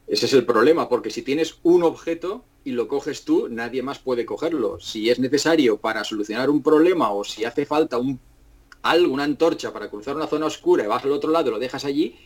ese 0.07 0.25
es 0.25 0.33
el 0.33 0.45
problema, 0.45 0.89
porque 0.89 1.09
si 1.09 1.21
tienes 1.21 1.57
un 1.63 1.83
objeto 1.83 2.45
y 2.63 2.71
lo 2.71 2.87
coges 2.87 3.25
tú, 3.25 3.47
nadie 3.49 3.81
más 3.81 3.99
puede 3.99 4.25
cogerlo. 4.25 4.79
Si 4.79 5.09
es 5.09 5.19
necesario 5.19 5.77
para 5.77 6.03
solucionar 6.03 6.49
un 6.49 6.61
problema 6.61 7.11
o 7.11 7.23
si 7.23 7.45
hace 7.45 7.65
falta 7.65 7.97
un 7.97 8.19
algo, 8.83 9.13
una 9.13 9.23
antorcha 9.23 9.71
para 9.71 9.89
cruzar 9.89 10.15
una 10.15 10.27
zona 10.27 10.47
oscura 10.47 10.83
y 10.83 10.87
vas 10.87 11.03
al 11.03 11.11
otro 11.11 11.31
lado 11.31 11.49
y 11.49 11.51
lo 11.51 11.59
dejas 11.59 11.85
allí, 11.85 12.17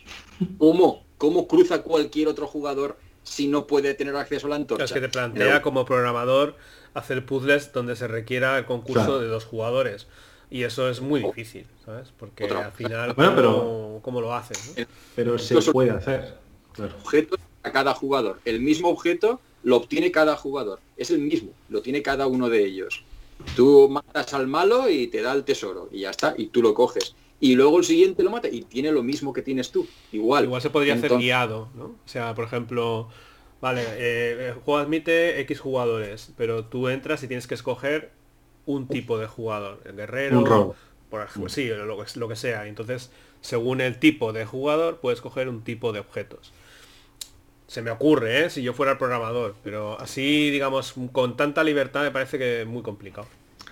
¿cómo? 0.57 1.05
¿Cómo 1.17 1.47
cruza 1.47 1.81
cualquier 1.81 2.27
otro 2.27 2.47
jugador 2.47 2.97
si 3.23 3.47
no 3.47 3.67
puede 3.67 3.93
tener 3.93 4.15
acceso 4.15 4.47
a 4.47 4.51
la 4.51 4.55
antorcha? 4.55 4.85
Es 4.85 4.91
que 4.91 5.01
te 5.01 5.09
plantea 5.09 5.61
como 5.61 5.85
programador 5.85 6.55
hacer 6.93 7.25
puzzles 7.25 7.73
donde 7.73 7.95
se 7.95 8.07
requiera 8.07 8.57
el 8.57 8.65
concurso 8.65 9.19
de 9.19 9.27
dos 9.27 9.45
jugadores. 9.45 10.07
Y 10.49 10.63
eso 10.63 10.89
es 10.89 11.01
muy 11.01 11.21
difícil, 11.21 11.65
¿sabes? 11.83 12.13
Porque 12.17 12.45
al 12.45 12.71
final, 12.71 13.13
pero, 13.15 13.99
¿cómo, 14.01 14.21
lo 14.21 14.33
haces? 14.33 14.75
Pero 15.15 15.37
se 15.37 15.71
puede 15.71 15.91
hacer. 15.91 16.35
Objetos 17.03 17.39
a 17.63 17.71
cada 17.71 17.93
jugador. 17.93 18.39
El 18.45 18.59
mismo 18.59 18.89
objeto 18.89 19.39
lo 19.63 19.77
obtiene 19.77 20.11
cada 20.11 20.35
jugador. 20.35 20.79
Es 20.97 21.09
el 21.09 21.19
mismo, 21.19 21.51
lo 21.69 21.81
tiene 21.81 22.01
cada 22.01 22.27
uno 22.27 22.49
de 22.49 22.63
ellos. 22.65 23.03
Tú 23.55 23.89
matas 23.89 24.33
al 24.33 24.47
malo 24.47 24.89
y 24.89 25.07
te 25.07 25.21
da 25.21 25.33
el 25.33 25.43
tesoro. 25.43 25.89
Y 25.91 26.01
ya 26.01 26.11
está, 26.11 26.35
y 26.37 26.47
tú 26.47 26.61
lo 26.61 26.73
coges. 26.73 27.15
Y 27.39 27.55
luego 27.55 27.79
el 27.79 27.83
siguiente 27.83 28.23
lo 28.23 28.31
mata 28.31 28.47
y 28.47 28.61
tiene 28.61 28.91
lo 28.91 29.03
mismo 29.03 29.33
que 29.33 29.41
tienes 29.41 29.71
tú. 29.71 29.87
Igual. 30.11 30.45
Igual 30.45 30.61
se 30.61 30.69
podría 30.69 30.93
hacer 30.93 31.17
guiado, 31.17 31.69
¿no? 31.75 31.85
O 31.85 32.07
sea, 32.07 32.33
por 32.33 32.45
ejemplo, 32.45 33.09
Vale, 33.61 33.83
eh, 33.97 34.49
el 34.49 34.53
juego 34.53 34.77
admite 34.77 35.39
X 35.41 35.59
jugadores, 35.59 36.33
pero 36.37 36.65
tú 36.65 36.87
entras 36.89 37.23
y 37.23 37.27
tienes 37.27 37.47
que 37.47 37.55
escoger 37.55 38.11
un 38.65 38.87
tipo 38.87 39.17
de 39.17 39.27
jugador, 39.27 39.81
el 39.85 39.95
guerrero, 39.95 40.39
un 40.39 40.73
por 41.09 41.21
ejemplo, 41.21 41.49
sí, 41.49 41.67
lo 41.69 41.97
que, 41.97 42.19
lo 42.19 42.27
que 42.27 42.35
sea. 42.35 42.67
Entonces, 42.67 43.11
según 43.41 43.79
el 43.79 43.99
tipo 43.99 44.33
de 44.33 44.45
jugador, 44.45 44.97
puedes 44.97 45.21
coger 45.21 45.47
un 45.47 45.63
tipo 45.63 45.93
de 45.93 45.99
objetos. 45.99 46.51
Se 47.67 47.81
me 47.81 47.91
ocurre, 47.91 48.45
¿eh? 48.45 48.49
si 48.49 48.61
yo 48.63 48.73
fuera 48.73 48.93
el 48.93 48.97
programador, 48.97 49.55
pero 49.63 49.99
así, 49.99 50.49
digamos, 50.49 50.93
con 51.11 51.37
tanta 51.37 51.63
libertad 51.63 52.03
me 52.03 52.11
parece 52.11 52.37
que 52.37 52.61
es 52.61 52.67
muy 52.67 52.81
complicado. 52.81 53.27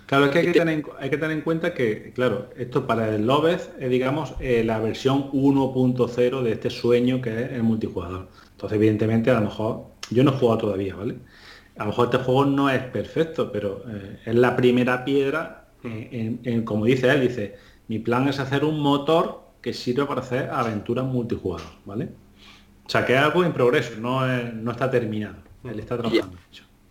Claro, 0.06 0.26
es 0.26 0.32
que 0.32 0.38
hay 0.38 0.46
que, 0.46 0.52
tener, 0.52 0.84
hay 0.98 1.10
que 1.10 1.16
tener 1.16 1.36
en 1.36 1.42
cuenta 1.42 1.74
que, 1.74 2.12
claro, 2.14 2.50
esto 2.56 2.86
para 2.86 3.14
el 3.14 3.26
Lobez 3.26 3.70
es, 3.80 3.90
digamos, 3.90 4.34
eh, 4.40 4.62
la 4.64 4.78
versión 4.78 5.30
1.0 5.32 6.42
de 6.42 6.52
este 6.52 6.70
sueño 6.70 7.22
que 7.22 7.30
es 7.30 7.52
el 7.52 7.62
multijugador. 7.62 8.28
Entonces, 8.52 8.76
evidentemente, 8.76 9.30
a 9.30 9.34
lo 9.34 9.42
mejor, 9.42 9.84
yo 10.10 10.24
no 10.24 10.32
he 10.32 10.38
jugado 10.38 10.58
todavía, 10.58 10.94
¿vale? 10.94 11.16
A 11.76 11.80
lo 11.80 11.86
mejor 11.86 12.06
este 12.06 12.18
juego 12.18 12.44
no 12.44 12.70
es 12.70 12.82
perfecto, 12.84 13.50
pero 13.50 13.82
eh, 13.88 14.20
es 14.24 14.34
la 14.34 14.54
primera 14.54 15.04
piedra, 15.04 15.68
eh, 15.82 16.38
en, 16.42 16.64
como 16.64 16.84
dice 16.84 17.10
él, 17.10 17.22
dice, 17.22 17.56
mi 17.88 17.98
plan 17.98 18.28
es 18.28 18.38
hacer 18.38 18.64
un 18.64 18.80
motor 18.80 19.42
que 19.60 19.72
sirva 19.72 20.06
para 20.06 20.20
hacer 20.20 20.50
aventuras 20.50 21.04
multijugador, 21.04 21.66
¿vale? 21.84 22.10
O 22.86 22.90
sea, 22.90 23.04
que 23.04 23.14
es 23.14 23.18
algo 23.18 23.44
en 23.44 23.52
progreso, 23.52 23.92
no, 23.98 24.26
no 24.26 24.70
está 24.70 24.90
terminado. 24.90 25.36
Él 25.64 25.80
está 25.80 25.96
trabajando. 25.96 26.36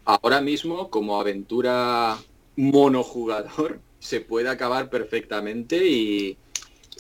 Ahora 0.06 0.42
mismo, 0.42 0.90
como 0.90 1.20
aventura 1.20 2.18
monojugador, 2.56 3.80
se 4.00 4.20
puede 4.20 4.50
acabar 4.50 4.90
perfectamente 4.90 5.86
y 5.88 6.38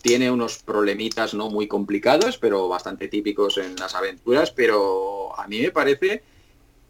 tiene 0.02 0.30
unos 0.32 0.60
problemitas 0.60 1.34
no 1.34 1.50
muy 1.50 1.68
complicados, 1.68 2.38
pero 2.38 2.68
bastante 2.68 3.08
típicos 3.08 3.58
en 3.58 3.76
las 3.78 3.96
aventuras, 3.96 4.52
pero 4.52 5.38
a 5.38 5.48
mí 5.48 5.60
me 5.62 5.72
parece 5.72 6.24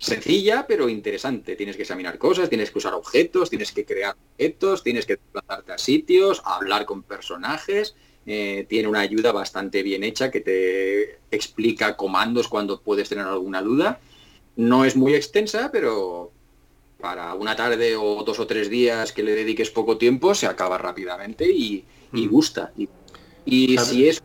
sencilla 0.03 0.65
pero 0.67 0.89
interesante. 0.89 1.55
Tienes 1.55 1.75
que 1.75 1.83
examinar 1.83 2.17
cosas, 2.17 2.49
tienes 2.49 2.71
que 2.71 2.79
usar 2.79 2.93
objetos, 2.93 3.49
tienes 3.49 3.71
que 3.71 3.85
crear 3.85 4.15
objetos, 4.33 4.83
tienes 4.83 5.05
que 5.05 5.15
desplazarte 5.15 5.71
a 5.71 5.77
sitios, 5.77 6.41
hablar 6.45 6.85
con 6.85 7.03
personajes. 7.03 7.95
Eh, 8.25 8.65
tiene 8.69 8.87
una 8.87 9.01
ayuda 9.01 9.31
bastante 9.31 9.83
bien 9.83 10.03
hecha 10.03 10.31
que 10.31 10.39
te 10.39 11.19
explica 11.31 11.97
comandos 11.97 12.47
cuando 12.47 12.81
puedes 12.81 13.09
tener 13.09 13.25
alguna 13.25 13.61
duda. 13.61 13.99
No 14.55 14.85
es 14.85 14.95
muy 14.95 15.13
extensa, 15.15 15.71
pero 15.71 16.31
para 16.99 17.33
una 17.33 17.55
tarde 17.55 17.95
o 17.95 18.23
dos 18.23 18.39
o 18.39 18.47
tres 18.47 18.69
días 18.69 19.11
que 19.11 19.23
le 19.23 19.35
dediques 19.35 19.71
poco 19.71 19.97
tiempo 19.97 20.35
se 20.35 20.47
acaba 20.47 20.77
rápidamente 20.77 21.49
y, 21.49 21.85
mm. 22.11 22.27
gusta. 22.29 22.71
Y, 22.77 22.87
y 23.45 23.77
si 23.77 24.07
es 24.07 24.23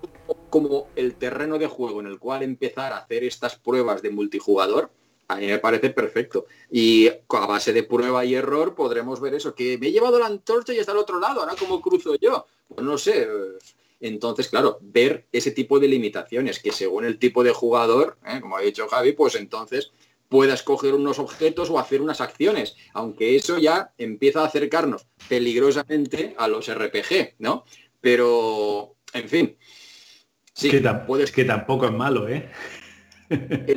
como 0.51 0.89
el 0.95 1.14
terreno 1.14 1.59
de 1.59 1.66
juego 1.66 2.01
en 2.01 2.07
el 2.07 2.18
cual 2.18 2.43
empezar 2.43 2.93
a 2.93 2.99
hacer 2.99 3.24
estas 3.24 3.57
pruebas 3.57 4.03
de 4.03 4.11
multijugador, 4.11 4.93
a 5.29 5.37
mí 5.37 5.47
me 5.47 5.59
parece 5.59 5.91
perfecto. 5.91 6.47
Y 6.70 7.09
a 7.09 7.47
base 7.47 7.72
de 7.72 7.83
prueba 7.83 8.24
y 8.24 8.35
error 8.35 8.74
podremos 8.74 9.20
ver 9.20 9.35
eso, 9.35 9.55
que 9.55 9.79
me 9.79 9.89
he 9.89 9.93
llevado 9.93 10.18
la 10.18 10.26
antorcha 10.26 10.72
y 10.72 10.79
está 10.79 10.93
al 10.93 10.99
otro 10.99 11.20
lado, 11.20 11.41
ahora 11.41 11.55
cómo 11.59 11.81
cruzo 11.81 12.16
yo. 12.16 12.47
Pues 12.66 12.85
no 12.85 12.97
sé. 12.97 13.29
Entonces, 14.01 14.49
claro, 14.49 14.79
ver 14.81 15.26
ese 15.33 15.51
tipo 15.51 15.79
de 15.79 15.89
limitaciones, 15.89 16.61
que 16.61 16.72
según 16.72 17.05
el 17.05 17.18
tipo 17.18 17.45
de 17.45 17.53
jugador, 17.53 18.16
¿eh? 18.26 18.41
como 18.41 18.57
ha 18.57 18.62
dicho 18.62 18.89
Javi, 18.89 19.12
pues 19.12 19.35
entonces 19.35 19.93
pueda 20.29 20.55
escoger 20.55 20.95
unos 20.95 21.18
objetos 21.18 21.70
o 21.70 21.79
hacer 21.79 22.01
unas 22.01 22.20
acciones, 22.20 22.76
aunque 22.93 23.37
eso 23.37 23.59
ya 23.59 23.93
empieza 23.99 24.43
a 24.43 24.47
acercarnos 24.47 25.07
peligrosamente 25.29 26.35
a 26.39 26.49
los 26.49 26.72
RPG, 26.72 27.35
¿no? 27.39 27.64
Pero, 28.01 28.97
en 29.12 29.29
fin. 29.29 29.57
Sí, 30.55 30.70
que, 30.70 30.81
puedes... 31.07 31.33
que 31.33 31.45
tampoco 31.45 31.87
es 31.87 31.93
malo, 31.93 32.29
¿eh? 32.29 32.51
es 33.31 33.76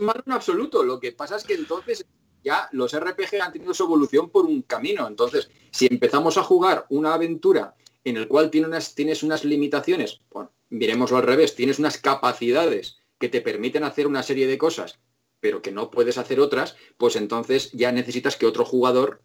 malo 0.00 0.22
en 0.26 0.32
absoluto. 0.32 0.82
Lo 0.82 0.98
que 0.98 1.12
pasa 1.12 1.36
es 1.36 1.44
que 1.44 1.54
entonces 1.54 2.04
ya 2.42 2.68
los 2.72 2.98
RPG 2.98 3.40
han 3.40 3.52
tenido 3.52 3.74
su 3.74 3.84
evolución 3.84 4.30
por 4.30 4.46
un 4.46 4.62
camino. 4.62 5.06
Entonces, 5.06 5.50
si 5.70 5.86
empezamos 5.86 6.36
a 6.36 6.42
jugar 6.42 6.86
una 6.88 7.14
aventura 7.14 7.74
en 8.04 8.16
el 8.16 8.28
cual 8.28 8.50
tienes 8.50 8.68
unas, 8.68 8.94
tienes 8.94 9.22
unas 9.22 9.44
limitaciones, 9.44 10.20
bueno, 10.30 10.52
miremoslo 10.70 11.18
al 11.18 11.24
revés, 11.24 11.54
tienes 11.54 11.78
unas 11.78 11.98
capacidades 11.98 12.98
que 13.18 13.28
te 13.28 13.40
permiten 13.40 13.84
hacer 13.84 14.06
una 14.06 14.22
serie 14.22 14.46
de 14.46 14.58
cosas, 14.58 14.98
pero 15.40 15.62
que 15.62 15.72
no 15.72 15.90
puedes 15.90 16.18
hacer 16.18 16.40
otras, 16.40 16.76
pues 16.96 17.16
entonces 17.16 17.70
ya 17.72 17.92
necesitas 17.92 18.36
que 18.36 18.46
otro 18.46 18.64
jugador 18.64 19.22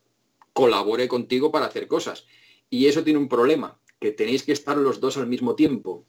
colabore 0.54 1.08
contigo 1.08 1.52
para 1.52 1.68
hacer 1.68 1.88
cosas. 1.88 2.26
Y 2.70 2.88
eso 2.88 3.04
tiene 3.04 3.20
un 3.20 3.30
problema, 3.30 3.80
que 4.00 4.12
tenéis 4.12 4.44
que 4.44 4.52
estar 4.52 4.78
los 4.78 5.00
dos 5.00 5.18
al 5.18 5.28
mismo 5.28 5.56
tiempo. 5.56 6.06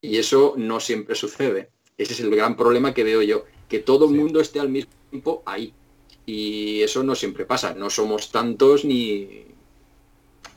Y 0.00 0.18
eso 0.18 0.54
no 0.56 0.80
siempre 0.80 1.14
sucede. 1.14 1.70
Ese 2.00 2.14
es 2.14 2.20
el 2.20 2.34
gran 2.34 2.56
problema 2.56 2.94
que 2.94 3.04
veo 3.04 3.20
yo 3.20 3.44
que 3.68 3.78
todo 3.78 4.08
el 4.08 4.16
mundo 4.16 4.40
esté 4.40 4.58
al 4.58 4.70
mismo 4.70 4.90
tiempo 5.10 5.42
ahí. 5.44 5.74
Y 6.24 6.80
eso 6.80 7.02
no 7.02 7.14
siempre 7.14 7.44
pasa, 7.44 7.74
no 7.74 7.90
somos 7.90 8.32
tantos 8.32 8.86
ni... 8.86 9.44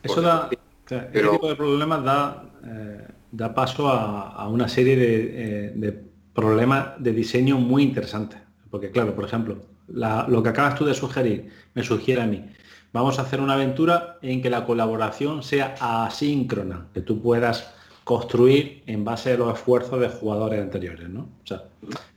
Eso 0.02 0.22
da, 0.22 0.48
pero... 0.86 1.32
tipo 1.32 1.48
de 1.48 1.54
problemas 1.54 2.02
da, 2.02 2.50
eh, 2.64 3.08
da 3.30 3.54
paso 3.54 3.88
a, 3.88 4.48
una 4.48 4.68
serie 4.68 4.94
eh, 4.96 5.72
de, 5.74 5.92
problemas 6.32 6.94
de 6.98 7.12
diseño 7.12 7.58
muy 7.58 7.82
interesantes. 7.82 8.40
Porque 8.70 8.90
claro, 8.90 9.14
por 9.14 9.26
ejemplo, 9.26 9.58
lo 9.86 10.42
que 10.42 10.48
acabas 10.48 10.76
tú 10.76 10.86
de 10.86 10.94
sugerir, 10.94 11.50
me 11.74 11.82
sugiere 11.82 12.22
a 12.22 12.26
mí, 12.26 12.42
vamos 12.92 13.18
a 13.18 13.22
hacer 13.22 13.40
una 13.40 13.52
aventura 13.52 14.18
en 14.22 14.40
que 14.40 14.48
la 14.48 14.64
colaboración 14.64 15.42
sea 15.42 15.74
asíncrona, 15.78 16.88
que 16.94 17.02
tú 17.02 17.20
puedas 17.20 17.74
construir 18.04 18.82
en 18.86 19.04
base 19.04 19.32
a 19.32 19.36
los 19.36 19.54
esfuerzos 19.54 19.98
de 20.00 20.08
jugadores 20.08 20.60
anteriores, 20.60 21.08
¿no? 21.08 21.22
O 21.22 21.46
sea, 21.46 21.64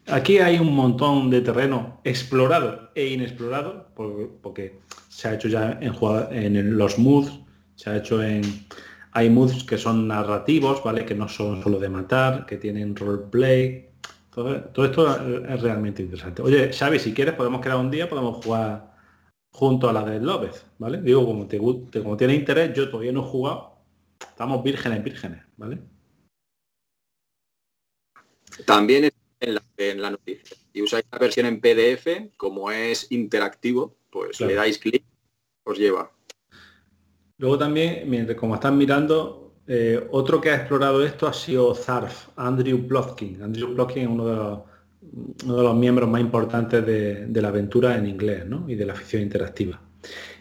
aquí 0.07 0.39
hay 0.39 0.59
un 0.59 0.75
montón 0.75 1.29
de 1.29 1.41
terreno 1.41 1.99
explorado 2.03 2.91
e 2.93 3.07
inexplorado, 3.07 3.87
porque 4.41 4.79
se 5.07 5.29
ha 5.29 5.35
hecho 5.35 5.47
ya 5.47 5.79
en, 5.81 6.55
en 6.55 6.77
los 6.77 6.99
moods, 6.99 7.39
se 7.75 7.89
ha 7.89 7.97
hecho 7.97 8.21
en... 8.21 8.43
Hay 9.13 9.29
moods 9.29 9.63
que 9.63 9.77
son 9.77 10.07
narrativos, 10.07 10.83
¿vale? 10.83 11.05
Que 11.05 11.15
no 11.15 11.27
son 11.27 11.63
solo 11.63 11.79
de 11.79 11.89
matar, 11.89 12.45
que 12.45 12.57
tienen 12.57 12.95
roleplay. 12.95 13.87
Todo, 14.29 14.85
esto 14.85 15.45
es 15.49 15.61
realmente 15.61 16.03
interesante. 16.03 16.43
Oye, 16.43 16.71
Xavi, 16.71 16.99
si 16.99 17.13
quieres 17.13 17.33
podemos 17.33 17.59
quedar 17.59 17.77
un 17.77 17.89
día, 17.89 18.07
podemos 18.07 18.45
jugar 18.45 18.93
junto 19.49 19.89
a 19.89 19.93
la 19.93 20.05
de 20.05 20.19
López, 20.19 20.63
¿vale? 20.77 21.01
Digo, 21.01 21.25
como 21.25 21.47
te, 21.47 21.57
como 21.57 22.15
tiene 22.15 22.35
interés, 22.35 22.75
yo 22.75 22.89
todavía 22.89 23.11
no 23.11 23.21
he 23.21 23.23
jugado, 23.23 23.77
Estamos 24.19 24.63
vírgenes, 24.63 25.03
vírgenes, 25.03 25.43
¿vale? 25.57 25.79
También 28.65 29.11
en 29.39 30.01
la, 30.01 30.09
noticia. 30.09 30.57
Si 30.73 30.81
usáis 30.81 31.05
la 31.11 31.19
versión 31.19 31.45
en 31.45 31.59
PDF, 31.59 32.31
como 32.37 32.71
es 32.71 33.11
interactivo, 33.11 33.95
pues 34.09 34.39
le 34.39 34.55
dais 34.55 34.77
clic, 34.77 35.03
os 35.63 35.77
lleva. 35.77 36.11
Luego 37.37 37.57
también, 37.57 38.09
mientras 38.09 38.37
como 38.37 38.55
están 38.55 38.77
mirando, 38.77 39.53
eh, 39.67 40.07
otro 40.11 40.41
que 40.41 40.49
ha 40.49 40.55
explorado 40.55 41.05
esto 41.05 41.27
ha 41.27 41.33
sido 41.33 41.75
Zarf, 41.75 42.29
Andrew 42.35 42.87
Plotkin. 42.87 43.43
Andrew 43.43 43.75
Plotkin 43.75 44.03
es 44.03 44.09
uno 44.09 44.25
de 44.25 44.35
los, 44.35 44.59
uno 45.43 45.57
de 45.57 45.63
los 45.63 45.75
miembros 45.75 46.09
más 46.09 46.21
importantes 46.21 46.83
de, 46.85 47.27
de, 47.27 47.41
la 47.41 47.49
aventura 47.49 47.95
en 47.95 48.07
inglés 48.07 48.45
¿no? 48.47 48.67
y 48.67 48.75
de 48.75 48.85
la 48.85 48.95
ficción 48.95 49.21
interactiva. 49.21 49.79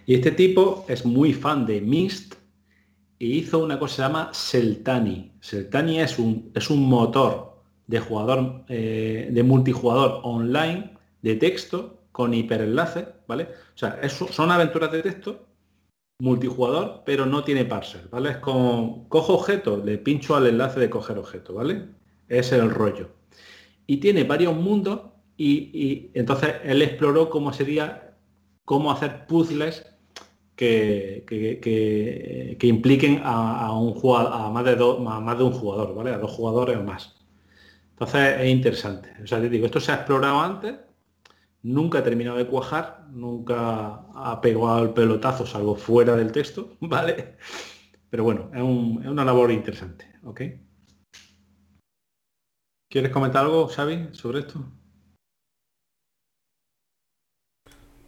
Y 0.07 0.15
este 0.15 0.31
tipo 0.31 0.87
es 0.89 1.05
muy 1.05 1.35
fan 1.35 1.67
de 1.67 1.81
Mist 1.83 2.36
y 3.19 3.39
hizo 3.39 3.59
una 3.59 3.79
cosa 3.79 3.93
que 3.93 3.97
se 3.97 4.03
llama 4.03 4.31
Seltani. 4.33 5.33
Seltani 5.41 6.01
es 6.01 6.19
un, 6.19 6.51
es 6.55 6.71
un 6.71 6.89
motor 6.89 7.57
de 7.87 8.01
jugador, 8.01 8.65
eh, 8.69 9.29
de 9.31 9.43
multijugador 9.43 10.21
online 10.25 10.97
de 11.23 11.37
texto 11.37 12.03
con 12.13 12.35
hiperenlace, 12.35 13.09
¿vale? 13.27 13.45
O 13.75 13.79
sea, 13.79 14.01
son 14.09 14.51
aventuras 14.51 14.93
de 14.93 15.03
texto 15.03 15.47
multijugador, 16.19 17.03
pero 17.05 17.27
no 17.27 17.45
tiene 17.45 17.65
parser, 17.65 18.09
¿vale? 18.11 18.31
Es 18.31 18.37
como 18.39 19.09
cojo 19.09 19.35
objeto, 19.35 19.83
le 19.85 19.99
pincho 19.99 20.35
al 20.35 20.47
enlace 20.47 20.81
de 20.81 20.91
coger 20.91 21.19
objeto, 21.19 21.55
¿vale? 21.55 21.89
Es 22.29 22.53
el 22.53 22.71
rollo. 22.71 23.11
Y 23.87 23.99
tiene 23.99 24.25
varios 24.25 24.55
mundos 24.55 25.01
y, 25.37 25.71
y 25.75 26.11
entonces 26.15 26.55
él 26.65 26.83
exploró 26.83 27.29
cómo 27.29 27.53
sería, 27.53 28.17
cómo 28.65 28.91
hacer 28.91 29.27
puzzles 29.27 29.96
que, 30.57 32.59
impliquen 32.63 33.21
a, 33.23 33.73
un 33.79 33.95
jugador, 33.95 34.33
a 34.33 34.51
más, 34.51 34.65
de 34.65 34.77
más 34.77 35.39
de 35.39 35.45
un 35.45 35.53
jugador, 35.53 35.95
¿vale? 35.95 36.11
A 36.11 36.19
dos 36.19 36.33
jugadores 36.33 36.77
o 36.79 36.83
más. 36.83 37.15
Entonces 37.91 38.41
es 38.41 38.49
interesante. 38.49 39.11
O 39.23 39.27
sea, 39.27 39.41
te 39.41 39.49
digo, 39.49 39.67
esto 39.67 39.81
se 39.81 39.93
ha 39.93 39.97
explorado 39.97 40.41
antes, 40.41 40.75
nunca 41.63 41.99
ha 41.99 42.05
terminado 42.05 42.39
de 42.39 42.47
cuajar, 42.47 43.07
nunca 43.11 44.07
ha 44.15 44.41
pegado 44.41 44.83
el 44.83 44.91
pelotazo, 44.91 45.47
salvo 45.47 45.77
fuera 45.77 46.17
del 46.17 46.33
texto, 46.33 46.77
¿vale? 46.81 47.37
Pero 48.11 48.25
bueno, 48.25 48.51
es, 48.55 48.63
una 48.63 49.25
labor 49.25 49.51
interesante, 49.51 50.07
¿ok? 50.25 50.43
¿Quieres 52.89 53.13
comentar 53.13 53.45
algo, 53.45 53.69
Xavi, 53.69 54.09
sobre 54.13 54.41
esto? 54.41 54.65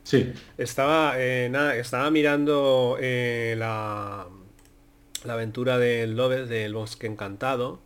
Sí. 0.08 0.32
Estaba, 0.56 1.20
eh, 1.20 1.52
estaba 1.78 2.10
mirando 2.10 2.96
eh, 2.98 3.54
la, 3.58 4.26
la, 5.22 5.32
aventura 5.34 5.76
del 5.76 6.16
Lobes 6.16 6.48
del 6.48 6.72
Bosque 6.72 7.06
Encantado 7.06 7.82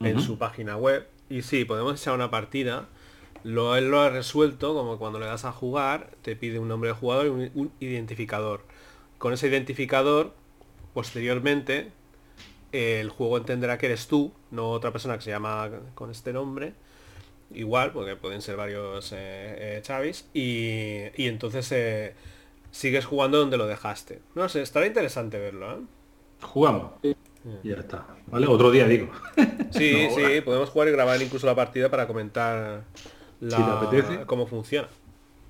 en 0.00 0.20
su 0.20 0.36
página 0.36 0.76
web. 0.76 1.08
Y 1.30 1.40
sí, 1.40 1.64
podemos 1.64 1.98
echar 1.98 2.14
una 2.14 2.30
partida. 2.30 2.88
Lo, 3.42 3.74
él 3.74 3.90
lo 3.90 4.02
ha 4.02 4.10
resuelto, 4.10 4.74
como 4.74 4.98
cuando 4.98 5.18
le 5.18 5.24
das 5.24 5.46
a 5.46 5.52
jugar, 5.52 6.10
te 6.20 6.36
pide 6.36 6.58
un 6.58 6.68
nombre 6.68 6.90
de 6.90 6.94
jugador 6.94 7.24
y 7.24 7.30
un, 7.30 7.72
identificador. 7.80 8.66
Con 9.16 9.32
ese 9.32 9.48
identificador, 9.48 10.34
posteriormente, 10.92 11.90
el 12.72 13.08
juego 13.08 13.38
entenderá 13.38 13.78
que 13.78 13.86
eres 13.86 14.08
tú, 14.08 14.34
no 14.50 14.68
otra 14.68 14.92
persona 14.92 15.16
que 15.16 15.22
se 15.22 15.30
llama 15.30 15.70
con 15.94 16.10
este 16.10 16.34
nombre 16.34 16.74
igual, 17.54 17.92
porque 17.92 18.16
pueden 18.16 18.42
ser 18.42 18.56
varios 18.56 19.12
eh, 19.12 19.76
eh 19.76 19.80
Chavis, 19.82 20.28
y, 20.34 21.10
entonces 21.16 21.70
eh, 21.72 22.14
sigues 22.70 23.04
jugando 23.04 23.38
donde 23.38 23.56
lo 23.56 23.66
dejaste. 23.66 24.20
No 24.34 24.48
sé, 24.48 24.62
estará 24.62 24.86
interesante 24.86 25.38
verlo, 25.38 25.72
¿eh? 25.72 25.80
Jugamos. 26.42 26.92
Y 27.02 27.14
ya 27.68 27.76
está. 27.76 28.06
¿Vale? 28.26 28.46
Otro 28.46 28.70
día 28.70 28.86
digo. 28.86 29.10
Sí, 29.70 30.08
sí, 30.14 30.40
podemos 30.44 30.70
jugar 30.70 30.88
y 30.88 30.92
grabar 30.92 31.20
incluso 31.22 31.46
la 31.46 31.54
partida 31.54 31.90
para 31.90 32.06
comentar 32.06 32.84
la, 33.40 34.24
cómo 34.26 34.46
funciona. 34.46 34.88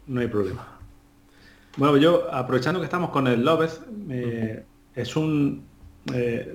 No 0.06 0.20
hay 0.20 0.28
problema. 0.28 0.78
Bueno, 1.76 1.96
yo 1.96 2.32
aprovechando 2.32 2.80
que 2.80 2.84
estamos 2.84 3.10
con 3.10 3.26
el 3.26 3.42
López, 3.42 3.80
es 4.94 5.16
un 5.16 5.64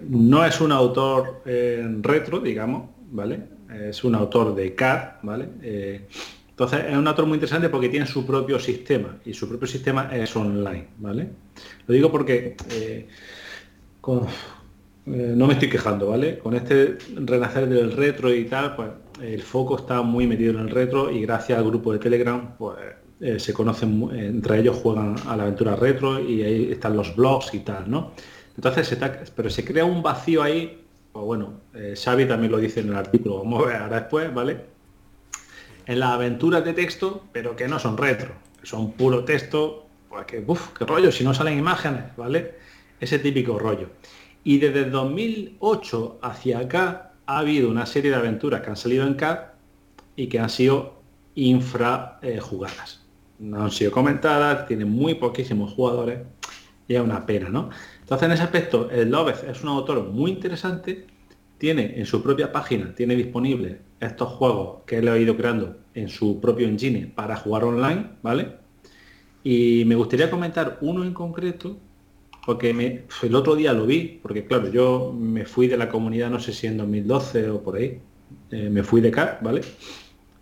no 0.09 0.45
es 0.45 0.61
un 0.61 0.71
autor 0.71 1.41
retro, 1.45 2.39
digamos, 2.39 2.89
¿vale? 3.09 3.56
Es 3.73 4.03
un 4.03 4.15
autor 4.15 4.55
de 4.55 4.75
CAD, 4.75 5.23
¿vale? 5.23 5.49
Eh, 5.61 6.07
entonces 6.49 6.85
es 6.89 6.97
un 6.97 7.07
autor 7.07 7.25
muy 7.25 7.35
interesante 7.35 7.69
porque 7.69 7.89
tiene 7.89 8.07
su 8.07 8.25
propio 8.25 8.59
sistema 8.59 9.17
y 9.25 9.33
su 9.33 9.47
propio 9.47 9.67
sistema 9.67 10.09
es 10.11 10.35
online, 10.35 10.87
¿vale? 10.97 11.29
Lo 11.85 11.93
digo 11.93 12.11
porque 12.11 12.55
eh, 12.71 13.07
no 15.05 15.47
me 15.47 15.53
estoy 15.53 15.69
quejando, 15.69 16.07
¿vale? 16.07 16.39
Con 16.39 16.55
este 16.55 16.97
renacer 17.15 17.69
del 17.69 17.91
retro 17.91 18.33
y 18.33 18.45
tal, 18.45 18.75
pues 18.75 18.89
el 19.21 19.41
foco 19.41 19.77
está 19.77 20.01
muy 20.01 20.27
metido 20.27 20.51
en 20.53 20.59
el 20.59 20.69
retro 20.69 21.11
y 21.11 21.21
gracias 21.21 21.59
al 21.59 21.65
grupo 21.65 21.93
de 21.93 21.99
Telegram, 21.99 22.55
pues 22.57 22.77
eh, 23.19 23.39
se 23.39 23.53
conocen, 23.53 24.09
entre 24.13 24.59
ellos 24.59 24.77
juegan 24.77 25.15
a 25.27 25.35
la 25.35 25.43
aventura 25.43 25.75
retro 25.75 26.19
y 26.19 26.43
ahí 26.43 26.71
están 26.71 26.95
los 26.95 27.15
blogs 27.15 27.53
y 27.53 27.59
tal, 27.59 27.89
¿no? 27.89 28.13
Entonces, 28.55 28.97
pero 29.35 29.49
se 29.49 29.63
crea 29.63 29.85
un 29.85 30.01
vacío 30.01 30.41
ahí, 30.41 30.86
pues 31.17 31.25
bueno, 31.25 31.61
eh, 31.73 31.95
Xavi 31.97 32.27
también 32.27 32.51
lo 32.51 32.59
dice 32.59 32.81
en 32.81 32.89
el 32.89 32.95
artículo, 32.95 33.39
vamos 33.39 33.63
a 33.63 33.65
ver 33.65 33.75
ahora 33.77 33.99
después, 34.01 34.31
¿vale? 34.31 34.65
En 35.87 35.99
las 35.99 36.09
aventuras 36.11 36.63
de 36.63 36.73
texto, 36.73 37.25
pero 37.31 37.55
que 37.55 37.67
no 37.67 37.79
son 37.79 37.97
retro, 37.97 38.33
que 38.61 38.67
son 38.67 38.91
puro 38.91 39.25
texto, 39.25 39.87
pues 40.09 40.25
que, 40.25 40.43
uff, 40.45 40.73
qué 40.77 40.85
rollo, 40.85 41.11
si 41.11 41.23
no 41.23 41.33
salen 41.33 41.57
imágenes, 41.57 42.15
¿vale? 42.15 42.53
Ese 42.99 43.17
típico 43.17 43.57
rollo. 43.57 43.89
Y 44.43 44.59
desde 44.59 44.91
2008 44.91 46.19
hacia 46.21 46.59
acá 46.59 47.13
ha 47.25 47.39
habido 47.39 47.71
una 47.71 47.87
serie 47.87 48.11
de 48.11 48.17
aventuras 48.17 48.61
que 48.61 48.69
han 48.69 48.77
salido 48.77 49.07
en 49.07 49.15
CAD 49.15 49.39
y 50.15 50.27
que 50.27 50.39
han 50.39 50.51
sido 50.51 51.01
infra 51.33 52.19
eh, 52.21 52.39
jugadas 52.39 53.07
no 53.39 53.63
han 53.63 53.71
sido 53.71 53.91
comentadas, 53.91 54.67
tienen 54.67 54.89
muy 54.89 55.15
poquísimos 55.15 55.73
jugadores 55.73 56.19
y 56.87 56.95
es 56.95 57.01
una 57.01 57.25
pena, 57.25 57.49
¿no? 57.49 57.69
Entonces 58.07 58.25
en 58.25 58.31
ese 58.31 58.43
aspecto 58.43 58.89
el 58.89 59.11
Loveth 59.11 59.43
es 59.49 59.61
un 59.63 59.67
autor 59.67 60.01
muy 60.01 60.31
interesante, 60.31 61.05
tiene 61.57 61.99
en 61.99 62.05
su 62.05 62.23
propia 62.23 62.53
página, 62.53 62.95
tiene 62.95 63.17
disponible 63.17 63.81
estos 63.99 64.29
juegos 64.29 64.83
que 64.85 64.99
él 64.99 65.09
ha 65.09 65.17
ido 65.17 65.35
creando 65.35 65.75
en 65.93 66.07
su 66.07 66.39
propio 66.39 66.69
engine 66.69 67.11
para 67.13 67.35
jugar 67.35 67.65
online, 67.65 68.11
¿vale? 68.23 68.53
Y 69.43 69.83
me 69.87 69.95
gustaría 69.95 70.31
comentar 70.31 70.77
uno 70.79 71.03
en 71.03 71.13
concreto, 71.13 71.75
porque 72.45 73.03
el 73.23 73.35
otro 73.35 73.57
día 73.57 73.73
lo 73.73 73.85
vi, 73.85 74.21
porque 74.23 74.45
claro, 74.45 74.71
yo 74.71 75.13
me 75.13 75.43
fui 75.43 75.67
de 75.67 75.75
la 75.75 75.89
comunidad, 75.89 76.29
no 76.29 76.39
sé 76.39 76.53
si 76.53 76.65
en 76.65 76.77
2012 76.77 77.49
o 77.49 77.61
por 77.61 77.75
ahí, 77.75 77.99
eh, 78.51 78.69
me 78.69 78.83
fui 78.83 79.01
de 79.01 79.11
CAR, 79.11 79.39
¿vale? 79.41 79.63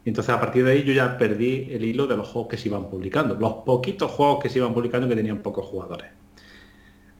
entonces 0.05 0.31
a 0.31 0.39
partir 0.39 0.65
de 0.65 0.73
ahí 0.73 0.83
yo 0.83 0.93
ya 0.93 1.17
perdí 1.17 1.67
el 1.71 1.83
hilo 1.83 2.05
de 2.05 2.15
los 2.15 2.27
juegos 2.27 2.47
que 2.47 2.57
se 2.57 2.67
iban 2.67 2.91
publicando, 2.91 3.33
los 3.33 3.53
poquitos 3.65 4.11
juegos 4.11 4.43
que 4.43 4.49
se 4.49 4.59
iban 4.59 4.71
publicando 4.71 5.07
que 5.07 5.15
tenían 5.15 5.39
pocos 5.39 5.65
jugadores. 5.65 6.11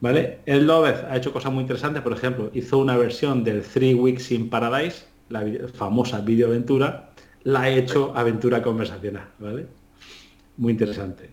¿Vale? 0.01 0.39
El 0.45 0.67
Loveth 0.67 1.05
ha 1.05 1.15
hecho 1.15 1.31
cosas 1.31 1.51
muy 1.51 1.61
interesantes, 1.61 2.01
por 2.01 2.13
ejemplo, 2.13 2.51
hizo 2.53 2.77
una 2.77 2.97
versión 2.97 3.43
del 3.43 3.63
Three 3.63 3.93
Weeks 3.93 4.31
in 4.31 4.49
Paradise, 4.49 5.05
la 5.29 5.43
famosa 5.73 6.21
videoaventura, 6.21 7.11
la 7.43 7.61
ha 7.61 7.69
hecho 7.69 8.11
aventura 8.15 8.61
conversacional, 8.61 9.27
¿vale? 9.39 9.67
Muy 10.57 10.73
interesante. 10.73 11.29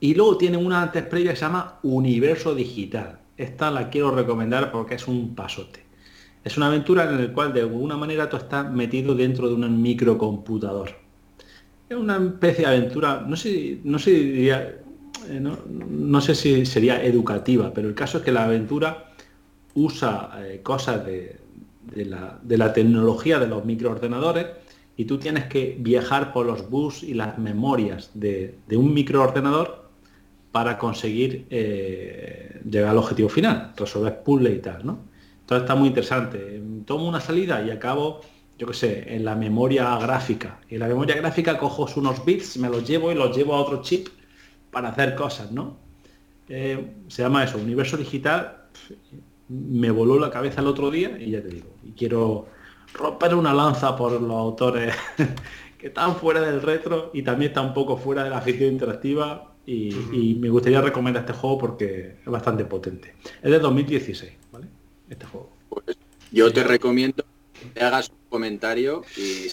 Y 0.00 0.14
luego 0.14 0.36
tiene 0.36 0.56
una 0.56 0.82
antes 0.82 1.04
previa 1.04 1.30
que 1.30 1.36
se 1.36 1.44
llama 1.44 1.78
Universo 1.82 2.54
Digital. 2.54 3.18
Esta 3.36 3.70
la 3.70 3.88
quiero 3.88 4.10
recomendar 4.10 4.70
porque 4.70 4.96
es 4.96 5.08
un 5.08 5.34
pasote. 5.34 5.84
Es 6.44 6.56
una 6.58 6.66
aventura 6.66 7.04
en 7.04 7.24
la 7.24 7.32
cual 7.32 7.54
de 7.54 7.62
alguna 7.62 7.96
manera 7.96 8.28
tú 8.28 8.36
estás 8.36 8.70
metido 8.70 9.14
dentro 9.14 9.48
de 9.48 9.54
un 9.54 9.80
microcomputador. 9.80 10.90
Es 11.88 11.96
una 11.96 12.16
especie 12.16 12.66
de 12.66 12.76
aventura, 12.76 13.24
no 13.26 13.34
sé, 13.34 13.80
no 13.84 13.98
sé, 13.98 14.10
diría, 14.10 14.83
eh, 15.28 15.40
no, 15.40 16.20
sé 16.20 16.34
si 16.34 16.66
sería 16.66 17.02
educativa, 17.04 17.72
pero 17.72 17.88
el 17.88 17.94
caso 17.94 18.18
es 18.18 18.24
que 18.24 18.32
la 18.32 18.44
aventura 18.44 19.12
usa 19.74 20.30
eh, 20.38 20.60
cosas 20.62 21.04
de, 21.04 21.40
la, 21.94 22.72
tecnología 22.72 23.38
de 23.38 23.46
los 23.46 23.64
microordenadores 23.64 24.46
y 24.96 25.04
tú 25.04 25.18
tienes 25.18 25.44
que 25.46 25.76
viajar 25.78 26.32
por 26.32 26.46
los 26.46 26.68
bus 26.70 27.02
y 27.02 27.14
las 27.14 27.38
memorias 27.38 28.10
de, 28.14 28.58
un 28.72 28.94
microordenador 28.94 29.90
para 30.52 30.78
conseguir 30.78 31.46
eh, 31.50 32.60
llegar 32.68 32.90
al 32.90 32.98
objetivo 32.98 33.28
final, 33.28 33.72
resolver 33.76 34.22
puzzles 34.22 34.56
y 34.56 34.60
tal, 34.60 34.86
¿no? 34.86 34.98
Entonces 35.40 35.64
está 35.64 35.74
muy 35.74 35.88
interesante. 35.88 36.62
Tomo 36.86 37.06
una 37.08 37.20
salida 37.20 37.62
y 37.62 37.70
acabo, 37.70 38.20
yo 38.56 38.68
qué 38.68 38.74
sé, 38.74 39.14
en 39.14 39.24
la 39.24 39.34
memoria 39.34 39.98
gráfica. 39.98 40.60
Y 40.70 40.74
en 40.74 40.80
la 40.80 40.88
memoria 40.88 41.16
gráfica 41.16 41.58
cojo 41.58 41.86
unos 41.96 42.24
bits, 42.24 42.56
me 42.56 42.70
los 42.70 42.88
llevo 42.88 43.12
y 43.12 43.14
los 43.14 43.36
llevo 43.36 43.54
a 43.54 43.60
otro 43.60 43.82
chip 43.82 44.08
para 44.74 44.90
hacer 44.90 45.14
cosas, 45.14 45.50
¿no? 45.50 45.78
Eh, 46.50 46.96
se 47.08 47.22
llama 47.22 47.44
eso, 47.44 47.56
universo 47.56 47.96
digital. 47.96 48.64
Me 49.48 49.90
voló 49.90 50.18
la 50.18 50.28
cabeza 50.28 50.60
el 50.60 50.66
otro 50.66 50.90
día 50.90 51.16
y 51.18 51.30
ya 51.30 51.40
te 51.40 51.48
digo, 51.48 51.68
y 51.82 51.92
quiero 51.92 52.46
romper 52.92 53.34
una 53.34 53.54
lanza 53.54 53.96
por 53.96 54.20
los 54.20 54.30
autores 54.30 54.94
que 55.78 55.86
están 55.86 56.16
fuera 56.16 56.42
del 56.42 56.60
retro 56.60 57.10
y 57.14 57.22
también 57.22 57.50
están 57.50 57.66
un 57.66 57.74
poco 57.74 57.96
fuera 57.96 58.24
de 58.24 58.30
la 58.30 58.42
ficción 58.42 58.72
interactiva 58.72 59.54
y, 59.66 59.94
y, 60.12 60.34
me 60.34 60.50
gustaría 60.50 60.82
recomendar 60.82 61.22
este 61.22 61.32
juego 61.32 61.56
porque 61.56 62.18
es 62.20 62.26
bastante 62.30 62.66
potente. 62.66 63.14
Es 63.42 63.50
de 63.50 63.58
2016, 63.58 64.32
¿vale? 64.52 64.66
este 65.08 65.24
juego. 65.26 65.50
Pues 65.70 65.96
yo 66.30 66.52
te 66.52 66.64
recomiendo 66.64 67.24
que 67.72 67.80
hagas 67.80 68.10
un 68.10 68.16
comentario 68.28 69.02
y... 69.16 69.48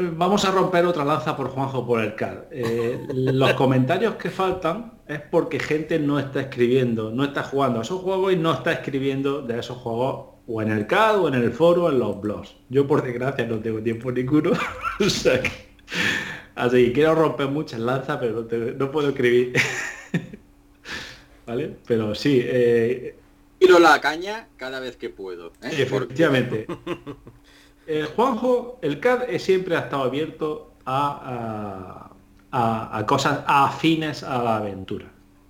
Vamos 0.00 0.44
a 0.44 0.52
romper 0.52 0.86
otra 0.86 1.04
lanza 1.04 1.36
por 1.36 1.48
Juanjo 1.48 1.84
por 1.84 2.00
el 2.00 2.14
CAD. 2.14 2.44
Eh, 2.52 3.06
los 3.12 3.52
comentarios 3.54 4.14
que 4.14 4.30
faltan 4.30 4.92
es 5.08 5.20
porque 5.20 5.58
gente 5.58 5.98
no 5.98 6.20
está 6.20 6.42
escribiendo, 6.42 7.10
no 7.10 7.24
está 7.24 7.42
jugando 7.42 7.80
a 7.80 7.82
esos 7.82 8.00
juegos 8.02 8.32
y 8.32 8.36
no 8.36 8.54
está 8.54 8.72
escribiendo 8.72 9.42
de 9.42 9.58
esos 9.58 9.78
juegos 9.78 10.36
o 10.46 10.62
en 10.62 10.70
el 10.70 10.86
CAD 10.86 11.20
o 11.20 11.28
en 11.28 11.34
el 11.34 11.50
foro 11.50 11.86
o 11.86 11.90
en 11.90 11.98
los 11.98 12.20
blogs. 12.20 12.54
Yo 12.68 12.86
por 12.86 13.02
desgracia 13.02 13.44
no 13.44 13.58
tengo 13.58 13.82
tiempo 13.82 14.12
ninguno. 14.12 14.52
así 16.54 16.84
que 16.86 16.92
quiero 16.92 17.16
romper 17.16 17.48
muchas 17.48 17.80
lanzas, 17.80 18.18
pero 18.20 18.46
no 18.76 18.90
puedo 18.92 19.08
escribir. 19.08 19.54
¿vale? 21.48 21.76
Pero 21.86 22.14
sí. 22.14 22.40
Eh... 22.44 23.16
Tiro 23.58 23.80
la 23.80 24.00
caña 24.00 24.46
cada 24.56 24.78
vez 24.78 24.96
que 24.96 25.10
puedo. 25.10 25.48
¿eh? 25.62 25.70
efectivamente. 25.72 26.66
Eh, 27.90 28.06
Juanjo, 28.14 28.78
el 28.82 29.00
CAD 29.00 29.38
siempre 29.38 29.74
ha 29.74 29.80
estado 29.80 30.02
abierto 30.02 30.74
a, 30.84 32.10
a, 32.52 33.06
cosas 33.06 33.42
afines 33.46 34.22
a 34.22 34.42
la 34.42 34.58
aventura. 34.58 35.06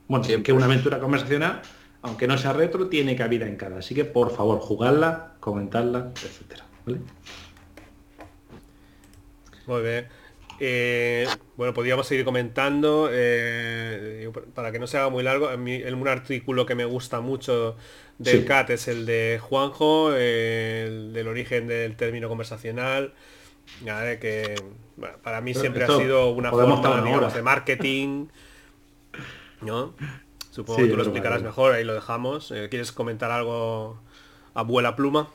Bueno, 0.07 0.25
que 0.45 0.53
una 0.53 0.67
aventura 0.67 1.01
conversacional, 1.01 1.63
aunque 2.01 2.29
no 2.29 2.39
sea 2.39 2.53
retro, 2.53 2.89
tiene 2.89 3.17
cabida 3.17 3.45
en 3.45 3.57
CAD. 3.57 3.79
Así 3.79 3.93
que 3.93 4.05
por 4.05 4.31
favor, 4.31 4.61
jugarla, 4.61 5.35
comentarla, 5.41 6.13
etcétera. 6.15 6.65
Muy 9.67 9.83
bien. 9.83 10.07
Eh, 10.61 11.27
bueno, 11.57 11.73
podríamos 11.73 12.07
seguir 12.07 12.25
comentando, 12.25 13.09
eh, 13.13 14.31
para 14.55 14.73
que 14.73 14.79
no 14.79 14.87
se 14.87 14.99
haga 14.99 15.09
muy 15.09 15.23
largo, 15.23 15.51
en, 15.51 15.95
un 15.95 16.09
artículo 16.09 16.67
que 16.67 16.75
me 16.75 16.85
gusta 16.85 17.21
mucho 17.21 17.77
del 18.19 18.45
CAT 18.45 18.71
es 18.71 18.89
el 18.89 19.07
de 19.07 19.41
Juanjo, 19.41 20.15
el 20.15 21.13
del 21.13 21.29
origen 21.29 21.67
del 21.69 21.97
término 21.97 22.29
conversacional, 22.29 23.15
que 24.21 24.55
para 25.23 25.41
mí 25.41 25.55
siempre 25.55 25.85
ha 25.85 25.87
sido 25.87 26.31
una 26.31 26.51
forma 26.51 27.33
de 27.33 27.43
marketing, 27.43 28.27
¿no? 29.63 29.95
Supongo 30.51 30.81
que 30.81 30.89
tú 30.89 30.97
lo 30.97 31.03
explicarás 31.03 31.43
mejor, 31.43 31.73
ahí 31.73 31.85
lo 31.85 31.95
dejamos. 31.95 32.51
Eh, 32.51 32.69
¿Quieres 32.69 32.91
comentar 32.91 33.31
algo, 33.31 34.01
abuela 34.55 34.97
pluma? 34.97 35.29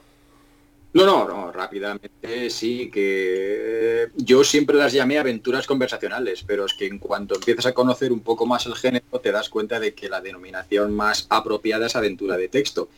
No, 0.93 1.07
no, 1.07 1.27
no, 1.27 1.51
rápidamente 1.51 2.11
sí, 2.51 2.91
que 2.91 4.09
yo 4.15 4.43
siempre 4.43 4.77
las 4.77 4.93
llamé 4.93 5.17
aventuras 5.17 5.65
conversacionales, 5.65 6.43
pero 6.45 6.65
es 6.65 6.73
que 6.75 6.85
en 6.85 6.99
cuanto 6.99 7.33
empiezas 7.33 7.65
a 7.65 7.73
conocer 7.73 8.13
un 8.13 8.19
poco 8.19 8.45
más 8.45 8.67
el 8.67 8.75
género 8.75 9.19
te 9.19 9.31
das 9.31 9.49
cuenta 9.49 9.79
de 9.79 9.95
que 9.95 10.07
la 10.07 10.21
denominación 10.21 10.93
más 10.93 11.25
apropiada 11.29 11.87
es 11.87 11.95
aventura 11.95 12.37
de 12.37 12.47
texto. 12.47 12.89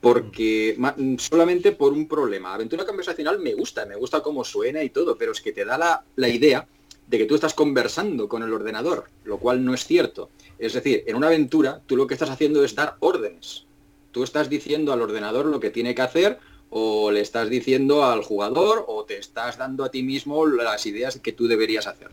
Porque 0.00 0.76
solamente 1.18 1.72
por 1.72 1.92
un 1.92 2.08
problema. 2.08 2.52
Aventura 2.52 2.84
conversacional 2.84 3.38
me 3.38 3.54
gusta, 3.54 3.86
me 3.86 3.94
gusta 3.94 4.20
cómo 4.20 4.44
suena 4.44 4.82
y 4.82 4.90
todo, 4.90 5.16
pero 5.16 5.30
es 5.30 5.40
que 5.40 5.52
te 5.52 5.64
da 5.64 5.78
la, 5.78 6.04
la 6.16 6.28
idea 6.28 6.66
de 7.06 7.18
que 7.18 7.24
tú 7.24 7.36
estás 7.36 7.54
conversando 7.54 8.28
con 8.28 8.42
el 8.42 8.52
ordenador, 8.52 9.04
lo 9.24 9.38
cual 9.38 9.64
no 9.64 9.74
es 9.74 9.86
cierto. 9.86 10.28
Es 10.58 10.72
decir, 10.72 11.04
en 11.06 11.14
una 11.14 11.28
aventura 11.28 11.80
tú 11.86 11.96
lo 11.96 12.08
que 12.08 12.14
estás 12.14 12.30
haciendo 12.30 12.64
es 12.64 12.74
dar 12.74 12.96
órdenes. 12.98 13.64
Tú 14.10 14.24
estás 14.24 14.50
diciendo 14.50 14.92
al 14.92 15.02
ordenador 15.02 15.46
lo 15.46 15.60
que 15.60 15.70
tiene 15.70 15.94
que 15.94 16.02
hacer 16.02 16.38
o 16.76 17.12
le 17.12 17.20
estás 17.20 17.48
diciendo 17.48 18.04
al 18.04 18.24
jugador 18.24 18.84
o 18.88 19.04
te 19.04 19.16
estás 19.16 19.56
dando 19.56 19.84
a 19.84 19.92
ti 19.92 20.02
mismo 20.02 20.44
las 20.44 20.86
ideas 20.86 21.20
que 21.20 21.30
tú 21.30 21.46
deberías 21.46 21.86
hacer. 21.86 22.08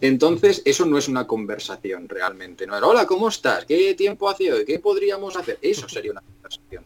Entonces, 0.00 0.60
eso 0.64 0.84
no 0.86 0.98
es 0.98 1.06
una 1.06 1.28
conversación 1.28 2.08
realmente. 2.08 2.66
No 2.66 2.76
era, 2.76 2.84
hola, 2.84 3.06
¿cómo 3.06 3.28
estás? 3.28 3.64
¿Qué 3.64 3.94
tiempo 3.94 4.28
hace 4.28 4.52
hoy? 4.52 4.64
¿Qué 4.64 4.80
podríamos 4.80 5.36
hacer? 5.36 5.56
Eso 5.62 5.88
sería 5.88 6.10
una 6.10 6.20
conversación. 6.20 6.84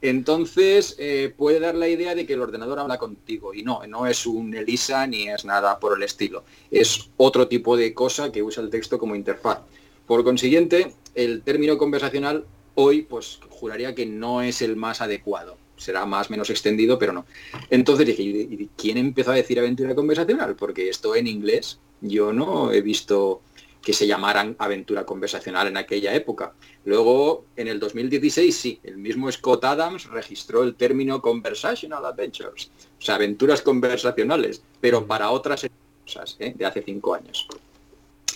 Entonces, 0.00 0.94
eh, 1.00 1.34
puede 1.36 1.58
dar 1.58 1.74
la 1.74 1.88
idea 1.88 2.14
de 2.14 2.24
que 2.24 2.34
el 2.34 2.40
ordenador 2.42 2.78
habla 2.78 2.98
contigo 2.98 3.52
y 3.52 3.64
no, 3.64 3.84
no 3.88 4.06
es 4.06 4.24
un 4.24 4.54
ELISA 4.54 5.08
ni 5.08 5.28
es 5.28 5.44
nada 5.44 5.80
por 5.80 5.96
el 5.96 6.04
estilo. 6.04 6.44
Es 6.70 7.10
otro 7.16 7.48
tipo 7.48 7.76
de 7.76 7.92
cosa 7.94 8.30
que 8.30 8.44
usa 8.44 8.62
el 8.62 8.70
texto 8.70 8.96
como 8.96 9.16
interfaz. 9.16 9.58
Por 10.06 10.22
consiguiente, 10.22 10.94
el 11.16 11.42
término 11.42 11.78
conversacional 11.78 12.44
hoy, 12.76 13.02
pues 13.02 13.40
juraría 13.50 13.96
que 13.96 14.06
no 14.06 14.40
es 14.40 14.62
el 14.62 14.76
más 14.76 15.00
adecuado 15.00 15.63
será 15.76 16.06
más 16.06 16.30
menos 16.30 16.50
extendido, 16.50 16.98
pero 16.98 17.12
no. 17.12 17.26
Entonces 17.70 18.06
dije, 18.06 18.68
¿quién 18.76 18.98
empezó 18.98 19.32
a 19.32 19.34
decir 19.34 19.58
aventura 19.58 19.94
conversacional? 19.94 20.56
Porque 20.56 20.88
esto 20.88 21.14
en 21.14 21.26
inglés 21.26 21.78
yo 22.00 22.32
no 22.32 22.72
he 22.72 22.80
visto 22.80 23.42
que 23.84 23.92
se 23.92 24.06
llamaran 24.06 24.56
aventura 24.58 25.04
conversacional 25.04 25.68
en 25.68 25.76
aquella 25.76 26.14
época. 26.14 26.54
Luego, 26.84 27.44
en 27.56 27.68
el 27.68 27.78
2016, 27.78 28.56
sí, 28.56 28.80
el 28.82 28.96
mismo 28.96 29.30
Scott 29.30 29.64
Adams 29.64 30.06
registró 30.06 30.62
el 30.62 30.74
término 30.74 31.20
Conversational 31.20 32.04
Adventures, 32.04 32.70
o 32.98 33.02
sea, 33.02 33.16
aventuras 33.16 33.60
conversacionales, 33.60 34.62
pero 34.80 35.02
mm. 35.02 35.06
para 35.06 35.30
otras 35.30 35.66
cosas, 36.04 36.36
¿eh? 36.38 36.54
de 36.56 36.64
hace 36.64 36.82
cinco 36.82 37.14
años. 37.14 37.46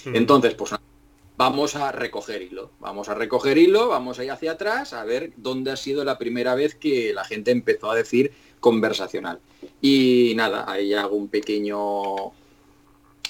Mm. 0.05 0.17
Entonces, 0.17 0.55
pues 0.55 0.75
vamos 1.39 1.77
a 1.77 1.93
recoger 1.93 2.43
hilo, 2.43 2.73
vamos 2.81 3.09
a 3.09 3.15
recoger 3.15 3.59
hilo, 3.59 3.87
vamos 3.87 4.19
a 4.19 4.25
ir 4.25 4.33
hacia 4.33 4.53
atrás 4.53 4.93
a 4.93 5.05
ver 5.05 5.33
dónde 5.37 5.71
ha 5.71 5.77
sido 5.77 6.05
la 6.05 6.19
primera 6.19 6.57
vez 6.57 6.75
que 6.75 7.13
la 7.15 7.25
gente 7.25 7.53
empezó 7.53 7.93
a 7.93 7.95
decir 7.95 8.33
conversacional. 8.59 9.39
Y 9.81 10.33
nada, 10.35 10.65
ahí 10.69 10.93
hago 10.95 11.15
un 11.15 11.29
pequeño 11.29 12.33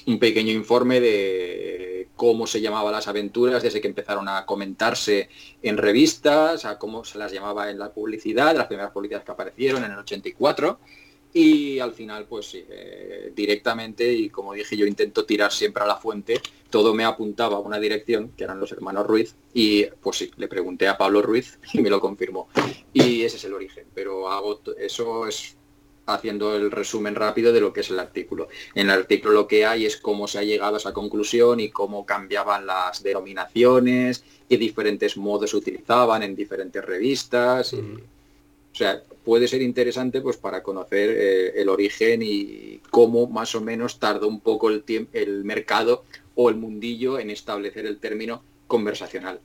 un 0.06 0.18
pequeño 0.18 0.52
informe 0.52 1.00
de 1.00 2.08
cómo 2.16 2.46
se 2.46 2.62
llamaban 2.62 2.92
las 2.92 3.08
aventuras 3.08 3.62
desde 3.62 3.82
que 3.82 3.88
empezaron 3.88 4.26
a 4.26 4.46
comentarse 4.46 5.28
en 5.62 5.76
revistas, 5.76 6.64
a 6.64 6.78
cómo 6.78 7.04
se 7.04 7.18
las 7.18 7.30
llamaba 7.30 7.70
en 7.70 7.78
la 7.78 7.92
publicidad, 7.92 8.56
las 8.56 8.68
primeras 8.68 8.90
publicidades 8.90 9.26
que 9.26 9.32
aparecieron 9.32 9.84
en 9.84 9.92
el 9.92 9.98
84 9.98 10.80
y 11.32 11.78
al 11.78 11.92
final 11.92 12.26
pues 12.26 12.46
sí, 12.46 12.64
eh, 12.68 13.32
directamente 13.34 14.10
y 14.12 14.30
como 14.30 14.54
dije 14.54 14.76
yo 14.76 14.86
intento 14.86 15.24
tirar 15.24 15.52
siempre 15.52 15.82
a 15.82 15.86
la 15.86 15.96
fuente, 15.96 16.40
todo 16.70 16.94
me 16.94 17.04
apuntaba 17.04 17.56
a 17.56 17.60
una 17.60 17.78
dirección 17.78 18.30
que 18.36 18.44
eran 18.44 18.60
los 18.60 18.72
hermanos 18.72 19.06
Ruiz 19.06 19.34
y 19.52 19.84
pues 19.86 20.16
sí, 20.18 20.30
le 20.36 20.48
pregunté 20.48 20.88
a 20.88 20.98
Pablo 20.98 21.22
Ruiz 21.22 21.58
y 21.72 21.80
me 21.80 21.90
lo 21.90 22.00
confirmó 22.00 22.48
y 22.92 23.22
ese 23.22 23.36
es 23.36 23.44
el 23.44 23.54
origen, 23.54 23.86
pero 23.94 24.30
hago 24.30 24.60
eso 24.78 25.26
es 25.26 25.58
haciendo 26.08 26.56
el 26.56 26.70
resumen 26.70 27.14
rápido 27.14 27.52
de 27.52 27.60
lo 27.60 27.72
que 27.72 27.80
es 27.80 27.90
el 27.90 27.98
artículo. 27.98 28.48
En 28.74 28.88
el 28.88 28.98
artículo 28.98 29.34
lo 29.34 29.46
que 29.46 29.66
hay 29.66 29.84
es 29.84 29.96
cómo 29.98 30.26
se 30.26 30.38
ha 30.38 30.42
llegado 30.42 30.74
a 30.74 30.78
esa 30.78 30.92
conclusión 30.92 31.60
y 31.60 31.70
cómo 31.70 32.06
cambiaban 32.06 32.66
las 32.66 33.02
denominaciones, 33.02 34.24
qué 34.48 34.56
diferentes 34.56 35.16
modos 35.16 35.52
utilizaban 35.54 36.22
en 36.22 36.34
diferentes 36.34 36.82
revistas. 36.84 37.74
o 37.74 37.78
sea, 38.72 39.02
puede 39.28 39.46
ser 39.46 39.60
interesante 39.60 40.22
pues 40.22 40.38
para 40.38 40.62
conocer 40.62 41.10
eh, 41.10 41.60
el 41.60 41.68
origen 41.68 42.22
y 42.24 42.80
cómo 42.88 43.26
más 43.26 43.54
o 43.54 43.60
menos 43.60 43.98
tardó 43.98 44.26
un 44.26 44.40
poco 44.40 44.70
el, 44.70 44.82
el 45.12 45.44
mercado 45.44 46.04
o 46.34 46.48
el 46.48 46.56
mundillo 46.56 47.18
en 47.18 47.28
establecer 47.28 47.84
el 47.84 47.98
término 47.98 48.42
conversacional. 48.66 49.38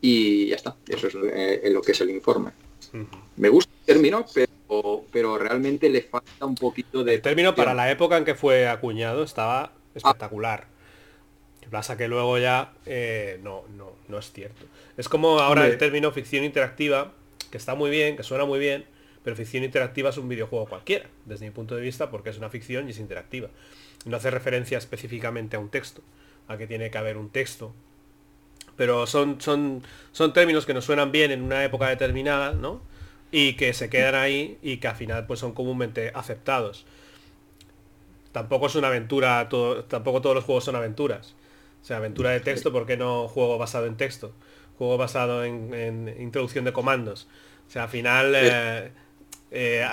Y 0.00 0.46
ya 0.46 0.56
está, 0.56 0.76
eso 0.88 1.08
es 1.08 1.14
eh, 1.30 1.68
lo 1.70 1.82
que 1.82 1.92
es 1.92 2.00
el 2.00 2.08
informe. 2.08 2.52
Me 3.36 3.50
gusta 3.50 3.70
el 3.80 3.96
término, 3.96 4.24
pero 4.32 5.04
pero 5.12 5.36
realmente 5.36 5.90
le 5.90 6.00
falta 6.00 6.46
un 6.46 6.54
poquito 6.54 7.04
de... 7.04 7.16
El 7.16 7.20
término 7.20 7.54
para 7.54 7.74
la 7.74 7.90
época 7.90 8.16
en 8.16 8.24
que 8.24 8.34
fue 8.34 8.66
acuñado 8.66 9.24
estaba 9.24 9.72
espectacular. 9.94 10.68
pasa 11.70 11.98
que 11.98 12.08
luego 12.08 12.38
ya 12.38 12.72
eh, 12.86 13.40
no, 13.42 13.64
no, 13.76 13.92
no 14.08 14.18
es 14.20 14.32
cierto. 14.32 14.64
Es 14.96 15.06
como 15.06 15.38
ahora 15.38 15.66
el 15.66 15.76
término 15.76 16.12
ficción 16.12 16.44
interactiva, 16.44 17.12
que 17.50 17.58
está 17.58 17.74
muy 17.74 17.90
bien, 17.90 18.16
que 18.16 18.22
suena 18.22 18.46
muy 18.46 18.58
bien, 18.58 18.86
pero 19.28 19.36
ficción 19.36 19.62
interactiva 19.62 20.08
es 20.08 20.16
un 20.16 20.28
videojuego 20.28 20.66
cualquiera, 20.66 21.06
desde 21.26 21.44
mi 21.44 21.50
punto 21.50 21.76
de 21.76 21.82
vista, 21.82 22.10
porque 22.10 22.30
es 22.30 22.38
una 22.38 22.48
ficción 22.48 22.88
y 22.88 22.92
es 22.92 22.98
interactiva. 22.98 23.50
No 24.06 24.16
hace 24.16 24.30
referencia 24.30 24.78
específicamente 24.78 25.56
a 25.56 25.60
un 25.60 25.68
texto, 25.68 26.02
a 26.46 26.56
que 26.56 26.66
tiene 26.66 26.90
que 26.90 26.98
haber 26.98 27.16
un 27.16 27.28
texto. 27.28 27.74
Pero 28.76 29.06
son, 29.06 29.40
son, 29.40 29.82
son 30.12 30.32
términos 30.32 30.64
que 30.64 30.72
nos 30.72 30.84
suenan 30.84 31.12
bien 31.12 31.30
en 31.30 31.42
una 31.42 31.62
época 31.62 31.88
determinada, 31.88 32.52
¿no? 32.52 32.80
y 33.30 33.54
que 33.54 33.72
se 33.72 33.90
quedan 33.90 34.14
ahí 34.14 34.58
y 34.62 34.78
que 34.78 34.88
al 34.88 34.96
final 34.96 35.26
pues 35.26 35.40
son 35.40 35.52
comúnmente 35.52 36.10
aceptados. 36.14 36.86
Tampoco 38.32 38.66
es 38.66 38.74
una 38.74 38.88
aventura, 38.88 39.48
todo, 39.48 39.84
tampoco 39.84 40.20
todos 40.22 40.36
los 40.36 40.44
juegos 40.44 40.64
son 40.64 40.76
aventuras. 40.76 41.34
O 41.82 41.84
sea, 41.84 41.98
aventura 41.98 42.30
de 42.30 42.40
texto, 42.40 42.72
¿por 42.72 42.86
qué 42.86 42.96
no 42.96 43.28
juego 43.28 43.58
basado 43.58 43.86
en 43.86 43.96
texto? 43.96 44.32
Juego 44.78 44.96
basado 44.96 45.44
en, 45.44 46.14
introducción 46.18 46.64
de 46.64 46.72
comandos. 46.72 47.28
O 47.68 47.70
sea, 47.70 47.84
al 47.84 47.88
final 47.88 48.32
eh, 48.34 48.90
eh, 49.50 49.86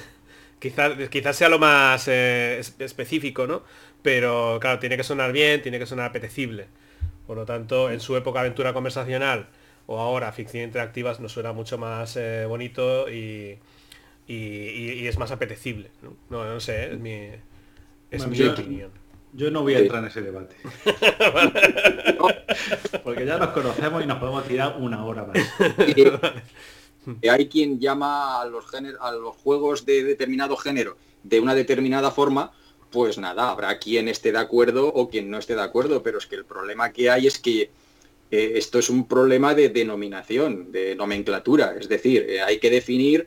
quizás, 0.58 1.08
quizás 1.08 1.36
sea 1.36 1.48
lo 1.48 1.58
más 1.58 2.08
eh, 2.08 2.60
específico, 2.78 3.46
¿no? 3.46 3.62
Pero 4.02 4.58
claro, 4.60 4.78
tiene 4.78 4.96
que 4.96 5.04
sonar 5.04 5.32
bien, 5.32 5.62
tiene 5.62 5.78
que 5.78 5.86
sonar 5.86 6.10
apetecible. 6.10 6.66
Por 7.26 7.36
lo 7.36 7.44
tanto, 7.44 7.90
en 7.90 8.00
su 8.00 8.16
época 8.16 8.40
aventura 8.40 8.72
conversacional, 8.72 9.48
o 9.86 9.98
ahora 9.98 10.32
ficción 10.32 10.64
interactiva 10.64 11.16
nos 11.20 11.32
suena 11.32 11.52
mucho 11.52 11.78
más 11.78 12.16
eh, 12.16 12.44
bonito 12.46 13.08
y, 13.08 13.58
y, 14.26 15.06
es 15.06 15.18
más 15.18 15.30
apetecible. 15.30 15.90
No, 16.02 16.44
no, 16.44 16.60
sé, 16.60 16.92
es 16.92 16.98
mi, 16.98 17.28
es 18.10 18.26
mi 18.26 18.42
opinión. 18.44 18.90
Yo 19.34 19.50
no 19.50 19.62
voy 19.62 19.74
a 19.74 19.78
entrar 19.78 20.02
en 20.02 20.10
ese 20.10 20.20
debate. 20.20 20.56
Porque 23.02 23.24
ya 23.24 23.38
nos 23.38 23.48
conocemos 23.48 24.04
y 24.04 24.06
nos 24.06 24.18
podemos 24.18 24.46
tirar 24.46 24.76
una 24.78 25.02
hora 25.04 25.24
más. 25.24 25.38
Hay 27.28 27.48
quien 27.48 27.80
llama 27.80 28.40
a 28.40 28.46
los, 28.46 28.66
a 29.00 29.12
los 29.12 29.36
juegos 29.36 29.84
de 29.84 30.04
determinado 30.04 30.56
género 30.56 30.96
de 31.22 31.40
una 31.40 31.54
determinada 31.54 32.10
forma, 32.10 32.52
pues 32.90 33.18
nada, 33.18 33.50
habrá 33.50 33.78
quien 33.78 34.08
esté 34.08 34.32
de 34.32 34.38
acuerdo 34.38 34.88
o 34.88 35.08
quien 35.08 35.30
no 35.30 35.38
esté 35.38 35.54
de 35.54 35.62
acuerdo, 35.62 36.02
pero 36.02 36.18
es 36.18 36.26
que 36.26 36.36
el 36.36 36.44
problema 36.44 36.92
que 36.92 37.10
hay 37.10 37.26
es 37.26 37.38
que 37.38 37.70
esto 38.30 38.78
es 38.78 38.88
un 38.88 39.06
problema 39.06 39.54
de 39.54 39.68
denominación, 39.68 40.72
de 40.72 40.94
nomenclatura. 40.96 41.76
Es 41.78 41.88
decir, 41.88 42.24
eh, 42.28 42.40
hay 42.40 42.58
que 42.58 42.70
definir 42.70 43.26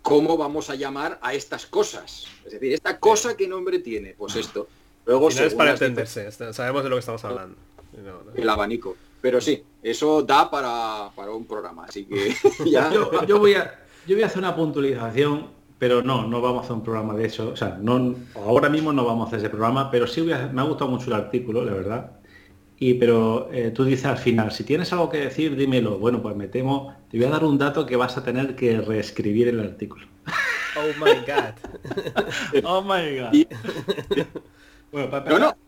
cómo 0.00 0.36
vamos 0.36 0.70
a 0.70 0.76
llamar 0.76 1.18
a 1.22 1.34
estas 1.34 1.66
cosas. 1.66 2.26
Es 2.44 2.52
decir, 2.52 2.72
esta 2.72 3.00
cosa 3.00 3.36
qué 3.36 3.48
nombre 3.48 3.80
tiene, 3.80 4.14
pues 4.16 4.36
esto. 4.36 4.68
Luego 5.06 5.28
no 5.28 5.40
es 5.42 5.54
para 5.54 5.72
entenderse, 5.72 6.30
sabemos 6.52 6.84
de 6.84 6.88
lo 6.88 6.96
que 6.96 7.00
estamos 7.00 7.24
hablando. 7.24 7.56
El 8.34 8.48
abanico. 8.48 8.96
Pero 9.20 9.40
sí, 9.40 9.62
eso 9.84 10.22
da 10.22 10.50
para, 10.50 11.10
un 11.30 11.46
programa, 11.46 11.84
así 11.84 12.06
que 12.06 12.34
Yo, 13.28 13.38
voy 13.38 13.54
a, 13.54 13.84
yo 14.06 14.16
voy 14.16 14.22
a 14.22 14.26
hacer 14.26 14.38
una 14.38 14.56
puntualización, 14.56 15.48
pero 15.78 16.02
no, 16.02 16.26
no 16.26 16.40
vamos 16.40 16.62
a 16.62 16.64
hacer 16.64 16.76
un 16.76 16.82
programa 16.82 17.14
de 17.14 17.26
eso. 17.26 17.50
O 17.50 17.56
sea, 17.56 17.78
no, 17.80 18.14
ahora 18.34 18.70
mismo 18.70 18.92
no 18.92 19.04
vamos 19.04 19.24
a 19.24 19.28
hacer 19.28 19.40
ese 19.40 19.50
programa, 19.50 19.90
pero 19.90 20.06
sí 20.06 20.22
me 20.22 20.32
ha 20.32 20.64
gustado 20.64 20.90
mucho 20.90 21.06
el 21.08 21.12
artículo, 21.12 21.62
la 21.64 21.74
verdad. 21.74 22.12
Y 22.78 22.94
pero 22.94 23.50
eh, 23.52 23.70
tú 23.70 23.84
dices 23.84 24.06
al 24.06 24.18
final, 24.18 24.50
si 24.52 24.64
tienes 24.64 24.92
algo 24.92 25.08
que 25.08 25.18
decir, 25.18 25.54
dímelo. 25.54 25.98
Bueno, 25.98 26.20
pues 26.22 26.34
me 26.34 26.48
temo, 26.48 26.96
te 27.10 27.18
voy 27.18 27.26
a 27.26 27.30
dar 27.30 27.44
un 27.44 27.58
dato 27.58 27.86
que 27.86 27.96
vas 27.96 28.16
a 28.16 28.24
tener 28.24 28.56
que 28.56 28.80
reescribir 28.80 29.48
el 29.48 29.60
artículo. 29.60 30.06
Oh 30.76 31.04
my 31.04 31.12
god. 31.26 32.64
oh 32.64 32.82
my 32.82 33.16
god. 33.16 34.26
bueno, 34.90 35.10
para 35.10 35.30
no, 35.30 35.38
no. 35.38 35.63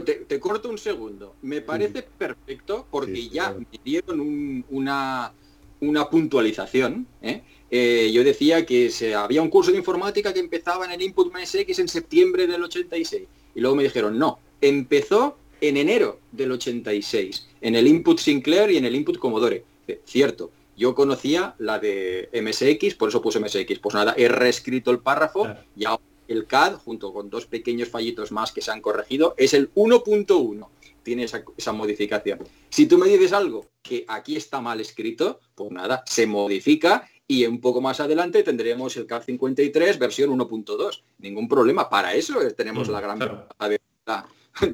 Te, 0.00 0.40
corto 0.40 0.68
un 0.68 0.78
segundo. 0.78 1.34
Me 1.42 1.60
parece 1.60 2.02
perfecto 2.02 2.86
porque 2.90 3.28
ya 3.28 3.52
me 3.52 3.66
dieron 3.84 4.64
una, 4.70 5.32
una 5.80 6.08
puntualización. 6.08 7.06
¿eh? 7.20 7.42
Eh, 7.70 8.10
yo 8.12 8.24
decía 8.24 8.64
que 8.66 8.90
se, 8.90 9.14
había 9.14 9.42
un 9.42 9.50
curso 9.50 9.70
de 9.70 9.78
informática 9.78 10.32
que 10.32 10.40
empezaba 10.40 10.84
en 10.84 10.92
el 10.92 11.02
Input 11.02 11.32
MSX 11.34 11.78
en 11.78 11.88
septiembre 11.88 12.46
del 12.46 12.62
86. 12.62 13.28
Y 13.54 13.60
luego 13.60 13.76
me 13.76 13.82
dijeron, 13.82 14.18
no, 14.18 14.38
empezó 14.60 15.36
en 15.60 15.76
enero 15.76 16.18
del 16.32 16.52
86, 16.52 17.48
en 17.60 17.76
el 17.76 17.86
input 17.86 18.18
Sinclair 18.18 18.70
y 18.70 18.76
en 18.78 18.84
el 18.84 18.96
input 18.96 19.16
Commodore. 19.16 19.64
Eh, 19.86 20.00
cierto, 20.04 20.50
yo 20.76 20.94
conocía 20.94 21.54
la 21.58 21.78
de 21.78 22.28
MSX, 22.32 22.96
por 22.96 23.10
eso 23.10 23.22
puse 23.22 23.38
MSX. 23.38 23.78
Pues 23.78 23.94
nada, 23.94 24.14
he 24.16 24.28
reescrito 24.28 24.90
el 24.90 24.98
párrafo 24.98 25.46
y 25.76 25.84
ahora 25.84 26.02
el 26.32 26.46
CAD, 26.46 26.74
junto 26.76 27.12
con 27.12 27.30
dos 27.30 27.46
pequeños 27.46 27.88
fallitos 27.88 28.32
más 28.32 28.52
que 28.52 28.60
se 28.60 28.70
han 28.70 28.80
corregido, 28.80 29.34
es 29.36 29.54
el 29.54 29.72
1.1. 29.74 30.68
Tiene 31.02 31.24
esa, 31.24 31.44
esa, 31.56 31.72
modificación. 31.72 32.40
Si 32.70 32.86
tú 32.86 32.96
me 32.96 33.08
dices 33.08 33.32
algo 33.32 33.66
que 33.82 34.04
aquí 34.06 34.36
está 34.36 34.60
mal 34.60 34.80
escrito, 34.80 35.40
pues 35.54 35.70
nada, 35.72 36.04
se 36.06 36.26
modifica 36.26 37.08
y 37.26 37.46
un 37.46 37.60
poco 37.60 37.80
más 37.80 37.98
adelante 38.00 38.42
tendremos 38.42 38.96
el 38.96 39.06
CAD 39.06 39.22
53 39.24 39.98
versión 39.98 40.30
1.2. 40.38 41.02
Ningún 41.18 41.48
problema. 41.48 41.88
Para 41.88 42.14
eso 42.14 42.38
tenemos 42.56 42.88
mm, 42.88 42.92
la 42.92 43.00
gran 43.00 43.18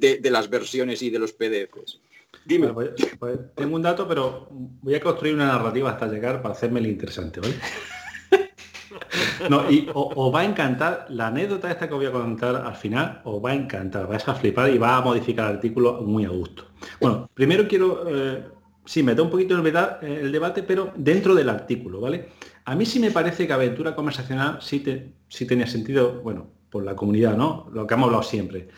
de, 0.01 0.31
las 0.31 0.51
versiones 0.51 1.03
y 1.03 1.11
de 1.11 1.19
los 1.19 1.33
PDFs. 1.33 2.01
Dime. 2.45 2.73
Pues, 2.73 2.91
pues, 3.19 3.39
tengo 3.55 3.77
un 3.77 3.83
dato, 3.83 4.09
pero 4.09 4.49
voy 4.51 4.95
a 4.95 5.01
construir 5.01 5.35
una 5.35 5.47
narrativa 5.47 5.91
hasta 5.91 6.09
llegar 6.09 6.43
para 6.43 6.55
hacerme 6.55 6.81
el 6.81 6.87
interesante, 6.87 7.41
¿vale? 7.41 7.55
No, 9.49 9.71
y 9.71 9.89
os 9.95 10.35
va 10.35 10.41
a 10.41 10.45
encantar 10.45 11.07
la 11.09 11.29
anécdota 11.29 11.71
esta 11.71 11.89
que 11.89 11.95
voy 11.95 12.07
a 12.07 12.13
contar 12.13 12.57
al 12.57 12.75
final, 12.75 13.21
os 13.25 13.45
va 13.45 13.51
a 13.51 13.55
encantar, 13.55 14.07
vais 14.07 14.27
a 14.27 14.35
flipar 14.35 14.71
y 14.71 14.79
va 14.79 14.97
a 14.97 15.01
modificar 15.01 15.51
el 15.51 15.57
artículo 15.57 16.03
muy 16.03 16.25
a 16.25 16.29
gusto. 16.29 16.65
Bueno, 17.01 17.29
primero 17.35 17.67
quiero, 17.69 18.05
eh, 18.09 18.45
sí, 18.85 19.03
meter 19.03 19.23
un 19.23 19.31
poquito 19.31 19.57
el, 19.57 19.67
eh, 19.67 20.21
el, 20.23 20.33
debate, 20.33 20.63
pero 20.63 20.93
dentro 20.97 21.35
del 21.35 21.49
artículo, 21.49 22.01
¿vale? 22.01 22.29
A 22.65 22.75
mí 22.75 22.85
sí 22.85 23.01
me 23.01 23.11
parece 23.11 23.47
que 23.47 23.53
aventura 23.53 23.95
conversacional 23.95 24.59
sí, 24.61 24.81
te, 24.81 25.13
sí 25.29 25.47
tenía 25.47 25.67
sentido, 25.67 26.21
bueno, 26.23 26.47
por 26.71 26.85
la 26.85 26.95
comunidad, 26.95 27.37
¿no? 27.37 27.69
Lo 27.73 27.87
que 27.87 27.95
hemos 27.95 28.07
hablado 28.07 28.23
siempre. 28.23 28.69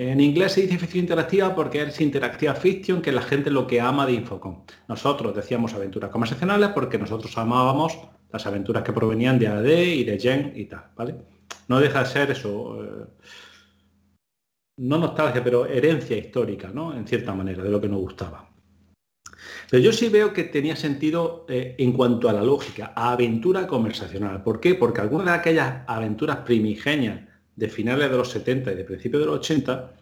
En 0.00 0.20
inglés 0.20 0.52
se 0.52 0.60
dice 0.60 0.78
ficción 0.78 1.02
interactiva 1.02 1.56
porque 1.56 1.82
es 1.82 2.00
interactiva 2.00 2.54
fiction, 2.54 3.02
que 3.02 3.10
la 3.10 3.20
gente 3.20 3.50
lo 3.50 3.66
que 3.66 3.80
ama 3.80 4.06
de 4.06 4.12
Infocom. 4.12 4.62
Nosotros 4.86 5.34
decíamos 5.34 5.74
aventuras 5.74 6.12
conversacionales 6.12 6.68
porque 6.68 6.98
nosotros 6.98 7.36
amábamos 7.36 7.98
las 8.30 8.46
aventuras 8.46 8.84
que 8.84 8.92
provenían 8.92 9.40
de 9.40 9.48
AD 9.48 9.66
y 9.66 10.04
de 10.04 10.16
Gen 10.20 10.52
y 10.54 10.66
tal, 10.66 10.84
¿vale? 10.94 11.16
No 11.66 11.80
deja 11.80 12.04
de 12.04 12.06
ser 12.06 12.30
eso. 12.30 12.80
Eh, 12.80 13.06
no 14.76 14.98
nostalgia, 14.98 15.42
pero 15.42 15.66
herencia 15.66 16.16
histórica, 16.16 16.70
¿no? 16.72 16.96
En 16.96 17.04
cierta 17.04 17.34
manera, 17.34 17.64
de 17.64 17.70
lo 17.70 17.80
que 17.80 17.88
nos 17.88 17.98
gustaba. 17.98 18.48
Pero 19.68 19.82
yo 19.82 19.92
sí 19.92 20.08
veo 20.10 20.32
que 20.32 20.44
tenía 20.44 20.76
sentido 20.76 21.44
eh, 21.48 21.74
en 21.76 21.92
cuanto 21.92 22.28
a 22.28 22.32
la 22.32 22.44
lógica, 22.44 22.92
a 22.94 23.10
aventura 23.10 23.66
conversacional. 23.66 24.44
¿Por 24.44 24.60
qué? 24.60 24.76
Porque 24.76 25.00
algunas 25.00 25.26
de 25.26 25.32
aquellas 25.32 25.82
aventuras 25.88 26.36
primigenias 26.36 27.27
de 27.58 27.68
finales 27.68 28.08
de 28.08 28.16
los 28.16 28.30
70 28.30 28.72
y 28.72 28.76
de 28.76 28.84
principios 28.84 29.20
de 29.20 29.26
los 29.26 29.38
80 29.38 29.92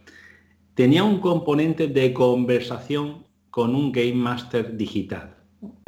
tenía 0.75 1.05
un 1.05 1.21
componente 1.21 1.89
de 1.89 2.13
conversación 2.13 3.25
con 3.51 3.75
un 3.75 3.91
Game 3.93 4.13
Master 4.13 4.77
digital. 4.77 5.35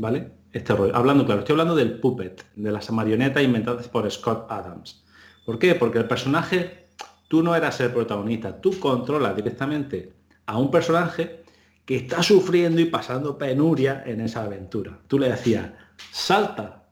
¿Vale? 0.00 0.32
Este 0.50 0.74
rollo. 0.74 0.96
Hablando, 0.96 1.26
claro, 1.26 1.40
estoy 1.40 1.52
hablando 1.52 1.76
del 1.76 2.00
puppet, 2.00 2.42
de 2.56 2.72
las 2.72 2.90
marionetas 2.90 3.42
inventadas 3.42 3.86
por 3.88 4.10
Scott 4.10 4.50
Adams. 4.50 5.04
¿Por 5.44 5.58
qué? 5.58 5.74
Porque 5.74 5.98
el 5.98 6.08
personaje, 6.08 6.86
tú 7.28 7.42
no 7.42 7.54
eras 7.54 7.78
el 7.80 7.92
protagonista, 7.92 8.58
tú 8.58 8.78
controlas 8.80 9.36
directamente 9.36 10.14
a 10.46 10.56
un 10.56 10.70
personaje 10.70 11.42
que 11.84 11.96
está 11.96 12.22
sufriendo 12.22 12.80
y 12.80 12.86
pasando 12.86 13.36
penuria 13.36 14.02
en 14.06 14.22
esa 14.22 14.44
aventura. 14.44 14.98
Tú 15.06 15.18
le 15.18 15.28
decías, 15.28 15.70
salta, 16.10 16.88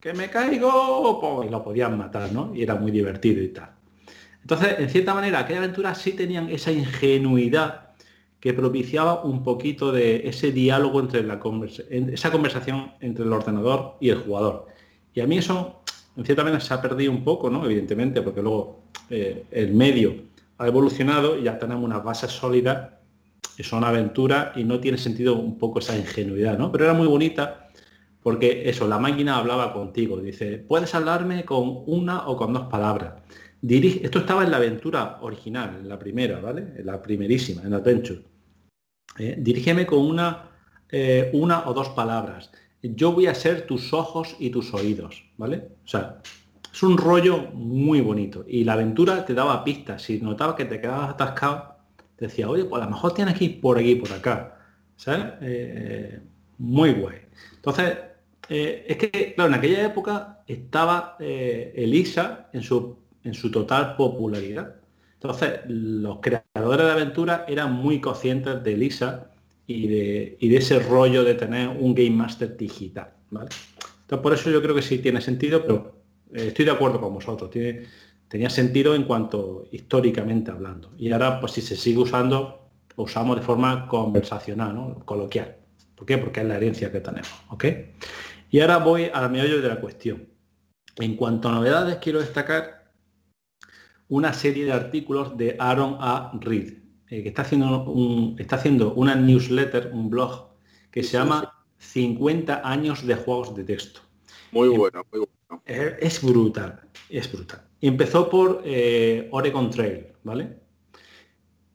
que 0.00 0.14
me 0.14 0.28
caigo, 0.28 1.44
y 1.46 1.48
lo 1.48 1.62
podían 1.62 1.96
matar, 1.96 2.32
¿no? 2.32 2.52
Y 2.56 2.64
era 2.64 2.74
muy 2.74 2.90
divertido 2.90 3.40
y 3.40 3.48
tal. 3.50 3.79
Entonces, 4.42 4.76
en 4.78 4.88
cierta 4.88 5.14
manera, 5.14 5.40
aquellas 5.40 5.62
aventuras 5.64 5.98
sí 5.98 6.12
tenían 6.12 6.48
esa 6.48 6.72
ingenuidad 6.72 7.90
que 8.40 8.54
propiciaba 8.54 9.22
un 9.22 9.42
poquito 9.42 9.92
de 9.92 10.28
ese 10.28 10.50
diálogo 10.50 11.00
entre 11.00 11.22
la 11.22 11.40
esa 11.90 12.32
conversación 12.32 12.92
entre 13.00 13.24
el 13.24 13.32
ordenador 13.32 13.96
y 14.00 14.08
el 14.08 14.18
jugador. 14.18 14.66
Y 15.12 15.20
a 15.20 15.26
mí 15.26 15.38
eso, 15.38 15.82
en 16.16 16.24
cierta 16.24 16.42
manera, 16.42 16.60
se 16.60 16.72
ha 16.72 16.80
perdido 16.80 17.12
un 17.12 17.22
poco, 17.22 17.50
¿no? 17.50 17.64
Evidentemente, 17.66 18.22
porque 18.22 18.40
luego 18.40 18.84
eh, 19.10 19.44
el 19.50 19.74
medio 19.74 20.14
ha 20.56 20.66
evolucionado 20.66 21.38
y 21.38 21.44
ya 21.44 21.58
tenemos 21.58 21.84
unas 21.84 22.02
bases 22.02 22.30
sólidas 22.30 22.90
que 23.56 23.62
son 23.62 23.84
aventuras 23.84 24.56
y 24.56 24.64
no 24.64 24.80
tiene 24.80 24.96
sentido 24.96 25.36
un 25.36 25.58
poco 25.58 25.80
esa 25.80 25.96
ingenuidad, 25.96 26.56
¿no? 26.58 26.72
Pero 26.72 26.84
era 26.84 26.94
muy 26.94 27.06
bonita 27.06 27.68
porque 28.22 28.68
eso, 28.68 28.86
la 28.86 28.98
máquina 28.98 29.36
hablaba 29.36 29.72
contigo, 29.72 30.18
dice, 30.18 30.58
puedes 30.58 30.94
hablarme 30.94 31.44
con 31.44 31.82
una 31.86 32.26
o 32.28 32.36
con 32.36 32.52
dos 32.52 32.68
palabras. 32.68 33.14
Esto 33.62 34.20
estaba 34.20 34.44
en 34.44 34.50
la 34.50 34.56
aventura 34.56 35.18
original, 35.20 35.76
en 35.80 35.88
la 35.88 35.98
primera, 35.98 36.40
¿vale? 36.40 36.66
En 36.78 36.86
la 36.86 37.00
primerísima, 37.02 37.62
en 37.62 37.74
Adventure. 37.74 38.22
Eh, 39.18 39.36
dirígeme 39.38 39.84
con 39.84 39.98
una, 39.98 40.50
eh, 40.88 41.30
una 41.34 41.68
o 41.68 41.74
dos 41.74 41.90
palabras. 41.90 42.50
Yo 42.82 43.12
voy 43.12 43.26
a 43.26 43.34
ser 43.34 43.66
tus 43.66 43.92
ojos 43.92 44.34
y 44.38 44.48
tus 44.48 44.72
oídos, 44.72 45.24
¿vale? 45.36 45.68
O 45.84 45.88
sea, 45.88 46.22
es 46.72 46.82
un 46.82 46.96
rollo 46.96 47.50
muy 47.52 48.00
bonito. 48.00 48.44
Y 48.48 48.64
la 48.64 48.72
aventura 48.72 49.26
te 49.26 49.34
daba 49.34 49.62
pistas. 49.62 50.02
Si 50.02 50.20
notabas 50.20 50.54
que 50.54 50.64
te 50.64 50.80
quedabas 50.80 51.10
atascado, 51.10 51.76
decía, 52.18 52.48
oye, 52.48 52.64
pues 52.64 52.80
a 52.80 52.86
lo 52.86 52.92
mejor 52.92 53.12
tienes 53.12 53.36
que 53.36 53.44
ir 53.44 53.60
por 53.60 53.78
aquí, 53.78 53.96
por 53.96 54.12
acá. 54.12 54.56
¿Sabes? 54.96 55.34
Eh, 55.42 56.20
muy 56.56 56.92
guay. 56.92 57.18
Entonces, 57.56 57.98
eh, 58.48 58.86
es 58.88 58.96
que, 58.96 59.34
claro, 59.34 59.50
en 59.50 59.58
aquella 59.58 59.84
época 59.84 60.42
estaba 60.46 61.16
Elisa 61.18 62.48
en 62.52 62.62
su, 62.62 62.99
en 63.24 63.34
su 63.34 63.50
total 63.50 63.96
popularidad. 63.96 64.76
Entonces, 65.14 65.60
los 65.66 66.18
creadores 66.20 66.86
de 66.86 66.92
aventuras 66.92 67.42
eran 67.46 67.74
muy 67.74 68.00
conscientes 68.00 68.62
de 68.64 68.72
Elisa 68.72 69.30
y 69.66 69.86
de, 69.86 70.36
y 70.40 70.48
de 70.48 70.56
ese 70.56 70.78
rollo 70.78 71.24
de 71.24 71.34
tener 71.34 71.68
un 71.68 71.94
Game 71.94 72.10
Master 72.10 72.56
digital. 72.56 73.12
¿vale? 73.30 73.50
Entonces, 74.02 74.22
por 74.22 74.32
eso 74.32 74.50
yo 74.50 74.62
creo 74.62 74.74
que 74.74 74.82
sí 74.82 74.98
tiene 74.98 75.20
sentido, 75.20 75.62
pero 75.62 76.00
estoy 76.32 76.64
de 76.64 76.70
acuerdo 76.70 77.00
con 77.00 77.14
vosotros. 77.14 77.50
Tiene, 77.50 77.82
tenía 78.28 78.48
sentido 78.48 78.94
en 78.94 79.04
cuanto 79.04 79.68
históricamente 79.70 80.50
hablando. 80.50 80.92
Y 80.96 81.12
ahora, 81.12 81.38
pues 81.38 81.52
si 81.52 81.60
se 81.60 81.76
sigue 81.76 81.98
usando, 81.98 82.70
lo 82.96 83.04
usamos 83.04 83.36
de 83.36 83.42
forma 83.42 83.86
conversacional, 83.86 84.74
¿no? 84.74 85.00
coloquial. 85.04 85.56
¿Por 85.94 86.06
qué? 86.06 86.16
Porque 86.16 86.40
es 86.40 86.46
la 86.46 86.56
herencia 86.56 86.90
que 86.90 87.00
tenemos. 87.00 87.30
¿ok? 87.50 87.64
Y 88.50 88.60
ahora 88.60 88.78
voy 88.78 89.10
al 89.12 89.30
meollo 89.30 89.60
de 89.60 89.68
la 89.68 89.80
cuestión. 89.80 90.28
En 90.96 91.14
cuanto 91.16 91.48
a 91.48 91.52
novedades, 91.52 91.96
quiero 91.96 92.20
destacar 92.20 92.79
una 94.10 94.32
serie 94.32 94.64
de 94.64 94.72
artículos 94.72 95.36
de 95.38 95.56
Aaron 95.58 95.96
A. 96.00 96.32
Reed, 96.40 96.74
eh, 97.08 97.22
que 97.22 97.28
está 97.28 97.42
haciendo, 97.42 97.84
un, 97.84 98.36
está 98.38 98.56
haciendo 98.56 98.92
una 98.94 99.14
newsletter, 99.14 99.90
un 99.94 100.10
blog, 100.10 100.50
que 100.90 101.02
se 101.02 101.12
llama 101.12 101.64
50 101.78 102.68
años 102.68 103.06
de 103.06 103.14
juegos 103.14 103.54
de 103.54 103.64
texto. 103.64 104.00
Muy 104.52 104.68
bueno, 104.68 105.06
muy 105.12 105.20
bueno. 105.20 105.62
es 105.64 106.22
brutal, 106.22 106.80
es 107.08 107.32
brutal. 107.32 107.62
Empezó 107.80 108.28
por 108.28 108.62
eh, 108.64 109.28
Oregon 109.30 109.70
Trail, 109.70 110.06
¿vale? 110.24 110.58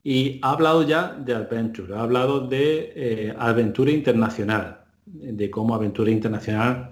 Y 0.03 0.39
ha 0.43 0.51
hablado 0.51 0.83
ya 0.83 1.13
de 1.13 1.33
Adventure, 1.33 1.95
ha 1.95 2.01
hablado 2.01 2.47
de 2.47 2.93
eh, 2.95 3.35
Aventura 3.39 3.91
Internacional, 3.91 4.83
de 5.05 5.49
cómo 5.49 5.73
Aventura 5.73 6.11
Internacional 6.11 6.91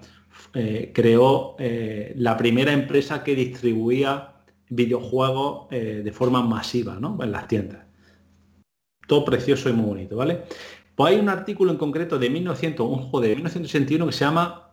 creó 0.92 1.56
la 2.16 2.36
primera 2.36 2.72
empresa 2.72 3.24
que 3.24 3.34
distribuía 3.34 4.33
videojuegos 4.68 5.68
de 5.70 6.12
forma 6.12 6.42
masiva 6.42 6.96
¿no? 7.00 7.18
en 7.22 7.32
las 7.32 7.48
tiendas. 7.48 7.84
Todo 9.06 9.24
precioso 9.24 9.68
y 9.68 9.72
muy 9.72 9.86
bonito, 9.86 10.16
¿vale? 10.16 10.44
Pues 10.94 11.12
hay 11.12 11.20
un 11.20 11.28
artículo 11.28 11.72
en 11.72 11.76
concreto 11.76 12.18
de 12.18 12.30
1900, 12.30 12.88
un 12.88 12.98
juego 13.02 13.20
de 13.20 13.28
1961 13.30 14.06
que 14.06 14.12
se 14.12 14.24
llama 14.24 14.70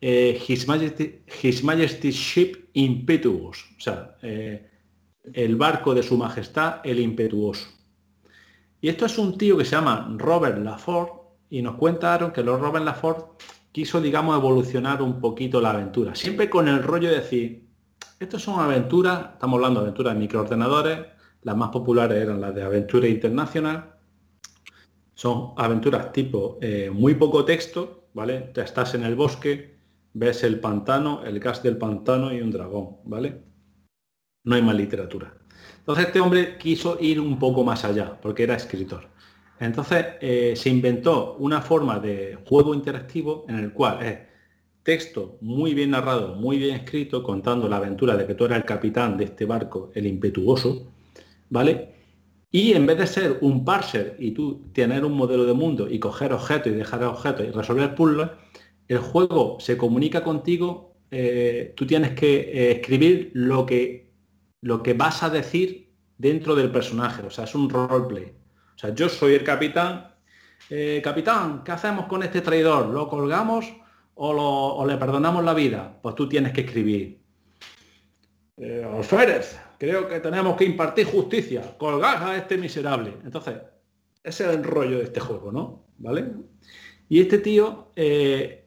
eh, 0.00 0.40
His, 0.46 0.68
Majesty, 0.68 1.22
His 1.42 1.64
Majesty's 1.64 2.14
Ship 2.14 2.68
Impetuous, 2.74 3.64
o 3.78 3.80
sea, 3.80 4.16
eh, 4.22 4.68
el 5.32 5.56
barco 5.56 5.94
de 5.94 6.02
su 6.02 6.16
majestad, 6.18 6.80
el 6.84 7.00
impetuoso. 7.00 7.68
Y 8.80 8.88
esto 8.88 9.06
es 9.06 9.16
un 9.16 9.38
tío 9.38 9.56
que 9.56 9.64
se 9.64 9.76
llama 9.76 10.12
Robert 10.18 10.58
Laford 10.58 11.08
y 11.48 11.62
nos 11.62 11.76
cuentaron 11.76 12.32
que 12.32 12.42
los 12.42 12.60
Robert 12.60 12.84
Laford 12.84 13.36
quiso, 13.70 14.00
digamos, 14.00 14.36
evolucionar 14.36 15.00
un 15.00 15.20
poquito 15.20 15.60
la 15.60 15.70
aventura, 15.70 16.14
siempre 16.14 16.50
con 16.50 16.66
el 16.68 16.82
rollo 16.82 17.08
de 17.08 17.20
decir, 17.20 17.68
esto 18.22 18.38
son 18.38 18.60
aventuras, 18.60 19.32
estamos 19.32 19.56
hablando 19.56 19.80
de 19.80 19.86
aventuras 19.86 20.14
de 20.14 20.20
microordenadores, 20.20 20.98
las 21.42 21.56
más 21.56 21.70
populares 21.70 22.22
eran 22.22 22.40
las 22.40 22.54
de 22.54 22.62
aventura 22.62 23.08
internacional, 23.08 23.96
son 25.14 25.52
aventuras 25.56 26.12
tipo 26.12 26.58
eh, 26.60 26.90
muy 26.92 27.14
poco 27.14 27.44
texto, 27.44 28.08
¿vale? 28.14 28.40
Te 28.54 28.62
estás 28.62 28.94
en 28.94 29.04
el 29.04 29.16
bosque, 29.16 29.76
ves 30.14 30.44
el 30.44 30.60
pantano, 30.60 31.24
el 31.24 31.40
gas 31.40 31.62
del 31.62 31.76
pantano 31.76 32.32
y 32.32 32.40
un 32.40 32.50
dragón, 32.50 32.98
¿vale? 33.04 33.42
No 34.44 34.54
hay 34.54 34.62
más 34.62 34.76
literatura. 34.76 35.34
Entonces 35.78 36.06
este 36.06 36.20
hombre 36.20 36.56
quiso 36.58 36.98
ir 37.00 37.20
un 37.20 37.38
poco 37.38 37.64
más 37.64 37.84
allá, 37.84 38.18
porque 38.20 38.44
era 38.44 38.54
escritor. 38.54 39.08
Entonces 39.58 40.06
eh, 40.20 40.54
se 40.56 40.70
inventó 40.70 41.36
una 41.38 41.60
forma 41.60 41.98
de 41.98 42.38
juego 42.48 42.74
interactivo 42.74 43.46
en 43.48 43.58
el 43.58 43.72
cual 43.72 44.02
es 44.04 44.31
texto 44.82 45.38
muy 45.40 45.74
bien 45.74 45.90
narrado, 45.90 46.34
muy 46.34 46.58
bien 46.58 46.76
escrito, 46.76 47.22
contando 47.22 47.68
la 47.68 47.76
aventura 47.76 48.16
de 48.16 48.26
que 48.26 48.34
tú 48.34 48.44
eras 48.44 48.58
el 48.58 48.64
capitán 48.64 49.16
de 49.16 49.24
este 49.24 49.44
barco, 49.44 49.90
el 49.94 50.06
impetuoso, 50.06 50.92
¿vale? 51.50 51.92
Y 52.50 52.74
en 52.74 52.86
vez 52.86 52.98
de 52.98 53.06
ser 53.06 53.38
un 53.40 53.64
parser 53.64 54.16
y 54.18 54.32
tú 54.32 54.70
tener 54.74 55.04
un 55.04 55.12
modelo 55.12 55.44
de 55.44 55.54
mundo 55.54 55.88
y 55.88 55.98
coger 55.98 56.32
objetos 56.32 56.72
y 56.72 56.76
dejar 56.76 57.02
objetos 57.04 57.46
y 57.46 57.50
resolver 57.50 57.94
puzzles, 57.94 58.28
el 58.88 58.98
juego 58.98 59.56
se 59.58 59.76
comunica 59.78 60.22
contigo, 60.22 60.94
eh, 61.10 61.72
tú 61.76 61.86
tienes 61.86 62.10
que 62.12 62.40
eh, 62.40 62.72
escribir 62.72 63.30
lo 63.34 63.64
que, 63.64 64.12
lo 64.60 64.82
que 64.82 64.92
vas 64.94 65.22
a 65.22 65.30
decir 65.30 65.92
dentro 66.18 66.54
del 66.54 66.70
personaje, 66.70 67.22
o 67.22 67.30
sea, 67.30 67.44
es 67.44 67.54
un 67.54 67.70
roleplay. 67.70 68.34
O 68.74 68.78
sea, 68.78 68.94
yo 68.94 69.08
soy 69.08 69.34
el 69.34 69.44
capitán, 69.44 70.14
eh, 70.68 71.00
capitán, 71.02 71.62
¿qué 71.64 71.72
hacemos 71.72 72.06
con 72.06 72.22
este 72.22 72.42
traidor? 72.42 72.88
¿Lo 72.88 73.08
colgamos 73.08 73.72
o, 74.14 74.84
le 74.86 74.96
perdonamos 74.96 75.44
la 75.44 75.54
vida? 75.54 75.98
Pues 76.02 76.14
tú 76.14 76.28
tienes 76.28 76.52
que 76.52 76.62
escribir. 76.62 77.20
Alférez, 78.94 79.58
creo 79.78 80.08
que 80.08 80.20
tenemos 80.20 80.56
que 80.56 80.64
impartir 80.64 81.06
justicia, 81.06 81.76
colgar 81.78 82.22
a 82.22 82.36
este 82.36 82.56
miserable. 82.56 83.14
Entonces, 83.24 83.56
ese 84.22 84.44
es 84.44 84.50
el 84.56 84.62
rollo 84.62 84.98
de 84.98 85.04
este 85.04 85.20
juego, 85.20 85.50
¿no? 85.50 85.84
¿Vale? 85.98 86.32
Y 87.08 87.20
este 87.20 87.38
tío 87.38 87.88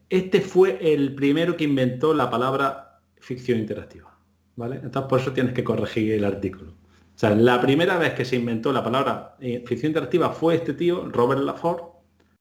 este 0.09 0.41
fue 0.41 0.77
el 0.93 1.15
primero 1.15 1.57
que 1.57 1.63
inventó 1.63 2.13
la 2.13 2.29
palabra 2.29 3.01
ficción 3.17 3.59
interactiva. 3.59 4.17
¿Vale? 4.55 4.77
Entonces 4.77 5.09
por 5.09 5.19
eso 5.19 5.33
tienes 5.33 5.53
que 5.53 5.63
corregir 5.63 6.13
el 6.13 6.23
artículo. 6.23 6.71
O 6.71 7.17
sea, 7.17 7.31
la 7.31 7.59
primera 7.61 7.97
vez 7.97 8.13
que 8.13 8.25
se 8.25 8.35
inventó 8.35 8.71
la 8.71 8.83
palabra 8.83 9.35
eh, 9.39 9.63
ficción 9.65 9.89
interactiva 9.89 10.29
fue 10.29 10.55
este 10.55 10.73
tío, 10.73 11.09
Robert 11.09 11.41
Laford, 11.41 11.81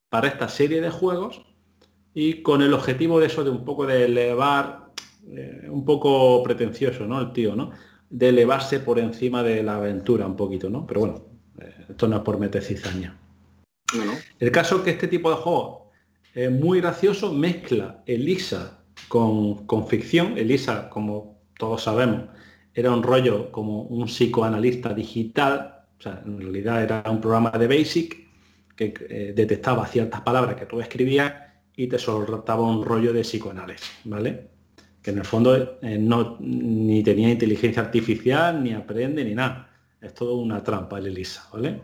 para 0.09 0.29
esta 0.29 0.49
serie 0.49 0.81
de 0.81 0.91
juegos 0.91 1.45
y 2.15 2.43
con 2.43 2.63
el 2.63 2.73
objetivo 2.73 3.21
de 3.21 3.27
eso 3.27 3.45
de 3.45 3.51
un 3.51 3.65
poco 3.65 3.87
de 3.87 4.05
elevar, 4.05 4.91
eh, 5.29 5.67
un 5.69 5.85
poco 5.85 6.43
pretencioso, 6.43 7.07
¿no? 7.07 7.21
El 7.21 7.33
tío, 7.33 7.57
¿no? 7.57 7.73
De 8.09 8.29
elevarse 8.29 8.81
por 8.81 8.99
encima 8.99 9.43
de 9.43 9.63
la 9.63 9.77
aventura 9.77 10.27
un 10.27 10.37
poquito, 10.37 10.71
¿no? 10.71 10.87
Pero 10.87 11.01
bueno, 11.01 11.23
eh, 11.61 11.87
esto 11.91 12.09
no 12.09 12.17
es 12.17 12.23
por 12.23 12.39
meter 12.39 12.63
cizaña. 12.63 13.19
El 14.39 14.51
caso 14.51 14.77
es 14.77 14.83
que 14.83 14.91
este 14.91 15.09
tipo 15.09 15.31
de 15.31 15.37
juegos 15.37 15.85
muy 16.61 16.81
gracioso, 16.81 17.33
mezcla 17.33 18.03
Elisa 18.07 18.81
con, 19.07 19.67
con 19.67 19.87
ficción. 19.87 20.37
Elisa, 20.37 20.91
como 20.91 21.39
todos 21.57 21.85
sabemos, 21.85 22.25
era 22.75 22.91
un 22.91 23.05
rollo 23.05 23.53
como 23.53 23.83
un 23.83 24.07
psicoanalista 24.07 24.93
digital, 24.95 25.75
sea, 26.05 26.23
en 26.25 26.41
realidad 26.41 26.83
era 26.83 27.03
un 27.11 27.21
programa 27.21 27.51
de 27.51 27.67
Basic 27.67 28.29
que 28.77 28.95
eh, 29.09 29.33
detectaba 29.35 29.87
ciertas 29.87 30.21
palabras 30.21 30.57
que 30.57 30.67
tú 30.67 30.81
escribías 30.81 31.33
y 31.77 31.87
te 31.87 31.99
soltaba 31.99 32.63
un 32.63 32.85
rollo 32.85 33.13
de 33.13 33.23
psicoanálisis, 33.23 33.91
¿vale? 34.05 34.49
Que 35.03 35.11
en 35.11 35.19
el 35.19 35.25
fondo 35.25 35.79
eh, 35.83 35.99
no 35.99 36.37
ni 36.41 37.03
tenía 37.03 37.31
inteligencia 37.31 37.83
artificial, 37.83 38.63
ni 38.63 38.73
aprende, 38.73 39.25
ni 39.25 39.35
nada. 39.35 39.71
Es 40.01 40.15
todo 40.15 40.37
una 40.37 40.63
trampa 40.63 40.99
el 40.99 41.07
ELISA, 41.07 41.49
¿vale? 41.53 41.81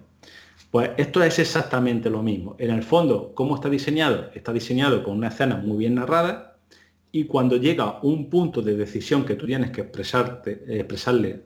Pues 0.70 0.90
esto 0.96 1.22
es 1.22 1.38
exactamente 1.38 2.08
lo 2.08 2.22
mismo. 2.22 2.54
En 2.58 2.70
el 2.70 2.82
fondo, 2.82 3.32
¿cómo 3.34 3.56
está 3.56 3.68
diseñado? 3.68 4.30
Está 4.34 4.52
diseñado 4.52 5.02
con 5.02 5.16
una 5.16 5.28
escena 5.28 5.56
muy 5.56 5.78
bien 5.78 5.96
narrada 5.96 6.58
y 7.10 7.24
cuando 7.24 7.56
llega 7.56 7.98
un 8.02 8.30
punto 8.30 8.62
de 8.62 8.76
decisión 8.76 9.24
que 9.24 9.34
tú 9.34 9.46
tienes 9.46 9.72
que 9.72 9.80
expresarte, 9.80 10.62
expresarle 10.68 11.42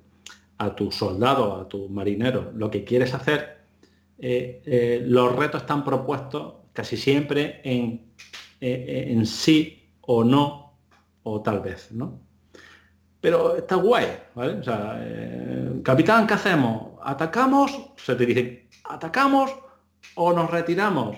a 0.59 0.75
tus 0.75 0.95
soldados, 0.95 1.65
a 1.65 1.69
tus 1.69 1.91
marineros, 1.91 2.55
lo 2.55 2.71
que 2.71 2.85
quieres 2.85 3.15
hacer, 3.15 3.59
eh, 4.19 4.63
eh, 4.65 5.03
los 5.07 5.35
retos 5.35 5.63
están 5.63 5.85
propuestos 5.85 6.55
casi 6.73 6.97
siempre 6.97 7.61
en, 7.65 8.14
eh, 8.73 9.13
en 9.13 9.27
sí 9.27 9.91
o 10.03 10.25
no, 10.25 10.79
o 11.23 11.43
tal 11.43 11.61
vez, 11.61 11.93
¿no? 11.93 12.21
Pero 13.21 13.57
está 13.57 13.77
guay, 13.77 14.07
¿vale? 14.35 14.63
Sea, 14.63 15.03
capitán, 15.83 16.27
¿qué 16.27 16.35
hacemos? 16.35 16.99
¿Atacamos? 17.03 17.93
Se 17.97 18.15
te 18.15 18.27
dice, 18.27 18.69
¿atacamos 18.85 19.51
o 20.17 20.33
nos 20.33 20.51
retiramos? 20.51 21.17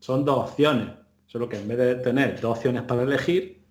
Son 0.00 0.22
dos 0.22 0.50
opciones. 0.50 0.88
Solo 1.24 1.48
que 1.48 1.56
en 1.56 1.66
vez 1.66 1.78
de 1.78 1.94
tener 1.96 2.38
dos 2.40 2.58
opciones 2.58 2.82
para 2.82 3.02
elegir, 3.02 3.64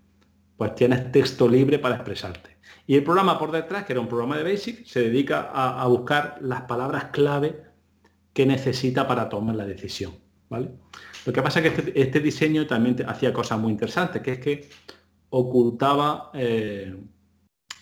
pues 0.58 0.74
tienes 0.76 1.12
texto 1.12 1.48
libre 1.48 1.78
para 1.78 1.96
expresarte. 1.96 2.58
Y 2.88 2.96
el 2.96 3.04
programa 3.04 3.38
por 3.38 3.52
detrás, 3.52 3.86
que 3.86 3.94
era 3.94 4.02
un 4.02 4.08
programa 4.08 4.38
de 4.38 4.44
Basic, 4.44 4.86
se 4.86 5.02
dedica 5.02 5.52
a, 5.54 5.86
buscar 5.88 6.38
las 6.42 6.62
palabras 6.64 7.06
clave 7.12 7.64
que 8.34 8.46
necesita 8.46 9.08
para 9.08 9.30
tomar 9.30 9.56
la 9.56 9.66
decisión. 9.66 10.14
¿vale? 10.50 10.72
Lo 11.26 11.34
que 11.34 11.42
pasa 11.42 11.60
es 11.60 11.72
que 11.72 11.80
este, 11.80 12.02
este 12.02 12.20
diseño 12.20 12.68
también 12.68 12.98
hacía 13.08 13.34
cosas 13.34 13.60
muy 13.60 13.72
interesantes, 13.72 14.22
que 14.22 14.34
es 14.34 14.40
que 14.40 14.70
ocultaba 15.30 16.32
eh, 16.34 16.96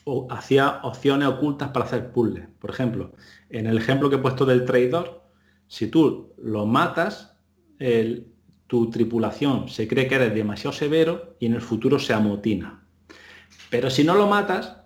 o 0.06 0.28
hacía 0.32 0.80
opciones 0.84 1.28
ocultas 1.28 1.70
para 1.70 1.86
hacer 1.86 2.12
puzzles. 2.12 2.48
Por 2.60 2.70
ejemplo, 2.70 3.14
en 3.50 3.68
el 3.68 3.78
ejemplo 3.78 4.10
que 4.10 4.16
he 4.16 4.20
puesto 4.20 4.46
del 4.46 4.66
traidor, 4.66 5.24
si 5.68 5.88
tú 5.88 6.34
lo 6.38 6.66
matas, 6.66 7.36
tu 8.68 8.90
tripulación 8.90 9.68
se 9.70 9.88
cree 9.88 10.08
que 10.08 10.16
eres 10.16 10.34
demasiado 10.34 10.72
severo 10.72 11.36
y 11.40 11.48
en 11.48 11.54
el 11.56 11.62
futuro 11.62 12.00
se 12.00 12.14
amotina. 12.14 12.88
Pero 13.70 13.90
si 13.90 14.04
no 14.04 14.16
lo 14.16 14.28
matas, 14.28 14.78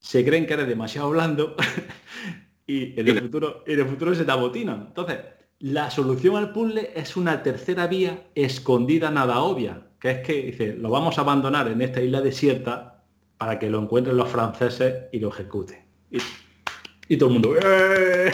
se 0.00 0.24
creen 0.24 0.46
que 0.46 0.54
eres 0.54 0.66
demasiado 0.66 1.10
blando 1.10 1.56
y 2.66 2.98
en 2.98 3.08
el 3.08 3.20
futuro, 3.20 3.62
en 3.66 3.80
el 3.80 3.86
futuro 3.86 4.14
se 4.14 4.24
te 4.24 4.32
abotinan. 4.32 4.86
Entonces, 4.88 5.18
la 5.60 5.90
solución 5.90 6.36
al 6.36 6.52
puzzle 6.52 6.90
es 6.94 7.16
una 7.16 7.42
tercera 7.42 7.86
vía 7.86 8.24
escondida 8.34 9.10
nada 9.10 9.40
obvia, 9.40 9.82
que 10.00 10.10
es 10.10 10.26
que 10.26 10.42
dice, 10.42 10.74
lo 10.74 10.90
vamos 10.90 11.18
a 11.18 11.20
abandonar 11.20 11.68
en 11.68 11.82
esta 11.82 12.00
isla 12.00 12.22
desierta 12.22 13.04
para 13.36 13.58
que 13.58 13.68
lo 13.70 13.80
encuentren 13.80 14.16
los 14.16 14.28
franceses 14.28 15.04
y 15.12 15.18
lo 15.18 15.28
ejecuten. 15.28 15.84
Y, 17.08 17.16
todo 17.16 17.28
el 17.28 17.32
mundo, 17.34 17.54
¡Eh! 17.62 18.32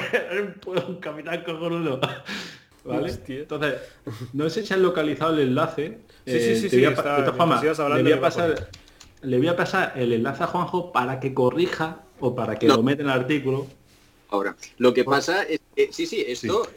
un 0.89 0.97
capitán 0.97 1.43
cojonudo. 1.45 2.01
¿Vale? 2.85 3.13
Entonces, 3.27 3.75
no 4.33 4.49
sé 4.49 4.65
si 4.65 4.73
han 4.73 4.83
localizado 4.83 5.35
el 5.35 5.49
enlace. 5.49 5.99
Sí, 6.25 6.39
sí, 6.39 6.57
sí, 6.57 6.71
sí, 6.71 6.77
de 6.77 6.87
voy 6.87 8.13
a 8.13 8.21
pasar 8.21 8.69
le 9.23 9.39
voy 9.39 9.49
a 9.49 9.57
pasar 9.57 9.95
el 9.97 10.13
enlace 10.13 10.45
a 10.45 10.47
Juanjo 10.47 10.93
para 10.93 11.19
que 11.19 11.35
corrija 11.35 12.03
o 12.21 12.37
para 12.37 12.57
que 12.59 12.69
lo 12.69 12.83
meta 12.83 13.03
en 13.03 13.09
el 13.09 13.15
artículo. 13.15 13.67
Ahora, 14.29 14.57
lo 14.79 14.95
que 14.95 15.05
pasa 15.05 15.43
es 15.43 15.61
que, 15.75 15.93
sí, 15.93 16.07
sí, 16.07 16.25
esto, 16.27 16.69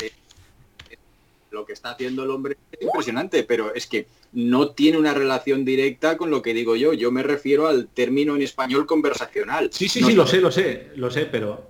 lo 1.52 1.66
que 1.66 1.74
está 1.74 1.92
haciendo 1.92 2.24
el 2.24 2.32
hombre 2.32 2.58
es 2.72 2.82
impresionante, 2.82 3.44
pero 3.44 3.74
es 3.74 3.88
que 3.88 4.08
no 4.34 4.72
tiene 4.72 4.98
una 4.98 5.14
relación 5.14 5.66
directa 5.66 6.18
con 6.18 6.30
lo 6.30 6.42
que 6.42 6.54
digo 6.54 6.76
yo. 6.76 6.94
Yo 6.94 7.12
me 7.12 7.24
refiero 7.24 7.68
al 7.68 7.88
término 7.88 8.36
en 8.36 8.42
español 8.42 8.86
conversacional. 8.86 9.70
Sí, 9.72 9.88
sí, 9.88 10.02
sí, 10.04 10.14
lo 10.14 10.28
sé, 10.28 10.42
lo 10.42 10.52
sé, 10.52 10.92
lo 10.96 11.10
sé, 11.10 11.26
pero 11.26 11.70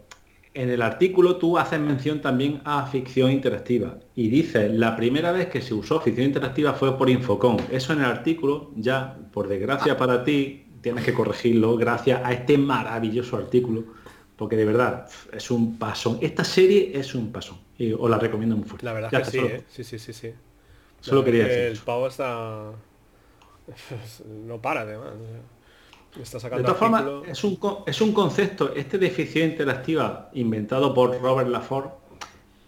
en 0.53 0.69
el 0.69 0.81
artículo 0.81 1.37
tú 1.37 1.57
haces 1.57 1.79
mención 1.79 2.21
también 2.21 2.61
a 2.65 2.85
ficción 2.87 3.31
interactiva 3.31 3.99
y 4.15 4.29
dices, 4.29 4.71
la 4.73 4.95
primera 4.95 5.31
vez 5.31 5.47
que 5.47 5.61
se 5.61 5.73
usó 5.73 6.01
ficción 6.01 6.27
interactiva 6.27 6.73
fue 6.73 6.97
por 6.97 7.09
Infocom. 7.09 7.57
Eso 7.71 7.93
en 7.93 7.99
el 7.99 8.05
artículo, 8.05 8.71
ya, 8.75 9.17
por 9.31 9.47
desgracia 9.47 9.95
para 9.95 10.23
ti, 10.23 10.65
tienes 10.81 11.05
que 11.05 11.13
corregirlo 11.13 11.77
gracias 11.77 12.21
a 12.23 12.33
este 12.33 12.57
maravilloso 12.57 13.37
artículo, 13.37 13.85
porque 14.35 14.55
de 14.55 14.65
verdad 14.65 15.07
es 15.31 15.51
un 15.51 15.77
pasón. 15.77 16.17
Esta 16.21 16.43
serie 16.43 16.91
es 16.93 17.13
un 17.15 17.31
pasón 17.31 17.68
y 17.79 17.93
os 17.93 18.09
la 18.09 18.19
recomiendo 18.19 18.55
muy 18.55 18.65
fuerte. 18.65 18.85
La 18.85 18.93
verdad 18.93 19.09
que 19.09 19.25
sí, 19.25 19.39
¿eh? 19.39 19.63
sí, 19.67 19.83
sí, 19.83 19.97
sí, 19.97 20.13
sí. 20.13 20.31
Solo 20.99 21.23
quería 21.23 21.45
decir. 21.45 21.63
El 21.63 21.77
pavo 21.79 22.07
está... 22.07 22.71
no 24.45 24.61
para 24.61 24.81
además. 24.81 25.13
Está 26.21 26.49
de 26.49 26.63
todas 26.63 26.77
formas, 26.77 27.05
es 27.27 27.43
un, 27.43 27.59
es 27.85 28.01
un 28.01 28.13
concepto, 28.13 28.73
este 28.75 28.97
de 28.97 29.09
ficción 29.11 29.51
interactiva 29.51 30.29
inventado 30.33 30.93
por 30.93 31.19
Robert 31.21 31.49
Laford, 31.49 31.91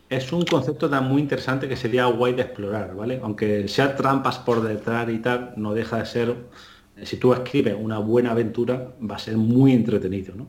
es 0.10 0.32
un 0.32 0.46
concepto 0.46 0.90
tan 0.90 1.06
muy 1.06 1.22
interesante 1.22 1.68
que 1.68 1.76
sería 1.76 2.06
guay 2.06 2.34
de 2.34 2.44
explorar, 2.44 2.96
¿vale? 2.96 3.20
Aunque 3.24 3.68
sea 3.68 3.96
trampas 3.96 4.38
por 4.40 4.62
detrás 4.62 5.10
y 5.10 5.18
tal, 5.20 5.54
no 5.58 5.74
deja 5.74 5.98
de 5.98 6.06
ser 6.06 6.36
si 7.04 7.18
tú 7.18 7.34
escribes 7.34 7.76
una 7.80 8.00
buena 8.00 8.32
aventura, 8.32 8.94
va 9.10 9.16
a 9.16 9.20
ser 9.20 9.38
muy 9.38 9.74
entretenido. 9.74 10.36
¿no? 10.36 10.48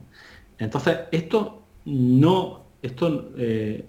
Entonces, 0.57 0.99
esto 1.11 1.63
no, 1.85 2.65
esto 2.81 3.31
eh, 3.37 3.85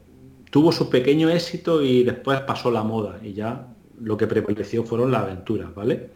tuvo 0.54 0.70
su 0.70 0.88
pequeño 0.88 1.30
éxito 1.30 1.82
y 1.82 2.04
después 2.04 2.40
pasó 2.42 2.70
la 2.70 2.84
moda 2.84 3.18
y 3.20 3.32
ya 3.32 3.66
lo 4.00 4.16
que 4.16 4.28
prevaleció 4.28 4.84
fueron 4.84 5.10
las 5.10 5.22
aventuras, 5.22 5.74
¿vale? 5.74 6.10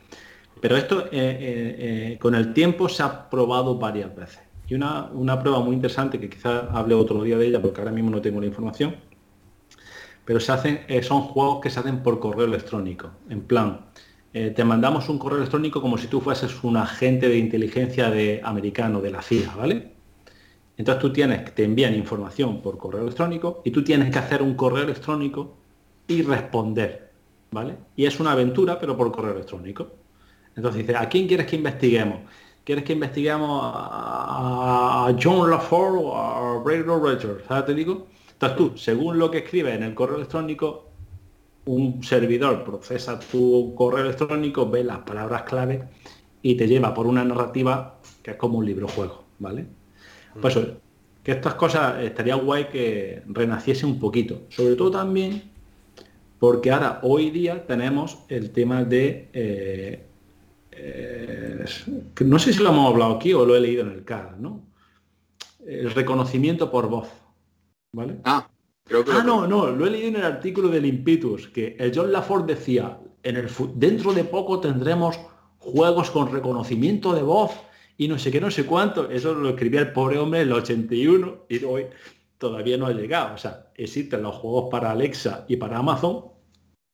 Pero 0.60 0.76
esto 0.76 1.06
eh, 1.06 1.10
eh, 1.10 2.18
con 2.20 2.36
el 2.36 2.54
tiempo 2.54 2.88
se 2.88 3.02
ha 3.02 3.28
probado 3.28 3.80
varias 3.80 4.14
veces. 4.14 4.38
Y 4.68 4.76
una, 4.76 5.10
una 5.12 5.40
prueba 5.40 5.58
muy 5.58 5.74
interesante, 5.74 6.20
que 6.20 6.30
quizás 6.30 6.66
hable 6.70 6.94
otro 6.94 7.20
día 7.24 7.36
de 7.36 7.48
ella, 7.48 7.60
porque 7.60 7.80
ahora 7.80 7.90
mismo 7.90 8.10
no 8.10 8.20
tengo 8.20 8.40
la 8.40 8.46
información, 8.46 8.94
pero 10.24 10.38
se 10.38 10.52
hacen, 10.52 10.82
son 11.02 11.22
juegos 11.22 11.60
que 11.60 11.68
se 11.68 11.80
hacen 11.80 12.04
por 12.04 12.20
correo 12.20 12.44
electrónico. 12.44 13.10
En 13.28 13.40
plan, 13.40 13.86
eh, 14.32 14.52
te 14.54 14.62
mandamos 14.62 15.08
un 15.08 15.18
correo 15.18 15.38
electrónico 15.38 15.82
como 15.82 15.98
si 15.98 16.06
tú 16.06 16.20
fueses 16.20 16.62
un 16.62 16.76
agente 16.76 17.28
de 17.28 17.38
inteligencia 17.38 18.08
de 18.08 18.40
americano 18.44 19.00
de 19.00 19.10
la 19.10 19.20
CIA, 19.20 19.56
¿vale? 19.56 19.97
Entonces 20.78 21.02
tú 21.02 21.12
tienes, 21.12 21.54
te 21.54 21.64
envían 21.64 21.94
información 21.94 22.62
por 22.62 22.78
correo 22.78 23.02
electrónico 23.02 23.62
y 23.64 23.72
tú 23.72 23.82
tienes 23.82 24.12
que 24.12 24.18
hacer 24.20 24.42
un 24.42 24.54
correo 24.54 24.84
electrónico 24.84 25.56
y 26.06 26.22
responder, 26.22 27.10
¿vale? 27.50 27.74
Y 27.96 28.06
es 28.06 28.18
una 28.20 28.30
aventura, 28.30 28.78
pero 28.78 28.96
por 28.96 29.10
correo 29.10 29.32
electrónico. 29.32 29.88
Entonces 30.54 30.86
dice, 30.86 30.96
¿a 30.96 31.08
quién 31.08 31.26
quieres 31.26 31.46
que 31.46 31.56
investiguemos? 31.56 32.20
¿Quieres 32.62 32.84
que 32.84 32.92
investiguemos 32.92 33.60
a 33.64 35.12
John 35.20 35.50
LaForge 35.50 36.04
o 36.04 36.16
a 36.16 36.62
Brady 36.62 36.82
Rogers? 36.82 37.44
¿Sabes? 37.48 37.66
Te 37.66 37.74
digo. 37.74 38.06
Entonces 38.32 38.56
tú, 38.56 38.72
según 38.76 39.18
lo 39.18 39.32
que 39.32 39.38
escribes 39.38 39.74
en 39.74 39.82
el 39.82 39.94
correo 39.94 40.16
electrónico, 40.16 40.90
un 41.64 42.04
servidor 42.04 42.62
procesa 42.62 43.18
tu 43.18 43.74
correo 43.74 44.04
electrónico, 44.04 44.70
ve 44.70 44.84
las 44.84 44.98
palabras 44.98 45.42
clave 45.42 45.88
y 46.40 46.54
te 46.56 46.68
lleva 46.68 46.94
por 46.94 47.08
una 47.08 47.24
narrativa 47.24 47.98
que 48.22 48.30
es 48.32 48.36
como 48.36 48.58
un 48.58 48.66
libro 48.66 48.86
juego, 48.86 49.24
¿vale? 49.40 49.77
Pues 50.40 50.58
que 51.22 51.32
estas 51.32 51.54
cosas 51.54 52.02
estaría 52.02 52.36
guay 52.36 52.66
que 52.66 53.22
renaciese 53.26 53.84
un 53.84 53.98
poquito. 53.98 54.42
Sobre 54.48 54.76
todo 54.76 54.90
también 54.90 55.42
porque 56.38 56.70
ahora, 56.70 57.00
hoy 57.02 57.30
día, 57.30 57.66
tenemos 57.66 58.18
el 58.28 58.50
tema 58.50 58.84
de... 58.84 59.28
Eh, 59.32 60.06
eh, 60.70 61.64
no 62.24 62.38
sé 62.38 62.52
si 62.52 62.62
lo 62.62 62.70
hemos 62.70 62.92
hablado 62.92 63.16
aquí 63.16 63.32
o 63.32 63.44
lo 63.44 63.56
he 63.56 63.60
leído 63.60 63.82
en 63.82 63.90
el 63.90 64.04
CAR, 64.04 64.38
¿no? 64.38 64.62
El 65.66 65.90
reconocimiento 65.90 66.70
por 66.70 66.88
voz, 66.88 67.08
¿vale? 67.92 68.18
Ah, 68.24 68.48
ah, 68.90 69.22
no, 69.26 69.46
no, 69.48 69.70
lo 69.72 69.86
he 69.86 69.90
leído 69.90 70.08
en 70.08 70.16
el 70.16 70.24
artículo 70.24 70.68
del 70.68 70.86
Impetus, 70.86 71.48
que 71.48 71.76
el 71.78 71.92
John 71.94 72.12
Laford 72.12 72.44
decía, 72.46 73.00
en 73.24 73.36
el, 73.36 73.50
dentro 73.74 74.14
de 74.14 74.22
poco 74.22 74.60
tendremos 74.60 75.18
juegos 75.58 76.10
con 76.12 76.30
reconocimiento 76.30 77.12
de 77.12 77.22
voz 77.22 77.50
y 77.98 78.08
no 78.08 78.18
sé 78.18 78.30
qué, 78.30 78.40
no 78.40 78.50
sé 78.50 78.64
cuánto. 78.64 79.10
Eso 79.10 79.34
lo 79.34 79.50
escribía 79.50 79.80
el 79.80 79.92
pobre 79.92 80.16
hombre 80.16 80.40
en 80.40 80.48
el 80.48 80.54
81 80.54 81.44
y 81.50 81.62
hoy 81.64 81.86
todavía 82.38 82.78
no 82.78 82.86
ha 82.86 82.92
llegado. 82.92 83.34
O 83.34 83.38
sea, 83.38 83.70
existen 83.74 84.22
los 84.22 84.36
juegos 84.36 84.70
para 84.70 84.92
Alexa 84.92 85.44
y 85.48 85.56
para 85.56 85.78
Amazon, 85.78 86.24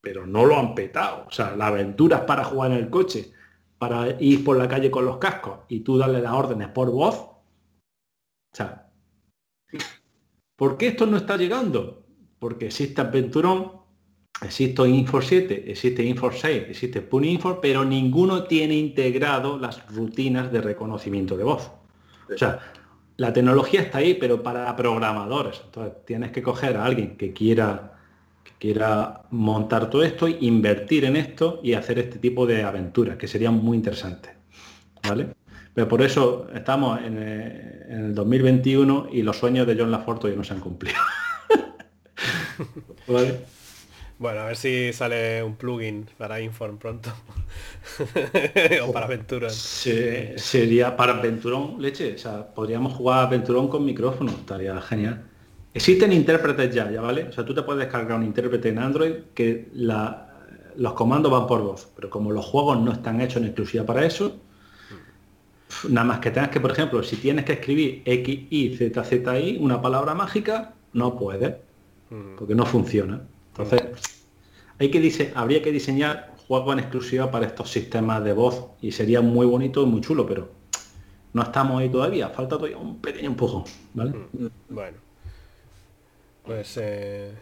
pero 0.01 0.26
no 0.26 0.44
lo 0.44 0.59
han 0.59 0.74
petado. 0.74 1.26
O 1.28 1.31
sea, 1.31 1.55
la 1.55 1.68
aventura 1.68 2.16
es 2.18 2.24
para 2.24 2.43
jugar 2.43 2.72
en 2.72 2.78
el 2.78 2.90
coche, 2.90 3.32
para 3.78 4.20
ir 4.20 4.43
por 4.43 4.56
la 4.56 4.66
calle 4.66 4.90
con 4.90 5.05
los 5.05 5.18
cascos 5.18 5.60
y 5.68 5.81
tú 5.81 5.97
darle 5.97 6.20
las 6.20 6.32
órdenes 6.32 6.68
por 6.68 6.90
voz. 6.90 7.14
O 7.14 8.56
sea, 8.56 8.85
¿Por 10.56 10.76
qué 10.76 10.89
esto 10.89 11.06
no 11.06 11.16
está 11.16 11.36
llegando? 11.36 12.06
Porque 12.39 12.66
existe 12.66 13.01
Adventurón, 13.01 13.72
existe 14.43 14.89
Infor 14.89 15.24
7, 15.24 15.70
existe 15.70 16.02
Infor 16.02 16.35
6, 16.35 16.65
existe 16.69 17.01
Puninfor, 17.01 17.61
pero 17.61 17.85
ninguno 17.85 18.44
tiene 18.44 18.74
integrado 18.74 19.59
las 19.59 19.86
rutinas 19.94 20.51
de 20.52 20.61
reconocimiento 20.61 21.36
de 21.36 21.44
voz. 21.44 21.70
O 22.32 22.39
sea, 22.39 22.59
la 23.16 23.32
tecnología 23.32 23.82
está 23.82 23.98
ahí, 23.98 24.15
pero 24.15 24.43
para 24.43 24.74
programadores. 24.77 25.61
Entonces 25.65 26.05
tienes 26.05 26.32
que 26.32 26.43
coger 26.43 26.77
a 26.77 26.85
alguien 26.85 27.16
que 27.16 27.32
quiera 27.32 27.93
que 28.43 28.52
quiera 28.59 29.23
montar 29.31 29.89
todo 29.89 30.02
esto, 30.02 30.28
invertir 30.28 31.06
en 31.06 31.16
esto 31.16 31.61
y 31.62 31.73
hacer 31.73 31.98
este 31.98 32.19
tipo 32.19 32.47
de 32.47 32.62
aventuras, 32.62 33.16
que 33.16 33.27
serían 33.27 33.55
muy 33.55 33.78
interesantes. 33.78 34.32
¿Vale? 35.09 35.28
Pero 35.73 35.89
por 35.89 36.02
eso 36.02 36.48
estamos 36.55 37.01
en, 37.02 37.16
eh, 37.19 37.86
el 37.89 38.15
2021 38.15 39.09
y 39.12 39.23
los 39.23 39.39
sueños 39.39 39.66
de 39.66 39.77
John 39.78 39.90
Laforte 39.90 40.31
ya 40.31 40.36
no 40.36 40.44
se 40.44 40.55
han 40.55 40.61
cumplido. 40.61 40.97
Bueno, 44.24 44.40
a 44.40 44.46
ver 44.46 44.56
si 44.56 44.90
sale 44.94 45.42
un 45.42 45.55
plugin 45.55 46.06
para 46.16 46.40
Inform 46.40 46.78
pronto. 46.78 47.10
o 48.82 48.90
para 48.90 49.05
Aventurón. 49.05 49.51
sería 49.51 50.96
para 50.96 51.18
Aventurón, 51.18 51.76
leche. 51.78 52.14
O 52.14 52.18
sea, 52.18 52.55
podríamos 52.55 52.94
jugar 52.94 53.26
Aventurón 53.26 53.68
con 53.68 53.84
micrófono. 53.84 54.30
Estaría 54.30 54.80
genial. 54.80 55.24
Existen 55.74 56.10
intérpretes 56.10 56.74
ya, 56.74 56.90
ya 56.90 57.02
vale. 57.02 57.24
O 57.24 57.32
sea, 57.32 57.44
tú 57.44 57.52
te 57.52 57.60
puedes 57.64 57.80
descargar 57.80 58.16
un 58.16 58.24
intérprete 58.24 58.70
en 58.70 58.78
Android 58.78 59.12
que 59.34 59.68
los 59.74 60.92
comandos 60.94 61.30
van 61.30 61.46
por 61.46 61.60
voz. 61.60 61.86
Pero 61.94 62.09
como 62.09 62.30
los 62.30 62.46
juegos 62.46 62.80
no 62.80 62.92
están 62.92 63.20
hechos 63.20 63.42
en 63.42 63.48
exclusiva 63.48 63.84
para 63.84 64.06
eso, 64.06 64.40
nada 65.90 66.06
más 66.06 66.20
que 66.20 66.30
tengas 66.30 66.48
que, 66.48 66.60
por 66.60 66.70
ejemplo, 66.70 67.02
si 67.02 67.16
tienes 67.16 67.44
que 67.44 67.52
escribir 67.52 68.01
X, 68.06 68.46
Y, 68.48 68.74
Z, 68.74 69.05
Z, 69.05 69.38
I, 69.38 69.59
una 69.60 69.82
palabra 69.82 70.14
mágica, 70.14 70.72
no 70.94 71.14
puedes. 71.14 71.56
Mm. 72.09 72.36
Porque 72.38 72.55
no 72.55 72.64
funciona. 72.64 73.20
Entonces, 73.56 73.82
hay 74.78 74.90
que 74.90 75.32
habría 75.35 75.62
que 75.62 75.70
diseñar 75.70 76.35
juegos 76.48 76.72
en 76.72 76.81
exclusiva 76.81 77.31
para 77.31 77.47
estos 77.47 77.70
sistemas 77.70 78.24
de 78.24 78.32
voz 78.32 78.66
y 78.81 78.90
sería 78.90 79.20
muy 79.20 79.47
bonito 79.47 79.82
y 79.82 79.86
muy 79.86 80.01
chulo, 80.01 80.26
pero 80.26 80.51
no 81.32 81.43
estamos 81.43 81.81
ahí 81.81 81.89
todavía, 81.89 82.28
falta 82.31 82.56
todavía 82.56 82.78
un 82.78 83.01
pequeño 83.01 83.28
empujón, 83.28 83.64
¿vale? 83.94 84.10
Mm, 84.10 84.47
bueno. 84.68 84.98
Pues 86.44 86.76
eh, 86.81 87.32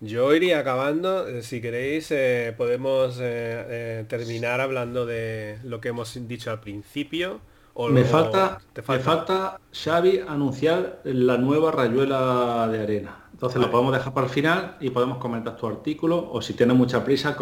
yo 0.00 0.34
iría 0.34 0.60
acabando. 0.60 1.28
Eh, 1.28 1.42
si 1.42 1.60
queréis, 1.60 2.10
eh, 2.10 2.54
podemos 2.56 3.18
terminar 3.18 4.60
hablando 4.60 5.04
de 5.04 5.58
lo 5.64 5.80
que 5.80 5.88
hemos 5.88 6.18
dicho 6.26 6.50
al 6.50 6.60
principio. 6.60 7.40
O 7.74 7.88
me, 7.88 8.02
falta, 8.02 8.60
falta, 8.82 8.92
me 8.92 8.98
falta, 8.98 9.60
Xavi, 9.72 10.20
anunciar 10.26 11.00
la 11.04 11.36
nueva 11.36 11.70
rayuela 11.70 12.68
de 12.72 12.80
arena. 12.80 13.27
Entonces 13.38 13.62
lo 13.62 13.70
podemos 13.70 13.92
dejar 13.92 14.12
para 14.12 14.26
el 14.26 14.32
final 14.32 14.76
y 14.80 14.90
podemos 14.90 15.18
comentar 15.18 15.56
tu 15.56 15.68
artículo 15.68 16.28
o 16.32 16.42
si 16.42 16.54
tienes 16.54 16.76
mucha 16.76 17.04
prisa 17.04 17.36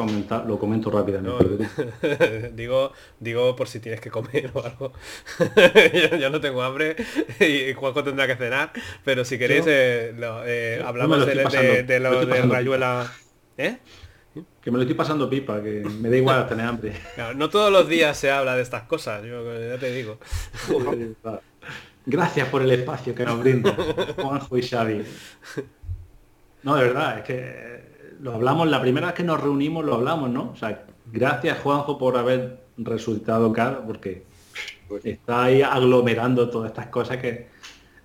lo 0.47 0.59
comento 0.59 0.91
rápidamente. 0.91 1.71
digo, 2.55 2.93
digo 3.19 3.57
por 3.57 3.67
si 3.67 3.81
tienes 3.81 4.03
que 4.03 4.11
comer 4.11 4.51
o 4.53 4.63
algo. 4.63 4.93
yo, 6.21 6.29
no 6.29 6.39
tengo 6.39 6.63
hambre 6.63 6.97
y 7.41 7.73
Juanjo 7.73 8.05
tendrá 8.05 8.27
que 8.27 8.37
cenar, 8.37 8.73
pero 9.07 9.25
si 9.25 9.39
queréis 9.39 9.65
eh, 9.69 10.15
eh, 10.45 10.83
hablamos 10.85 11.25
de, 11.25 11.99
lo 11.99 12.27
de 12.27 12.43
Rayuela. 12.43 13.11
¿Eh? 13.57 13.79
Que 14.61 14.71
me 14.71 14.77
lo 14.77 14.83
estoy 14.83 14.97
pasando 14.97 15.31
pipa, 15.31 15.63
que 15.63 15.83
me 15.99 16.11
da 16.11 16.17
igual 16.19 16.47
tener 16.51 16.67
hambre. 16.67 16.93
no 17.37 17.49
todos 17.49 17.73
los 17.73 17.89
días 17.89 18.19
se 18.19 18.31
habla 18.31 18.55
de 18.55 18.61
estas 18.61 18.83
cosas, 18.83 19.25
yo 19.25 19.43
ya 19.67 19.79
te 19.79 19.91
digo. 19.91 20.19
Gracias 22.05 22.49
por 22.51 22.61
el 22.61 22.71
espacio 22.71 23.15
que 23.15 23.25
nos 23.25 23.41
brinda 23.41 23.75
Juanjo 24.21 24.59
y 24.59 24.63
Xavi. 24.63 25.03
No, 26.67 26.75
de 26.75 26.83
verdad, 26.83 27.19
es 27.21 27.25
que 27.25 28.17
lo 28.19 28.35
hablamos, 28.35 28.67
la 28.67 28.81
primera 28.81 29.07
vez 29.07 29.15
que 29.15 29.23
nos 29.23 29.41
reunimos 29.41 29.85
lo 29.85 29.95
hablamos, 29.95 30.31
¿no? 30.31 30.51
O 30.51 30.57
sea, 30.57 30.85
gracias 31.13 31.61
Juanjo 31.61 31.97
por 31.97 32.17
haber 32.17 32.59
resultado 32.77 33.51
acá, 33.51 33.85
porque 33.87 34.25
está 35.05 35.45
ahí 35.45 35.63
aglomerando 35.63 36.51
todas 36.51 36.71
estas 36.71 36.89
cosas 36.89 37.19
que 37.19 37.47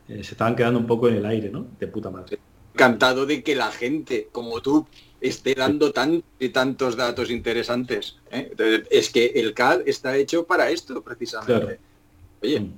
eh, 0.08 0.24
se 0.24 0.34
estaban 0.34 0.56
quedando 0.56 0.78
un 0.78 0.86
poco 0.86 1.08
en 1.08 1.16
el 1.16 1.26
aire, 1.26 1.50
¿no? 1.50 1.66
De 1.80 1.88
puta 1.88 2.12
madre. 2.12 2.38
Encantado 2.76 3.26
de 3.26 3.42
que 3.42 3.56
la 3.56 3.72
gente, 3.72 4.30
como 4.32 4.62
tú, 4.62 4.86
esté 5.20 5.56
dando 5.56 5.92
tan, 5.92 6.24
tantos 6.54 6.96
datos 6.96 7.32
interesantes. 7.32 8.20
¿eh? 8.30 8.54
es 8.92 9.10
que 9.10 9.26
el 9.26 9.56
CAD 9.56 9.88
está 9.88 10.16
hecho 10.18 10.46
para 10.46 10.70
esto, 10.70 11.02
precisamente. 11.02 11.80
Oye, 12.44 12.60
mm. 12.60 12.74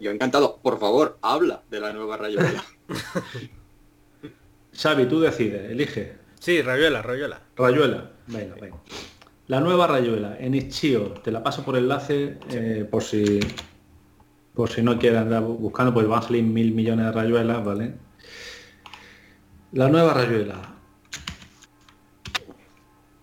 yo 0.00 0.10
encantado. 0.10 0.58
Por 0.60 0.80
favor, 0.80 1.18
habla 1.22 1.62
de 1.70 1.78
la 1.78 1.92
nueva 1.92 2.16
rayuela. 2.16 2.64
Xavi, 4.78 5.06
tú 5.06 5.18
decides, 5.18 5.70
elige. 5.70 6.12
Sí, 6.38 6.62
Rayuela, 6.62 7.02
Rayuela. 7.02 7.40
Rayuela, 7.56 8.12
venga, 8.28 8.54
venga. 8.60 8.76
La 9.48 9.60
nueva 9.60 9.88
Rayuela 9.88 10.36
en 10.38 10.54
Ischio, 10.54 11.14
te 11.24 11.32
la 11.32 11.42
paso 11.42 11.64
por 11.64 11.76
enlace 11.76 12.38
eh, 12.50 12.86
por 12.88 13.02
si 13.02 13.40
por 14.54 14.70
si 14.70 14.82
no 14.82 14.98
quieres 14.98 15.20
andar 15.20 15.42
buscando, 15.42 15.94
pues 15.94 16.06
van 16.06 16.18
a 16.18 16.22
salir 16.22 16.42
mil 16.42 16.72
millones 16.72 17.06
de 17.06 17.12
rayuelas, 17.12 17.64
¿vale? 17.64 17.94
La 19.72 19.88
nueva 19.88 20.14
rayuela. 20.14 20.56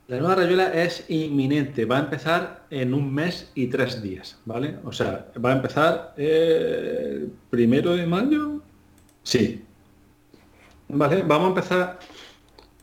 La 0.08 0.20
nueva 0.20 0.36
rayuela 0.36 0.74
es 0.74 1.06
inminente, 1.10 1.86
va 1.86 1.98
a 1.98 2.02
empezar 2.02 2.66
en 2.70 2.94
un 2.94 3.14
mes 3.14 3.52
y 3.54 3.68
tres 3.68 4.02
días, 4.02 4.40
¿vale? 4.46 4.78
O 4.86 4.92
sea, 4.92 5.28
va 5.44 5.52
a 5.52 5.56
empezar 5.56 6.14
el 6.16 7.34
primero 7.50 7.96
de 7.96 8.08
mayo. 8.08 8.62
Sí, 9.24 9.65
Vale, 10.88 11.24
vamos 11.24 11.46
a 11.46 11.50
empezar, 11.50 12.00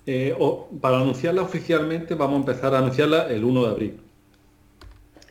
eh, 0.06 0.36
para 0.80 0.98
anunciarla 0.98 1.42
oficialmente, 1.42 2.14
vamos 2.14 2.36
a 2.36 2.40
empezar 2.40 2.74
a 2.74 2.78
anunciarla 2.78 3.28
el 3.28 3.44
1 3.44 3.62
de 3.62 3.68
abril. 3.68 4.00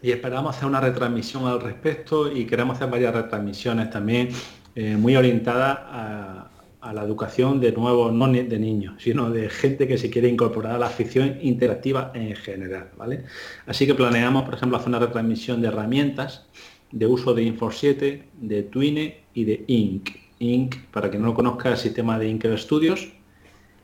Y 0.02 0.12
esperamos 0.12 0.56
hacer 0.56 0.68
una 0.68 0.80
retransmisión 0.80 1.46
al 1.46 1.62
respecto 1.62 2.32
y 2.32 2.46
queremos 2.46 2.78
hacer 2.78 2.90
varias 2.90 3.14
retransmisiones 3.14 3.90
también 3.92 4.30
eh, 4.76 4.96
muy 4.96 5.16
orientadas 5.16 5.80
a, 5.82 6.48
la 6.94 7.04
educación 7.04 7.60
de 7.60 7.72
nuevos, 7.74 8.12
no 8.12 8.28
de 8.28 8.58
niños, 8.58 8.96
sino 8.98 9.30
de 9.30 9.50
gente 9.50 9.88
que 9.88 10.00
se 10.00 10.10
quiere 10.10 10.28
incorporar 10.28 10.76
a 10.76 10.80
la 10.80 10.88
afición 10.88 11.38
interactiva 11.42 12.12
en 12.16 12.36
general. 12.36 12.90
¿vale? 12.98 13.26
Así 13.68 13.86
que 13.86 13.94
planeamos, 13.94 14.44
por 14.44 14.56
ejemplo, 14.56 14.78
hacer 14.78 14.90
una 14.90 14.98
retransmisión 14.98 15.62
de 15.62 15.68
herramientas 15.68 16.48
de 16.92 17.06
uso 17.06 17.34
de 17.36 17.44
Infor 17.44 17.74
7, 17.74 18.24
de 18.34 18.64
Twine 18.64 19.24
y 19.34 19.44
de 19.46 19.64
Inc. 19.68 20.10
Inc, 20.42 20.76
para 20.92 21.10
quien 21.10 21.22
no 21.22 21.30
lo 21.30 21.34
conozca, 21.34 21.70
el 21.70 21.78
sistema 21.78 22.18
de 22.18 22.28
Inc 22.28 22.46
Studios 22.58 23.10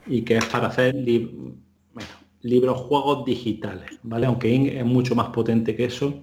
y 0.06 0.24
que 0.24 0.38
es 0.38 0.46
para 0.46 0.68
hacer 0.68 0.96
libros 2.42 2.78
juegos 2.82 3.26
digitales, 3.26 4.00
¿vale? 4.04 4.26
Aunque 4.26 4.50
Inc 4.50 4.68
es 4.68 4.86
mucho 4.86 5.16
más 5.16 5.30
potente 5.30 5.76
que 5.76 5.86
eso 5.86 6.22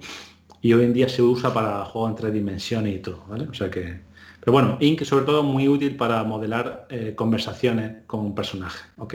y 0.61 0.73
hoy 0.73 0.85
en 0.85 0.93
día 0.93 1.09
se 1.09 1.23
usa 1.23 1.53
para 1.55 1.85
juegos 1.85 2.11
en 2.11 2.17
tres 2.17 2.33
dimensiones 2.33 2.97
y 2.97 2.99
todo, 2.99 3.25
¿vale? 3.29 3.49
O 3.49 3.55
sea 3.55 3.71
que... 3.71 4.01
Pero 4.41 4.53
bueno, 4.53 4.77
Inc 4.81 5.05
sobre 5.05 5.25
todo 5.25 5.43
muy 5.43 5.69
útil 5.69 5.97
para 5.97 6.25
modelar 6.25 6.87
eh, 6.91 7.15
conversaciones 7.15 8.05
con 8.07 8.21
un 8.21 8.35
personaje, 8.35 8.89
¿ok? 8.99 9.15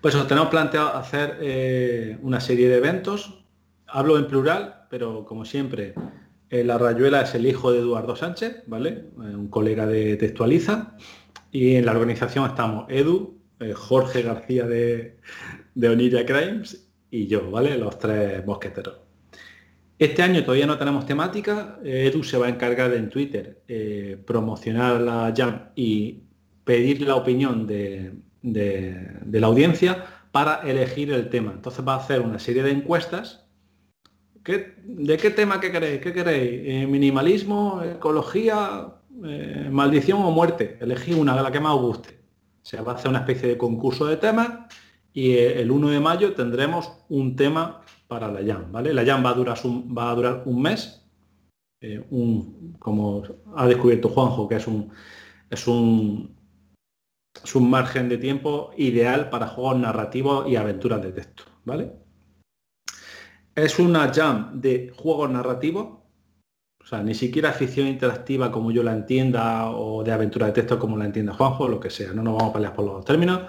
Pues 0.00 0.14
os 0.14 0.26
tenemos 0.26 0.48
planteado 0.48 0.94
hacer 0.96 1.38
eh, 1.40 2.18
una 2.22 2.40
serie 2.40 2.68
de 2.68 2.76
eventos. 2.76 3.44
Hablo 3.86 4.18
en 4.18 4.26
plural, 4.26 4.86
pero 4.88 5.24
como 5.24 5.44
siempre, 5.44 5.94
eh, 6.50 6.64
la 6.64 6.78
Rayuela 6.78 7.22
es 7.22 7.34
el 7.36 7.46
hijo 7.46 7.72
de 7.72 7.78
Eduardo 7.78 8.16
Sánchez, 8.16 8.64
¿vale? 8.66 8.88
Eh, 8.88 9.36
un 9.36 9.48
colega 9.48 9.86
de 9.86 10.16
Textualiza. 10.16 10.96
Y 11.52 11.76
en 11.76 11.86
la 11.86 11.92
organización 11.92 12.44
estamos 12.46 12.86
Edu, 12.88 13.38
eh, 13.60 13.72
Jorge 13.72 14.22
García 14.22 14.66
de, 14.66 15.18
de 15.74 15.88
Oniria 15.88 16.26
Crimes 16.26 16.90
y 17.10 17.28
yo, 17.28 17.50
¿vale? 17.50 17.78
Los 17.78 17.98
tres 18.00 18.44
mosqueteros. 18.44 18.98
Este 19.98 20.22
año 20.22 20.42
todavía 20.42 20.66
no 20.66 20.76
tenemos 20.76 21.06
temática. 21.06 21.78
Edu 21.84 22.24
se 22.24 22.36
va 22.36 22.46
a 22.46 22.48
encargar 22.48 22.92
en 22.94 23.10
Twitter 23.10 23.62
promocionar 24.24 25.00
la 25.02 25.32
Jam 25.36 25.68
y 25.76 26.22
pedir 26.64 27.02
la 27.02 27.16
opinión 27.16 27.66
de, 27.66 28.14
de 28.40 29.40
la 29.40 29.46
audiencia 29.46 30.04
para 30.32 30.62
elegir 30.68 31.12
el 31.12 31.28
tema. 31.28 31.52
Entonces 31.52 31.86
va 31.86 31.94
a 31.94 31.98
hacer 31.98 32.22
una 32.22 32.38
serie 32.38 32.62
de 32.62 32.70
encuestas 32.70 33.49
¿De 34.84 35.16
qué 35.16 35.30
tema 35.30 35.60
que 35.60 35.70
queréis? 35.70 36.00
¿Qué 36.00 36.12
queréis? 36.12 36.62
Eh, 36.64 36.86
¿Minimalismo? 36.86 37.82
¿Ecología? 37.82 38.94
Eh, 39.24 39.68
¿Maldición 39.70 40.22
o 40.22 40.30
muerte? 40.30 40.78
Elegí 40.80 41.12
una 41.14 41.36
de 41.36 41.42
la 41.42 41.52
que 41.52 41.60
más 41.60 41.74
os 41.74 41.82
guste. 41.82 42.20
Se 42.62 42.80
va 42.80 42.92
a 42.92 42.94
hacer 42.96 43.10
una 43.10 43.20
especie 43.20 43.48
de 43.48 43.58
concurso 43.58 44.06
de 44.06 44.16
temas 44.16 44.50
y 45.12 45.32
eh, 45.32 45.60
el 45.60 45.70
1 45.70 45.88
de 45.88 46.00
mayo 46.00 46.34
tendremos 46.34 46.92
un 47.08 47.36
tema 47.36 47.82
para 48.08 48.28
la 48.28 48.40
Jam, 48.44 48.72
¿vale? 48.72 48.92
La 48.92 49.04
Jam 49.04 49.24
va 49.24 49.30
a 49.30 49.34
durar 49.34 49.58
un, 49.64 49.96
va 49.96 50.10
a 50.10 50.14
durar 50.14 50.42
un 50.46 50.62
mes, 50.62 51.06
como 52.78 53.22
ha 53.56 53.66
descubierto 53.66 54.08
Juanjo, 54.08 54.48
que 54.48 54.56
es 54.56 54.66
un, 54.66 54.90
es 55.48 55.66
un, 55.66 56.36
es 57.42 57.54
un 57.54 57.70
margen 57.70 58.08
de 58.08 58.18
tiempo 58.18 58.72
ideal 58.76 59.30
para 59.30 59.46
juegos 59.46 59.78
narrativos 59.78 60.48
y 60.48 60.56
aventuras 60.56 61.02
de 61.02 61.12
texto, 61.12 61.44
¿vale? 61.64 61.92
Es 63.54 63.78
una 63.78 64.12
jam 64.12 64.60
de 64.60 64.92
juegos 64.96 65.30
narrativos, 65.30 66.00
o 66.82 66.86
sea, 66.86 67.02
ni 67.02 67.14
siquiera 67.14 67.52
ficción 67.52 67.86
interactiva 67.88 68.50
como 68.50 68.70
yo 68.70 68.82
la 68.82 68.92
entienda 68.92 69.70
o 69.70 70.02
de 70.02 70.12
aventura 70.12 70.46
de 70.46 70.52
texto 70.52 70.78
como 70.78 70.96
la 70.96 71.04
entienda 71.04 71.34
Juanjo, 71.34 71.68
lo 71.68 71.78
que 71.78 71.90
sea, 71.90 72.12
no 72.12 72.22
nos 72.22 72.34
vamos 72.36 72.50
a 72.50 72.52
pelear 72.54 72.74
por 72.74 72.84
los 72.84 73.04
términos. 73.04 73.42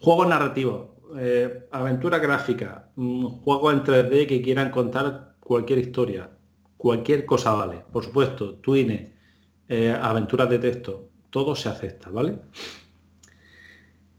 Juegos 0.00 0.28
narrativos, 0.28 0.88
eh, 1.18 1.68
aventura 1.70 2.18
gráfica, 2.18 2.90
mm, 2.96 3.26
juegos 3.42 3.74
en 3.74 3.82
3D 3.84 4.26
que 4.26 4.42
quieran 4.42 4.70
contar 4.70 5.36
cualquier 5.40 5.78
historia, 5.78 6.30
cualquier 6.76 7.24
cosa 7.24 7.52
vale. 7.52 7.84
Por 7.92 8.04
supuesto, 8.04 8.56
Twine, 8.56 9.14
eh, 9.68 9.96
aventuras 10.00 10.48
de 10.50 10.58
texto, 10.58 11.10
todo 11.30 11.54
se 11.54 11.68
acepta, 11.68 12.10
¿vale? 12.10 12.38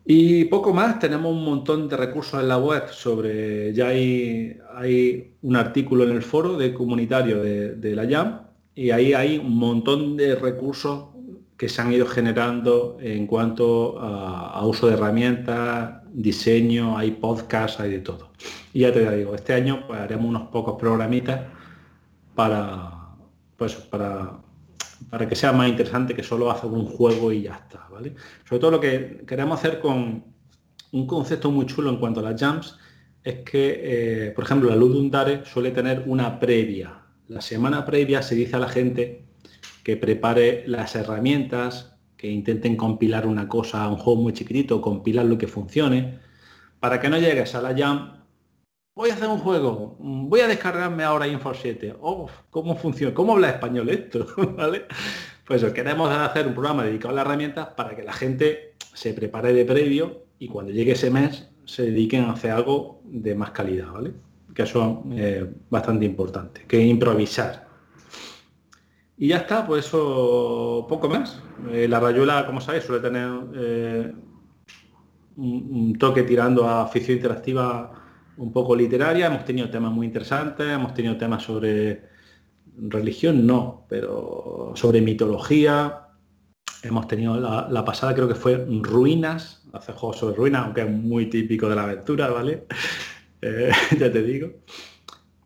Y 0.10 0.46
poco 0.46 0.74
más, 0.74 1.00
tenemos 1.00 1.34
un 1.34 1.44
montón 1.44 1.90
de 1.90 1.98
recursos 1.98 2.40
en 2.40 2.48
la 2.48 2.58
web 2.58 2.88
sobre, 2.92 3.74
ya 3.74 3.90
hay, 3.90 4.58
hay 4.74 5.34
un 5.42 5.58
artículo 5.58 6.06
en 6.06 6.12
el 6.12 6.22
foro 6.22 6.56
de 6.58 6.74
comunitario 6.74 7.44
de, 7.44 7.94
la 7.94 8.08
JAM 8.08 8.40
y 8.74 8.92
ahí 8.92 9.14
hay 9.14 9.38
un 9.38 9.58
montón 9.58 10.16
de 10.16 10.36
recursos 10.36 11.08
que 11.58 11.68
se 11.68 11.82
han 11.82 11.92
ido 11.92 12.06
generando 12.06 12.98
en 13.02 13.28
cuanto 13.28 14.00
a, 14.00 14.66
uso 14.66 14.88
de 14.88 14.94
herramientas, 14.94 16.04
diseño, 16.14 16.98
hay 16.98 17.12
podcasts, 17.12 17.82
hay 17.82 17.92
de 17.92 18.00
todo. 18.00 18.30
Y 18.72 18.82
ya 18.82 18.94
te 18.94 19.14
digo, 19.14 19.36
este 19.36 19.56
año 19.56 19.88
pues, 19.88 20.00
haremos 20.00 20.28
unos 20.28 20.48
pocos 20.48 20.80
programitas 20.80 21.42
para, 22.34 23.10
pues, 23.58 23.76
para 23.76 24.38
para 25.10 25.28
que 25.28 25.36
sea 25.36 25.52
más 25.54 25.70
interesante 25.70 26.16
que 26.16 26.24
solo 26.24 26.52
hacer 26.52 26.70
un 26.70 26.86
juego 26.86 27.32
y 27.32 27.44
ya 27.44 27.56
está, 27.56 27.88
¿vale? 27.92 28.16
Sobre 28.48 28.60
todo 28.60 28.72
lo 28.72 28.80
que 28.80 29.24
queremos 29.26 29.60
hacer 29.60 29.80
con 29.80 30.26
un 30.92 31.08
concepto 31.08 31.52
muy 31.52 31.66
chulo 31.66 31.90
en 31.90 31.98
cuanto 31.98 32.20
a 32.20 32.24
las 32.24 32.40
jams 32.40 32.78
es 33.24 33.40
que, 33.40 34.28
eh, 34.28 34.32
por 34.32 34.46
ejemplo, 34.46 34.70
la 34.70 34.76
luz 34.76 34.94
de 34.94 35.00
un 35.00 35.12
Dare 35.12 35.46
suele 35.46 35.72
tener 35.72 36.04
una 36.06 36.40
previa. 36.40 37.02
La 37.28 37.42
semana 37.42 37.86
previa 37.86 38.22
se 38.22 38.36
dice 38.36 38.56
a 38.56 38.60
la 38.60 38.70
gente 38.70 39.26
que 39.84 39.98
prepare 39.98 40.64
las 40.68 40.96
herramientas, 40.96 41.98
que 42.16 42.30
intenten 42.30 42.76
compilar 42.76 43.28
una 43.28 43.48
cosa, 43.48 43.88
un 43.88 43.98
juego 43.98 44.22
muy 44.22 44.34
chiquitito, 44.34 44.82
compilar 44.82 45.26
lo 45.26 45.38
que 45.38 45.48
funcione, 45.48 46.20
para 46.80 47.00
que 47.00 47.10
no 47.10 47.18
llegues 47.18 47.54
a 47.56 47.62
la 47.62 47.76
jam 47.76 48.17
voy 48.98 49.12
a 49.12 49.14
hacer 49.14 49.30
un 49.30 49.38
juego, 49.38 49.96
voy 50.00 50.40
a 50.40 50.48
descargarme 50.48 51.04
ahora 51.04 51.28
Info 51.28 51.54
7. 51.54 51.98
Oh, 52.02 52.28
¿cómo 52.50 52.76
funciona? 52.76 53.14
¿Cómo 53.14 53.34
habla 53.34 53.52
español 53.52 53.90
esto? 53.90 54.26
¿Vale? 54.58 54.86
Pues 55.46 55.64
queremos 55.66 56.10
hacer 56.10 56.48
un 56.48 56.54
programa 56.54 56.84
dedicado 56.84 57.12
a 57.12 57.18
las 57.18 57.26
herramientas 57.26 57.68
para 57.78 57.96
que 57.96 58.02
la 58.02 58.12
gente 58.12 58.74
se 58.96 59.14
prepare 59.14 59.54
de 59.54 59.66
previo 59.66 60.24
y 60.40 60.48
cuando 60.48 60.72
llegue 60.72 60.94
ese 60.94 61.12
mes 61.12 61.48
se 61.66 61.84
dediquen 61.84 62.24
a 62.24 62.32
hacer 62.32 62.50
algo 62.50 63.02
de 63.04 63.36
más 63.36 63.52
calidad, 63.52 63.92
¿vale? 63.92 64.14
Que 64.56 64.64
eso 64.64 65.04
es 65.12 65.20
eh, 65.20 65.54
bastante 65.70 66.04
importante, 66.04 66.66
que 66.68 66.82
improvisar. 66.82 67.68
Y 69.16 69.28
ya 69.28 69.38
está, 69.38 69.68
pues 69.68 69.86
eso, 69.86 70.88
poco 70.90 71.08
más. 71.08 71.40
Eh, 71.70 71.88
la 71.88 72.00
rayuela, 72.00 72.48
como 72.48 72.62
sabéis, 72.62 72.86
suele 72.86 73.02
tener 73.04 73.30
eh, 73.54 74.14
un 75.36 75.96
toque 76.00 76.24
tirando 76.24 76.68
a 76.68 76.88
ficción 76.88 77.18
interactiva 77.18 78.07
un 78.38 78.52
poco 78.52 78.76
literaria, 78.76 79.28
hemos 79.28 79.46
tenido 79.46 79.70
temas 79.70 79.92
muy 79.92 80.08
interesantes, 80.08 80.68
hemos 80.68 80.94
tenido 80.94 81.18
temas 81.18 81.44
sobre 81.44 82.04
religión, 82.78 83.46
no, 83.46 83.86
pero 83.90 84.74
sobre 84.76 85.02
mitología, 85.02 86.08
hemos 86.84 87.08
tenido 87.08 87.40
la, 87.40 87.86
pasada 87.86 88.14
creo 88.14 88.28
que 88.28 88.36
fue 88.36 88.66
ruinas, 88.82 89.64
hace 89.74 89.94
juegos 89.94 90.18
sobre 90.18 90.36
ruinas, 90.36 90.66
aunque 90.66 90.82
es 90.82 90.90
muy 90.90 91.28
típico 91.28 91.68
de 91.70 91.76
la 91.76 91.84
aventura, 91.84 92.30
¿vale? 92.30 92.66
Eh, 93.40 93.70
ya 94.00 94.12
te 94.12 94.24
digo. 94.24 94.50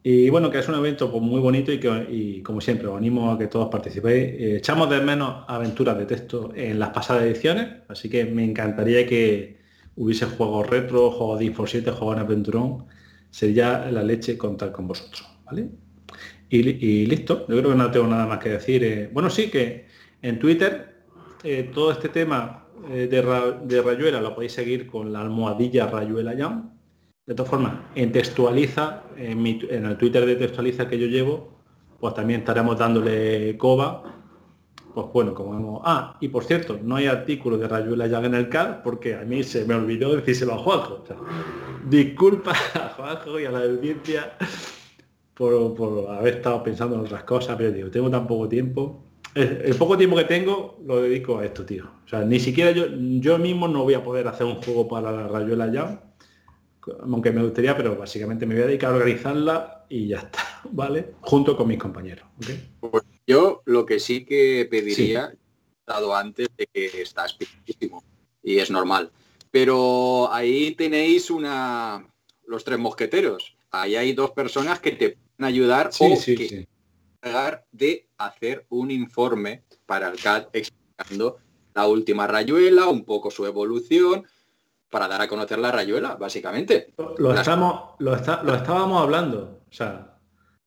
Y 0.01 0.29
bueno, 0.29 0.49
que 0.49 0.59
es 0.59 0.67
un 0.69 0.75
evento 0.75 1.11
pues, 1.11 1.21
muy 1.21 1.41
bonito 1.41 1.73
y 1.73 1.79
que, 1.79 2.41
como 2.41 2.61
siempre, 2.61 2.87
os 2.87 2.97
animo 2.97 3.33
a 3.33 3.37
que 3.37 3.47
todos 3.47 3.67
participéis. 3.69 4.23
Eh, 4.39 4.55
echamos 4.55 4.89
de 4.89 5.01
menos 5.01 5.43
aventuras 5.45 5.97
de 5.97 6.05
texto 6.05 6.53
en 6.55 6.79
las 6.79 6.91
pasadas 6.91 7.23
ediciones, 7.23 7.67
así 7.89 8.09
que 8.09 8.23
me 8.23 8.45
encantaría 8.45 9.05
que, 9.05 9.60
hubiese 9.95 10.25
juegos 10.25 10.69
retro, 10.69 11.11
juegos 11.11 11.39
de 11.39 11.45
Info 11.45 11.67
7, 11.67 11.91
juegos 11.91 12.15
en 12.15 12.21
Aventurón, 12.21 12.85
sería 13.29 13.89
la 13.91 14.03
leche 14.03 14.37
contar 14.37 14.71
con 14.71 14.87
vosotros, 14.87 15.27
¿vale? 15.45 15.69
Y, 16.49 17.05
listo, 17.05 17.45
yo 17.47 17.57
creo 17.57 17.71
que 17.71 17.77
no 17.77 17.91
tengo 17.91 18.07
nada 18.07 18.27
más 18.27 18.39
que 18.39 18.49
decir. 18.49 18.83
Eh, 18.83 19.09
bueno, 19.13 19.29
sí 19.29 19.49
que 19.49 19.85
en 20.21 20.37
Twitter 20.37 21.05
eh, 21.43 21.71
todo 21.73 21.93
este 21.93 22.09
tema 22.09 22.67
eh, 22.89 23.07
de, 23.07 23.81
Rayuela 23.81 24.19
lo 24.19 24.35
podéis 24.35 24.51
seguir 24.51 24.85
con 24.85 25.13
la 25.13 25.21
almohadilla 25.21 25.87
Rayuela 25.87 26.33
ya. 26.33 26.61
De 27.25 27.35
todas 27.35 27.49
formas, 27.49 27.75
en 27.95 28.11
Textualiza, 28.11 29.03
en, 29.15 29.47
en 29.47 29.85
el 29.85 29.97
Twitter 29.97 30.25
de 30.25 30.35
Textualiza 30.35 30.89
que 30.89 30.99
yo 30.99 31.07
llevo, 31.07 31.57
pues 32.01 32.13
también 32.15 32.41
estaremos 32.41 32.77
dándole 32.77 33.57
coba 33.57 34.20
pues 34.93 35.07
bueno, 35.13 35.33
como 35.33 35.55
hemos... 35.55 35.81
Ah, 35.85 36.17
y 36.19 36.27
por 36.27 36.43
cierto, 36.43 36.79
no 36.81 36.95
hay 36.95 37.07
artículo 37.07 37.57
de 37.57 37.67
Rayuela 37.67 38.07
ya 38.07 38.19
en 38.19 38.35
el 38.35 38.49
CAR 38.49 38.81
porque 38.83 39.15
a 39.15 39.21
mí 39.21 39.43
se 39.43 39.65
me 39.65 39.75
olvidó 39.75 40.15
decírselo 40.15 40.53
a 40.53 40.57
Juanjo. 40.57 41.03
disculpa 41.87 42.51
a 42.73 42.89
Juanjo 42.89 43.39
y 43.39 43.45
a 43.45 43.51
la 43.51 43.59
audiencia 43.59 44.33
por, 45.33 46.09
haber 46.09 46.35
estado 46.35 46.63
pensando 46.63 46.95
en 46.95 47.01
otras 47.01 47.23
cosas, 47.23 47.55
pero 47.57 47.71
digo, 47.71 47.89
tengo 47.89 48.09
tan 48.09 48.27
poco 48.27 48.47
tiempo. 48.47 49.03
El, 49.33 49.75
poco 49.75 49.97
tiempo 49.97 50.17
que 50.17 50.25
tengo 50.25 50.77
lo 50.85 51.01
dedico 51.01 51.39
a 51.39 51.45
esto, 51.45 51.65
tío. 51.65 51.85
O 52.05 52.07
sea, 52.07 52.23
ni 52.25 52.39
siquiera 52.39 52.71
yo, 52.71 52.85
yo 53.19 53.37
mismo 53.37 53.67
no 53.67 53.83
voy 53.83 53.93
a 53.93 54.03
poder 54.03 54.27
hacer 54.27 54.45
un 54.45 54.61
juego 54.61 54.87
para 54.87 55.11
la 55.11 55.27
Rayuela 55.27 55.71
ya, 55.71 56.03
aunque 57.03 57.31
me 57.31 57.41
gustaría, 57.41 57.75
pero 57.77 57.95
básicamente 57.95 58.45
me 58.45 58.55
voy 58.55 58.63
a 58.63 58.67
dedicar 58.67 58.91
a 58.91 58.95
organizarla 58.95 59.85
y 59.89 60.07
ya 60.07 60.17
está, 60.17 60.39
¿vale? 60.71 61.13
Junto 61.21 61.55
con 61.55 61.67
mis 61.67 61.77
compañeros. 61.77 62.25
Pues 62.79 63.03
yo 63.31 63.61
lo 63.65 63.85
que 63.85 63.99
sí 63.99 64.25
que 64.25 64.67
pediría, 64.69 65.33
dado 65.85 66.13
antes 66.13 66.49
de 66.57 66.67
que 66.67 67.01
está 67.01 67.25
espísimo 67.25 68.03
y 68.43 68.59
es 68.59 68.69
normal, 68.69 69.09
pero 69.51 70.31
ahí 70.31 70.71
tenéis 70.75 71.31
una 71.31 72.05
los 72.45 72.63
tres 72.65 72.77
mosqueteros. 72.77 73.55
Ahí 73.71 73.95
hay 73.95 74.11
dos 74.11 74.31
personas 74.31 74.81
que 74.81 74.91
te 74.91 75.09
pueden 75.11 75.45
ayudar 75.45 75.91
o 75.97 76.19
que 76.25 76.67
de 77.71 78.07
hacer 78.17 78.65
un 78.69 78.91
informe 78.91 79.63
para 79.85 80.09
el 80.09 80.19
CAD 80.19 80.47
explicando 80.51 81.37
la 81.73 81.87
última 81.87 82.27
rayuela, 82.27 82.87
un 82.87 83.05
poco 83.05 83.31
su 83.31 83.45
evolución, 83.45 84.25
para 84.89 85.07
dar 85.07 85.21
a 85.21 85.27
conocer 85.29 85.59
la 85.59 85.71
rayuela, 85.71 86.15
básicamente. 86.15 86.93
Lo, 87.17 87.33
estamos, 87.33 87.95
lo, 87.99 88.11
lo 88.11 88.55
estábamos 88.55 89.01
hablando. 89.01 89.61
O 89.69 89.73
sea, 89.73 90.10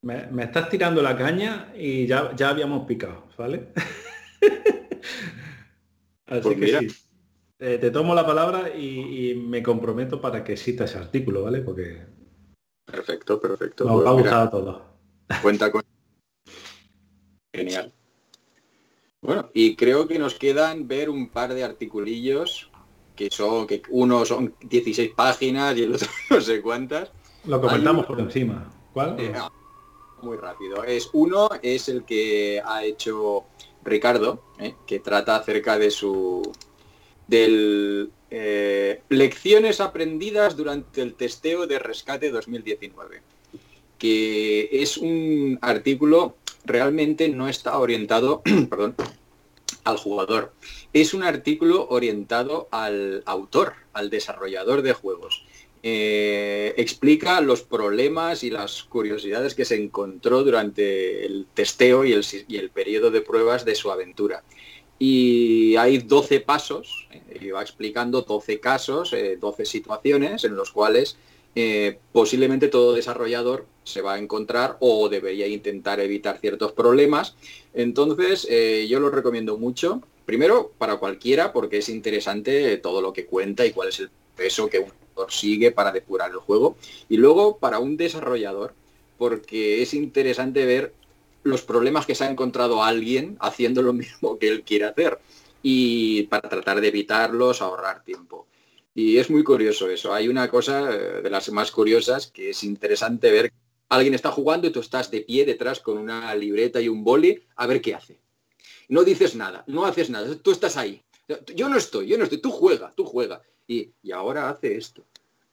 me, 0.05 0.44
estás 0.44 0.68
tirando 0.68 1.02
la 1.02 1.16
caña 1.16 1.72
y 1.76 2.06
ya, 2.06 2.35
ya 2.36 2.51
habíamos 2.51 2.86
picado, 2.86 3.24
¿vale? 3.36 3.68
Así 6.26 6.40
pues 6.43 6.59
que 6.59 6.78
sí. 6.78 6.89
Eh, 7.59 7.78
te 7.78 7.90
tomo 7.90 8.14
la 8.14 8.26
palabra 8.26 8.76
y, 8.76 9.35
me 9.35 9.62
comprometo 9.62 10.20
para 10.20 10.44
que 10.44 10.56
cita 10.56 10.85
ese 10.85 10.98
artículo, 10.98 11.44
¿vale? 11.44 11.60
Porque... 11.60 12.02
Perfecto, 12.85 13.40
perfecto. 13.40 13.85
Nos 13.85 13.97
pues 13.97 14.06
ha 14.06 14.12
gustado 14.12 14.51
todo. 14.51 14.85
Cuenta 15.40 15.72
con... 15.72 15.82
Genial. 17.55 17.93
Bueno, 19.22 19.51
y 19.55 19.76
creo 19.76 20.06
que 20.06 20.18
nos 20.18 20.35
quedan 20.35 20.86
ver 20.86 21.09
un 21.09 21.31
par 21.31 21.55
de 21.55 21.64
articulillos 21.64 22.70
que 23.16 23.31
son, 23.31 23.66
que 23.66 23.81
uno 23.89 24.26
son 24.26 24.55
16 24.60 25.12
páginas 25.14 25.76
y 25.78 25.85
el 25.85 25.94
otro 25.94 26.09
no 26.31 26.40
sé 26.40 26.60
cuántas. 26.60 27.10
Lo 27.47 27.60
comentamos 27.60 28.05
por 28.05 28.20
encima. 28.20 28.70
¿Cuál? 28.93 29.18
Eh, 29.18 29.32
muy 30.25 30.37
rápido. 30.37 30.85
Es 30.85 31.11
uno 31.13 31.49
es 31.63 31.89
el 31.89 32.05
que 32.05 32.63
ha 32.65 32.85
hecho 32.85 33.45
Ricardo, 33.85 34.43
¿eh? 34.59 34.75
que 34.87 34.99
trata 34.99 35.37
acerca 35.37 35.79
de 35.79 35.91
su 35.91 36.53
del 37.27 38.11
eh, 38.31 39.03
lecciones 39.09 39.81
aprendidas 39.81 40.57
durante 40.57 41.03
el 41.03 41.15
testeo 41.15 41.67
de 41.67 41.79
rescate 41.79 42.31
2019, 42.31 43.23
que 43.99 44.69
es 44.73 44.97
un 44.97 45.59
artículo 45.63 46.37
realmente 46.65 47.29
no 47.29 47.49
está 47.49 47.79
orientado, 47.79 48.43
perdón, 48.71 48.97
al 49.85 49.99
jugador. 49.99 50.53
Es 50.93 51.15
un 51.15 51.23
artículo 51.23 51.87
orientado 51.89 52.69
al 52.71 53.23
autor, 53.27 53.75
al 53.93 54.11
desarrollador 54.11 54.83
de 54.83 54.95
juegos. 54.95 55.45
Eh, 55.86 56.73
explica 56.78 57.43
los 57.43 57.61
problemas 57.61 58.43
y 58.43 58.48
las 58.48 58.85
curiosidades 58.85 59.55
que 59.55 59.66
se 59.66 59.74
encontró 59.74 60.43
durante 60.43 61.27
el 61.27 61.47
testeo 61.52 62.06
y 62.06 62.15
el, 62.15 62.70
periodo 62.70 63.11
de 63.11 63.20
pruebas 63.20 63.66
de 63.66 63.74
su 63.74 63.90
aventura. 63.90 64.43
Y 64.98 65.77
hay 65.77 65.98
12 65.98 66.40
pasos, 66.40 67.06
eh, 67.11 67.39
y 67.39 67.51
va 67.51 67.61
explicando 67.61 68.23
12 68.23 68.61
casos, 68.61 69.15
12 69.39 69.62
eh, 69.62 69.66
situaciones 69.66 70.44
en 70.44 70.56
los 70.56 70.73
cuales 70.73 71.19
posiblemente 72.12 72.66
todo 72.66 72.94
desarrollador 72.94 73.66
se 73.85 74.01
va 74.01 74.15
a 74.15 74.19
encontrar 74.19 74.77
o 74.81 75.09
debería 75.09 75.47
intentar 75.47 76.01
evitar 76.01 76.40
ciertos 76.40 76.73
problemas. 76.73 77.36
Entonces, 77.74 78.48
yo 78.89 78.98
lo 78.98 79.11
recomiendo 79.11 79.56
mucho. 79.56 80.02
Primero, 80.27 80.73
para 80.78 80.97
cualquiera, 80.97 81.52
porque 81.52 81.78
es 81.78 81.89
interesante 81.89 82.77
todo 82.78 83.01
lo 83.01 83.12
que 83.12 83.27
cuenta 83.27 83.65
y 83.65 83.70
cuál 83.70 83.90
es 83.90 84.01
el 84.01 84.11
peso 84.36 84.69
que 84.69 84.86
sigue 85.28 85.70
para 85.70 85.93
depurar 85.93 86.31
el 86.31 86.39
juego. 86.39 86.77
Y 87.09 87.16
luego 87.16 87.59
para 87.59 87.78
un 87.78 87.97
desarrollador, 87.97 88.74
porque 89.19 89.82
es 89.82 89.94
interesante 89.94 90.66
ver 90.66 90.93
los 91.43 91.62
problemas 91.62 92.06
que 92.06 92.15
se 92.15 92.24
ha 92.24 92.31
encontrado 92.31 92.82
alguien 92.82 93.36
haciendo 93.40 93.82
lo 93.82 93.93
mismo 94.02 94.39
que 94.39 94.48
él 94.48 94.62
quiere 94.62 94.86
hacer 94.86 95.19
y 95.62 96.24
para 96.24 96.48
tratar 96.48 96.81
de 96.81 96.89
evitarlos, 96.89 97.62
ahorrar 97.62 98.05
tiempo. 98.05 98.47
Y 98.94 99.19
es 99.19 99.31
muy 99.31 99.43
curioso 99.43 99.89
eso. 99.89 100.12
Hay 100.12 100.28
una 100.28 100.48
cosa 100.48 100.94
eh, 100.94 101.23
de 101.23 101.31
las 101.31 101.51
más 101.51 101.70
curiosas 101.70 102.28
que 102.28 102.51
es 102.51 102.62
interesante 102.62 103.31
ver 103.31 103.52
Alguien 103.89 104.15
está 104.15 104.31
jugando 104.31 104.66
y 104.66 104.70
tú 104.70 104.81
estás 104.81 105.11
de 105.11 105.20
pie 105.20 105.44
detrás 105.44 105.81
con 105.81 105.98
una 105.98 106.35
libreta 106.35 106.81
y 106.81 106.89
un 106.89 107.05
boli 107.05 107.43
a 107.56 107.66
ver 107.66 107.81
qué 107.81 107.94
hace. 107.94 108.19
No 108.89 109.05
dices 109.05 109.36
nada, 109.36 109.65
no 109.66 109.85
haces 109.85 110.11
nada, 110.11 110.35
tú 110.36 110.51
estás 110.51 110.77
ahí. 110.77 111.02
Yo 111.55 111.69
no 111.69 111.77
estoy, 111.77 112.09
yo 112.09 112.19
no 112.19 112.24
estoy, 112.24 112.39
tú 112.39 112.51
juega, 112.51 112.93
tú 112.97 113.05
juega. 113.05 113.43
Y, 113.66 113.91
y 114.03 114.12
ahora 114.12 114.51
hace 114.51 114.77
esto. 114.77 115.05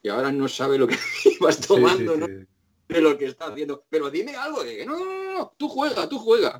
Y 0.03 0.09
ahora 0.09 0.31
no 0.31 0.47
sabe 0.47 0.77
lo 0.77 0.87
que 0.87 0.97
vas 1.39 1.59
tomando, 1.59 2.17
¿no? 2.17 2.27
de 2.91 3.01
lo 3.01 3.17
que 3.17 3.25
está 3.25 3.45
haciendo. 3.45 3.83
Pero 3.89 4.09
dime 4.09 4.35
algo 4.35 4.63
de 4.63 4.77
que 4.77 4.85
no, 4.85 4.99
no, 4.99 5.33
no, 5.37 5.53
tú 5.57 5.69
juega, 5.69 6.07
tú 6.07 6.19
juega. 6.19 6.59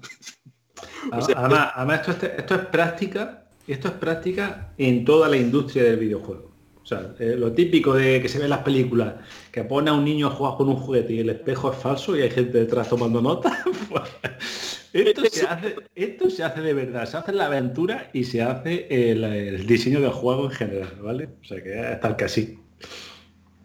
además, 1.11 2.07
esto, 2.07 2.25
esto, 2.25 2.55
es 2.55 2.65
práctica, 2.67 3.45
esto 3.67 3.89
es 3.89 3.93
práctica 3.95 4.73
en 4.77 5.05
toda 5.05 5.27
la 5.27 5.37
industria 5.37 5.83
del 5.83 5.97
videojuego. 5.97 6.51
O 6.81 6.85
sea, 6.85 7.13
eh, 7.19 7.35
lo 7.37 7.51
típico 7.51 7.93
de 7.93 8.21
que 8.21 8.27
se 8.27 8.39
ve 8.39 8.45
en 8.45 8.49
las 8.49 8.63
películas, 8.63 9.15
que 9.51 9.63
pone 9.63 9.91
a 9.91 9.93
un 9.93 10.03
niño 10.03 10.27
a 10.27 10.31
jugar 10.31 10.55
con 10.57 10.69
un 10.69 10.77
juguete 10.77 11.13
y 11.13 11.19
el 11.19 11.29
espejo 11.29 11.71
es 11.71 11.77
falso 11.77 12.17
y 12.17 12.21
hay 12.21 12.31
gente 12.31 12.57
detrás 12.57 12.89
tomando 12.89 13.21
nota. 13.21 13.63
Pues, 13.89 14.80
esto, 14.93 15.25
se 15.25 15.45
hace, 15.45 15.75
esto 15.95 16.29
se 16.29 16.43
hace 16.43 16.61
de 16.61 16.73
verdad, 16.73 17.07
se 17.07 17.17
hace 17.17 17.31
la 17.31 17.45
aventura 17.45 18.09
y 18.13 18.23
se 18.23 18.41
hace 18.41 18.87
el, 18.89 19.65
diseño 19.65 20.01
del 20.01 20.11
juego 20.11 20.45
en 20.45 20.51
general, 20.51 20.97
¿vale? 21.01 21.29
O 21.41 21.45
sea 21.45 21.63
que 21.63 21.91
es 21.91 21.99
tal 21.99 22.15
que 22.15 22.25
así. 22.25 22.59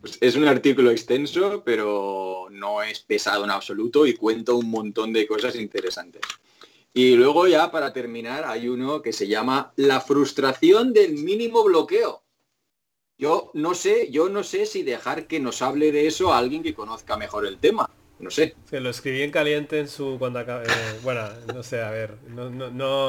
Pues 0.01 0.19
es 0.21 0.37
un 0.37 0.47
artículo 0.47 0.91
extenso, 0.91 1.63
pero 1.65 2.47
no 2.51 2.83
es 2.83 3.01
pesado 3.01 3.45
en 3.45 3.51
absoluto 3.51 4.07
y 4.07 4.15
cuenta 4.15 4.53
un 4.53 4.71
montón 4.71 5.13
de 5.13 5.27
cosas 5.27 5.57
interesantes. 5.57 6.23
Y 6.95 7.15
luego 7.17 7.47
ya 7.47 7.71
para 7.71 7.93
terminar 7.93 8.45
hay 8.47 8.69
uno 8.69 9.03
que 9.03 9.13
se 9.13 9.29
llama 9.29 9.73
La 9.77 10.01
frustración 10.01 10.93
del 10.93 11.15
mínimo 11.15 11.65
bloqueo. 11.65 12.23
Yo 13.19 13.51
no 13.55 13.75
sé, 13.75 14.11
yo 14.11 14.29
no 14.29 14.43
sé 14.43 14.67
si 14.67 14.83
dejar 14.83 15.27
que 15.27 15.41
nos 15.41 15.63
hable 15.63 15.91
de 15.91 16.07
eso 16.07 16.33
a 16.33 16.39
alguien 16.39 16.63
que 16.63 16.75
conozca 16.75 17.17
mejor 17.17 17.47
el 17.47 17.59
tema. 17.59 17.91
No 18.19 18.31
sé. 18.31 18.55
Se 18.69 18.81
lo 18.81 18.91
escribí 18.91 19.23
en 19.23 19.31
caliente 19.31 19.79
en 19.79 19.89
su 19.89 20.17
cuando 20.19 20.41
eh, 20.41 20.65
bueno, 21.03 21.29
no 21.55 21.63
sé, 21.63 21.83
a 21.83 21.91
ver, 21.91 22.15
no, 22.29 22.49
no, 22.49 22.71
no, 22.71 23.09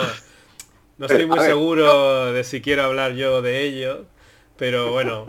estoy 1.06 1.26
muy 1.26 1.40
seguro 1.40 2.34
de 2.34 2.44
si 2.44 2.62
quiero 2.62 2.84
hablar 2.84 3.14
yo 3.14 3.42
de 3.42 3.64
ello. 3.64 4.06
Pero 4.58 4.92
bueno, 4.92 5.28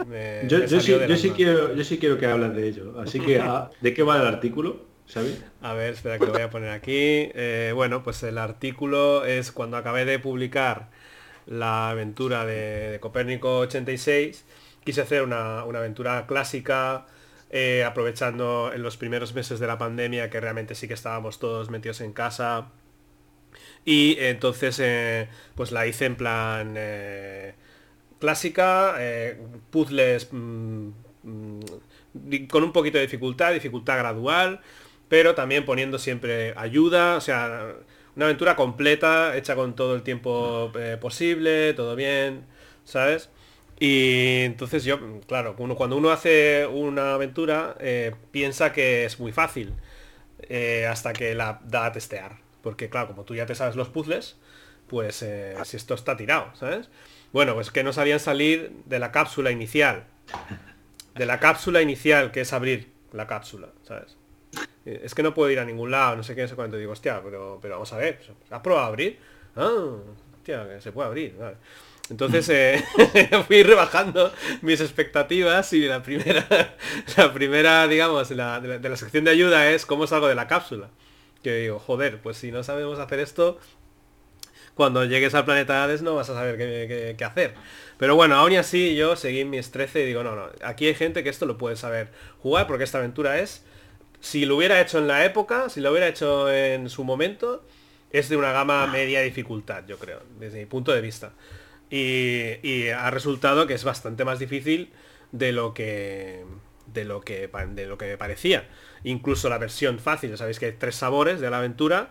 yo, 0.49 0.67
sí, 0.67 0.95
quiero, 1.37 1.75
yo 1.75 1.85
sí 1.85 1.99
quiero 1.99 2.19
que 2.19 2.27
hables 2.27 2.55
de 2.57 2.67
ello. 2.67 2.99
Así 2.99 3.21
que, 3.21 3.39
ah, 3.39 3.71
¿de 3.83 3.93
qué 3.93 4.03
va 4.03 4.17
el 4.17 4.27
artículo? 4.27 4.87
¿Sabes? 5.05 5.43
A 5.61 5.75
ver, 5.75 5.95
espera 5.95 6.19
que 6.19 6.27
lo 6.27 6.33
voy 6.33 6.43
a 6.43 6.51
poner 6.51 6.71
aquí. 6.71 6.93
Eh, 6.93 7.73
bueno, 7.75 8.03
pues 8.03 8.23
el 8.23 8.39
artículo 8.39 9.25
es 9.27 9.53
cuando 9.53 9.77
acabé 9.77 10.07
de 10.07 10.19
publicar 10.19 10.89
la 11.47 11.91
aventura 11.91 12.45
de, 12.45 12.99
Copérnico 13.01 13.61
86, 13.61 14.45
quise 14.85 15.01
hacer 15.01 15.23
una, 15.23 15.61
aventura 15.61 16.27
clásica, 16.27 17.07
eh, 17.51 17.83
aprovechando 17.85 18.73
en 18.75 18.83
los 18.83 18.99
primeros 18.99 19.35
meses 19.35 19.59
de 19.59 19.67
la 19.67 19.79
pandemia 19.79 20.29
que 20.29 20.39
realmente 20.39 20.75
sí 20.75 20.87
que 20.87 20.95
estábamos 20.95 21.39
todos 21.39 21.71
metidos 21.71 22.01
en 22.03 22.13
casa. 22.13 22.69
Y 23.85 24.17
entonces, 24.21 24.79
eh, 24.81 25.29
pues 25.55 25.73
la 25.73 25.87
hice 25.87 26.05
en 26.07 26.17
plan 26.17 26.77
clásica, 28.19 28.97
eh, 28.99 29.41
puzzles 29.71 30.29
mm, 30.33 30.89
mm, 31.23 31.61
con 32.49 32.65
un 32.65 32.73
poquito 32.73 32.99
de 32.99 33.05
dificultad, 33.05 33.53
dificultad 33.53 33.99
gradual, 33.99 34.61
pero 35.09 35.35
también 35.35 35.65
poniendo 35.65 35.99
siempre 35.99 36.53
ayuda, 36.57 37.17
o 37.17 37.21
sea, 37.21 37.75
una 38.17 38.27
aventura 38.27 38.57
completa, 38.57 39.37
hecha 39.37 39.55
con 39.55 39.75
todo 39.75 39.95
el 39.95 40.03
tiempo 40.03 40.73
posible, 41.01 41.73
todo 41.75 41.97
bien, 41.97 42.45
¿sabes? 42.85 43.31
Y 43.81 44.43
entonces 44.45 44.85
yo, 44.85 44.99
claro, 45.27 45.55
uno, 45.59 45.77
cuando 45.77 45.97
uno 45.97 46.11
hace 46.11 46.67
una 46.67 47.15
aventura, 47.15 47.77
eh, 47.81 48.15
piensa 48.31 48.73
que 48.73 49.05
es 49.05 49.21
muy 49.21 49.33
fácil, 49.33 49.75
hasta 50.89 51.13
que 51.13 51.35
la 51.35 51.61
da 51.65 51.87
a 51.87 51.93
testear. 51.93 52.37
Porque 52.63 52.89
claro, 52.89 53.09
como 53.09 53.25
tú 53.25 53.35
ya 53.35 53.47
te 53.47 53.55
sabes 53.55 53.77
los 53.77 53.89
puzzles, 53.89 54.37
pues 54.89 55.25
si 55.65 55.77
esto 55.77 55.95
está 55.95 56.17
tirado, 56.17 56.51
¿sabes? 56.55 56.89
Bueno, 57.33 57.55
pues 57.55 57.71
que 57.71 57.85
no 57.85 57.93
sabían 57.93 58.21
salir 58.21 58.73
de 58.87 58.99
la 58.99 59.13
cápsula 59.13 59.51
inicial. 59.51 60.05
De 61.15 61.27
la 61.27 61.39
cápsula 61.41 61.83
inicial, 61.83 62.31
que 62.31 62.41
es 62.41 62.53
abrir 62.53 62.91
la 63.13 63.27
cápsula, 63.27 63.69
¿sabes? 63.83 64.17
Eh, 64.87 65.03
es 65.05 65.15
que 65.15 65.23
no 65.23 65.35
puedo 65.35 65.51
ir 65.51 65.59
a 65.59 65.65
ningún 65.65 65.91
lado, 65.91 66.17
no 66.17 66.23
sé 66.23 66.35
qué, 66.35 66.43
no 66.43 66.49
sé 66.49 66.55
cuánto. 66.55 66.77
Digo, 66.77 66.93
hostia, 66.93 67.21
pero, 67.23 67.59
pero 67.61 67.75
vamos 67.75 67.93
a 67.93 67.99
ver, 67.99 68.21
¿has 68.51 68.61
probado 68.61 68.87
a 68.87 68.89
abrir? 68.89 69.19
Ah, 69.57 69.97
hostia, 70.37 70.69
que 70.69 70.81
se 70.81 70.93
puede 70.93 71.09
abrir. 71.09 71.35
Entonces 72.11 72.49
eh, 72.49 72.85
fui 73.47 73.63
rebajando 73.63 74.33
mis 74.63 74.81
expectativas 74.81 75.73
y 75.73 75.87
la 75.87 76.03
primera, 76.03 76.47
la 77.17 77.33
primera, 77.33 77.87
digamos, 77.87 78.29
de, 78.29 78.37
la, 78.37 78.97
sección 78.97 79.25
de 79.25 79.31
ayuda 79.31 79.71
es 79.71 79.85
cómo 79.85 80.07
salgo 80.07 80.29
de 80.29 80.35
la 80.35 80.49
cápsula. 80.49 80.89
Que 81.43 81.57
digo, 81.57 81.79
joder, 81.79 82.21
pues 82.21 82.37
si 82.37 82.51
no 82.51 82.63
sabemos 82.63 82.99
hacer 82.99 83.21
esto, 83.21 83.59
cuando 84.75 85.05
llegues 85.05 85.35
al 85.35 85.45
planeta 85.45 85.85
Hades 85.85 86.03
no 86.03 86.15
vas 86.15 86.31
a 86.31 86.35
saber 86.35 86.57
qué, 86.57 87.25
hacer. 87.25 87.55
Pero 87.99 88.17
bueno, 88.17 88.37
aún 88.37 88.55
así 88.55 88.97
yo 88.97 89.17
seguí 89.17 89.45
mis 89.45 89.71
13 89.71 90.03
y 90.03 90.07
digo, 90.07 90.23
no, 90.25 90.35
no, 90.35 90.49
aquí 90.63 90.87
hay 90.87 90.95
gente 90.95 91.23
que 91.23 91.29
esto 91.29 91.47
lo 91.47 91.59
puede 91.59 91.77
saber 91.77 92.11
jugar 92.41 92.67
porque 92.67 92.85
esta 92.85 92.99
aventura 92.99 93.39
es, 93.39 93.65
si 94.21 94.47
lo 94.47 94.57
hubiera 94.57 94.81
hecho 94.81 94.99
en 94.99 95.09
la 95.09 95.25
época, 95.25 95.69
si 95.69 95.81
lo 95.81 95.91
hubiera 95.91 96.09
hecho 96.09 96.51
en 96.51 96.89
su 96.89 97.05
momento, 97.05 97.65
es 98.11 98.29
de 98.29 98.37
una 98.37 98.53
gama 98.53 98.87
media 98.87 99.21
dificultad, 99.21 99.85
yo 99.87 99.99
creo, 99.99 100.23
desde 100.39 100.59
mi 100.59 100.67
punto 100.67 100.93
de 100.93 101.01
vista. 101.01 101.33
Y, 101.91 102.89
ha 102.91 103.11
resultado 103.11 103.67
que 103.67 103.75
es 103.75 103.85
bastante 103.85 104.25
más 104.25 104.39
difícil 104.39 104.91
de 105.33 105.53
lo 105.53 105.75
que 105.75 106.45
de 106.87 107.05
lo 107.05 107.21
que 107.21 107.51
de 107.75 107.87
lo 107.87 107.99
que 107.99 108.07
me 108.07 108.19
parecía. 108.19 108.69
Incluso 109.05 109.49
la 109.49 109.59
versión 109.59 109.99
fácil, 109.99 110.31
ya 110.31 110.37
sabéis 110.37 110.59
que 110.59 110.67
hay 110.67 110.73
tres 110.73 110.97
sabores 110.97 111.41
de 111.41 111.51
la 111.51 111.59
aventura, 111.59 112.11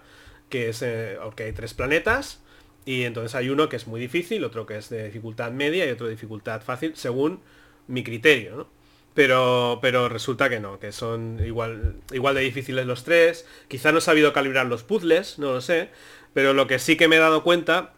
que 0.50 0.70
es 0.70 0.82
eh, 0.82 1.18
hay 1.38 1.52
tres 1.54 1.74
planetas, 1.74 2.42
y 2.86 3.04
entonces 3.04 3.36
hay 3.36 3.50
uno 3.50 3.70
que 3.70 3.76
es 3.76 3.88
muy 3.88 4.00
difícil, 4.00 4.44
otro 4.44 4.66
que 4.66 4.78
es 4.78 4.90
de 4.90 5.06
dificultad 5.06 5.52
media 5.52 5.86
y 5.86 5.90
otro 5.90 6.08
de 6.08 6.14
dificultad 6.14 6.62
fácil, 6.62 6.96
según 6.96 7.42
mi 7.88 8.04
criterio, 8.04 8.56
¿no? 8.56 8.78
Pero, 9.14 9.80
pero 9.82 10.10
resulta 10.10 10.48
que 10.48 10.60
no, 10.60 10.80
que 10.80 10.92
son 10.92 11.42
igual, 11.44 11.96
igual 12.14 12.36
de 12.36 12.42
difíciles 12.42 12.86
los 12.86 13.04
tres. 13.04 13.48
Quizá 13.68 13.92
no 13.92 13.98
he 13.98 14.02
sabido 14.02 14.32
calibrar 14.32 14.68
los 14.68 14.84
puzzles, 14.84 15.40
no 15.40 15.54
lo 15.54 15.62
sé. 15.62 15.90
Pero 16.36 16.54
lo 16.54 16.68
que 16.68 16.78
sí 16.78 16.98
que 16.98 17.08
me 17.08 17.16
he 17.16 17.20
dado 17.20 17.42
cuenta 17.42 17.94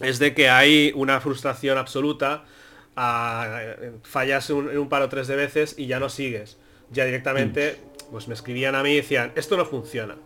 es 0.00 0.18
de 0.18 0.34
que 0.34 0.48
hay 0.48 0.92
una 0.94 1.20
frustración 1.20 1.78
absoluta. 1.78 2.44
A, 3.00 3.60
fallas 4.02 4.50
en 4.50 4.76
un 4.76 4.88
paro 4.88 5.08
tres 5.08 5.28
de 5.28 5.36
veces 5.36 5.74
y 5.78 5.86
ya 5.86 6.00
no 6.00 6.08
sigues. 6.08 6.58
Ya 6.90 7.04
directamente, 7.04 7.76
pues 8.10 8.28
me 8.28 8.34
escribían 8.34 8.74
a 8.74 8.82
mí 8.82 8.92
y 8.92 8.96
decían, 8.96 9.32
esto 9.36 9.56
no 9.56 9.64
funciona. 9.64 10.16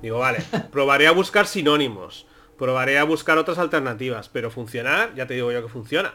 Digo, 0.00 0.18
vale, 0.18 0.38
probaré 0.72 1.06
a 1.06 1.12
buscar 1.12 1.46
sinónimos 1.46 2.26
probaré 2.56 2.98
a 2.98 3.04
buscar 3.04 3.38
otras 3.38 3.58
alternativas, 3.58 4.28
pero 4.28 4.50
funcionar, 4.50 5.14
ya 5.14 5.26
te 5.26 5.34
digo 5.34 5.52
yo 5.52 5.62
que 5.62 5.68
funciona, 5.68 6.14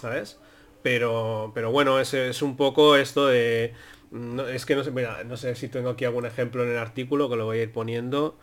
¿sabes? 0.00 0.38
Pero, 0.82 1.52
pero 1.54 1.70
bueno, 1.70 2.00
es, 2.00 2.14
es 2.14 2.42
un 2.42 2.56
poco 2.56 2.96
esto 2.96 3.26
de... 3.26 3.74
es 4.52 4.66
que 4.66 4.74
no 4.74 4.84
sé, 4.84 4.92
no 5.26 5.36
sé 5.36 5.54
si 5.54 5.68
tengo 5.68 5.90
aquí 5.90 6.04
algún 6.04 6.26
ejemplo 6.26 6.64
en 6.64 6.70
el 6.70 6.78
artículo 6.78 7.28
que 7.28 7.36
lo 7.36 7.44
voy 7.44 7.58
a 7.58 7.62
ir 7.62 7.72
poniendo. 7.72 8.36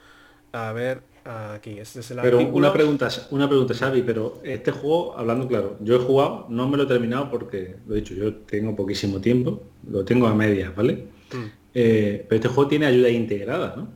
A 0.51 0.71
ver, 0.71 1.01
aquí, 1.25 1.79
este 1.79 1.99
es 1.99 2.11
el 2.11 2.19
pero 2.21 2.39
Una 2.39 2.71
pregunta, 2.71 3.09
una 3.31 3.47
pregunta, 3.47 3.73
Xavi, 3.73 4.01
pero 4.03 4.41
este 4.43 4.71
juego, 4.71 5.17
hablando 5.17 5.47
claro, 5.47 5.77
yo 5.81 5.95
he 5.95 5.99
jugado, 5.99 6.45
no 6.49 6.67
me 6.67 6.77
lo 6.77 6.83
he 6.83 6.87
terminado 6.87 7.29
porque, 7.29 7.75
lo 7.87 7.95
he 7.95 8.01
dicho, 8.01 8.13
yo 8.13 8.35
tengo 8.35 8.75
poquísimo 8.75 9.19
tiempo, 9.19 9.63
lo 9.89 10.05
tengo 10.05 10.27
a 10.27 10.33
medias, 10.33 10.75
¿vale? 10.75 11.05
Mm. 11.31 11.45
Eh, 11.73 12.25
pero 12.27 12.37
este 12.37 12.47
juego 12.49 12.69
tiene 12.69 12.85
ayuda 12.85 13.09
integrada, 13.09 13.73
¿no? 13.75 13.89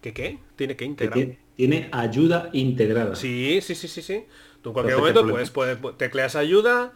¿Qué 0.00 0.12
qué? 0.12 0.38
¿Tiene 0.56 0.76
que 0.76 0.84
integrar? 0.84 1.36
tiene 1.56 1.88
ayuda 1.90 2.50
integrada. 2.52 3.16
Sí, 3.16 3.60
sí, 3.62 3.74
sí, 3.74 3.88
sí, 3.88 4.02
sí. 4.02 4.24
Tú 4.62 4.70
en 4.70 4.72
cualquier 4.74 4.98
momento 4.98 5.26
puedes, 5.26 5.50
puedes, 5.50 5.78
tecleas 5.96 6.36
ayuda, 6.36 6.92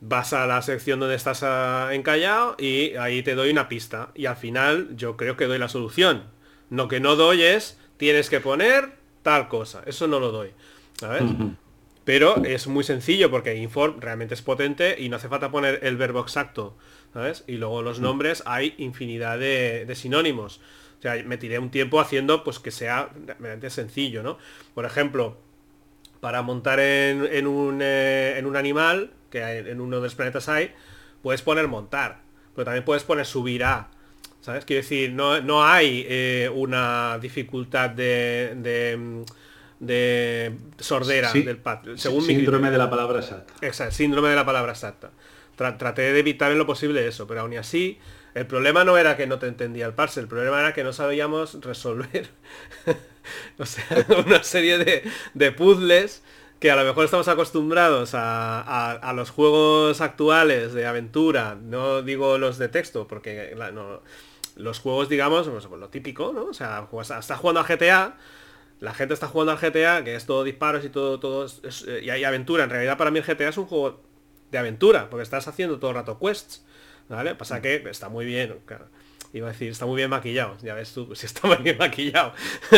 vas 0.00 0.32
a 0.32 0.46
la 0.46 0.62
sección 0.62 1.00
donde 1.00 1.16
estás 1.16 1.42
ah, 1.42 1.90
encallado 1.92 2.54
y 2.58 2.94
ahí 2.94 3.22
te 3.22 3.34
doy 3.34 3.50
una 3.50 3.68
pista. 3.68 4.12
Y 4.14 4.26
al 4.26 4.36
final 4.36 4.96
yo 4.96 5.16
creo 5.16 5.36
que 5.36 5.46
doy 5.46 5.58
la 5.58 5.68
solución. 5.68 6.24
Lo 6.70 6.88
que 6.88 7.00
no 7.00 7.16
doy 7.16 7.42
es, 7.42 7.78
tienes 7.96 8.30
que 8.30 8.40
poner 8.40 8.96
tal 9.22 9.48
cosa. 9.48 9.82
Eso 9.86 10.06
no 10.06 10.20
lo 10.20 10.32
doy. 10.32 10.50
¿Sabes? 10.98 11.24
Pero 12.04 12.36
es 12.44 12.66
muy 12.68 12.84
sencillo 12.84 13.30
porque 13.30 13.54
inform 13.56 14.00
realmente 14.00 14.34
es 14.34 14.42
potente 14.42 14.96
y 14.98 15.08
no 15.08 15.16
hace 15.16 15.28
falta 15.28 15.50
poner 15.50 15.80
el 15.82 15.96
verbo 15.96 16.20
exacto. 16.20 16.76
¿Sabes? 17.12 17.44
Y 17.46 17.56
luego 17.56 17.82
los 17.82 18.00
nombres 18.00 18.42
hay 18.46 18.74
infinidad 18.78 19.38
de 19.38 19.92
sinónimos. 19.94 20.60
O 20.98 21.02
sea, 21.02 21.22
me 21.24 21.36
tiré 21.36 21.58
un 21.58 21.70
tiempo 21.70 22.00
haciendo 22.00 22.42
pues 22.42 22.58
que 22.58 22.70
sea 22.70 23.10
realmente 23.26 23.70
sencillo, 23.70 24.22
¿no? 24.22 24.38
Por 24.74 24.86
ejemplo, 24.86 25.38
para 26.20 26.42
montar 26.42 26.80
en, 26.80 27.46
un, 27.46 27.80
eh, 27.82 28.34
en 28.38 28.46
un, 28.46 28.56
animal, 28.56 29.12
que 29.30 29.42
en 29.42 29.80
uno 29.80 29.96
de 29.96 30.02
los 30.02 30.14
planetas 30.14 30.48
hay, 30.48 30.72
puedes 31.22 31.42
poner 31.42 31.68
montar, 31.68 32.22
pero 32.54 32.64
también 32.64 32.84
puedes 32.84 33.04
poner 33.04 33.26
subir 33.26 33.64
a. 33.64 33.90
¿Sabes? 34.46 34.64
Quiero 34.64 34.82
decir, 34.82 35.10
no, 35.10 35.40
no 35.40 35.64
hay 35.64 36.06
eh, 36.08 36.48
una 36.54 37.18
dificultad 37.20 37.90
de, 37.90 38.54
de, 39.80 40.54
sordera 40.78 41.32
del 41.32 41.58
Según 41.96 42.22
síndrome 42.22 42.70
de 42.70 42.78
la 42.78 42.88
palabra 42.88 43.18
exacta. 43.18 43.54
Exacto, 43.60 43.92
síndrome 43.92 44.28
de 44.28 44.36
la 44.36 44.46
palabra 44.46 44.70
exacta. 44.70 45.10
traté 45.56 46.12
de 46.12 46.20
evitar 46.20 46.52
en 46.52 46.58
lo 46.58 46.66
posible 46.66 47.08
eso, 47.08 47.26
pero 47.26 47.40
aún 47.40 47.58
así, 47.58 47.98
el 48.34 48.46
problema 48.46 48.84
no 48.84 48.96
era 48.96 49.16
que 49.16 49.26
no 49.26 49.40
te 49.40 49.48
entendía 49.48 49.84
el 49.84 49.94
parse, 49.94 50.20
el 50.20 50.28
problema 50.28 50.60
era 50.60 50.72
que 50.72 50.84
no 50.84 50.92
sabíamos 50.92 51.60
resolver 51.60 52.28
o 53.58 53.66
sea, 53.66 53.84
una 54.24 54.44
serie 54.44 54.78
de, 54.78 55.02
de, 55.34 55.50
puzzles 55.50 56.22
que 56.60 56.70
a 56.70 56.76
lo 56.76 56.84
mejor 56.84 57.04
estamos 57.04 57.26
acostumbrados 57.26 58.14
a, 58.14 58.92
a, 58.92 59.12
los 59.12 59.30
juegos 59.30 60.00
actuales 60.00 60.72
de 60.72 60.86
aventura, 60.86 61.58
no 61.60 62.02
digo 62.02 62.38
los 62.38 62.58
de 62.58 62.68
texto, 62.68 63.08
porque 63.08 63.52
no, 63.74 64.02
los 64.56 64.80
juegos, 64.80 65.08
digamos, 65.08 65.48
pues, 65.48 65.64
lo 65.64 65.88
típico, 65.88 66.32
¿no? 66.32 66.46
O 66.46 66.54
sea, 66.54 66.88
estás 67.00 67.38
jugando 67.38 67.60
a 67.60 67.64
GTA, 67.64 68.16
la 68.80 68.94
gente 68.94 69.14
está 69.14 69.28
jugando 69.28 69.52
al 69.52 69.58
GTA, 69.58 70.04
que 70.04 70.14
es 70.14 70.26
todo 70.26 70.44
disparos 70.44 70.84
y 70.84 70.88
todo, 70.88 71.20
todo 71.20 71.46
eh, 71.46 72.00
y 72.02 72.10
hay 72.10 72.24
aventura. 72.24 72.64
En 72.64 72.70
realidad 72.70 72.98
para 72.98 73.10
mí 73.10 73.18
el 73.18 73.24
GTA 73.24 73.48
es 73.48 73.58
un 73.58 73.66
juego 73.66 74.02
de 74.50 74.58
aventura, 74.58 75.08
porque 75.10 75.22
estás 75.22 75.48
haciendo 75.48 75.78
todo 75.78 75.90
el 75.90 75.96
rato 75.96 76.18
quests, 76.18 76.64
¿vale? 77.08 77.34
Pasa 77.34 77.62
que 77.62 77.76
está 77.88 78.08
muy 78.08 78.24
bien, 78.24 78.54
Iba 79.32 79.48
a 79.48 79.52
decir, 79.52 79.70
está 79.70 79.84
muy 79.84 79.96
bien 79.96 80.08
maquillado. 80.08 80.56
Ya 80.62 80.74
ves 80.74 80.94
tú, 80.94 81.14
si 81.14 81.26
está 81.26 81.46
muy 81.46 81.58
bien 81.58 81.76
maquillado. 81.76 82.32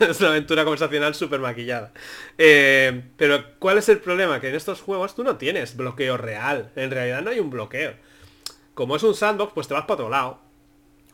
es 0.00 0.20
una 0.20 0.28
aventura 0.30 0.64
conversacional 0.64 1.14
súper 1.14 1.40
maquillada. 1.40 1.92
Eh, 2.36 3.04
pero, 3.16 3.58
¿cuál 3.58 3.78
es 3.78 3.88
el 3.88 3.98
problema? 3.98 4.40
Que 4.40 4.50
en 4.50 4.56
estos 4.56 4.82
juegos 4.82 5.14
tú 5.14 5.24
no 5.24 5.36
tienes 5.36 5.76
bloqueo 5.76 6.16
real. 6.18 6.70
En 6.76 6.90
realidad 6.90 7.22
no 7.22 7.30
hay 7.30 7.40
un 7.40 7.50
bloqueo. 7.50 7.94
Como 8.74 8.96
es 8.96 9.02
un 9.02 9.14
sandbox, 9.14 9.52
pues 9.54 9.68
te 9.68 9.74
vas 9.74 9.84
para 9.84 9.94
otro 9.94 10.10
lado. 10.10 10.40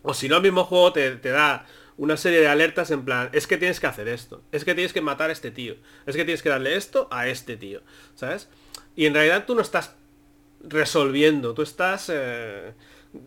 O 0.03 0.15
si 0.15 0.29
no, 0.29 0.37
el 0.37 0.43
mismo 0.43 0.65
juego 0.65 0.93
te, 0.93 1.17
te 1.17 1.31
da 1.31 1.67
una 2.01 2.17
serie 2.17 2.41
de 2.41 2.49
alertas 2.49 2.91
en 2.91 3.05
plan, 3.05 3.29
es 3.33 3.47
que 3.47 3.59
tienes 3.59 3.79
que 3.79 3.87
hacer 3.87 4.09
esto, 4.09 4.43
es 4.53 4.65
que 4.65 4.75
tienes 4.75 4.95
que 4.95 5.03
matar 5.03 5.29
a 5.29 5.35
este 5.35 5.51
tío, 5.51 5.75
es 6.07 6.17
que 6.17 6.25
tienes 6.25 6.43
que 6.43 6.49
darle 6.49 6.75
esto 6.75 7.09
a 7.11 7.29
este 7.29 7.59
tío, 7.59 7.83
¿sabes? 8.15 8.49
Y 8.97 9.05
en 9.05 9.13
realidad 9.13 9.45
tú 9.47 9.55
no 9.55 9.61
estás 9.61 9.95
resolviendo, 10.63 11.53
tú 11.53 11.61
estás... 11.61 12.11
Eh, 12.11 12.73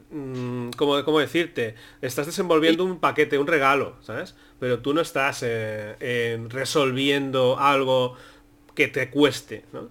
mm, 0.09 0.71
¿cómo, 0.71 1.19
decirte? 1.19 1.75
Estás 2.01 2.25
desenvolviendo 2.25 2.83
un 2.83 2.99
paquete, 2.99 3.37
un 3.37 3.45
regalo, 3.45 3.97
¿sabes? 4.01 4.35
Pero 4.59 4.79
tú 4.79 4.95
no 4.95 5.01
estás 5.01 5.41
eh, 5.43 6.43
resolviendo 6.49 7.59
algo 7.59 8.17
que 8.73 8.87
te 8.87 9.11
cueste, 9.11 9.65
¿no? 9.71 9.89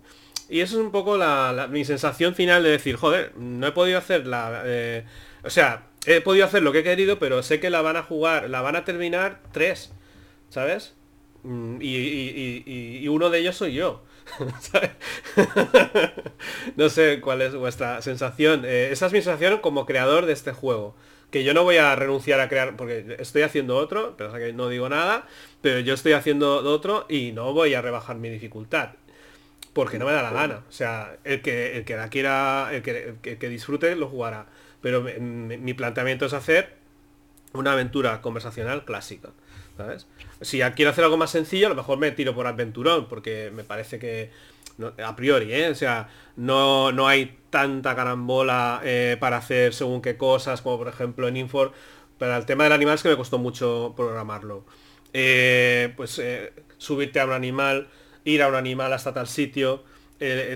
Y 0.52 0.60
eso 0.60 0.78
es 0.78 0.84
un 0.84 0.90
poco 0.90 1.16
la, 1.16 1.66
mi 1.70 1.82
sensación 1.86 2.34
final 2.34 2.62
de 2.62 2.68
decir, 2.68 2.96
joder, 2.96 3.32
no 3.38 3.66
he 3.66 3.72
podido 3.72 3.96
hacer 3.96 4.26
la... 4.26 4.60
Eh, 4.66 5.02
o 5.42 5.48
sea, 5.48 5.84
he 6.04 6.20
podido 6.20 6.44
hacer 6.44 6.62
lo 6.62 6.72
que 6.72 6.80
he 6.80 6.84
querido, 6.84 7.18
pero 7.18 7.42
sé 7.42 7.58
que 7.58 7.70
la 7.70 7.80
van 7.80 7.96
a 7.96 8.02
jugar, 8.02 8.50
la 8.50 8.60
van 8.60 8.76
a 8.76 8.84
terminar 8.84 9.40
tres, 9.50 9.94
¿sabes? 10.50 10.94
Mm, 11.42 11.78
y, 11.80 13.08
uno 13.08 13.30
de 13.30 13.38
ellos 13.38 13.56
soy 13.56 13.72
yo. 13.72 14.04
no 16.76 16.90
sé 16.90 17.22
cuál 17.22 17.40
es 17.40 17.54
vuestra 17.54 18.02
sensación. 18.02 18.66
Eh, 18.66 18.90
esa 18.92 19.06
es 19.06 19.12
mi 19.14 19.22
sensación 19.22 19.58
como 19.60 19.86
creador 19.86 20.26
de 20.26 20.34
este 20.34 20.52
juego. 20.52 20.94
Que 21.30 21.44
yo 21.44 21.54
no 21.54 21.64
voy 21.64 21.78
a 21.78 21.96
renunciar 21.96 22.40
a 22.40 22.50
crear, 22.50 22.76
porque 22.76 23.16
estoy 23.18 23.40
haciendo 23.40 23.78
otro, 23.78 24.18
pero 24.18 24.34
no 24.52 24.68
digo 24.68 24.90
nada, 24.90 25.26
pero 25.62 25.80
yo 25.80 25.94
estoy 25.94 26.12
haciendo 26.12 26.56
otro 26.56 27.06
y 27.08 27.32
no 27.32 27.54
voy 27.54 27.72
a 27.72 27.80
rebajar 27.80 28.16
mi 28.16 28.28
dificultad. 28.28 28.90
Porque 29.72 29.98
no 29.98 30.04
me 30.04 30.12
da 30.12 30.22
la 30.22 30.32
gana. 30.32 30.62
O 30.68 30.72
sea, 30.72 31.16
el 31.24 31.40
que, 31.40 31.78
el 31.78 31.84
que 31.84 31.96
la 31.96 32.08
quiera, 32.08 32.68
el 32.72 32.82
que, 32.82 33.38
que 33.38 33.48
disfrute, 33.48 33.96
lo 33.96 34.08
jugará 34.08 34.46
pero 34.82 35.00
mi, 35.00 35.74
planteamiento 35.74 36.26
es 36.26 36.34
hacer 36.34 36.74
una 37.54 37.72
aventura 37.72 38.20
conversacional 38.20 38.84
clásica. 38.84 39.30
¿sabes? 39.76 40.06
Si 40.42 40.60
quiero 40.60 40.90
hacer 40.90 41.04
algo 41.04 41.16
más 41.16 41.30
sencillo, 41.30 41.66
a 41.66 41.70
lo 41.70 41.76
mejor 41.76 41.98
me 41.98 42.10
tiro 42.10 42.34
por 42.34 42.46
aventurón, 42.46 43.08
porque 43.08 43.50
me 43.54 43.64
parece 43.64 43.98
que 43.98 44.30
a 45.02 45.14
priori, 45.14 45.52
¿eh? 45.52 45.68
o 45.68 45.74
sea, 45.74 46.08
no, 46.36 46.92
no 46.92 47.06
hay 47.06 47.38
tanta 47.50 47.94
carambola 47.94 48.80
eh, 48.82 49.16
para 49.20 49.36
hacer 49.36 49.72
según 49.74 50.02
qué 50.02 50.16
cosas, 50.16 50.60
como 50.60 50.78
por 50.78 50.88
ejemplo 50.88 51.28
en 51.28 51.36
Infor, 51.36 51.72
pero 52.18 52.36
el 52.36 52.44
tema 52.44 52.64
del 52.64 52.72
animal 52.72 52.96
es 52.96 53.02
que 53.02 53.10
me 53.10 53.16
costó 53.16 53.38
mucho 53.38 53.94
programarlo. 53.96 54.64
Eh, 55.12 55.92
pues 55.96 56.20
subirte 56.78 57.20
a 57.20 57.26
un 57.26 57.32
animal, 57.32 57.88
ir 58.24 58.42
a 58.42 58.48
un 58.48 58.54
animal 58.54 58.92
hasta 58.92 59.12
tal 59.12 59.28
sitio, 59.28 59.84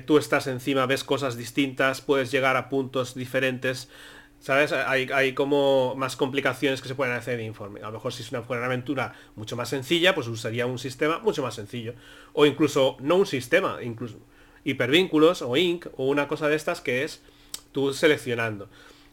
tú 0.06 0.18
estás 0.18 0.46
encima, 0.46 0.86
ves 0.86 1.02
cosas 1.02 1.36
distintas, 1.36 2.00
puedes 2.00 2.30
llegar 2.30 2.56
a 2.56 2.68
puntos 2.68 3.14
diferentes, 3.14 3.88
¿Sabes? 4.40 4.72
Hay, 4.72 5.34
como 5.34 5.94
más 5.96 6.14
complicaciones 6.14 6.80
que 6.80 6.88
se 6.88 6.94
pueden 6.94 7.14
hacer 7.14 7.40
en 7.40 7.46
informe. 7.46 7.80
A 7.80 7.86
lo 7.86 7.94
mejor 7.94 8.12
si 8.12 8.22
es 8.22 8.30
una, 8.30 8.44
aventura 8.64 9.14
mucho 9.34 9.56
más 9.56 9.68
sencilla, 9.68 10.14
pues 10.14 10.28
usaría 10.28 10.66
un 10.66 10.78
sistema 10.78 11.18
mucho 11.18 11.42
más 11.42 11.54
sencillo. 11.54 11.94
O 12.32 12.46
incluso, 12.46 12.96
no 13.00 13.16
un 13.16 13.26
sistema, 13.26 13.78
incluso 13.82 14.18
hipervínculos 14.62 15.42
o 15.42 15.56
INC 15.56 15.88
o 15.96 16.06
una 16.06 16.28
cosa 16.28 16.48
de 16.48 16.56
estas 16.56 16.80
que 16.80 17.02
es 17.02 17.22
tú 17.72 17.92
seleccionando. 17.92 18.68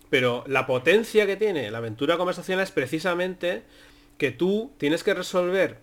Pero 0.10 0.44
la 0.46 0.68
potencia 0.68 1.26
que 1.26 1.38
tiene 1.38 1.72
la 1.72 1.80
aventura 1.80 2.18
conversacional 2.18 2.64
es 2.64 2.72
precisamente 2.72 3.64
que 4.18 4.32
tú 4.32 4.72
tienes 4.78 5.04
que 5.04 5.14
resolver 5.14 5.80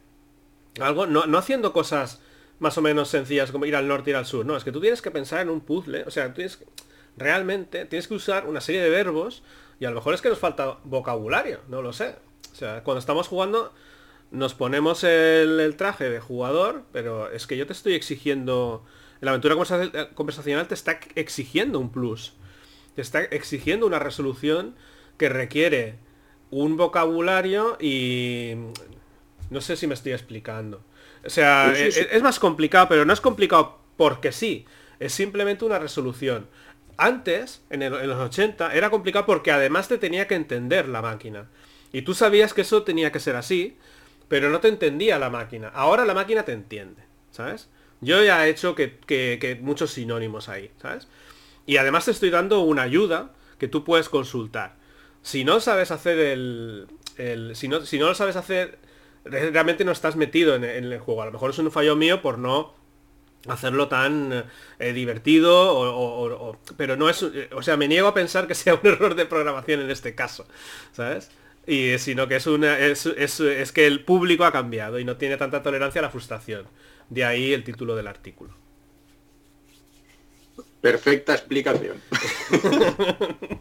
algo, 0.81 1.07
no 1.07 1.39
haciendo 1.39 1.73
cosas 1.73 2.21
más 2.61 2.79
o 2.79 2.83
menos 2.83 3.09
sencillas 3.09 3.51
como 3.51 3.67
ir 3.67 3.75
al 3.75 3.89
norte 3.89 4.11
ir 4.11 4.17
al 4.17 4.27
sur, 4.27 4.47
no, 4.47 4.57
es 4.57 4.65
que 4.65 4.73
tú 4.73 4.81
tienes 4.81 5.03
que 5.03 5.11
pensar 5.11 5.41
en 5.41 5.51
un 5.51 5.61
puzzle, 5.61 6.05
o 6.05 6.11
sea, 6.11 6.33
tienes 6.33 6.59
realmente 7.17 7.85
tienes 7.87 8.07
que 8.07 8.15
usar 8.15 8.47
una 8.47 8.61
serie 8.61 8.81
de 8.83 8.91
verbos 8.91 9.43
y 9.81 9.85
a 9.85 9.91
lo 9.91 9.97
mejor 9.97 10.15
es 10.15 10.21
que 10.21 10.29
nos 10.29 10.39
falta 10.39 10.79
vocabulario, 10.85 11.61
no 11.69 11.83
lo 11.83 11.93
sé. 11.93 12.15
O 12.53 12.55
sea, 12.55 12.85
cuando 12.85 13.01
estamos 13.01 13.29
jugando 13.29 13.73
nos 14.31 14.55
ponemos 14.55 15.03
el, 15.05 15.75
traje 15.77 16.09
de 16.09 16.21
jugador, 16.21 16.85
pero 16.93 17.31
es 17.31 17.47
que 17.47 17.57
yo 17.57 17.67
te 17.67 17.73
estoy 17.73 17.95
exigiendo, 17.95 18.85
la 19.21 19.31
aventura 19.33 19.57
conversacional 20.15 20.69
te 20.69 20.75
está 20.75 21.01
exigiendo 21.15 21.81
un 21.81 21.91
plus, 21.91 22.35
te 22.95 23.03
está 23.03 23.23
exigiendo 23.23 23.87
una 23.87 23.99
resolución 23.99 24.77
que 25.19 25.29
requiere 25.29 25.99
un 26.51 26.77
vocabulario 26.77 27.77
y 27.81 28.55
no 29.51 29.61
sé 29.61 29.77
si 29.77 29.87
me 29.87 29.95
estoy 29.95 30.13
explicando. 30.13 30.83
O 31.25 31.31
sea, 31.31 31.73
Es, 31.73 31.97
es, 31.97 32.23
más 32.23 32.39
complicado, 32.39 32.89
pero 32.89 33.05
no 33.05 33.13
es 33.13 33.21
complicado 33.21 33.79
porque 33.97 34.33
sí. 34.33 34.67
Es 34.99 35.13
simplemente 35.13 35.65
una 35.65 35.79
resolución. 35.79 36.47
Antes, 36.97 37.63
en, 37.71 37.91
los 37.91 38.19
80, 38.19 38.75
era 38.75 38.91
complicado 38.91 39.25
porque 39.25 39.51
además 39.51 39.89
te 39.89 39.97
tenía 39.97 40.27
que 40.27 40.35
entender 40.35 40.89
la 40.89 41.01
máquina. 41.01 41.49
Y 41.93 42.03
tú 42.03 42.13
sabías 42.13 42.53
que 42.53 42.61
eso 42.61 42.83
tenía 42.83 43.11
que 43.11 43.21
ser 43.21 43.37
así, 43.37 43.79
pero 44.29 44.51
no 44.51 44.61
te 44.61 44.69
entendía 44.69 45.19
la 45.19 45.31
máquina. 45.31 45.69
Ahora 45.69 46.05
la 46.05 46.13
máquina 46.13 46.45
te 46.45 46.53
entiende, 46.53 47.03
¿sabes? 47.31 47.71
Yo 48.03 48.23
ya 48.23 48.47
he 48.47 48.51
hecho 48.51 48.75
que, 48.75 49.59
muchos 49.63 49.93
sinónimos 49.93 50.51
ahí, 50.51 50.71
¿sabes? 50.81 51.09
Y 51.65 51.79
además 51.79 52.05
te 52.05 52.11
estoy 52.11 52.29
dando 52.29 52.61
una 52.61 52.83
ayuda 52.83 53.33
que 53.59 53.67
tú 53.67 53.83
puedes 53.83 54.11
consultar. 54.11 54.77
Si 55.23 55.45
no 55.45 55.61
sabes 55.61 55.91
hacer 55.91 56.19
el... 56.19 56.87
si, 57.55 57.69
no, 57.69 57.81
si 57.81 57.99
no 57.99 58.09
lo 58.09 58.15
sabes 58.15 58.37
hacer, 58.37 58.79
realmente 59.25 59.85
no 59.85 59.93
estás 59.93 60.17
metido 60.17 60.55
en 60.55 60.65
el 60.65 60.99
juego. 60.99 61.23
A 61.23 61.27
lo 61.27 61.33
mejor 61.33 61.51
es 61.51 61.59
un 61.59 61.71
fallo 61.71 61.97
mío 61.97 62.23
por 62.23 62.39
no 62.39 62.75
hacerlo 63.49 63.89
tan 63.89 64.45
eh, 64.79 64.93
divertido 64.93 65.73
o, 65.73 66.59
pero 66.77 66.97
no 66.97 67.09
es 67.09 67.23
eh, 67.23 67.49
o 67.53 67.63
sea 67.63 67.79
me 67.79 67.89
niego 67.89 68.09
a 68.09 68.15
pensar 68.15 68.47
que 68.47 68.55
sea 68.55 68.75
un 68.75 68.81
error 68.87 69.15
de 69.15 69.25
programación 69.25 69.81
en 69.81 69.91
este 69.91 70.15
caso 70.15 70.47
sabes 70.93 71.31
y 71.67 71.99
sino 71.99 72.27
que 72.29 72.37
es 72.37 72.47
una 72.47 72.79
es, 72.79 73.07
es, 73.07 73.73
que 73.73 73.87
el 73.87 74.05
público 74.05 74.45
ha 74.45 74.53
cambiado 74.53 74.99
y 74.99 75.05
no 75.05 75.17
tiene 75.17 75.37
tanta 75.37 75.63
tolerancia 75.63 76.01
a 76.01 76.03
la 76.03 76.11
frustración. 76.11 76.67
De 77.11 77.25
ahí 77.25 77.53
el 77.53 77.65
título 77.65 77.95
del 77.97 78.07
artículo. 78.07 78.55
Perfecta 80.81 81.35
explicación. 81.35 82.01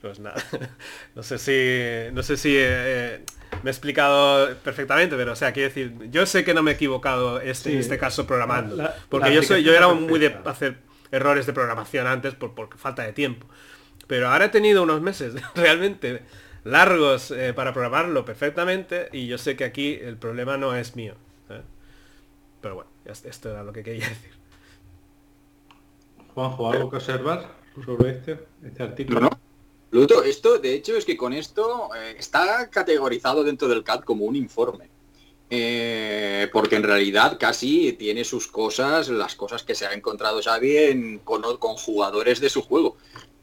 Pues 0.00 0.18
nada 0.18 0.36
no 1.14 1.22
sé 1.22 1.38
si 1.38 2.12
no 2.14 2.22
sé 2.22 2.36
si 2.36 2.54
eh, 2.58 3.24
me 3.64 3.70
he 3.70 3.72
explicado 3.72 4.54
perfectamente, 4.58 5.16
pero 5.16 5.32
o 5.32 5.36
sea, 5.36 5.52
quiero 5.52 5.70
decir, 5.70 5.94
yo 6.10 6.26
sé 6.26 6.44
que 6.44 6.52
no 6.52 6.62
me 6.62 6.72
he 6.72 6.74
equivocado 6.74 7.40
este, 7.40 7.72
en 7.72 7.78
este 7.78 7.96
caso 7.96 8.26
programando. 8.26 8.90
porque 9.08 9.34
yo 9.34 9.42
soy, 9.42 9.62
yo 9.62 9.72
era 9.72 9.88
muy 9.88 10.20
de 10.20 10.36
hacer 10.44 10.76
errores 11.10 11.46
de 11.46 11.54
programación 11.54 12.06
antes 12.06 12.34
por, 12.34 12.52
falta 12.76 13.04
de 13.04 13.14
tiempo. 13.14 13.46
Pero 14.06 14.28
ahora 14.28 14.44
he 14.44 14.48
tenido 14.50 14.82
unos 14.82 15.00
meses 15.00 15.34
realmente 15.54 16.24
largos 16.62 17.30
eh, 17.30 17.54
para 17.54 17.72
programarlo 17.72 18.26
perfectamente 18.26 19.08
y 19.12 19.28
yo 19.28 19.38
sé 19.38 19.56
que 19.56 19.64
aquí 19.64 19.94
el 19.94 20.18
problema 20.18 20.58
no 20.58 20.76
es 20.76 20.94
mío. 20.94 21.14
Pero 22.60 22.74
bueno, 22.74 22.90
esto 23.06 23.50
era 23.50 23.64
lo 23.64 23.72
que 23.72 23.82
quería 23.82 24.08
decir. 24.10 24.32
Juanjo, 26.34 26.70
¿algo 26.70 26.90
que 26.90 26.96
observar 26.96 27.48
sobre 27.82 28.10
este, 28.10 28.44
este 28.62 28.82
artículo? 28.82 29.20
No, 29.20 29.30
esto 30.24 30.58
de 30.58 30.74
hecho 30.74 30.96
es 30.96 31.04
que 31.04 31.16
con 31.16 31.32
esto 31.32 31.90
eh, 31.94 32.16
está 32.18 32.68
categorizado 32.68 33.44
dentro 33.44 33.68
del 33.68 33.84
CAD 33.84 34.00
como 34.00 34.24
un 34.24 34.36
informe. 34.36 34.88
Eh, 35.50 36.48
porque 36.52 36.74
en 36.76 36.82
realidad 36.82 37.36
casi 37.38 37.92
tiene 37.92 38.24
sus 38.24 38.48
cosas, 38.48 39.08
las 39.08 39.36
cosas 39.36 39.62
que 39.62 39.74
se 39.74 39.86
ha 39.86 39.92
encontrado 39.92 40.42
Xavi 40.42 41.20
con, 41.22 41.42
jugadores 41.76 42.40
de 42.40 42.50
su 42.50 42.62
juego. 42.62 42.96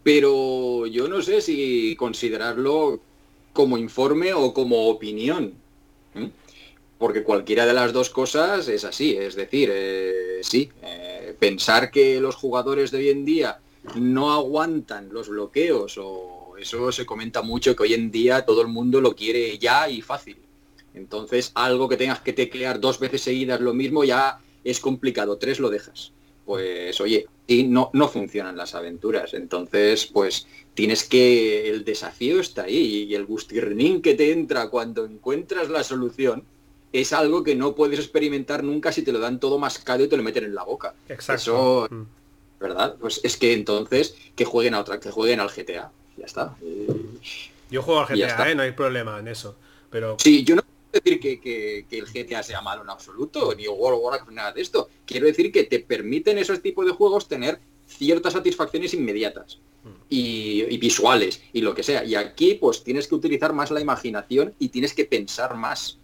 Pero 0.04 0.88
yo 0.88 1.08
no 1.08 1.22
sé 1.22 1.42
si 1.42 1.96
considerarlo 1.96 3.00
como 3.54 3.78
informe 3.78 4.34
o 4.34 4.54
como 4.54 4.90
opinión. 4.90 5.54
Porque 6.98 7.24
cualquiera 7.24 7.66
de 7.66 7.74
las 7.74 7.94
dos 7.94 8.10
cosas 8.10 8.68
es 8.68 8.84
así. 8.84 9.16
Es 9.16 9.36
decir, 9.36 9.70
eh, 9.72 10.42
sí, 10.42 10.70
pensar 11.40 11.92
que 11.92 12.20
los 12.20 12.36
jugadores 12.36 12.92
de 12.92 12.98
hoy 12.98 13.10
en 13.10 13.24
día 13.24 13.60
no 13.96 14.34
aguantan 14.34 15.10
los 15.12 15.30
bloqueos 15.30 15.98
o 15.98 16.41
eso 16.62 16.92
se 16.92 17.06
comenta 17.06 17.42
mucho 17.42 17.76
que 17.76 17.84
hoy 17.84 17.94
en 17.94 18.12
día 18.12 18.46
todo 18.46 18.62
el 18.62 18.68
mundo 18.68 19.02
lo 19.02 19.16
quiere 19.16 19.58
ya 19.58 19.90
y 19.90 20.02
fácil. 20.02 20.38
Entonces 20.94 21.52
algo 21.56 21.88
que 21.88 21.98
tengas 21.98 22.20
que 22.20 22.34
teclear 22.34 22.80
dos 22.80 23.00
veces 23.00 23.22
seguidas 23.22 23.62
lo 23.62 23.74
mismo 23.74 24.04
ya 24.04 24.40
es 24.64 24.80
complicado, 24.80 25.38
tres 25.38 25.60
lo 25.60 25.70
dejas. 25.70 26.12
Pues 26.46 27.00
oye, 27.00 27.28
y 27.48 27.64
no, 27.64 27.90
no 27.94 28.08
funcionan 28.08 28.58
las 28.58 28.76
aventuras. 28.76 29.34
Entonces, 29.34 30.06
pues 30.06 30.48
tienes 30.74 31.04
que, 31.04 31.70
el 31.70 31.84
desafío 31.84 32.40
está 32.40 32.64
ahí 32.64 33.06
y 33.10 33.16
el 33.16 33.26
gustirrín 33.26 34.02
que 34.02 34.16
te 34.16 34.32
entra 34.32 34.70
cuando 34.70 35.06
encuentras 35.06 35.70
la 35.70 35.84
solución 35.84 36.44
es 36.94 37.14
algo 37.14 37.44
que 37.44 37.56
no 37.56 37.76
puedes 37.76 38.00
experimentar 38.00 38.64
nunca 38.64 38.92
si 38.92 39.02
te 39.02 39.12
lo 39.12 39.20
dan 39.20 39.40
todo 39.40 39.60
mascado 39.60 40.04
y 40.04 40.08
te 40.08 40.18
lo 40.18 40.24
meten 40.24 40.46
en 40.46 40.56
la 40.56 40.64
boca. 40.64 40.94
Exacto. 41.08 41.34
Eso, 41.42 41.88
mm. 41.90 42.04
¿verdad? 42.60 42.96
Pues 43.00 43.22
es 43.24 43.38
que 43.38 43.54
entonces 43.54 44.16
que 44.36 44.46
jueguen 44.46 44.74
a 44.74 44.82
otra, 44.82 45.00
que 45.00 45.12
jueguen 45.12 45.40
al 45.40 45.50
GTA. 45.50 45.92
Ya 46.22 46.28
está. 46.28 46.56
Yo 47.72 47.82
juego 47.82 48.02
al 48.02 48.06
GTA, 48.06 48.52
¿eh? 48.52 48.56
no 48.56 48.62
hay 48.62 48.74
problema 48.74 49.18
en 49.18 49.28
eso. 49.28 49.56
Pero... 49.90 50.18
Sí, 50.20 50.44
yo 50.44 50.56
no 50.56 50.62
quiero 50.62 51.20
decir 51.20 51.42
que, 51.42 51.86
el 51.90 52.06
GTA 52.06 52.44
sea 52.44 52.62
malo 52.62 52.84
en 52.84 52.92
absoluto, 52.92 53.56
ni 53.56 53.68
World 53.68 53.98
of 53.98 54.06
Warcraft, 54.06 54.32
nada 54.32 54.52
de 54.52 54.62
esto. 54.62 54.88
Quiero 55.06 55.26
decir 55.26 55.52
que 55.52 55.64
te 55.64 55.80
permiten 55.80 56.38
esos 56.38 56.62
tipos 56.62 56.86
de 56.86 56.92
juegos 56.92 57.28
tener 57.28 57.60
ciertas 57.88 58.34
satisfacciones 58.34 58.94
inmediatas 58.94 59.58
mm. 59.84 59.90
y, 60.10 60.64
y, 60.70 60.78
visuales 60.78 61.42
y 61.54 61.62
lo 61.62 61.74
que 61.74 61.82
sea. 61.82 62.04
Y 62.04 62.14
aquí 62.14 62.54
pues 62.54 62.84
tienes 62.84 63.08
que 63.08 63.16
utilizar 63.16 63.52
más 63.52 63.72
la 63.72 63.82
imaginación 63.82 64.54
y 64.60 64.70
tienes 64.70 64.94
que 64.94 65.06
pensar 65.06 65.56
más 65.56 65.98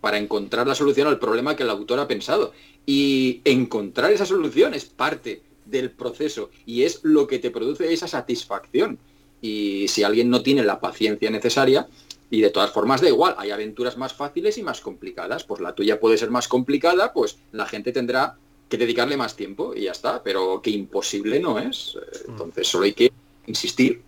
para 0.00 0.18
encontrar 0.18 0.66
la 0.66 0.74
solución 0.74 1.06
al 1.06 1.20
problema 1.20 1.54
que 1.54 1.62
el 1.62 1.70
autor 1.70 2.00
ha 2.00 2.08
pensado. 2.08 2.52
Y 2.86 3.40
encontrar 3.44 4.10
esa 4.10 4.26
solución 4.26 4.74
es 4.74 4.84
parte 4.86 5.42
del 5.64 5.92
proceso 5.92 6.50
y 6.66 6.82
es 6.82 7.00
lo 7.04 7.28
que 7.28 7.38
te 7.38 7.52
produce 7.52 7.92
esa 7.92 8.08
satisfacción. 8.08 8.98
Y 9.40 9.88
si 9.88 10.02
alguien 10.02 10.30
no 10.30 10.42
tiene 10.42 10.62
la 10.62 10.80
paciencia 10.80 11.30
necesaria, 11.30 11.88
y 12.30 12.40
de 12.40 12.50
todas 12.50 12.70
formas 12.70 13.00
da 13.00 13.08
igual, 13.08 13.34
hay 13.38 13.50
aventuras 13.50 13.96
más 13.96 14.14
fáciles 14.14 14.56
y 14.56 14.62
más 14.62 14.80
complicadas, 14.80 15.44
pues 15.44 15.60
la 15.60 15.74
tuya 15.74 15.98
puede 15.98 16.16
ser 16.16 16.30
más 16.30 16.46
complicada, 16.46 17.12
pues 17.12 17.38
la 17.50 17.66
gente 17.66 17.92
tendrá 17.92 18.36
que 18.68 18.78
dedicarle 18.78 19.16
más 19.16 19.34
tiempo 19.34 19.74
y 19.74 19.82
ya 19.82 19.92
está, 19.92 20.22
pero 20.22 20.62
que 20.62 20.70
imposible 20.70 21.40
no 21.40 21.58
es. 21.58 21.98
Entonces 22.28 22.68
solo 22.68 22.84
hay 22.84 22.92
que 22.92 23.12
insistir. 23.46 24.02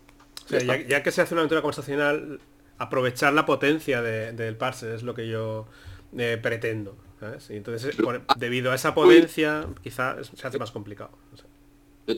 ya, 0.88 1.02
que 1.02 1.10
se 1.10 1.20
hace 1.20 1.34
una 1.34 1.40
aventura 1.40 1.62
conversacional, 1.62 2.38
aprovechar 2.78 3.32
la 3.32 3.44
potencia 3.44 4.00
del 4.00 4.56
parser 4.56 4.92
es 4.94 5.02
lo 5.02 5.14
que 5.14 5.28
yo 5.28 5.66
eh, 6.16 6.38
pretendo. 6.40 6.96
entonces, 7.48 7.96
debido 8.36 8.70
a 8.70 8.76
esa 8.76 8.94
potencia, 8.94 9.66
quizá 9.82 10.22
se 10.22 10.46
hace 10.46 10.58
más 10.60 10.70
complicado. 10.70 11.10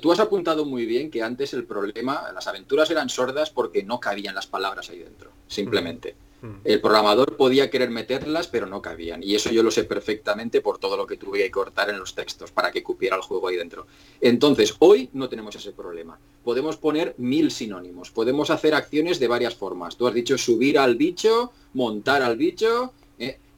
Tú 0.01 0.13
has 0.13 0.21
apuntado 0.21 0.65
muy 0.65 0.87
bien 0.87 1.11
que 1.11 1.23
antes 1.23 1.53
el 1.53 1.65
problema, 1.65 2.33
las 2.33 2.47
aventuras 2.47 2.91
eran 2.91 3.09
sordas 3.09 3.51
porque 3.51 3.83
no 3.83 4.01
cabían 4.01 4.35
las 4.35 4.47
palabras 4.47 4.89
ahí 4.91 4.99
dentro, 4.99 5.31
simplemente. 5.47 6.15
Mm. 6.15 6.25
Mm. 6.45 6.61
El 6.65 6.81
programador 6.81 7.37
podía 7.37 7.71
querer 7.71 7.91
meterlas, 7.91 8.49
pero 8.49 8.67
no 8.67 8.83
cabían. 8.83 9.23
Y 9.23 9.35
eso 9.35 9.51
yo 9.51 9.63
lo 9.63 9.71
sé 9.71 9.85
perfectamente 9.85 10.61
por 10.61 10.79
todo 10.79 10.97
lo 10.97 11.07
que 11.07 11.17
tuve 11.17 11.39
que 11.39 11.51
cortar 11.51 11.89
en 11.89 11.99
los 11.99 12.15
textos 12.15 12.53
para 12.53 12.71
que 12.71 12.83
cupiera 12.83 13.17
el 13.17 13.23
juego 13.23 13.49
ahí 13.49 13.57
dentro. 13.57 13.87
Entonces, 14.21 14.75
hoy 14.79 15.09
no 15.15 15.29
tenemos 15.29 15.57
ese 15.57 15.73
problema. 15.73 16.19
Podemos 16.43 16.77
poner 16.77 17.15
mil 17.17 17.51
sinónimos, 17.51 18.11
podemos 18.11 18.51
hacer 18.51 18.75
acciones 18.75 19.19
de 19.19 19.29
varias 19.29 19.55
formas. 19.55 19.97
Tú 19.97 20.07
has 20.07 20.15
dicho 20.15 20.37
subir 20.37 20.79
al 20.79 20.97
bicho, 20.97 21.53
montar 21.73 22.23
al 22.23 22.37
bicho, 22.37 22.93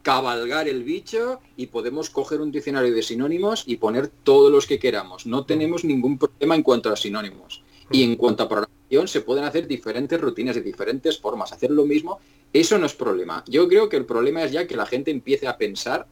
cabalgar 0.07 0.69
el 0.69 0.85
bicho 0.85 1.41
y 1.57 1.67
podemos 1.67 2.11
coger 2.11 2.41
un 2.41 2.53
diccionario 2.53 2.95
de 2.95 3.03
sinónimos 3.03 3.65
y 3.67 3.79
poner 3.79 4.07
todos 4.07 4.53
los 4.53 4.65
que 4.65 4.79
queramos. 4.79 5.27
No 5.27 5.45
tenemos 5.45 5.83
ningún 5.83 6.17
problema 6.17 6.55
en 6.55 6.63
cuanto 6.63 6.93
a 6.93 6.97
sinónimos. 6.97 7.65
Y 7.91 8.05
en 8.05 8.15
cuanto 8.15 8.45
a 8.45 8.49
programación, 8.49 9.09
se 9.09 9.23
pueden 9.23 9.43
hacer 9.43 9.67
diferentes 9.67 10.21
rutinas 10.21 10.55
de 10.55 10.63
diferentes 10.63 11.19
formas. 11.19 11.53
Hacer 11.53 11.73
lo 11.73 11.85
mismo, 11.85 12.21
eso 12.53 12.79
no 12.79 12.87
es 12.87 12.95
problema. 12.95 13.43
Yo 13.49 13.67
creo 13.67 13.89
que 13.89 13.97
el 13.97 14.05
problema 14.05 14.45
es 14.45 14.53
ya 14.53 14.65
que 14.69 14.77
la 14.77 14.87
gente 14.87 15.11
empiece 15.11 15.49
a 15.49 15.59
pensar 15.59 16.07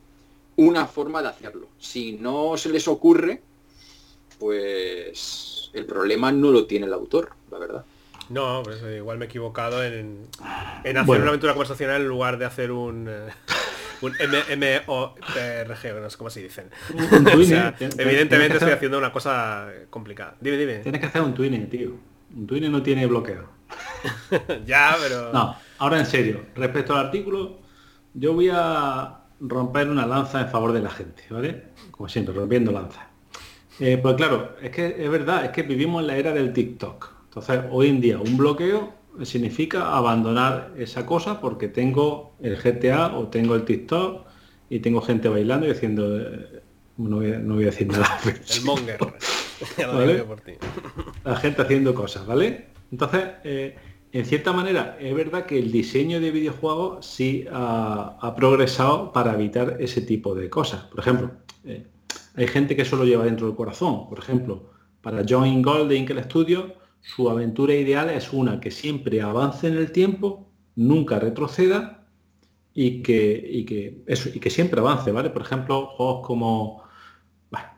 una 0.56 0.86
forma 0.86 1.22
de 1.22 1.28
hacerlo. 1.28 1.68
Si 1.78 2.14
no 2.14 2.56
se 2.56 2.70
les 2.70 2.88
ocurre, 2.88 3.42
pues 4.40 5.70
el 5.72 5.86
problema 5.86 6.32
no 6.32 6.50
lo 6.50 6.66
tiene 6.66 6.86
el 6.86 6.92
autor, 6.92 7.30
la 7.48 7.58
verdad. 7.58 7.84
No, 8.28 8.62
pues 8.64 8.82
eh, 8.82 8.96
igual 8.96 9.18
me 9.18 9.26
he 9.26 9.28
equivocado 9.28 9.84
en, 9.84 10.26
en 10.82 10.96
hacer 10.96 11.20
una 11.20 11.28
aventura 11.28 11.52
conversacional 11.52 12.02
en 12.02 12.08
lugar 12.08 12.38
de 12.38 12.44
hacer 12.44 12.72
un... 12.72 13.08
Un 14.00 14.12
MMORG, 14.12 16.00
no 16.00 16.10
sé 16.10 16.18
cómo 16.18 16.30
se 16.30 16.42
dicen. 16.42 16.70
evidentemente 17.98 18.54
estoy 18.54 18.72
haciendo 18.72 18.98
una 18.98 19.12
cosa 19.12 19.68
complicada. 19.90 20.36
Dime, 20.40 20.56
dime. 20.56 20.78
Tienes 20.78 21.00
que 21.00 21.06
hacer 21.06 21.22
un 21.22 21.34
twinning, 21.34 21.68
tío. 21.68 21.92
Un 22.36 22.46
twinning 22.46 22.72
no 22.72 22.82
tiene 22.82 23.06
bloqueo. 23.06 23.48
ya, 24.66 24.96
pero... 25.00 25.32
No, 25.32 25.56
ahora 25.78 25.98
en 25.98 26.06
serio. 26.06 26.46
Respecto 26.54 26.94
al 26.94 27.06
artículo, 27.06 27.60
yo 28.14 28.34
voy 28.34 28.50
a 28.52 29.20
romper 29.40 29.88
una 29.88 30.06
lanza 30.06 30.40
en 30.40 30.48
favor 30.48 30.72
de 30.72 30.80
la 30.80 30.90
gente, 30.90 31.24
¿vale? 31.30 31.64
Como 31.90 32.08
siempre, 32.08 32.34
rompiendo 32.34 32.72
lanza. 32.72 33.08
Eh, 33.80 33.98
pues 34.00 34.14
claro, 34.14 34.56
es 34.62 34.70
que 34.70 35.04
es 35.04 35.10
verdad, 35.10 35.44
es 35.44 35.50
que 35.50 35.62
vivimos 35.62 36.00
en 36.00 36.06
la 36.06 36.16
era 36.16 36.32
del 36.32 36.52
TikTok. 36.52 37.12
Entonces, 37.24 37.60
hoy 37.70 37.88
en 37.88 38.00
día 38.00 38.18
un 38.18 38.36
bloqueo 38.36 38.94
significa 39.22 39.96
abandonar 39.96 40.72
esa 40.76 41.06
cosa 41.06 41.40
porque 41.40 41.68
tengo 41.68 42.34
el 42.40 42.56
GTA 42.56 43.16
o 43.16 43.28
tengo 43.28 43.54
el 43.54 43.64
TikTok 43.64 44.26
y 44.70 44.80
tengo 44.80 45.00
gente 45.00 45.28
bailando 45.28 45.66
y 45.66 45.70
haciendo... 45.70 46.20
Eh, 46.20 46.62
no 46.96 47.16
voy, 47.16 47.32
a, 47.32 47.66
decir 47.66 47.88
nada. 47.88 48.20
El 48.24 48.64
monger. 48.64 48.98
La 51.24 51.36
gente 51.36 51.62
haciendo 51.62 51.94
cosas, 51.94 52.24
¿vale? 52.24 52.68
Entonces, 52.92 53.24
eh, 53.42 53.76
en 54.12 54.24
cierta 54.24 54.52
manera, 54.52 54.96
es 55.00 55.12
verdad 55.12 55.44
que 55.44 55.58
el 55.58 55.72
diseño 55.72 56.20
de 56.20 56.30
videojuegos 56.30 57.04
sí 57.04 57.46
ha, 57.50 58.34
progresado 58.36 59.12
para 59.12 59.34
evitar 59.34 59.76
ese 59.80 60.02
tipo 60.02 60.36
de 60.36 60.48
cosas. 60.48 60.84
Por 60.84 61.00
ejemplo, 61.00 61.32
eh, 61.64 61.88
hay 62.36 62.46
gente 62.46 62.76
que 62.76 62.84
solo 62.84 63.04
lleva 63.04 63.24
dentro 63.24 63.48
del 63.48 63.56
corazón. 63.56 64.08
Por 64.08 64.20
ejemplo, 64.20 64.70
para 65.00 65.24
John 65.28 65.62
Golding, 65.62 66.06
que 66.06 66.12
el 66.12 66.20
estudio, 66.20 66.74
su 67.04 67.28
aventura 67.28 67.74
ideal 67.74 68.08
es 68.08 68.32
una 68.32 68.60
que 68.60 68.70
siempre 68.70 69.20
avance 69.20 69.68
en 69.68 69.76
el 69.76 69.92
tiempo, 69.92 70.50
nunca 70.74 71.18
retroceda 71.18 72.08
y 72.72 73.02
que, 73.02 73.64
que, 73.68 74.02
eso, 74.06 74.30
y 74.32 74.40
que 74.40 74.48
siempre 74.48 74.80
avance, 74.80 75.12
¿vale? 75.12 75.28
Por 75.28 75.42
ejemplo, 75.42 75.88
juegos 75.88 76.26
como... 76.26 76.82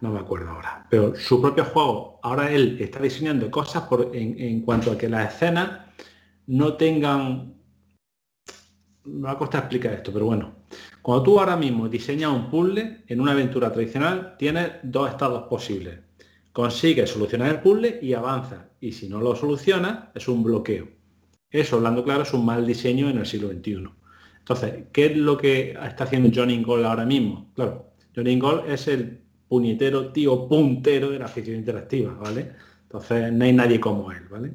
no 0.00 0.12
me 0.12 0.20
acuerdo 0.20 0.50
ahora, 0.50 0.86
pero 0.88 1.16
su 1.16 1.42
propio 1.42 1.64
juego, 1.64 2.20
ahora 2.22 2.52
él 2.52 2.78
está 2.80 3.00
diseñando 3.00 3.50
cosas 3.50 3.82
por, 3.88 4.12
en, 4.14 4.60
cuanto 4.60 4.92
a 4.92 4.98
que 4.98 5.08
las 5.08 5.34
escenas 5.34 5.80
no 6.46 6.74
tengan... 6.74 7.56
Me 9.04 9.22
va 9.22 9.32
a 9.32 9.38
costar 9.38 9.62
explicar 9.62 9.92
esto, 9.92 10.12
pero 10.12 10.26
bueno. 10.26 10.52
Cuando 11.02 11.24
tú 11.24 11.40
ahora 11.40 11.56
mismo 11.56 11.88
diseñas 11.88 12.30
un 12.30 12.48
puzzle 12.48 13.02
en 13.08 13.20
una 13.20 13.32
aventura 13.32 13.72
tradicional, 13.72 14.36
tienes 14.38 14.70
dos 14.84 15.10
estados 15.10 15.48
posibles 15.48 16.05
consigue 16.56 17.06
solucionar 17.06 17.50
el 17.50 17.60
puzzle 17.60 17.98
y 18.00 18.14
avanza. 18.14 18.70
Y 18.80 18.92
si 18.92 19.10
no 19.10 19.20
lo 19.20 19.36
soluciona, 19.36 20.10
es 20.14 20.26
un 20.26 20.42
bloqueo. 20.42 20.88
Eso, 21.50 21.76
hablando 21.76 22.02
claro, 22.02 22.22
es 22.22 22.32
un 22.32 22.46
mal 22.46 22.66
diseño 22.66 23.10
en 23.10 23.18
el 23.18 23.26
siglo 23.26 23.48
XXI. 23.48 23.90
Entonces, 24.38 24.84
¿qué 24.90 25.04
es 25.04 25.16
lo 25.18 25.36
que 25.36 25.72
está 25.72 26.04
haciendo 26.04 26.30
Johnny 26.34 26.54
Ingol 26.54 26.86
ahora 26.86 27.04
mismo? 27.04 27.52
Claro, 27.54 27.92
Johnny 28.14 28.32
Ingol 28.32 28.64
es 28.66 28.88
el 28.88 29.20
puñetero 29.46 30.12
tío 30.12 30.48
puntero 30.48 31.10
de 31.10 31.18
la 31.18 31.28
ficción 31.28 31.58
interactiva, 31.58 32.14
¿vale? 32.14 32.52
Entonces, 32.84 33.30
no 33.34 33.44
hay 33.44 33.52
nadie 33.52 33.78
como 33.78 34.10
él, 34.10 34.22
¿vale? 34.30 34.54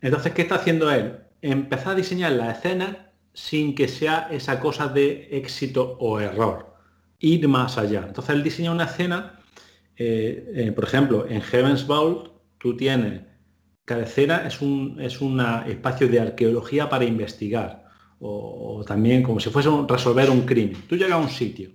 Entonces, 0.00 0.32
¿qué 0.32 0.42
está 0.42 0.56
haciendo 0.56 0.90
él? 0.90 1.16
Empezar 1.42 1.92
a 1.92 1.94
diseñar 1.94 2.32
la 2.32 2.50
escena 2.50 3.12
sin 3.34 3.72
que 3.76 3.86
sea 3.86 4.26
esa 4.32 4.58
cosa 4.58 4.88
de 4.88 5.28
éxito 5.30 5.96
o 6.00 6.18
error. 6.18 6.74
Ir 7.20 7.46
más 7.46 7.78
allá. 7.78 8.02
Entonces, 8.04 8.34
él 8.34 8.42
diseña 8.42 8.72
una 8.72 8.86
escena 8.86 9.38
eh, 9.96 10.52
eh, 10.54 10.72
por 10.72 10.84
ejemplo, 10.84 11.26
en 11.28 11.40
Heaven's 11.40 11.86
Vault 11.86 12.30
tú 12.58 12.76
tienes, 12.76 13.22
cabecera 13.84 14.46
es 14.46 14.60
un 14.60 15.00
es 15.00 15.18
espacio 15.68 16.08
de 16.08 16.20
arqueología 16.20 16.88
para 16.88 17.04
investigar, 17.04 17.84
o, 18.20 18.84
también 18.86 19.22
como 19.22 19.40
si 19.40 19.50
fuese 19.50 19.70
resolver 19.88 20.30
un 20.30 20.42
crimen. 20.42 20.82
Tú 20.88 20.96
llegas 20.96 21.12
a 21.12 21.18
un 21.18 21.30
sitio 21.30 21.70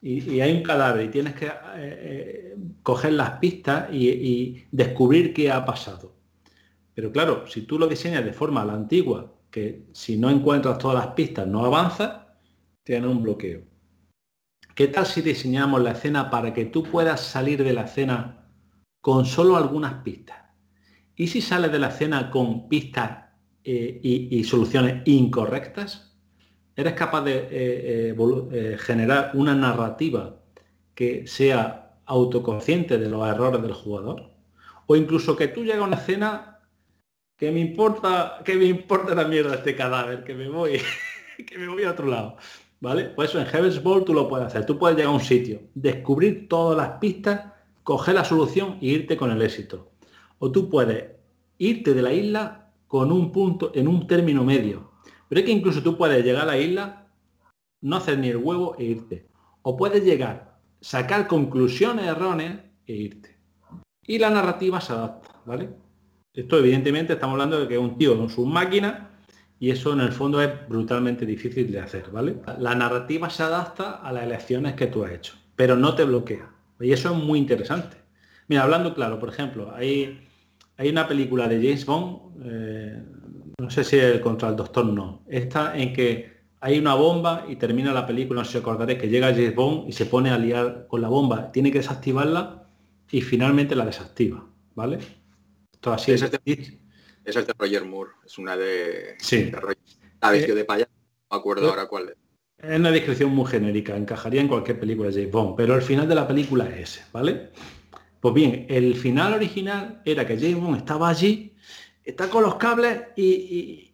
y, 0.00 0.40
hay 0.40 0.52
un 0.56 0.62
cadáver 0.62 1.06
y 1.06 1.10
tienes 1.10 1.34
que 1.34 1.50
eh, 1.76 2.56
coger 2.82 3.12
las 3.12 3.38
pistas 3.38 3.92
y, 3.92 4.64
descubrir 4.70 5.34
qué 5.34 5.50
ha 5.50 5.64
pasado. 5.64 6.14
Pero 6.94 7.10
claro, 7.12 7.46
si 7.48 7.62
tú 7.62 7.78
lo 7.78 7.88
diseñas 7.88 8.24
de 8.24 8.32
forma 8.32 8.62
a 8.62 8.66
la 8.66 8.74
antigua, 8.74 9.32
que 9.50 9.86
si 9.92 10.16
no 10.16 10.30
encuentras 10.30 10.78
todas 10.78 11.04
las 11.04 11.14
pistas 11.14 11.46
no 11.46 11.64
avanza, 11.64 12.36
tiene 12.84 13.06
un 13.08 13.22
bloqueo. 13.22 13.73
¿Qué 14.74 14.88
tal 14.88 15.06
si 15.06 15.22
diseñamos 15.22 15.82
la 15.82 15.92
escena 15.92 16.30
para 16.30 16.52
que 16.52 16.64
tú 16.64 16.82
puedas 16.82 17.20
salir 17.20 17.62
de 17.62 17.72
la 17.72 17.82
escena 17.82 18.48
con 19.00 19.24
solo 19.24 19.56
algunas 19.56 20.02
pistas? 20.02 20.38
¿Y 21.16 21.28
si 21.28 21.40
sales 21.40 21.70
de 21.70 21.78
la 21.78 21.88
escena 21.88 22.30
con 22.30 22.68
pistas 22.68 23.26
eh, 23.62 24.00
y, 24.02 24.42
soluciones 24.44 25.02
incorrectas? 25.04 26.16
¿Eres 26.74 26.94
capaz 26.94 27.22
de 27.22 27.36
eh, 27.50 28.14
eh, 28.16 28.76
generar 28.78 29.30
una 29.34 29.54
narrativa 29.54 30.40
que 30.94 31.26
sea 31.26 31.84
autoconsciente 32.06 32.98
de 32.98 33.08
los 33.08 33.26
errores 33.26 33.62
del 33.62 33.72
jugador. 33.72 34.30
O 34.86 34.96
incluso 34.96 35.36
que 35.36 35.48
tú 35.48 35.64
llegas 35.64 35.80
a 35.80 35.84
una 35.84 35.96
escena 35.96 36.60
que 37.36 37.50
me 37.50 37.60
importa, 37.60 38.40
que 38.44 38.54
me 38.56 38.66
importa 38.66 39.14
la 39.14 39.24
mierda 39.24 39.54
este 39.54 39.74
cadáver, 39.74 40.24
que 40.24 40.34
me 40.34 40.48
voy, 40.48 40.80
que 41.46 41.58
me 41.58 41.68
voy 41.68 41.84
a 41.84 41.92
otro 41.92 42.06
lado. 42.06 42.36
¿Vale? 42.84 43.04
Pues 43.04 43.30
eso 43.30 43.40
en 43.40 43.46
Heaven's 43.46 43.82
Ball 43.82 44.04
tú 44.04 44.12
lo 44.12 44.28
puedes 44.28 44.46
hacer. 44.46 44.66
Tú 44.66 44.78
puedes 44.78 44.94
llegar 44.94 45.10
a 45.10 45.16
un 45.16 45.22
sitio, 45.22 45.62
descubrir 45.74 46.50
todas 46.50 46.76
las 46.76 46.98
pistas, 46.98 47.50
coger 47.82 48.14
la 48.14 48.24
solución 48.24 48.76
e 48.82 48.88
irte 48.88 49.16
con 49.16 49.30
el 49.30 49.40
éxito. 49.40 49.92
O 50.38 50.52
tú 50.52 50.68
puedes 50.68 51.12
irte 51.56 51.94
de 51.94 52.02
la 52.02 52.12
isla 52.12 52.74
con 52.86 53.10
un 53.10 53.32
punto 53.32 53.72
en 53.74 53.88
un 53.88 54.06
término 54.06 54.44
medio. 54.44 54.90
Pero 55.30 55.38
es 55.40 55.46
que 55.46 55.52
incluso 55.52 55.82
tú 55.82 55.96
puedes 55.96 56.22
llegar 56.22 56.42
a 56.42 56.52
la 56.52 56.58
isla, 56.58 57.08
no 57.80 57.96
hacer 57.96 58.18
ni 58.18 58.28
el 58.28 58.36
huevo 58.36 58.76
e 58.78 58.84
irte. 58.84 59.28
O 59.62 59.78
puedes 59.78 60.04
llegar, 60.04 60.58
sacar 60.82 61.26
conclusiones 61.26 62.04
erróneas 62.04 62.64
e 62.86 62.92
irte. 62.92 63.38
Y 64.06 64.18
la 64.18 64.28
narrativa 64.28 64.82
se 64.82 64.92
adapta, 64.92 65.40
¿vale? 65.46 65.70
Esto 66.34 66.58
evidentemente 66.58 67.14
estamos 67.14 67.32
hablando 67.32 67.60
de 67.60 67.66
que 67.66 67.78
un 67.78 67.96
tío 67.96 68.14
con 68.14 68.28
su 68.28 68.44
máquina 68.44 69.13
y 69.58 69.70
eso 69.70 69.92
en 69.92 70.00
el 70.00 70.12
fondo 70.12 70.42
es 70.42 70.50
brutalmente 70.68 71.24
difícil 71.26 71.70
de 71.70 71.80
hacer, 71.80 72.10
¿vale? 72.10 72.36
La 72.58 72.74
narrativa 72.74 73.30
se 73.30 73.42
adapta 73.42 73.92
a 73.92 74.12
las 74.12 74.24
elecciones 74.24 74.74
que 74.74 74.86
tú 74.86 75.04
has 75.04 75.12
hecho, 75.12 75.34
pero 75.56 75.76
no 75.76 75.94
te 75.94 76.04
bloquea. 76.04 76.50
Y 76.80 76.92
eso 76.92 77.12
es 77.12 77.22
muy 77.22 77.38
interesante. 77.38 77.96
Mira, 78.48 78.64
hablando 78.64 78.94
claro, 78.94 79.18
por 79.18 79.28
ejemplo, 79.28 79.72
hay, 79.74 80.28
hay 80.76 80.88
una 80.88 81.08
película 81.08 81.48
de 81.48 81.56
James 81.56 81.86
Bond, 81.86 82.42
eh, 82.44 83.02
no 83.58 83.70
sé 83.70 83.84
si 83.84 83.96
el 83.96 84.20
contra 84.20 84.48
el 84.48 84.56
doctor 84.56 84.84
no, 84.84 85.22
esta 85.28 85.76
en 85.78 85.92
que 85.92 86.34
hay 86.60 86.78
una 86.78 86.94
bomba 86.94 87.44
y 87.48 87.56
termina 87.56 87.92
la 87.92 88.06
película, 88.06 88.40
no 88.40 88.44
sé 88.44 88.52
si 88.52 88.58
acordaréis, 88.58 88.98
que 88.98 89.08
llega 89.08 89.32
James 89.32 89.54
Bond 89.54 89.88
y 89.88 89.92
se 89.92 90.06
pone 90.06 90.30
a 90.30 90.38
liar 90.38 90.86
con 90.88 91.00
la 91.00 91.08
bomba, 91.08 91.52
tiene 91.52 91.70
que 91.70 91.78
desactivarla 91.78 92.66
y 93.10 93.20
finalmente 93.20 93.74
la 93.74 93.86
desactiva, 93.86 94.46
¿vale? 94.74 94.98
Esto 95.72 95.92
así 95.92 96.12
es. 96.12 96.30
Es 97.24 97.36
el 97.36 97.46
de 97.46 97.54
Roger 97.58 97.84
Moore, 97.84 98.10
es 98.24 98.38
una 98.38 98.56
de... 98.56 99.16
Sí. 99.18 99.44
De 99.44 99.60
Roger, 99.60 99.78
la 100.20 100.36
eh, 100.36 100.54
de 100.54 100.64
paya, 100.64 100.88
no 101.30 101.36
me 101.36 101.40
acuerdo 101.40 101.66
eh, 101.66 101.70
ahora 101.70 101.86
cuál 101.86 102.08
es. 102.10 102.16
Es 102.58 102.78
una 102.78 102.90
descripción 102.90 103.30
muy 103.30 103.46
genérica, 103.46 103.96
encajaría 103.96 104.40
en 104.40 104.48
cualquier 104.48 104.78
película 104.78 105.08
de 105.08 105.14
James 105.14 105.32
Bond, 105.32 105.54
pero 105.56 105.74
el 105.74 105.82
final 105.82 106.08
de 106.08 106.14
la 106.14 106.26
película 106.26 106.68
es 106.68 106.90
ese, 106.90 107.04
¿vale? 107.12 107.50
Pues 108.20 108.32
bien, 108.34 108.66
el 108.70 108.94
final 108.94 109.34
original 109.34 110.00
era 110.04 110.26
que 110.26 110.38
James 110.38 110.56
Bond 110.56 110.78
estaba 110.78 111.10
allí, 111.10 111.54
está 112.02 112.30
con 112.30 112.42
los 112.42 112.54
cables 112.54 113.02
y, 113.16 113.90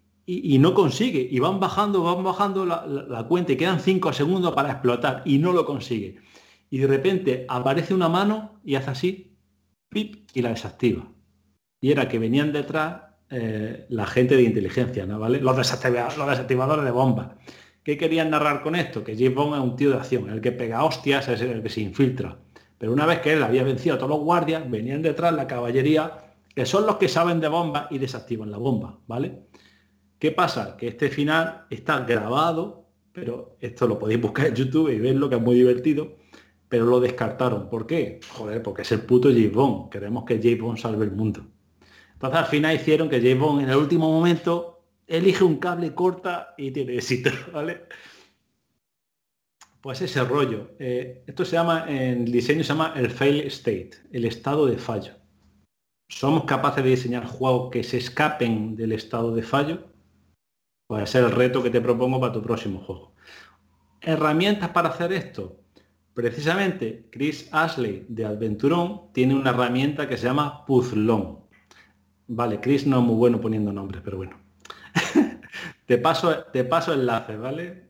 no 0.60 0.72
consigue. 0.72 1.26
Y 1.28 1.40
van 1.40 1.58
bajando, 1.58 2.04
van 2.04 2.22
bajando 2.22 2.64
la, 2.64 3.26
cuenta 3.28 3.52
y 3.52 3.56
quedan 3.56 3.80
cinco 3.80 4.12
segundos 4.12 4.54
para 4.54 4.70
explotar 4.70 5.22
y 5.24 5.38
no 5.38 5.52
lo 5.52 5.64
consigue. 5.64 6.20
Y 6.70 6.78
de 6.78 6.86
repente 6.86 7.46
aparece 7.48 7.92
una 7.92 8.08
mano 8.08 8.60
y 8.64 8.76
hace 8.76 8.90
así, 8.90 9.36
pip, 9.88 10.30
y 10.32 10.42
la 10.42 10.50
desactiva. 10.50 11.10
Y 11.80 11.90
era 11.90 12.08
que 12.08 12.20
venían 12.20 12.52
detrás 12.52 13.09
eh, 13.30 13.86
la 13.90 14.06
gente 14.06 14.36
de 14.36 14.42
inteligencia, 14.42 15.06
¿no? 15.06 15.18
¿Vale? 15.18 15.40
Los, 15.40 15.56
desactivadores 15.56 16.84
de 16.84 16.90
bombas. 16.90 17.28
¿Qué 17.82 17.96
querían 17.96 18.30
narrar 18.30 18.62
con 18.62 18.74
esto? 18.74 19.04
Que 19.04 19.14
James 19.14 19.34
Bond 19.34 19.54
es 19.54 19.60
un 19.60 19.76
tío 19.76 19.90
de 19.90 19.96
acción, 19.96 20.28
el 20.28 20.40
que 20.40 20.52
pega 20.52 20.84
hostias, 20.84 21.28
es 21.28 21.40
el 21.40 21.62
que 21.62 21.68
se 21.68 21.80
infiltra. 21.80 22.38
Pero 22.76 22.92
una 22.92 23.06
vez 23.06 23.20
que 23.20 23.32
él 23.32 23.42
había 23.42 23.62
vencido 23.62 23.94
a 23.94 23.98
todos 23.98 24.10
los 24.10 24.20
guardias, 24.20 24.68
venían 24.68 25.00
detrás 25.00 25.32
la 25.32 25.46
caballería, 25.46 26.34
que 26.54 26.66
son 26.66 26.86
los 26.86 26.96
que 26.96 27.08
saben 27.08 27.40
de 27.40 27.48
bombas 27.48 27.86
y 27.90 27.98
desactivan 27.98 28.50
la 28.50 28.58
bomba, 28.58 28.98
¿vale? 29.06 29.44
¿Qué 30.18 30.32
pasa? 30.32 30.76
Que 30.76 30.88
este 30.88 31.08
final 31.08 31.66
está 31.70 32.00
grabado, 32.00 32.88
pero 33.12 33.56
esto 33.60 33.86
lo 33.86 33.98
podéis 33.98 34.20
buscar 34.20 34.46
en 34.48 34.54
YouTube 34.54 34.90
y 34.90 34.98
verlo, 34.98 35.28
que 35.28 35.36
es 35.36 35.42
muy 35.42 35.54
divertido, 35.54 36.16
pero 36.68 36.84
lo 36.84 37.00
descartaron. 37.00 37.70
¿Por 37.70 37.86
qué? 37.86 38.20
Joder, 38.36 38.62
porque 38.62 38.82
es 38.82 38.92
el 38.92 39.02
puto 39.02 39.28
James 39.28 39.52
Bond. 39.52 39.90
Queremos 39.90 40.24
que 40.24 40.38
James 40.42 40.60
Bond 40.60 40.78
salve 40.78 41.04
el 41.04 41.12
mundo. 41.12 41.46
Entonces 42.20 42.38
al 42.38 42.46
final 42.46 42.76
hicieron 42.76 43.08
que 43.08 43.18
James 43.18 43.62
en 43.62 43.70
el 43.70 43.76
último 43.78 44.12
momento 44.12 44.84
elige 45.06 45.42
un 45.42 45.56
cable 45.56 45.94
corta 45.94 46.54
y 46.58 46.70
tiene 46.70 46.96
éxito, 46.96 47.30
¿vale? 47.54 47.86
Pues 49.80 50.02
ese 50.02 50.22
rollo. 50.24 50.72
Eh, 50.78 51.24
esto 51.26 51.46
se 51.46 51.56
llama, 51.56 51.86
en 51.88 52.26
diseño 52.26 52.62
se 52.62 52.68
llama 52.68 52.92
el 52.94 53.10
fail 53.10 53.46
state, 53.46 53.92
el 54.12 54.26
estado 54.26 54.66
de 54.66 54.76
fallo. 54.76 55.14
¿Somos 56.10 56.44
capaces 56.44 56.84
de 56.84 56.90
diseñar 56.90 57.24
juegos 57.24 57.70
que 57.70 57.82
se 57.82 57.96
escapen 57.96 58.76
del 58.76 58.92
estado 58.92 59.34
de 59.34 59.42
fallo? 59.42 59.88
Puede 60.86 61.06
ser 61.06 61.24
el 61.24 61.30
reto 61.30 61.62
que 61.62 61.70
te 61.70 61.80
propongo 61.80 62.20
para 62.20 62.34
tu 62.34 62.42
próximo 62.42 62.80
juego. 62.80 63.14
¿Herramientas 64.02 64.68
para 64.68 64.90
hacer 64.90 65.14
esto? 65.14 65.62
Precisamente 66.12 67.08
Chris 67.10 67.48
Ashley 67.50 68.04
de 68.10 68.26
Adventurón 68.26 69.10
tiene 69.14 69.34
una 69.34 69.50
herramienta 69.50 70.06
que 70.06 70.18
se 70.18 70.26
llama 70.26 70.66
Puzzlon. 70.66 71.49
Vale, 72.32 72.60
Chris 72.60 72.86
no 72.86 73.00
es 73.00 73.04
muy 73.04 73.16
bueno 73.16 73.40
poniendo 73.40 73.72
nombres, 73.72 74.02
pero 74.04 74.18
bueno. 74.18 74.36
te, 75.86 75.98
paso, 75.98 76.44
te 76.52 76.62
paso 76.62 76.94
enlaces, 76.94 77.36
¿vale? 77.36 77.88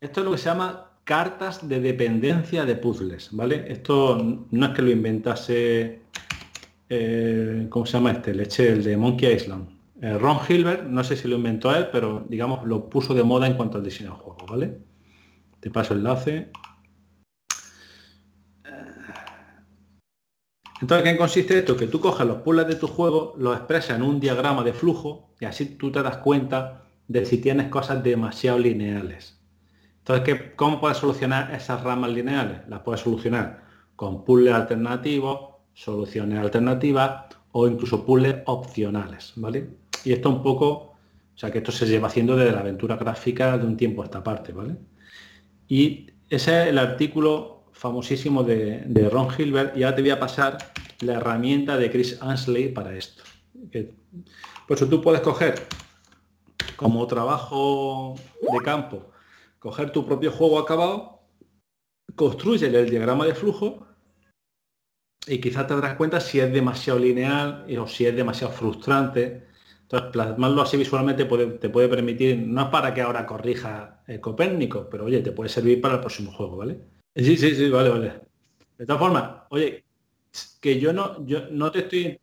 Esto 0.00 0.20
es 0.20 0.24
lo 0.24 0.30
que 0.30 0.38
se 0.38 0.44
llama 0.44 0.92
cartas 1.02 1.68
de 1.68 1.80
dependencia 1.80 2.64
de 2.64 2.76
puzzles, 2.76 3.30
¿vale? 3.32 3.64
Esto 3.66 4.46
no 4.48 4.66
es 4.66 4.72
que 4.72 4.82
lo 4.82 4.92
inventase, 4.92 6.02
eh, 6.88 7.66
¿cómo 7.68 7.84
se 7.84 7.94
llama 7.94 8.12
este? 8.12 8.32
Leche, 8.32 8.70
el 8.70 8.84
de 8.84 8.96
Monkey 8.96 9.34
Island. 9.34 9.68
Eh, 10.00 10.18
Ron 10.18 10.38
Hilbert, 10.48 10.84
no 10.84 11.02
sé 11.02 11.16
si 11.16 11.26
lo 11.26 11.34
inventó 11.34 11.74
él, 11.74 11.88
pero 11.90 12.24
digamos 12.28 12.64
lo 12.64 12.88
puso 12.88 13.12
de 13.12 13.24
moda 13.24 13.48
en 13.48 13.54
cuanto 13.54 13.78
al 13.78 13.84
diseño 13.84 14.10
del 14.10 14.20
juego, 14.20 14.46
¿vale? 14.48 14.78
Te 15.58 15.68
paso 15.68 15.94
enlace. 15.94 16.52
Entonces, 20.84 21.12
¿qué 21.12 21.16
consiste 21.16 21.58
esto? 21.60 21.78
Que 21.78 21.86
tú 21.86 21.98
coges 21.98 22.26
los 22.26 22.42
puzzles 22.42 22.66
de 22.66 22.74
tu 22.74 22.86
juego, 22.86 23.34
los 23.38 23.56
expresas 23.56 23.96
en 23.96 24.02
un 24.02 24.20
diagrama 24.20 24.62
de 24.62 24.74
flujo 24.74 25.30
y 25.40 25.46
así 25.46 25.64
tú 25.64 25.90
te 25.90 26.02
das 26.02 26.18
cuenta 26.18 26.82
de 27.08 27.24
si 27.24 27.38
tienes 27.38 27.68
cosas 27.68 28.04
demasiado 28.04 28.58
lineales. 28.58 29.40
Entonces, 30.00 30.52
¿cómo 30.56 30.82
puedes 30.82 30.98
solucionar 30.98 31.54
esas 31.54 31.82
ramas 31.82 32.10
lineales? 32.10 32.68
Las 32.68 32.80
puedes 32.80 33.00
solucionar 33.00 33.64
con 33.96 34.26
puzzles 34.26 34.52
alternativos, 34.52 35.54
soluciones 35.72 36.38
alternativas 36.38 37.34
o 37.52 37.66
incluso 37.66 38.04
puzzles 38.04 38.42
opcionales, 38.44 39.32
¿vale? 39.36 39.70
Y 40.04 40.12
esto 40.12 40.28
un 40.28 40.42
poco, 40.42 40.68
o 40.68 40.96
sea, 41.34 41.50
que 41.50 41.58
esto 41.58 41.72
se 41.72 41.86
lleva 41.86 42.08
haciendo 42.08 42.36
desde 42.36 42.52
la 42.52 42.60
aventura 42.60 42.96
gráfica 42.96 43.56
de 43.56 43.64
un 43.64 43.78
tiempo 43.78 44.02
a 44.02 44.04
esta 44.04 44.22
parte, 44.22 44.52
¿vale? 44.52 44.76
Y 45.66 46.10
ese 46.28 46.64
es 46.64 46.68
el 46.68 46.76
artículo 46.76 47.53
famosísimo 47.74 48.44
de, 48.44 49.08
Ron 49.10 49.28
Hilbert 49.36 49.76
y 49.76 49.82
ahora 49.82 49.96
te 49.96 50.02
voy 50.02 50.10
a 50.10 50.20
pasar 50.20 50.58
la 51.00 51.14
herramienta 51.14 51.76
de 51.76 51.90
Chris 51.90 52.18
Ansley 52.22 52.68
para 52.68 52.96
esto. 52.96 53.22
por 54.66 54.76
eso 54.76 54.88
tú 54.88 55.02
puedes 55.02 55.20
coger 55.20 55.66
como 56.76 57.06
trabajo 57.06 58.14
de 58.40 58.58
campo, 58.64 59.10
coger 59.58 59.90
tu 59.90 60.06
propio 60.06 60.30
juego 60.30 60.58
acabado, 60.58 61.20
construye 62.14 62.66
el 62.66 62.88
diagrama 62.88 63.26
de 63.26 63.34
flujo 63.34 63.86
y 65.26 65.40
quizás 65.40 65.66
te 65.66 65.74
darás 65.74 65.96
cuenta 65.96 66.20
si 66.20 66.40
es 66.40 66.52
demasiado 66.52 66.98
lineal 66.98 67.66
o 67.78 67.86
si 67.86 68.06
es 68.06 68.14
demasiado 68.14 68.52
frustrante. 68.52 69.48
Entonces, 69.82 70.10
plasmarlo 70.12 70.62
así 70.62 70.76
visualmente 70.76 71.24
te 71.24 71.68
puede 71.68 71.88
permitir, 71.88 72.38
no 72.38 72.62
es 72.62 72.68
para 72.68 72.94
que 72.94 73.02
ahora 73.02 73.26
corrija 73.26 74.02
el 74.06 74.20
Copérnico, 74.20 74.88
pero 74.90 75.04
oye, 75.04 75.20
te 75.20 75.32
puede 75.32 75.50
servir 75.50 75.80
para 75.80 75.94
el 75.94 76.00
próximo 76.00 76.32
juego, 76.32 76.56
¿vale? 76.56 76.93
Sí, 77.16 77.36
sí, 77.36 77.54
sí, 77.54 77.70
vale, 77.70 77.90
vale. 77.90 78.20
De 78.76 78.86
todas 78.86 79.00
formas, 79.00 79.30
oye, 79.50 79.84
que 80.60 80.80
yo 80.80 80.92
no, 80.92 81.24
yo 81.26 81.48
no 81.50 81.70
te 81.70 81.80
estoy, 81.80 82.18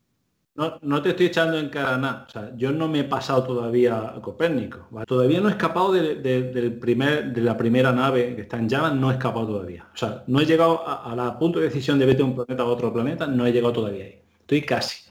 no, 0.55 1.01
te 1.01 1.09
estoy 1.09 1.27
echando 1.27 1.57
en 1.57 1.69
cara 1.69 1.97
nada. 1.97 2.26
O 2.27 2.30
sea, 2.30 2.51
yo 2.57 2.72
no 2.72 2.89
me 2.89 2.99
he 2.99 3.03
pasado 3.05 3.43
todavía 3.43 4.13
a 4.15 4.22
Copérnico. 4.22 4.89
Todavía 5.07 5.39
no 5.39 5.47
he 5.47 5.51
escapado 5.51 5.93
de, 5.93 6.15
del 6.15 6.77
primer, 6.77 7.34
de 7.34 7.41
la 7.41 7.55
primera 7.55 7.93
nave 7.93 8.35
que 8.35 8.41
está 8.41 8.57
en 8.57 8.68
llamas, 8.68 8.95
no 8.95 9.09
he 9.09 9.13
escapado 9.13 9.47
todavía. 9.47 9.88
O 9.93 9.97
sea, 9.97 10.23
no 10.27 10.41
he 10.41 10.45
llegado 10.45 10.85
a, 10.85 11.15
la 11.15 11.39
punto 11.39 11.59
de 11.59 11.65
decisión 11.65 11.97
de 11.97 12.05
vete 12.05 12.22
a 12.22 12.26
un 12.26 12.35
planeta 12.35 12.63
a 12.63 12.65
otro 12.65 12.91
planeta, 12.91 13.27
no 13.27 13.45
he 13.45 13.53
llegado 13.53 13.73
todavía 13.73 14.03
ahí. 14.05 14.22
Estoy 14.41 14.61
casi. 14.63 15.09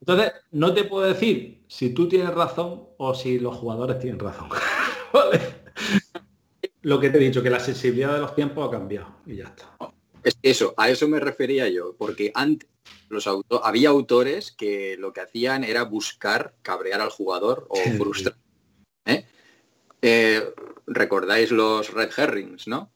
Entonces, 0.00 0.32
no 0.50 0.74
te 0.74 0.84
puedo 0.84 1.06
decir 1.06 1.64
si 1.68 1.94
tú 1.94 2.08
tienes 2.08 2.34
razón 2.34 2.88
o 2.98 3.14
si 3.14 3.38
los 3.38 3.56
jugadores 3.56 3.98
tienen 4.00 4.18
razón. 4.18 4.48
¿Vale? 5.12 5.40
Lo 6.82 7.00
que 7.00 7.10
te 7.10 7.18
he 7.18 7.20
dicho, 7.20 7.42
que 7.42 7.50
la 7.50 7.60
sensibilidad 7.60 8.14
de 8.14 8.20
los 8.20 8.34
tiempos 8.34 8.68
ha 8.68 8.70
cambiado 8.70 9.16
y 9.24 9.36
ya 9.36 9.44
está. 9.44 9.76
Es 10.22 10.36
eso, 10.42 10.74
a 10.76 10.90
eso 10.90 11.08
me 11.08 11.20
refería 11.20 11.68
yo, 11.68 11.94
porque 11.96 12.30
antes 12.34 12.68
los 13.08 13.28
había 13.62 13.90
autores 13.90 14.52
que 14.52 14.96
lo 14.98 15.12
que 15.12 15.20
hacían 15.20 15.64
era 15.64 15.84
buscar 15.84 16.54
cabrear 16.62 17.00
al 17.00 17.10
jugador 17.10 17.66
o 17.68 17.76
frustrar. 17.96 18.36
¿eh? 19.04 19.26
Eh, 20.00 20.52
recordáis 20.86 21.50
los 21.50 21.92
red 21.92 22.10
herrings, 22.16 22.66
¿no? 22.66 22.92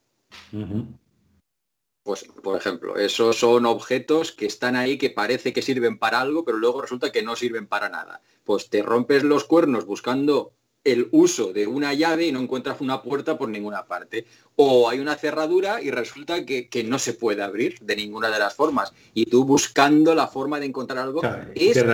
Pues, 2.02 2.24
por 2.42 2.56
ejemplo, 2.56 2.96
esos 2.96 3.38
son 3.38 3.66
objetos 3.66 4.32
que 4.32 4.46
están 4.46 4.76
ahí 4.76 4.96
que 4.96 5.10
parece 5.10 5.52
que 5.52 5.62
sirven 5.62 5.98
para 5.98 6.20
algo, 6.20 6.44
pero 6.44 6.58
luego 6.58 6.82
resulta 6.82 7.12
que 7.12 7.22
no 7.22 7.36
sirven 7.36 7.66
para 7.66 7.88
nada. 7.88 8.20
Pues 8.44 8.70
te 8.70 8.82
rompes 8.82 9.24
los 9.24 9.44
cuernos 9.44 9.86
buscando 9.86 10.52
el 10.86 11.08
uso 11.10 11.52
de 11.52 11.66
una 11.66 11.92
llave 11.92 12.26
y 12.26 12.32
no 12.32 12.40
encuentras 12.40 12.80
una 12.80 13.02
puerta 13.02 13.36
por 13.36 13.48
ninguna 13.48 13.86
parte. 13.86 14.24
O 14.54 14.88
hay 14.88 15.00
una 15.00 15.16
cerradura 15.16 15.82
y 15.82 15.90
resulta 15.90 16.46
que, 16.46 16.86
no 16.86 16.98
se 16.98 17.14
puede 17.14 17.42
abrir 17.42 17.78
de 17.80 17.96
ninguna 17.96 18.30
de 18.30 18.38
las 18.38 18.54
formas. 18.54 18.92
Y 19.12 19.26
tú 19.26 19.44
buscando 19.44 20.14
la 20.14 20.28
forma 20.28 20.60
de 20.60 20.66
encontrar 20.66 20.98
algo 20.98 21.20
es, 21.54 21.84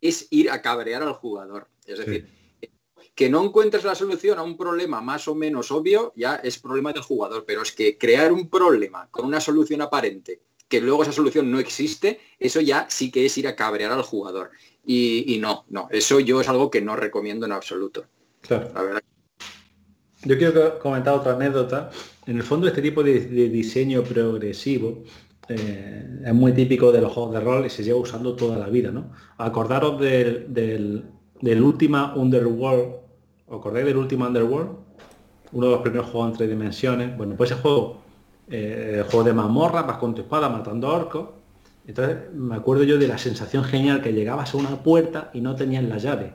es, 0.00 0.26
ir 0.30 0.50
a 0.50 0.60
cabrear 0.60 1.02
al 1.02 1.12
jugador. 1.14 1.68
Es 1.86 1.98
decir, 1.98 2.28
que 3.14 3.30
no 3.30 3.44
encuentres 3.44 3.84
la 3.84 3.94
solución 3.94 4.38
a 4.38 4.42
un 4.42 4.56
problema 4.56 5.00
más 5.00 5.28
o 5.28 5.34
menos 5.36 5.70
obvio, 5.70 6.12
ya 6.16 6.36
es 6.36 6.58
problema 6.58 6.92
del 6.92 7.02
jugador. 7.02 7.44
Pero 7.46 7.62
es 7.62 7.70
que 7.70 7.96
crear 7.96 8.32
un 8.32 8.50
problema 8.50 9.08
con 9.12 9.24
una 9.24 9.40
solución 9.40 9.80
aparente, 9.80 10.40
que 10.70 10.80
luego 10.80 11.02
esa 11.02 11.12
solución 11.12 11.50
no 11.50 11.58
existe, 11.58 12.20
eso 12.38 12.60
ya 12.60 12.86
sí 12.88 13.10
que 13.10 13.26
es 13.26 13.36
ir 13.36 13.48
a 13.48 13.56
cabrear 13.56 13.90
al 13.90 14.02
jugador. 14.02 14.50
Y, 14.86 15.38
no, 15.40 15.64
no, 15.68 15.88
eso 15.90 16.20
yo 16.20 16.40
es 16.40 16.48
algo 16.48 16.70
que 16.70 16.80
no 16.80 16.96
recomiendo 16.96 17.44
en 17.44 17.52
absoluto. 17.52 18.06
Claro. 18.40 18.70
Yo 20.22 20.38
quiero 20.38 20.78
comentar 20.78 21.14
otra 21.14 21.34
anécdota. 21.34 21.90
En 22.26 22.36
el 22.36 22.42
fondo 22.44 22.68
este 22.68 22.82
tipo 22.82 23.02
de, 23.02 23.20
diseño 23.48 24.04
progresivo 24.04 25.02
eh, 25.48 26.22
es 26.24 26.34
muy 26.34 26.52
típico 26.52 26.92
de 26.92 27.00
los 27.00 27.12
juegos 27.12 27.34
de 27.34 27.40
rol 27.40 27.66
y 27.66 27.70
se 27.70 27.82
lleva 27.82 27.98
usando 27.98 28.36
toda 28.36 28.56
la 28.56 28.68
vida, 28.68 28.92
¿no? 28.92 29.12
Acordaros 29.38 30.00
del, 30.00 30.52
del, 30.54 31.04
del 31.40 31.62
última 31.62 32.14
Underworld, 32.14 32.94
¿os 33.48 33.58
acordáis 33.58 33.86
del 33.86 33.96
último 33.96 34.26
Underworld? 34.26 34.70
Uno 35.52 35.66
de 35.66 35.72
los 35.72 35.82
primeros 35.82 36.10
juegos 36.10 36.30
en 36.30 36.36
tres 36.36 36.48
dimensiones. 36.48 37.16
Bueno, 37.16 37.34
pues 37.36 37.50
ese 37.50 37.60
juego, 37.60 38.02
eh, 38.50 38.96
el 38.98 39.04
juego 39.04 39.24
de 39.24 39.32
mazmorra, 39.32 39.82
vas 39.82 39.98
con 39.98 40.14
tu 40.14 40.22
espada 40.22 40.48
matando 40.48 40.88
orcos 40.88 41.40
entonces 41.90 42.32
me 42.34 42.54
acuerdo 42.54 42.84
yo 42.84 42.98
de 42.98 43.08
la 43.08 43.18
sensación 43.18 43.64
genial 43.64 44.00
que 44.00 44.12
llegabas 44.12 44.54
a 44.54 44.56
una 44.56 44.80
puerta 44.82 45.30
y 45.34 45.40
no 45.40 45.56
tenías 45.56 45.82
la 45.82 45.98
llave. 45.98 46.32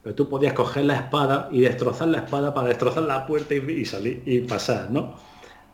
Pero 0.00 0.14
tú 0.14 0.28
podías 0.28 0.52
coger 0.52 0.84
la 0.84 0.94
espada 0.94 1.48
y 1.50 1.60
destrozar 1.60 2.06
la 2.06 2.18
espada 2.18 2.54
para 2.54 2.68
destrozar 2.68 3.02
la 3.02 3.26
puerta 3.26 3.52
y, 3.54 3.84
salir 3.84 4.22
y 4.24 4.42
pasar, 4.42 4.90
¿no? 4.92 5.18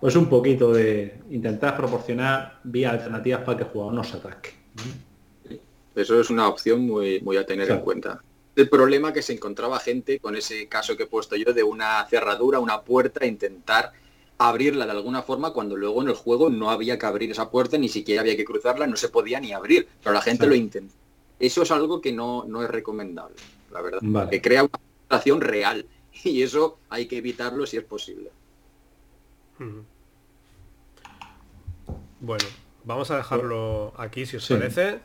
Pues 0.01 0.17
un 0.17 0.31
poquito 0.31 0.73
de 0.73 1.21
intentar 1.31 1.77
proporcionar 1.77 2.61
vías 2.65 2.95
alternativas 2.95 3.43
para 3.43 3.59
que 3.59 3.65
el 3.65 3.69
jugador 3.69 3.93
no 3.93 4.03
se 4.03 4.17
atasque. 4.17 4.51
Eso 5.95 6.19
es 6.19 6.31
una 6.31 6.49
opción 6.49 6.87
muy, 6.87 7.21
muy 7.21 7.37
a 7.37 7.45
tener 7.45 7.71
en 7.71 7.81
cuenta. 7.81 8.23
El 8.57 8.71
problema 8.71 9.13
que 9.13 9.21
se 9.21 9.35
encontraba 9.35 9.79
gente 9.79 10.19
con 10.21 10.37
ese 10.37 10.69
caso 10.69 10.97
que 10.97 11.03
he 11.03 11.07
puesto 11.07 11.37
yo 11.37 11.53
de 11.53 11.63
una 11.63 12.03
cerradura, 12.07 12.59
una 12.61 12.81
puerta, 12.81 13.27
intentar 13.27 13.93
abrirla 14.39 14.87
de 14.87 14.93
alguna 14.93 15.23
forma 15.23 15.53
cuando 15.53 15.77
luego 15.77 16.03
en 16.03 16.09
el 16.09 16.15
juego 16.15 16.51
no 16.51 16.71
había 16.71 16.99
que 16.99 17.07
abrir 17.07 17.31
esa 17.31 17.51
puerta, 17.51 17.79
ni 17.79 17.89
siquiera 17.89 18.23
había 18.23 18.37
que 18.37 18.45
cruzarla, 18.45 18.87
no 18.87 18.97
se 18.97 19.09
podía 19.09 19.41
ni 19.41 19.53
abrir, 19.53 19.89
pero 20.03 20.15
la 20.15 20.23
gente 20.23 20.47
lo 20.47 20.55
intenta. 20.55 20.95
Eso 21.39 21.63
es 21.63 21.71
algo 21.71 22.01
que 22.01 22.13
no, 22.13 22.45
no 22.47 22.63
es 22.63 22.71
recomendable, 22.71 23.37
la 23.71 23.83
verdad. 23.83 24.31
Que 24.31 24.41
crea 24.41 24.65
una 24.65 24.81
situación 25.03 25.41
real 25.41 25.87
y 26.25 26.43
eso 26.43 26.79
hay 26.89 27.07
que 27.07 27.19
evitarlo 27.19 27.67
si 27.67 27.77
es 27.77 27.85
posible. 27.85 28.31
Bueno, 32.21 32.45
vamos 32.85 33.11
a 33.11 33.17
dejarlo 33.17 33.93
aquí 33.97 34.27
si 34.27 34.37
os 34.37 34.49
parece. 34.49 35.01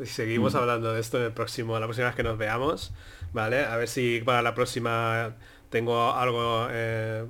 Y 0.00 0.06
seguimos 0.06 0.54
hablando 0.54 0.92
de 0.92 1.00
esto 1.00 1.18
en 1.18 1.24
el 1.24 1.32
próximo, 1.32 1.78
la 1.78 1.86
próxima 1.86 2.06
vez 2.08 2.16
que 2.16 2.22
nos 2.22 2.38
veamos, 2.38 2.92
¿vale? 3.32 3.64
A 3.64 3.76
ver 3.76 3.88
si 3.88 4.20
para 4.24 4.42
la 4.42 4.54
próxima 4.54 5.36
tengo 5.70 6.12
algo 6.12 6.66
eh, 6.70 7.24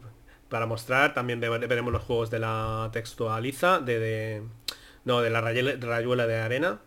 para 0.52 0.66
mostrar. 0.66 1.14
También 1.14 1.40
veremos 1.40 1.92
los 1.92 2.02
juegos 2.02 2.30
de 2.30 2.38
la 2.38 2.90
textualiza, 2.92 3.80
de, 3.80 4.42
no, 5.06 5.22
de 5.22 5.30
la 5.30 5.40
rayuela 5.40 6.26
de 6.26 6.36
arena. 6.36 6.78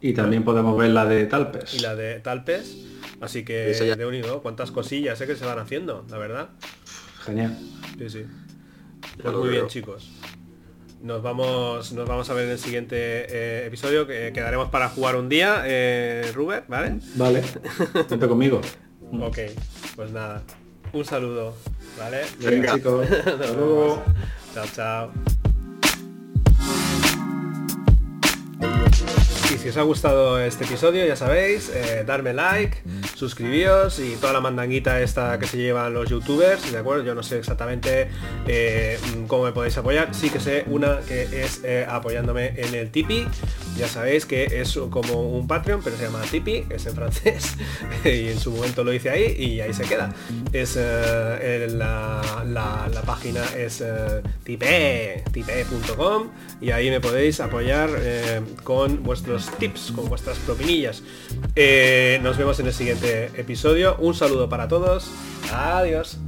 Y 0.00 0.14
también 0.14 0.42
podemos 0.42 0.76
ver 0.78 0.90
la 0.90 1.04
de 1.04 1.26
Talpes. 1.26 1.74
Y 1.74 1.80
la 1.80 1.94
de 1.94 2.18
Talpes. 2.20 2.78
Así 3.20 3.44
que 3.44 3.74
de 3.74 4.06
unido, 4.06 4.40
cuántas 4.42 4.70
cosillas 4.70 5.18
sé 5.18 5.26
que 5.26 5.36
se 5.36 5.44
van 5.44 5.58
haciendo, 5.58 6.06
la 6.08 6.16
verdad. 6.16 6.48
Genial. 7.24 7.58
Sí, 7.98 8.08
sí. 8.08 8.24
Pues 9.22 9.34
muy 9.34 9.50
bien, 9.50 9.66
chicos. 9.66 10.10
Nos 11.02 11.22
vamos, 11.22 11.92
nos 11.92 12.08
vamos 12.08 12.30
a 12.30 12.34
ver 12.34 12.46
en 12.46 12.52
el 12.52 12.58
siguiente 12.58 12.96
eh, 12.96 13.66
episodio, 13.66 14.06
que 14.06 14.32
quedaremos 14.32 14.70
para 14.70 14.88
jugar 14.88 15.14
un 15.16 15.28
día, 15.28 15.62
eh, 15.66 16.32
Rubén, 16.34 16.64
¿vale? 16.68 16.98
Vale. 17.16 17.42
Vente 18.08 18.26
conmigo. 18.26 18.62
ok, 19.20 19.38
pues 19.94 20.10
nada. 20.10 20.42
Un 20.92 21.04
saludo. 21.04 21.54
¿Vale? 21.98 22.26
Venga, 22.38 22.74
chicos. 22.74 23.10
Hasta 23.26 23.52
luego. 23.52 24.02
Chao, 24.54 24.66
chao. 24.74 25.12
Y 29.54 29.56
si 29.56 29.70
os 29.70 29.76
ha 29.78 29.82
gustado 29.82 30.38
este 30.38 30.64
episodio, 30.64 31.06
ya 31.06 31.16
sabéis, 31.16 31.70
eh, 31.70 32.04
darme 32.06 32.34
like, 32.34 32.82
suscribíos 33.14 33.98
y 33.98 34.16
toda 34.16 34.34
la 34.34 34.40
mandanguita 34.40 35.00
esta 35.00 35.38
que 35.38 35.46
se 35.46 35.56
llevan 35.56 35.94
los 35.94 36.10
youtubers, 36.10 36.70
¿de 36.70 36.76
acuerdo? 36.76 37.02
Yo 37.02 37.14
no 37.14 37.22
sé 37.22 37.38
exactamente 37.38 38.10
eh, 38.46 38.98
cómo 39.26 39.44
me 39.44 39.52
podéis 39.52 39.78
apoyar, 39.78 40.14
sí 40.14 40.28
que 40.28 40.38
sé 40.38 40.64
una 40.66 41.00
que 41.00 41.42
es 41.42 41.62
eh, 41.64 41.86
apoyándome 41.88 42.52
en 42.56 42.74
el 42.74 42.90
Tipeee, 42.90 43.26
ya 43.78 43.88
sabéis 43.88 44.26
que 44.26 44.60
es 44.60 44.78
como 44.90 45.22
un 45.30 45.46
Patreon, 45.46 45.80
pero 45.82 45.96
se 45.96 46.04
llama 46.04 46.22
Tipeee, 46.30 46.66
es 46.70 46.86
en 46.86 46.94
francés, 46.94 47.56
y 48.04 48.28
en 48.28 48.38
su 48.38 48.50
momento 48.50 48.84
lo 48.84 48.92
hice 48.92 49.10
ahí 49.10 49.34
y 49.38 49.60
ahí 49.60 49.72
se 49.72 49.84
queda. 49.84 50.12
Es 50.52 50.76
la, 50.76 52.20
la, 52.46 53.02
página 53.06 53.44
es 53.56 53.82
tipe, 54.44 55.24
tipe.com 55.32 56.28
y 56.60 56.70
ahí 56.72 56.90
me 56.90 57.00
podéis 57.00 57.40
apoyar 57.40 57.88
con 58.64 59.02
vuestros 59.02 59.50
tips, 59.58 59.92
con 59.94 60.08
vuestras 60.08 60.38
propinillas. 60.38 61.02
Eh, 61.54 62.20
nos 62.22 62.36
vemos 62.36 62.58
en 62.60 62.66
el 62.66 62.72
siguiente 62.72 63.30
episodio. 63.36 63.96
Un 63.98 64.14
saludo 64.14 64.48
para 64.48 64.68
todos. 64.68 65.10
Adiós. 65.52 66.18